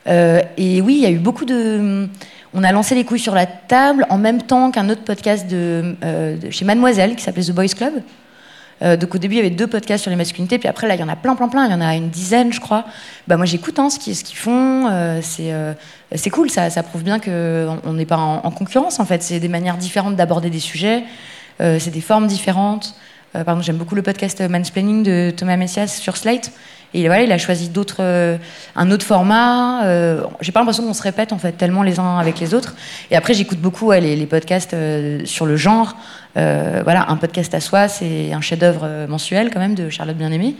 Euh, 0.06 0.40
et 0.56 0.80
oui, 0.80 0.96
il 0.96 1.02
y 1.02 1.06
a 1.06 1.10
eu 1.10 1.18
beaucoup 1.18 1.44
de 1.44 2.08
on 2.54 2.64
a 2.64 2.72
lancé 2.72 2.94
les 2.94 3.04
couilles 3.04 3.18
sur 3.18 3.34
la 3.34 3.46
table 3.46 4.06
en 4.08 4.18
même 4.18 4.42
temps 4.42 4.70
qu'un 4.70 4.88
autre 4.88 5.02
podcast 5.02 5.46
de, 5.46 5.94
euh, 6.02 6.36
chez 6.50 6.64
Mademoiselle 6.64 7.14
qui 7.14 7.22
s'appelait 7.22 7.44
The 7.44 7.52
Boys 7.52 7.68
Club. 7.68 7.94
Euh, 8.82 8.96
donc 8.96 9.14
au 9.14 9.18
début, 9.18 9.34
il 9.34 9.38
y 9.38 9.40
avait 9.40 9.50
deux 9.50 9.66
podcasts 9.66 10.02
sur 10.02 10.10
les 10.10 10.16
masculinités, 10.16 10.58
puis 10.58 10.68
après, 10.68 10.86
là, 10.86 10.94
il 10.94 11.00
y 11.00 11.02
en 11.02 11.08
a 11.08 11.16
plein, 11.16 11.34
plein, 11.34 11.48
plein. 11.48 11.66
Il 11.66 11.72
y 11.72 11.74
en 11.74 11.80
a 11.80 11.94
une 11.94 12.10
dizaine, 12.10 12.52
je 12.52 12.60
crois. 12.60 12.84
Bah, 13.26 13.36
moi, 13.36 13.46
j'écoute 13.46 13.78
hein, 13.78 13.90
ce 13.90 13.98
qu'ils 13.98 14.36
font. 14.36 14.86
Euh, 14.90 15.20
c'est 15.22 16.30
cool, 16.30 16.50
ça, 16.50 16.70
ça 16.70 16.82
prouve 16.82 17.02
bien 17.02 17.18
qu'on 17.18 17.92
n'est 17.92 18.06
pas 18.06 18.16
en, 18.16 18.44
en, 18.44 18.50
concurrence, 18.50 19.00
en 19.00 19.04
fait. 19.04 19.22
C'est 19.22 19.40
des 19.40 19.48
manières 19.48 19.76
différentes 19.76 20.16
d'aborder 20.16 20.50
des 20.50 20.60
sujets. 20.60 21.04
c'est 21.58 21.90
des 21.90 22.00
formes 22.00 22.26
différentes. 22.26 22.94
par 23.32 23.60
j'aime 23.62 23.76
beaucoup 23.76 23.94
le 23.94 24.02
podcast 24.02 24.40
Mansplaining 24.40 25.02
de 25.02 25.32
Thomas 25.36 25.56
Messias 25.56 25.98
sur 26.00 26.16
Slate. 26.16 26.52
Et 26.94 27.06
voilà, 27.06 27.22
il 27.22 27.32
a 27.32 27.38
choisi 27.38 27.68
d'autres, 27.68 28.00
euh, 28.00 28.38
un 28.74 28.90
autre 28.90 29.04
format. 29.04 29.84
Euh, 29.84 30.22
j'ai 30.40 30.52
pas 30.52 30.60
l'impression 30.60 30.84
qu'on 30.84 30.94
se 30.94 31.02
répète 31.02 31.32
en 31.32 31.38
fait 31.38 31.52
tellement 31.52 31.82
les 31.82 32.00
uns 32.00 32.18
avec 32.18 32.40
les 32.40 32.54
autres. 32.54 32.74
Et 33.10 33.16
après, 33.16 33.34
j'écoute 33.34 33.58
beaucoup 33.58 33.92
les, 33.92 34.26
podcasts 34.26 34.74
euh, 34.74 35.24
sur 35.24 35.46
le 35.46 35.56
genre. 35.56 35.96
voilà, 36.34 37.06
un 37.08 37.16
podcast 37.16 37.54
à 37.54 37.60
soi, 37.60 37.88
c'est 37.88 38.32
un 38.32 38.40
chef-d'œuvre 38.40 39.06
mensuel 39.08 39.50
quand 39.52 39.60
même 39.60 39.74
de 39.74 39.90
Charlotte 39.90 40.16
Bien-Aimée. 40.16 40.54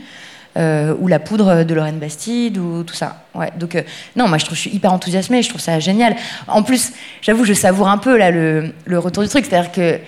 ou 0.57 1.07
la 1.07 1.19
poudre 1.19 1.63
de 1.63 1.73
Lorraine 1.73 1.99
Bastide 1.99 2.57
ou 2.57 2.83
tout 2.83 2.95
ça. 2.95 3.23
Ouais, 3.33 3.51
donc 3.57 3.81
non, 4.15 4.27
moi 4.27 4.37
je 4.37 4.53
suis 4.55 4.71
hyper 4.71 4.91
enthousiasmée, 4.91 5.41
je 5.41 5.49
trouve 5.49 5.61
ça 5.61 5.79
génial. 5.79 6.15
En 6.47 6.63
plus, 6.63 6.91
j'avoue, 7.21 7.45
je 7.45 7.53
savoure 7.53 7.87
un 7.87 7.97
peu 7.97 8.17
là 8.17 8.29
le, 8.29 8.73
le 8.85 8.99
retour 8.99 9.23
du 9.23 9.29
truc, 9.29 9.45
c'est-à-dire 9.45 9.71
que 9.71 9.99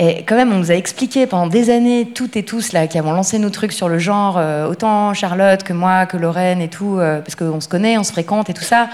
et 0.00 0.22
quand 0.22 0.36
même, 0.36 0.52
on 0.52 0.58
nous 0.58 0.70
a 0.70 0.76
expliqué 0.76 1.26
pendant 1.26 1.48
des 1.48 1.70
années, 1.70 2.12
toutes 2.14 2.36
et 2.36 2.44
tous 2.44 2.70
là, 2.72 2.86
qui 2.86 2.98
avons 2.98 3.10
lancé 3.10 3.40
nos 3.40 3.50
trucs 3.50 3.72
sur 3.72 3.88
le 3.88 3.98
genre, 3.98 4.36
euh, 4.38 4.68
autant 4.68 5.12
Charlotte 5.12 5.64
que 5.64 5.72
moi, 5.72 6.06
que 6.06 6.16
Lorraine 6.16 6.60
et 6.60 6.68
tout, 6.68 6.98
euh, 6.98 7.20
parce 7.20 7.34
qu'on 7.34 7.60
se 7.60 7.68
connaît, 7.68 7.98
on 7.98 8.04
se 8.04 8.12
fréquente 8.12 8.48
et 8.48 8.54
tout 8.54 8.62
ça. 8.62 8.90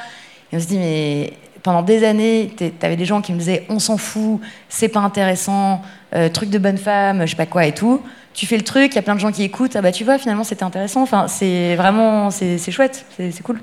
Et 0.50 0.56
on 0.56 0.60
se 0.60 0.66
dit, 0.66 0.78
mais 0.78 1.34
pendant 1.62 1.82
des 1.82 2.04
années, 2.04 2.50
t'avais 2.80 2.96
des 2.96 3.04
gens 3.04 3.20
qui 3.20 3.34
me 3.34 3.38
disaient, 3.38 3.66
on 3.68 3.80
s'en 3.80 3.98
fout, 3.98 4.40
c'est 4.70 4.88
pas 4.88 5.00
intéressant, 5.00 5.82
euh, 6.14 6.30
truc 6.30 6.48
de 6.48 6.56
bonne 6.56 6.78
femme, 6.78 7.26
je 7.26 7.30
sais 7.32 7.36
pas 7.36 7.44
quoi 7.44 7.66
et 7.66 7.72
tout. 7.72 8.00
Tu 8.32 8.46
fais 8.46 8.56
le 8.56 8.64
truc, 8.64 8.92
il 8.92 8.96
y 8.96 8.98
a 8.98 9.02
plein 9.02 9.14
de 9.14 9.20
gens 9.20 9.30
qui 9.30 9.42
écoutent, 9.42 9.76
ah 9.76 9.82
bah 9.82 9.92
tu 9.92 10.04
vois, 10.04 10.16
finalement 10.16 10.42
c'était 10.42 10.64
intéressant. 10.64 11.02
Enfin, 11.02 11.28
c'est 11.28 11.76
vraiment, 11.76 12.30
c'est 12.30 12.70
chouette, 12.70 13.04
c'est 13.18 13.42
cool. 13.42 13.60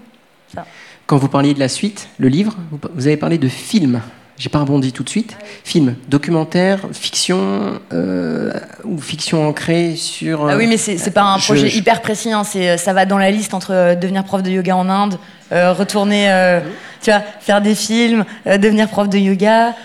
Ça. 0.54 0.68
Quand 1.08 1.18
vous 1.18 1.28
parliez 1.28 1.56
de 1.56 1.60
la 1.60 1.70
suite, 1.70 2.08
le 2.20 2.28
livre, 2.28 2.56
vous 2.94 3.08
avez 3.08 3.18
parlé 3.18 3.40
de 3.40 3.48
film 3.48 4.00
j'ai 4.42 4.50
pas 4.50 4.58
rebondi 4.58 4.92
tout 4.92 5.04
de 5.04 5.10
suite. 5.10 5.38
Film, 5.64 5.94
documentaire, 6.08 6.80
fiction 6.94 7.80
euh, 7.94 8.52
ou 8.84 9.00
fiction 9.00 9.48
ancrée 9.48 9.96
sur. 9.96 10.50
ah 10.50 10.58
oui, 10.58 10.66
mais 10.66 10.78
c'est 10.78 11.14
pas 11.14 11.22
un 11.22 11.38
projet 11.38 11.70
hyper 11.70 12.02
précis. 12.02 12.32
Hein, 12.32 12.42
euh, 12.56 12.76
ça 12.76 12.92
va 12.94 13.06
dans 13.06 13.20
la 13.20 13.30
liste 13.30 13.54
entre 13.54 13.72
euh, 13.72 13.94
devenir 13.94 14.24
prof 14.24 14.42
de 14.42 14.50
yoga 14.50 14.76
en 14.76 14.90
Inde, 14.90 15.20
retourner, 15.52 16.60
tu 17.04 17.12
vois, 17.12 17.22
faire 17.40 17.62
des 17.62 17.76
films, 17.76 18.26
devenir 18.48 18.88
prof 18.88 19.08
de 19.10 19.20
yoga, 19.20 19.76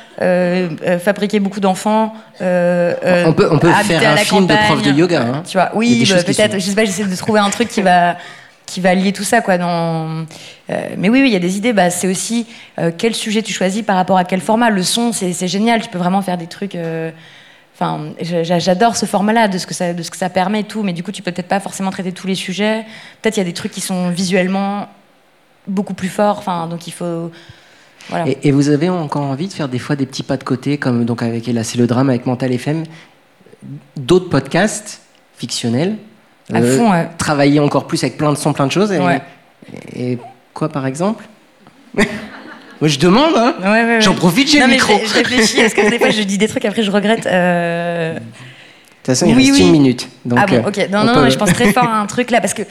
fabriquer 1.00 1.38
beaucoup 1.38 1.60
d'enfants. 1.60 2.14
on 2.40 3.32
peut, 3.36 3.48
on 3.50 3.58
peut 3.58 3.70
faire 3.70 4.10
un 4.10 4.16
film 4.16 4.46
de 4.46 4.54
prof 4.54 4.80
de 4.80 4.90
yoga. 4.90 5.20
Hein. 5.20 5.42
Tu 5.46 5.58
vois, 5.58 5.70
oui, 5.74 6.08
bah, 6.08 6.22
peut-être. 6.22 6.54
Je 6.54 6.60
sais 6.60 6.74
pas, 6.74 6.86
j'essaie 6.86 7.04
de 7.04 7.16
trouver 7.16 7.40
un 7.40 7.50
truc 7.50 7.68
qui 7.68 7.82
va 7.82 8.16
qui 8.66 8.80
va 8.80 8.94
lier 8.94 9.12
tout 9.12 9.24
ça 9.24 9.40
quoi 9.40 9.54
euh, 9.54 10.24
mais 10.98 11.08
oui 11.08 11.22
il 11.24 11.32
y 11.32 11.36
a 11.36 11.40
des 11.40 11.56
idées. 11.56 11.72
Bah, 11.72 11.90
c'est 11.90 12.08
aussi 12.08 12.46
euh, 12.78 12.90
quel 12.96 13.14
sujet 13.14 13.42
tu 13.42 13.52
choisis 13.52 13.82
par 13.82 13.96
rapport 13.96 14.18
à 14.18 14.24
quel 14.24 14.40
format. 14.40 14.70
Le 14.70 14.82
son 14.82 15.12
c'est 15.12 15.48
génial. 15.48 15.80
Tu 15.80 15.88
peux 15.88 15.98
vraiment 15.98 16.22
faire 16.22 16.36
des 16.36 16.48
trucs 16.48 16.74
euh, 16.74 17.10
j'adore 18.20 18.96
ce 18.96 19.06
format 19.06 19.32
là 19.32 19.48
de 19.48 19.58
ce 19.58 19.66
que 19.66 19.74
ça 19.74 19.94
de 19.94 20.02
ce 20.02 20.10
que 20.10 20.16
ça 20.16 20.30
permet 20.30 20.60
et 20.60 20.64
tout 20.64 20.82
mais 20.82 20.94
du 20.94 21.02
coup 21.02 21.12
tu 21.12 21.22
peux 21.22 21.30
peut-être 21.30 21.48
pas 21.48 21.60
forcément 21.60 21.90
traiter 21.90 22.12
tous 22.12 22.26
les 22.26 22.34
sujets. 22.34 22.84
Peut-être 23.22 23.36
il 23.36 23.40
y 23.40 23.42
a 23.42 23.44
des 23.44 23.52
trucs 23.54 23.72
qui 23.72 23.80
sont 23.80 24.10
visuellement 24.10 24.88
beaucoup 25.68 25.94
plus 25.94 26.08
forts 26.08 26.38
enfin 26.38 26.66
donc 26.66 26.86
il 26.86 26.92
faut 26.92 27.30
et, 28.42 28.52
vous 28.52 28.68
avez 28.68 28.88
encore 28.88 29.22
envie 29.22 29.48
de 29.48 29.52
faire 29.52 29.68
des 29.68 29.80
fois 29.80 29.96
des 29.96 30.06
petits 30.06 30.22
pas 30.22 30.36
de 30.36 30.44
côté 30.44 30.78
comme 30.78 31.04
donc 31.04 31.22
avec 31.22 31.48
là 31.48 31.64
c'est 31.64 31.76
le 31.76 31.88
drame 31.88 32.08
avec 32.08 32.24
Mental 32.24 32.52
FM 32.52 32.84
d'autres 33.96 34.28
podcasts 34.28 35.02
fictionnels 35.36 35.96
euh, 36.54 37.04
travailler 37.18 37.60
encore 37.60 37.86
plus 37.86 38.02
avec 38.04 38.16
plein 38.16 38.32
de 38.32 38.38
sons, 38.38 38.52
plein 38.52 38.66
de 38.66 38.72
choses. 38.72 38.94
Et, 39.94 40.18
quoi, 40.54 40.68
par 40.68 40.86
exemple 40.86 41.24
Moi, 41.96 42.88
je 42.88 42.98
demande, 42.98 43.34
hein 43.36 44.00
J'en 44.00 44.14
profite, 44.14 44.50
j'ai 44.50 44.60
le 44.60 44.66
micro. 44.66 44.92
Je, 45.04 45.14
réfléchis, 45.14 45.56
parce 45.56 45.72
que 45.72 45.88
des 45.88 45.98
fois, 45.98 46.10
je 46.10 46.22
dis 46.22 46.36
des 46.36 46.46
trucs, 46.46 46.64
après, 46.66 46.82
je 46.82 46.90
regrette. 46.90 47.26
Euh. 47.26 48.14
De 48.14 48.18
toute 48.18 49.06
façon, 49.06 49.26
il 49.26 49.34
reste 49.34 49.58
une 49.58 49.70
minute. 49.70 50.08
Donc, 50.24 50.38
ah 50.42 50.46
bon, 50.46 50.56
euh, 50.56 50.68
ok. 50.68 50.88
Non, 50.90 51.04
non, 51.04 51.30
je 51.30 51.38
pense 51.38 51.52
très 51.52 51.72
fort 51.72 51.88
à 51.88 52.00
un 52.00 52.06
truc 52.06 52.30
là, 52.30 52.40
parce 52.40 52.54
que. 52.54 52.62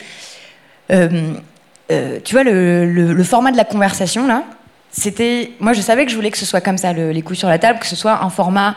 tu 0.88 2.34
vois, 2.34 2.44
le, 2.44 3.12
le, 3.12 3.24
format 3.24 3.50
de 3.50 3.56
la 3.56 3.64
conversation, 3.64 4.26
là, 4.26 4.44
c'était. 4.92 5.50
Moi, 5.58 5.72
je 5.72 5.80
savais 5.80 6.04
que 6.04 6.12
je 6.12 6.16
voulais 6.16 6.30
que 6.30 6.38
ce 6.38 6.46
soit 6.46 6.60
comme 6.60 6.78
ça, 6.78 6.92
les 6.92 7.22
coups 7.22 7.40
sur 7.40 7.48
la 7.48 7.58
table, 7.58 7.80
que 7.80 7.86
ce 7.86 7.96
soit 7.96 8.22
un 8.22 8.30
format 8.30 8.76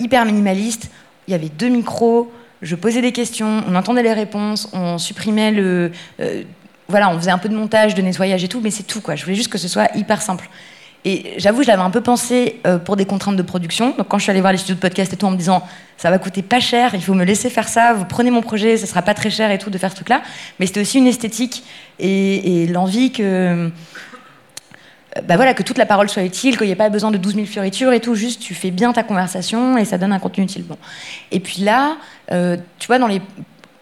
hyper 0.00 0.24
minimaliste. 0.24 0.90
Il 1.28 1.32
y 1.32 1.34
avait 1.34 1.50
deux 1.50 1.68
micros 1.68 2.32
je 2.62 2.76
posais 2.76 3.02
des 3.02 3.12
questions, 3.12 3.62
on 3.68 3.74
entendait 3.74 4.02
les 4.02 4.12
réponses, 4.12 4.68
on 4.72 4.98
supprimait 4.98 5.50
le. 5.50 5.90
Euh, 6.20 6.42
voilà, 6.88 7.10
on 7.10 7.18
faisait 7.18 7.30
un 7.30 7.38
peu 7.38 7.48
de 7.48 7.56
montage, 7.56 7.94
de 7.94 8.02
nettoyage 8.02 8.44
et 8.44 8.48
tout, 8.48 8.60
mais 8.60 8.70
c'est 8.70 8.82
tout, 8.82 9.00
quoi. 9.00 9.16
Je 9.16 9.24
voulais 9.24 9.36
juste 9.36 9.50
que 9.50 9.58
ce 9.58 9.68
soit 9.68 9.94
hyper 9.96 10.22
simple. 10.22 10.48
Et 11.04 11.34
j'avoue, 11.38 11.62
je 11.62 11.68
l'avais 11.68 11.82
un 11.82 11.90
peu 11.90 12.00
pensé 12.00 12.60
euh, 12.64 12.78
pour 12.78 12.94
des 12.94 13.06
contraintes 13.06 13.36
de 13.36 13.42
production. 13.42 13.94
Donc 13.98 14.06
quand 14.06 14.18
je 14.18 14.22
suis 14.22 14.30
allée 14.30 14.40
voir 14.40 14.52
les 14.52 14.58
studios 14.58 14.76
de 14.76 14.80
podcast 14.80 15.12
et 15.12 15.16
tout, 15.16 15.26
en 15.26 15.32
me 15.32 15.36
disant 15.36 15.66
ça 15.96 16.10
va 16.10 16.18
coûter 16.18 16.42
pas 16.42 16.60
cher, 16.60 16.94
il 16.94 17.02
faut 17.02 17.14
me 17.14 17.24
laisser 17.24 17.50
faire 17.50 17.68
ça, 17.68 17.92
vous 17.92 18.04
prenez 18.04 18.30
mon 18.30 18.40
projet, 18.40 18.76
ça 18.76 18.86
sera 18.86 19.02
pas 19.02 19.14
très 19.14 19.30
cher 19.30 19.50
et 19.50 19.58
tout 19.58 19.70
de 19.70 19.78
faire 19.78 19.90
ce 19.90 19.96
truc-là. 19.96 20.22
Mais 20.60 20.66
c'était 20.66 20.80
aussi 20.80 20.98
une 20.98 21.08
esthétique 21.08 21.64
et, 21.98 22.68
l'envie 22.68 23.10
que 23.10 23.70
bah 25.20 25.36
voilà, 25.36 25.52
que 25.52 25.62
toute 25.62 25.76
la 25.76 25.84
parole 25.84 26.08
soit 26.08 26.22
utile, 26.22 26.56
qu'il 26.56 26.66
n'y 26.66 26.72
ait 26.72 26.76
pas 26.76 26.88
besoin 26.88 27.10
de 27.10 27.18
12 27.18 27.34
000 27.34 27.46
fioritures 27.46 27.92
et 27.92 28.00
tout, 28.00 28.14
juste 28.14 28.40
tu 28.40 28.54
fais 28.54 28.70
bien 28.70 28.92
ta 28.92 29.02
conversation 29.02 29.76
et 29.76 29.84
ça 29.84 29.98
donne 29.98 30.12
un 30.12 30.18
contenu 30.18 30.44
utile. 30.44 30.64
Bon. 30.64 30.78
Et 31.30 31.40
puis 31.40 31.62
là, 31.62 31.96
euh, 32.32 32.56
tu 32.78 32.86
vois, 32.86 32.98
dans 32.98 33.08
les, 33.08 33.20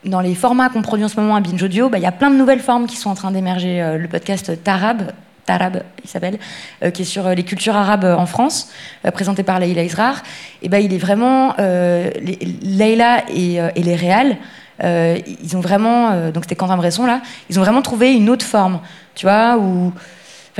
dans 0.05 0.21
les 0.21 0.35
formats 0.35 0.71
qu'on 0.71 0.83
produit 0.83 1.05
en 1.05 1.09
ce 1.09 1.21
moment 1.21 1.37
à 1.37 1.41
Binge 1.41 1.63
Audio, 1.63 1.89
bah, 1.89 1.99
il 1.99 2.03
y 2.03 2.07
a 2.07 2.13
plein 2.13 2.31
de 2.31 2.37
nouvelles 2.37 2.61
formes 2.61 2.87
qui 2.87 2.97
sont 2.97 3.11
en 3.11 3.15
train 3.15 3.31
d'émerger. 3.31 3.81
Euh, 3.81 3.97
le 3.97 4.09
podcast 4.09 4.61
Tarab, 4.65 5.13
Tarab, 5.47 5.85
il 6.03 6.11
s'appelle, 6.11 6.39
euh, 6.83 6.91
qui 6.91 7.03
est 7.03 7.05
sur 7.05 7.29
les 7.29 7.45
cultures 7.45 7.77
arabes 7.77 8.05
en 8.05 8.27
France, 8.27 8.73
présenté 9.13 9.45
par 9.45 9.61
Leïla 9.61 9.85
Israr. 9.85 10.25
Et 10.63 10.69
ben, 10.69 10.79
il 10.79 10.93
est 10.93 10.99
vraiment. 10.99 11.55
Leïla 11.59 13.25
et, 13.31 13.55
et, 13.77 13.83
les 13.85 13.95
réals, 13.95 14.37
ils 14.83 15.57
ont 15.57 15.61
vraiment. 15.61 16.31
donc 16.33 16.45
c'était 16.45 16.57
Quentin 16.57 16.77
Bresson 16.77 17.07
là, 17.07 17.21
ils 17.51 17.59
ont 17.61 17.63
vraiment 17.63 17.83
trouvé 17.83 18.15
une 18.15 18.31
autre 18.31 18.45
forme, 18.45 18.81
tu 19.15 19.27
vois, 19.27 19.59
où 19.59 19.93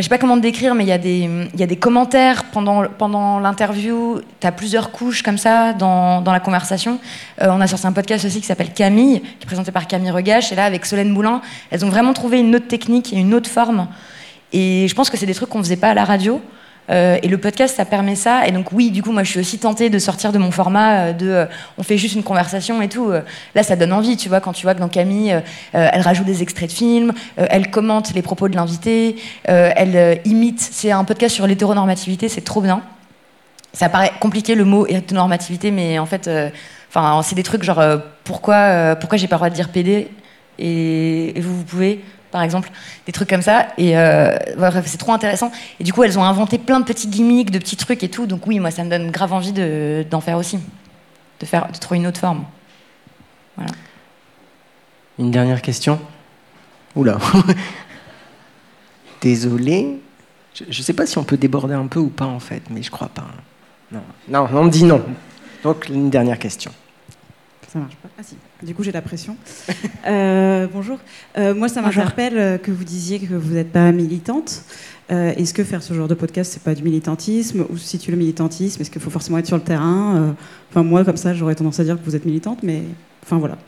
je 0.01 0.05
sais 0.05 0.09
pas 0.09 0.19
comment 0.19 0.37
te 0.37 0.43
décrire, 0.43 0.75
mais 0.75 0.85
il 0.85 0.89
y, 0.89 0.93
a 0.93 0.99
des, 1.67 1.77
commentaires 1.77 2.45
pendant, 2.45 3.39
l'interview. 3.39 4.21
Tu 4.41 4.47
as 4.47 4.53
plusieurs 4.53 4.91
couches 4.93 5.23
comme 5.23 5.37
ça 5.37 5.75
dans, 5.75 6.23
dans 6.23 6.33
la 6.33 6.41
conversation. 6.41 6.99
Euh, 7.43 7.49
on 7.51 7.61
a 7.61 7.67
sorti 7.67 7.87
un 7.87 7.93
podcast 7.93 8.25
aussi 8.25 8.41
qui 8.41 8.47
s'appelle 8.47 8.73
Camille, 8.73 9.21
qui 9.21 9.43
est 9.43 9.47
présenté 9.47 9.73
par 9.73 9.87
Camille 9.87 10.11
Regache. 10.11 10.53
Et 10.53 10.55
là, 10.55 10.65
avec 10.65 10.87
Solène 10.87 11.11
Moulin, 11.11 11.43
elles 11.71 11.85
ont 11.85 11.91
vraiment 11.91 12.15
trouvé 12.15 12.41
une 12.41 12.55
autre 12.57 12.67
technique 12.67 13.13
et 13.13 13.17
une 13.17 13.35
autre 13.35 13.51
forme. 13.51 13.89
Et 14.53 14.87
je 14.89 14.95
pense 14.95 15.11
que 15.11 15.19
c'est 15.19 15.27
des 15.27 15.35
trucs 15.35 15.51
qu'on 15.51 15.63
faisait 15.63 15.77
pas 15.77 15.89
à 15.89 15.95
la 15.95 16.05
radio. 16.05 16.41
Euh, 16.91 17.19
et 17.23 17.29
le 17.29 17.39
podcast, 17.39 17.77
ça 17.77 17.85
permet 17.85 18.17
ça. 18.17 18.47
Et 18.47 18.53
donc, 18.53 18.73
oui, 18.73 18.91
du 18.91 19.03
coup, 19.03 19.13
moi, 19.13 19.23
je 19.23 19.31
suis 19.31 19.41
aussi 19.41 19.59
tentée 19.59 19.91
de 19.91 19.99
sortir 19.99 20.33
de 20.33 20.39
mon 20.39 20.51
format 20.51 20.99
euh, 20.99 21.13
de 21.13 21.29
euh, 21.29 21.47
on 21.79 21.83
fait 21.83 21.99
juste 21.99 22.15
une 22.15 22.23
conversation 22.23 22.83
et 22.83 22.89
tout. 22.89 23.13
là, 23.55 23.63
ça 23.63 23.77
donne 23.77 23.93
envie, 23.93 24.17
tu 24.17 24.29
vois, 24.29 24.41
quand 24.41 24.53
tu 24.53 24.63
vois 24.63 24.75
que 24.75 24.81
dans 24.81 24.89
Camille, 24.89 25.41
elle 25.73 26.01
rajoute 26.01 26.27
des 26.27 26.43
extraits 26.43 26.69
de 26.69 26.75
films, 26.75 27.13
elle 27.37 27.71
commente 27.71 28.13
les 28.15 28.23
propos 28.23 28.49
de 28.49 28.57
l'invité, 28.57 29.17
elle 29.45 30.21
imite. 30.25 30.61
C'est 30.61 30.91
un 30.91 31.05
podcast 31.05 31.35
sur 31.35 31.47
l'hétéronormativité, 31.47 32.29
c'est 32.29 32.41
trop 32.41 32.61
bien. 32.61 32.83
Ça 33.73 33.89
paraît 33.89 34.13
compliqué 34.21 34.55
le 34.55 34.65
mot 34.65 34.87
hétéronormativité, 34.87 35.71
mais 35.71 35.99
en 35.99 36.07
fait, 36.07 36.29
enfin, 36.89 37.23
c'est 37.23 37.35
des 37.35 37.43
trucs 37.43 37.63
genre 37.63 37.83
pourquoi, 38.25 38.97
pourquoi 38.97 39.19
j'ai 39.19 39.29
pas 39.29 39.37
le 39.37 39.41
droit 39.41 39.51
de 39.51 39.55
dire 39.55 39.69
PD 39.69 40.09
et, 40.59 41.39
et 41.39 41.41
vous, 41.41 41.57
vous 41.57 41.65
pouvez 41.65 42.05
par 42.31 42.43
exemple, 42.43 42.71
des 43.07 43.13
trucs 43.13 43.29
comme 43.29 43.43
ça. 43.43 43.69
Et 43.77 43.97
euh, 43.97 44.37
c'est 44.85 44.99
trop 44.99 45.13
intéressant. 45.13 45.51
Et 45.79 45.85
du 45.85 45.93
coup, 45.93 46.03
elles 46.03 46.19
ont 46.19 46.25
inventé 46.25 46.59
plein 46.59 46.81
de 46.81 46.85
petits 46.85 47.09
gimmicks, 47.09 47.51
de 47.51 47.59
petits 47.59 47.77
trucs 47.77 48.03
et 48.03 48.09
tout. 48.09 48.27
Donc 48.27 48.47
oui, 48.47 48.61
moi, 48.61 48.71
ça 48.71 48.85
me 48.85 48.91
donne 48.91 49.11
grave 49.11 49.33
envie 49.33 49.53
d'en 49.53 50.21
faire 50.21 50.39
aussi, 50.39 50.59
de 51.41 51.47
faire, 51.47 51.71
de 51.73 51.79
trouver 51.79 51.99
une 51.99 52.07
autre 52.07 52.21
forme. 52.21 52.45
Voilà. 53.57 53.73
Une 55.19 55.31
dernière 55.31 55.61
question. 55.61 56.01
Oula. 56.97 57.19
Désolé. 59.21 60.01
Je 60.55 60.65
ne 60.67 60.85
sais 60.85 60.93
pas 60.93 61.07
si 61.07 61.19
on 61.19 61.25
peut 61.25 61.37
déborder 61.37 61.75
un 61.75 61.87
peu 61.87 62.01
ou 62.01 62.09
pas 62.09 62.27
en 62.27 62.41
fait, 62.41 62.63
mais 62.71 62.83
je 62.83 62.91
crois 62.91 63.09
pas. 63.09 63.27
Non, 63.93 64.03
non, 64.29 64.49
on 64.53 64.65
me 64.65 64.71
dit 64.71 64.85
non. 64.85 65.03
Donc 65.63 65.89
une 65.89 66.11
dernière 66.11 66.39
question. 66.39 66.73
Ça 67.69 67.79
marche 67.79 67.97
pas. 67.97 68.09
Ah 68.19 68.23
si. 68.23 68.37
Du 68.63 68.75
coup, 68.75 68.83
j'ai 68.83 68.93
la 68.93 69.03
pression. 69.03 69.37
Euh, 70.07 70.67
bonjour. 70.73 70.99
Euh, 71.37 71.55
moi, 71.55 71.69
ça 71.69 71.83
m'interpelle 71.83 72.39
euh, 72.39 72.57
que 72.57 72.71
vous 72.71 72.85
disiez 72.85 73.19
que 73.19 73.35
vous 73.35 73.53
n'êtes 73.53 73.71
pas 73.71 73.93
militante. 73.93 74.63
est-ce 75.11 75.53
que 75.53 75.63
faire 75.63 75.83
ce 75.83 75.93
genre 75.93 76.09
de 76.09 76.15
podcast, 76.15 76.53
c'est 76.55 76.63
pas 76.63 76.75
du 76.75 76.83
militantisme? 76.83 77.67
Ou 77.69 77.77
si 77.77 77.99
tu 77.99 78.11
le 78.11 78.17
militantisme, 78.17 78.81
est-ce 78.81 78.91
qu'il 78.91 79.03
faut 79.03 79.11
forcément 79.11 79.37
être 79.37 79.47
sur 79.47 79.57
le 79.57 79.63
terrain? 79.63 80.35
Enfin, 80.71 80.83
moi, 80.83 81.05
comme 81.05 81.19
ça, 81.19 81.35
j'aurais 81.35 81.55
tendance 81.55 81.79
à 81.81 81.85
dire 81.85 81.99
que 81.99 82.05
vous 82.05 82.17
êtes 82.17 82.25
militante, 82.25 82.63
mais 82.63 82.83
enfin 83.23 83.37
voilà. 83.37 83.59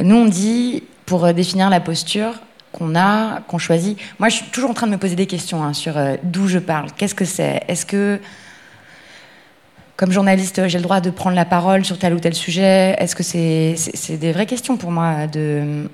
Nous, 0.00 0.14
on 0.14 0.26
dit, 0.26 0.84
pour 1.04 1.34
définir 1.34 1.68
la 1.68 1.80
posture 1.80 2.40
qu'on 2.70 2.94
a, 2.94 3.40
qu'on 3.40 3.58
choisit. 3.58 3.98
Moi, 4.20 4.28
je 4.28 4.36
suis 4.36 4.50
toujours 4.50 4.70
en 4.70 4.74
train 4.74 4.86
de 4.86 4.92
me 4.92 4.98
poser 4.98 5.16
des 5.16 5.26
questions 5.26 5.64
hein, 5.64 5.72
sur 5.72 5.94
d'où 6.22 6.46
je 6.46 6.60
parle. 6.60 6.90
Qu'est-ce 6.96 7.16
que 7.16 7.24
c'est? 7.24 7.64
Est-ce 7.66 7.84
que 7.84 8.20
comme 9.96 10.10
journaliste, 10.10 10.68
j'ai 10.68 10.78
le 10.78 10.82
droit 10.82 11.00
de 11.00 11.10
prendre 11.10 11.36
la 11.36 11.44
parole 11.44 11.84
sur 11.84 11.98
tel 11.98 12.14
ou 12.14 12.18
tel 12.18 12.34
sujet 12.34 12.96
Est-ce 12.98 13.14
que 13.14 13.22
c'est 13.22 14.16
des 14.16 14.32
vraies 14.32 14.46
questions 14.46 14.76
pour 14.76 14.90
moi. 14.90 15.26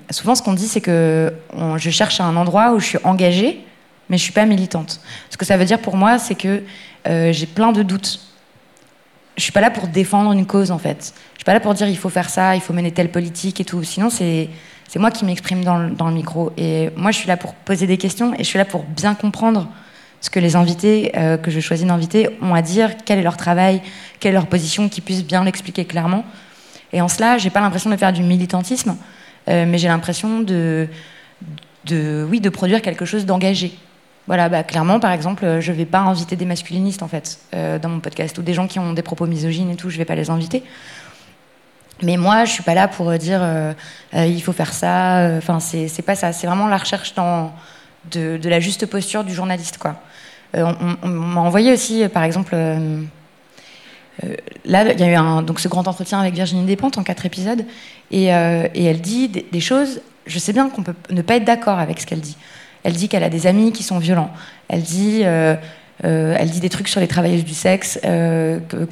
Souvent, 0.09 0.35
ce 0.35 0.41
qu'on 0.41 0.53
dit, 0.53 0.67
c'est 0.67 0.81
que 0.81 1.33
je 1.77 1.89
cherche 1.89 2.21
un 2.21 2.35
endroit 2.35 2.73
où 2.73 2.79
je 2.79 2.85
suis 2.85 2.97
engagée, 3.03 3.63
mais 4.09 4.17
je 4.17 4.23
suis 4.23 4.31
pas 4.31 4.45
militante. 4.45 5.01
Ce 5.29 5.37
que 5.37 5.45
ça 5.45 5.57
veut 5.57 5.65
dire 5.65 5.79
pour 5.79 5.97
moi, 5.97 6.17
c'est 6.17 6.35
que 6.35 6.63
euh, 7.07 7.31
j'ai 7.31 7.45
plein 7.45 7.71
de 7.71 7.83
doutes. 7.83 8.19
Je 9.37 9.43
suis 9.43 9.51
pas 9.51 9.61
là 9.61 9.69
pour 9.69 9.87
défendre 9.87 10.31
une 10.31 10.45
cause, 10.45 10.71
en 10.71 10.79
fait. 10.79 11.13
Je 11.33 11.39
suis 11.39 11.45
pas 11.45 11.53
là 11.53 11.59
pour 11.59 11.73
dire 11.73 11.87
il 11.87 11.97
faut 11.97 12.09
faire 12.09 12.29
ça, 12.29 12.55
il 12.55 12.61
faut 12.61 12.73
mener 12.73 12.91
telle 12.91 13.11
politique 13.11 13.61
et 13.61 13.65
tout. 13.65 13.83
Sinon, 13.83 14.09
c'est 14.09 14.49
moi 14.95 15.11
qui 15.11 15.25
m'exprime 15.25 15.63
dans 15.63 16.07
le 16.07 16.13
micro. 16.13 16.51
Et 16.57 16.89
moi, 16.95 17.11
je 17.11 17.17
suis 17.17 17.27
là 17.27 17.37
pour 17.37 17.53
poser 17.53 17.85
des 17.85 17.97
questions 17.97 18.33
et 18.33 18.39
je 18.39 18.43
suis 18.43 18.57
là 18.57 18.65
pour 18.65 18.83
bien 18.83 19.13
comprendre 19.13 19.67
ce 20.21 20.29
que 20.29 20.39
les 20.39 20.55
invités 20.55 21.11
euh, 21.15 21.37
que 21.37 21.51
je 21.51 21.59
choisis 21.59 21.85
d'inviter 21.87 22.29
ont 22.41 22.53
à 22.53 22.61
dire, 22.61 22.91
quel 23.05 23.19
est 23.19 23.23
leur 23.23 23.37
travail, 23.37 23.81
quelle 24.19 24.31
est 24.31 24.33
leur 24.33 24.47
position, 24.47 24.89
qu'ils 24.89 25.03
puissent 25.03 25.25
bien 25.25 25.43
l'expliquer 25.43 25.85
clairement. 25.85 26.25
Et 26.91 27.01
en 27.01 27.07
cela, 27.07 27.37
j'ai 27.37 27.49
pas 27.49 27.61
l'impression 27.61 27.89
de 27.89 27.95
faire 27.95 28.11
du 28.11 28.23
militantisme, 28.23 28.97
euh, 29.47 29.65
mais 29.67 29.77
j'ai 29.77 29.87
l'impression 29.87 30.41
de, 30.41 30.87
de, 31.85 32.27
oui, 32.29 32.41
de 32.41 32.49
produire 32.49 32.81
quelque 32.81 33.05
chose 33.05 33.25
d'engagé. 33.25 33.71
Voilà, 34.27 34.49
bah, 34.49 34.63
clairement, 34.63 34.99
par 34.99 35.11
exemple, 35.11 35.59
je 35.59 35.71
vais 35.71 35.85
pas 35.85 35.99
inviter 35.99 36.35
des 36.35 36.45
masculinistes 36.45 37.01
en 37.01 37.07
fait 37.07 37.39
euh, 37.55 37.79
dans 37.79 37.89
mon 37.89 37.99
podcast 37.99 38.37
ou 38.37 38.41
des 38.41 38.53
gens 38.53 38.67
qui 38.67 38.77
ont 38.77 38.93
des 38.93 39.01
propos 39.01 39.25
misogynes 39.25 39.71
et 39.71 39.75
tout, 39.75 39.89
je 39.89 39.97
vais 39.97 40.05
pas 40.05 40.15
les 40.15 40.29
inviter. 40.29 40.63
Mais 42.03 42.15
moi, 42.15 42.45
je 42.45 42.51
suis 42.51 42.63
pas 42.63 42.75
là 42.75 42.87
pour 42.87 43.11
dire 43.11 43.41
il 44.13 44.41
faut 44.41 44.53
faire 44.53 44.71
ça. 44.71 45.31
Enfin, 45.37 45.59
c'est 45.59 46.01
pas 46.01 46.15
ça. 46.15 46.31
C'est 46.31 46.47
vraiment 46.47 46.67
la 46.67 46.77
recherche 46.77 47.13
dans, 47.13 47.51
de, 48.11 48.49
la 48.49 48.59
juste 48.59 48.85
posture 48.85 49.23
du 49.23 49.33
journaliste, 49.33 49.77
quoi. 49.77 49.95
Euh, 50.55 50.71
on, 51.03 51.07
m'a 51.07 51.41
envoyé 51.41 51.71
aussi, 51.71 52.03
euh, 52.03 52.09
par 52.09 52.23
exemple, 52.23 52.55
euh, 52.55 53.03
là, 54.65 54.91
il 54.91 54.99
y 54.99 55.03
a 55.03 55.39
eu 55.39 55.43
donc 55.43 55.59
ce 55.59 55.67
grand 55.67 55.87
entretien 55.87 56.19
avec 56.19 56.33
Virginie 56.33 56.65
Despentes 56.65 56.97
en 56.97 57.03
quatre 57.03 57.25
épisodes, 57.25 57.65
et, 58.11 58.25
elle 58.25 59.01
dit 59.01 59.29
des, 59.29 59.59
choses. 59.59 60.01
Je 60.25 60.39
sais 60.39 60.53
bien 60.53 60.69
qu'on 60.69 60.83
peut 60.83 60.95
ne 61.09 61.21
pas 61.21 61.35
être 61.35 61.45
d'accord 61.45 61.79
avec 61.79 61.99
ce 62.01 62.05
qu'elle 62.05 62.21
dit. 62.21 62.37
Elle 62.83 62.93
dit 62.93 63.09
qu'elle 63.09 63.23
a 63.23 63.29
des 63.29 63.45
amis 63.45 63.71
qui 63.71 63.83
sont 63.83 63.99
violents. 63.99 64.31
Elle 64.67 64.81
dit, 64.81 65.21
elle 65.21 66.49
dit 66.49 66.59
des 66.59 66.69
trucs 66.69 66.87
sur 66.87 66.99
les 66.99 67.07
travailleuses 67.07 67.45
du 67.45 67.53
sexe, 67.53 67.99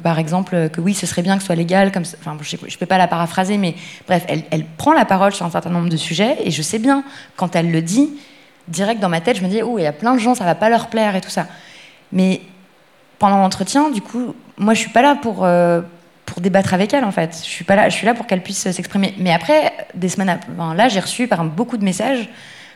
par 0.02 0.18
exemple, 0.18 0.70
que 0.70 0.80
oui, 0.80 0.94
ce 0.94 1.06
serait 1.06 1.22
bien 1.22 1.34
que 1.34 1.42
ce 1.42 1.46
soit 1.46 1.56
légal. 1.56 1.92
Comme, 1.92 2.04
enfin, 2.20 2.36
je 2.40 2.56
ne 2.56 2.76
peux 2.78 2.86
pas 2.86 2.98
la 2.98 3.08
paraphraser, 3.08 3.58
mais 3.58 3.74
bref, 4.06 4.24
elle, 4.28 4.44
elle, 4.50 4.64
prend 4.64 4.92
la 4.92 5.04
parole 5.04 5.34
sur 5.34 5.44
un 5.44 5.50
certain 5.50 5.70
nombre 5.70 5.88
de 5.88 5.96
sujets, 5.96 6.36
et 6.44 6.50
je 6.50 6.62
sais 6.62 6.78
bien, 6.78 7.02
quand 7.36 7.54
elle 7.56 7.70
le 7.70 7.82
dit, 7.82 8.10
direct 8.68 9.00
dans 9.00 9.08
ma 9.08 9.20
tête, 9.20 9.36
je 9.36 9.42
me 9.42 9.48
dis, 9.48 9.62
oh, 9.62 9.78
il 9.78 9.82
y 9.82 9.86
a 9.86 9.92
plein 9.92 10.14
de 10.14 10.20
gens, 10.20 10.34
ça 10.34 10.44
va 10.44 10.54
pas 10.54 10.68
leur 10.68 10.88
plaire 10.88 11.16
et 11.16 11.20
tout 11.20 11.30
ça. 11.30 11.46
Mais 12.12 12.40
pendant 13.18 13.38
l'entretien, 13.38 13.90
du 13.90 14.00
coup, 14.00 14.34
moi, 14.56 14.74
je 14.74 14.80
suis 14.80 14.90
pas 14.90 15.02
là 15.02 15.16
pour, 15.16 15.44
euh, 15.44 15.80
pour 16.24 16.40
débattre 16.40 16.74
avec 16.74 16.94
elle, 16.94 17.04
en 17.04 17.12
fait. 17.12 17.36
Je 17.42 17.48
suis 17.48 17.64
pas 17.64 17.76
là, 17.76 17.88
je 17.88 17.94
suis 17.94 18.06
là 18.06 18.14
pour 18.14 18.26
qu'elle 18.26 18.42
puisse 18.42 18.70
s'exprimer. 18.70 19.14
Mais 19.18 19.32
après, 19.32 19.72
des 19.94 20.08
semaines, 20.08 20.38
là, 20.76 20.88
j'ai 20.88 21.00
reçu 21.00 21.26
par 21.26 21.44
beaucoup 21.44 21.76
de 21.76 21.84
messages 21.84 22.28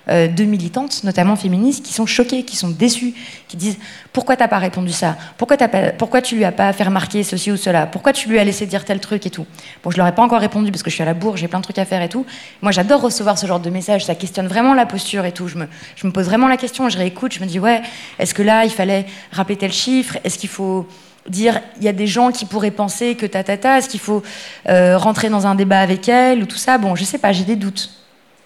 euh, 0.09 0.27
de 0.27 0.43
militantes, 0.43 1.05
notamment 1.05 1.37
féministes, 1.37 1.85
qui 1.85 1.93
sont 1.93 2.07
choquées, 2.07 2.43
qui 2.43 2.57
sont 2.57 2.71
déçues, 2.71 3.15
qui 3.47 3.57
disent 3.57 3.79
pourquoi 4.13 4.35
t'as 4.35 4.49
pas 4.49 4.59
répondu 4.59 4.91
ça? 4.91 5.17
Pourquoi, 5.39 5.57
as 5.63 5.69
pas, 5.69 5.91
pourquoi 5.93 6.21
tu 6.21 6.35
lui 6.35 6.45
as 6.45 6.51
pas 6.51 6.73
fait 6.73 6.83
remarquer 6.83 7.23
ceci 7.23 7.53
ou 7.53 7.57
cela? 7.57 7.87
Pourquoi 7.87 8.13
tu 8.13 8.29
lui 8.29 8.39
as 8.41 8.45
laissé 8.45 8.67
dire 8.67 8.85
tel 8.85 8.99
truc 8.99 9.25
et 9.27 9.31
tout? 9.31 9.47
Bon, 9.85 9.93
je 9.93 9.97
leur 9.97 10.07
ai 10.09 10.13
pas 10.13 10.23
encore 10.23 10.41
répondu 10.41 10.73
parce 10.73 10.83
que 10.83 10.91
je 10.91 10.97
suis 10.97 11.03
à 11.03 11.07
la 11.07 11.15
bourre, 11.15 11.37
j'ai 11.37 11.47
plein 11.47 11.61
de 11.61 11.65
trucs 11.65 11.79
à 11.79 11.85
faire 11.85 12.03
et 12.03 12.09
tout. 12.09 12.27
Moi, 12.63 12.73
j'adore 12.73 13.01
recevoir 13.01 13.39
ce 13.39 13.47
genre 13.47 13.61
de 13.61 13.71
messages, 13.71 14.05
ça 14.05 14.17
questionne 14.17 14.49
vraiment 14.49 14.75
la 14.75 14.87
posture 14.87 15.25
et 15.25 15.31
tout. 15.31 15.47
Je 15.47 15.57
me, 15.57 16.13
pose 16.13 16.27
vraiment 16.27 16.49
la 16.49 16.57
question, 16.57 16.89
je 16.89 16.99
réécoute, 16.99 17.33
je 17.33 17.41
me 17.41 17.47
dis 17.47 17.61
ouais, 17.61 17.81
est-ce 18.19 18.35
que 18.35 18.43
là, 18.43 18.65
il 18.65 18.71
fallait 18.71 19.07
rappeler 19.31 19.57
tel 19.57 19.73
chiffre? 19.73 20.19
Est-ce 20.25 20.37
qu'il 20.37 20.51
faut 20.51 20.89
dire 21.29 21.61
il 21.79 21.85
y 21.85 21.89
a 21.89 21.93
des 21.93 22.09
gens 22.09 22.33
qui 22.33 22.45
pourraient 22.45 22.73
penser 22.73 23.15
que 23.15 23.27
ta 23.27 23.45
ta 23.45 23.57
ta? 23.57 23.79
Est-ce 23.79 23.89
qu'il 23.89 24.01
faut 24.01 24.25
euh, 24.69 24.99
rentrer 24.99 25.29
dans 25.29 25.47
un 25.47 25.55
débat 25.55 25.79
avec 25.79 26.09
elle 26.09 26.43
ou 26.43 26.47
tout 26.47 26.57
ça? 26.57 26.77
Bon, 26.79 26.97
je 26.97 27.05
sais 27.05 27.19
pas, 27.19 27.31
j'ai 27.31 27.45
des 27.45 27.55
doutes. 27.55 28.02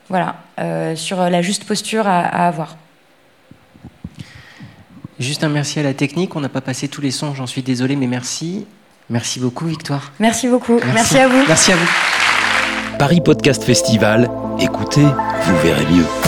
Voilà, 0.08 0.36
euh, 0.58 0.94
sur 0.96 1.18
la 1.18 1.42
juste 1.42 1.64
posture 1.64 2.06
à, 2.06 2.20
avoir. 2.20 2.76
Juste 5.18 5.44
un 5.44 5.48
merci 5.48 5.80
à 5.80 5.82
la 5.82 5.94
technique. 5.94 6.36
On 6.36 6.40
n'a 6.40 6.48
pas 6.48 6.60
passé 6.60 6.88
tous 6.88 7.00
les 7.00 7.10
sons, 7.10 7.34
j'en 7.34 7.46
suis 7.46 7.62
désolé, 7.62 7.96
mais 7.96 8.06
merci. 8.06 8.66
Merci 9.08 9.40
beaucoup, 9.40 9.66
Victoire. 9.66 10.12
Merci 10.18 10.48
beaucoup. 10.48 10.78
merci 10.92 11.18
à 11.18 11.28
vous. 11.28 11.44
Merci 11.46 11.72
à 11.72 11.76
vous. 11.76 11.88
Paris 12.98 13.20
Podcast 13.20 13.64
Festival. 13.64 14.30
Écoutez, 14.58 15.04
vous 15.04 15.56
verrez 15.62 15.86
mieux. 15.86 16.25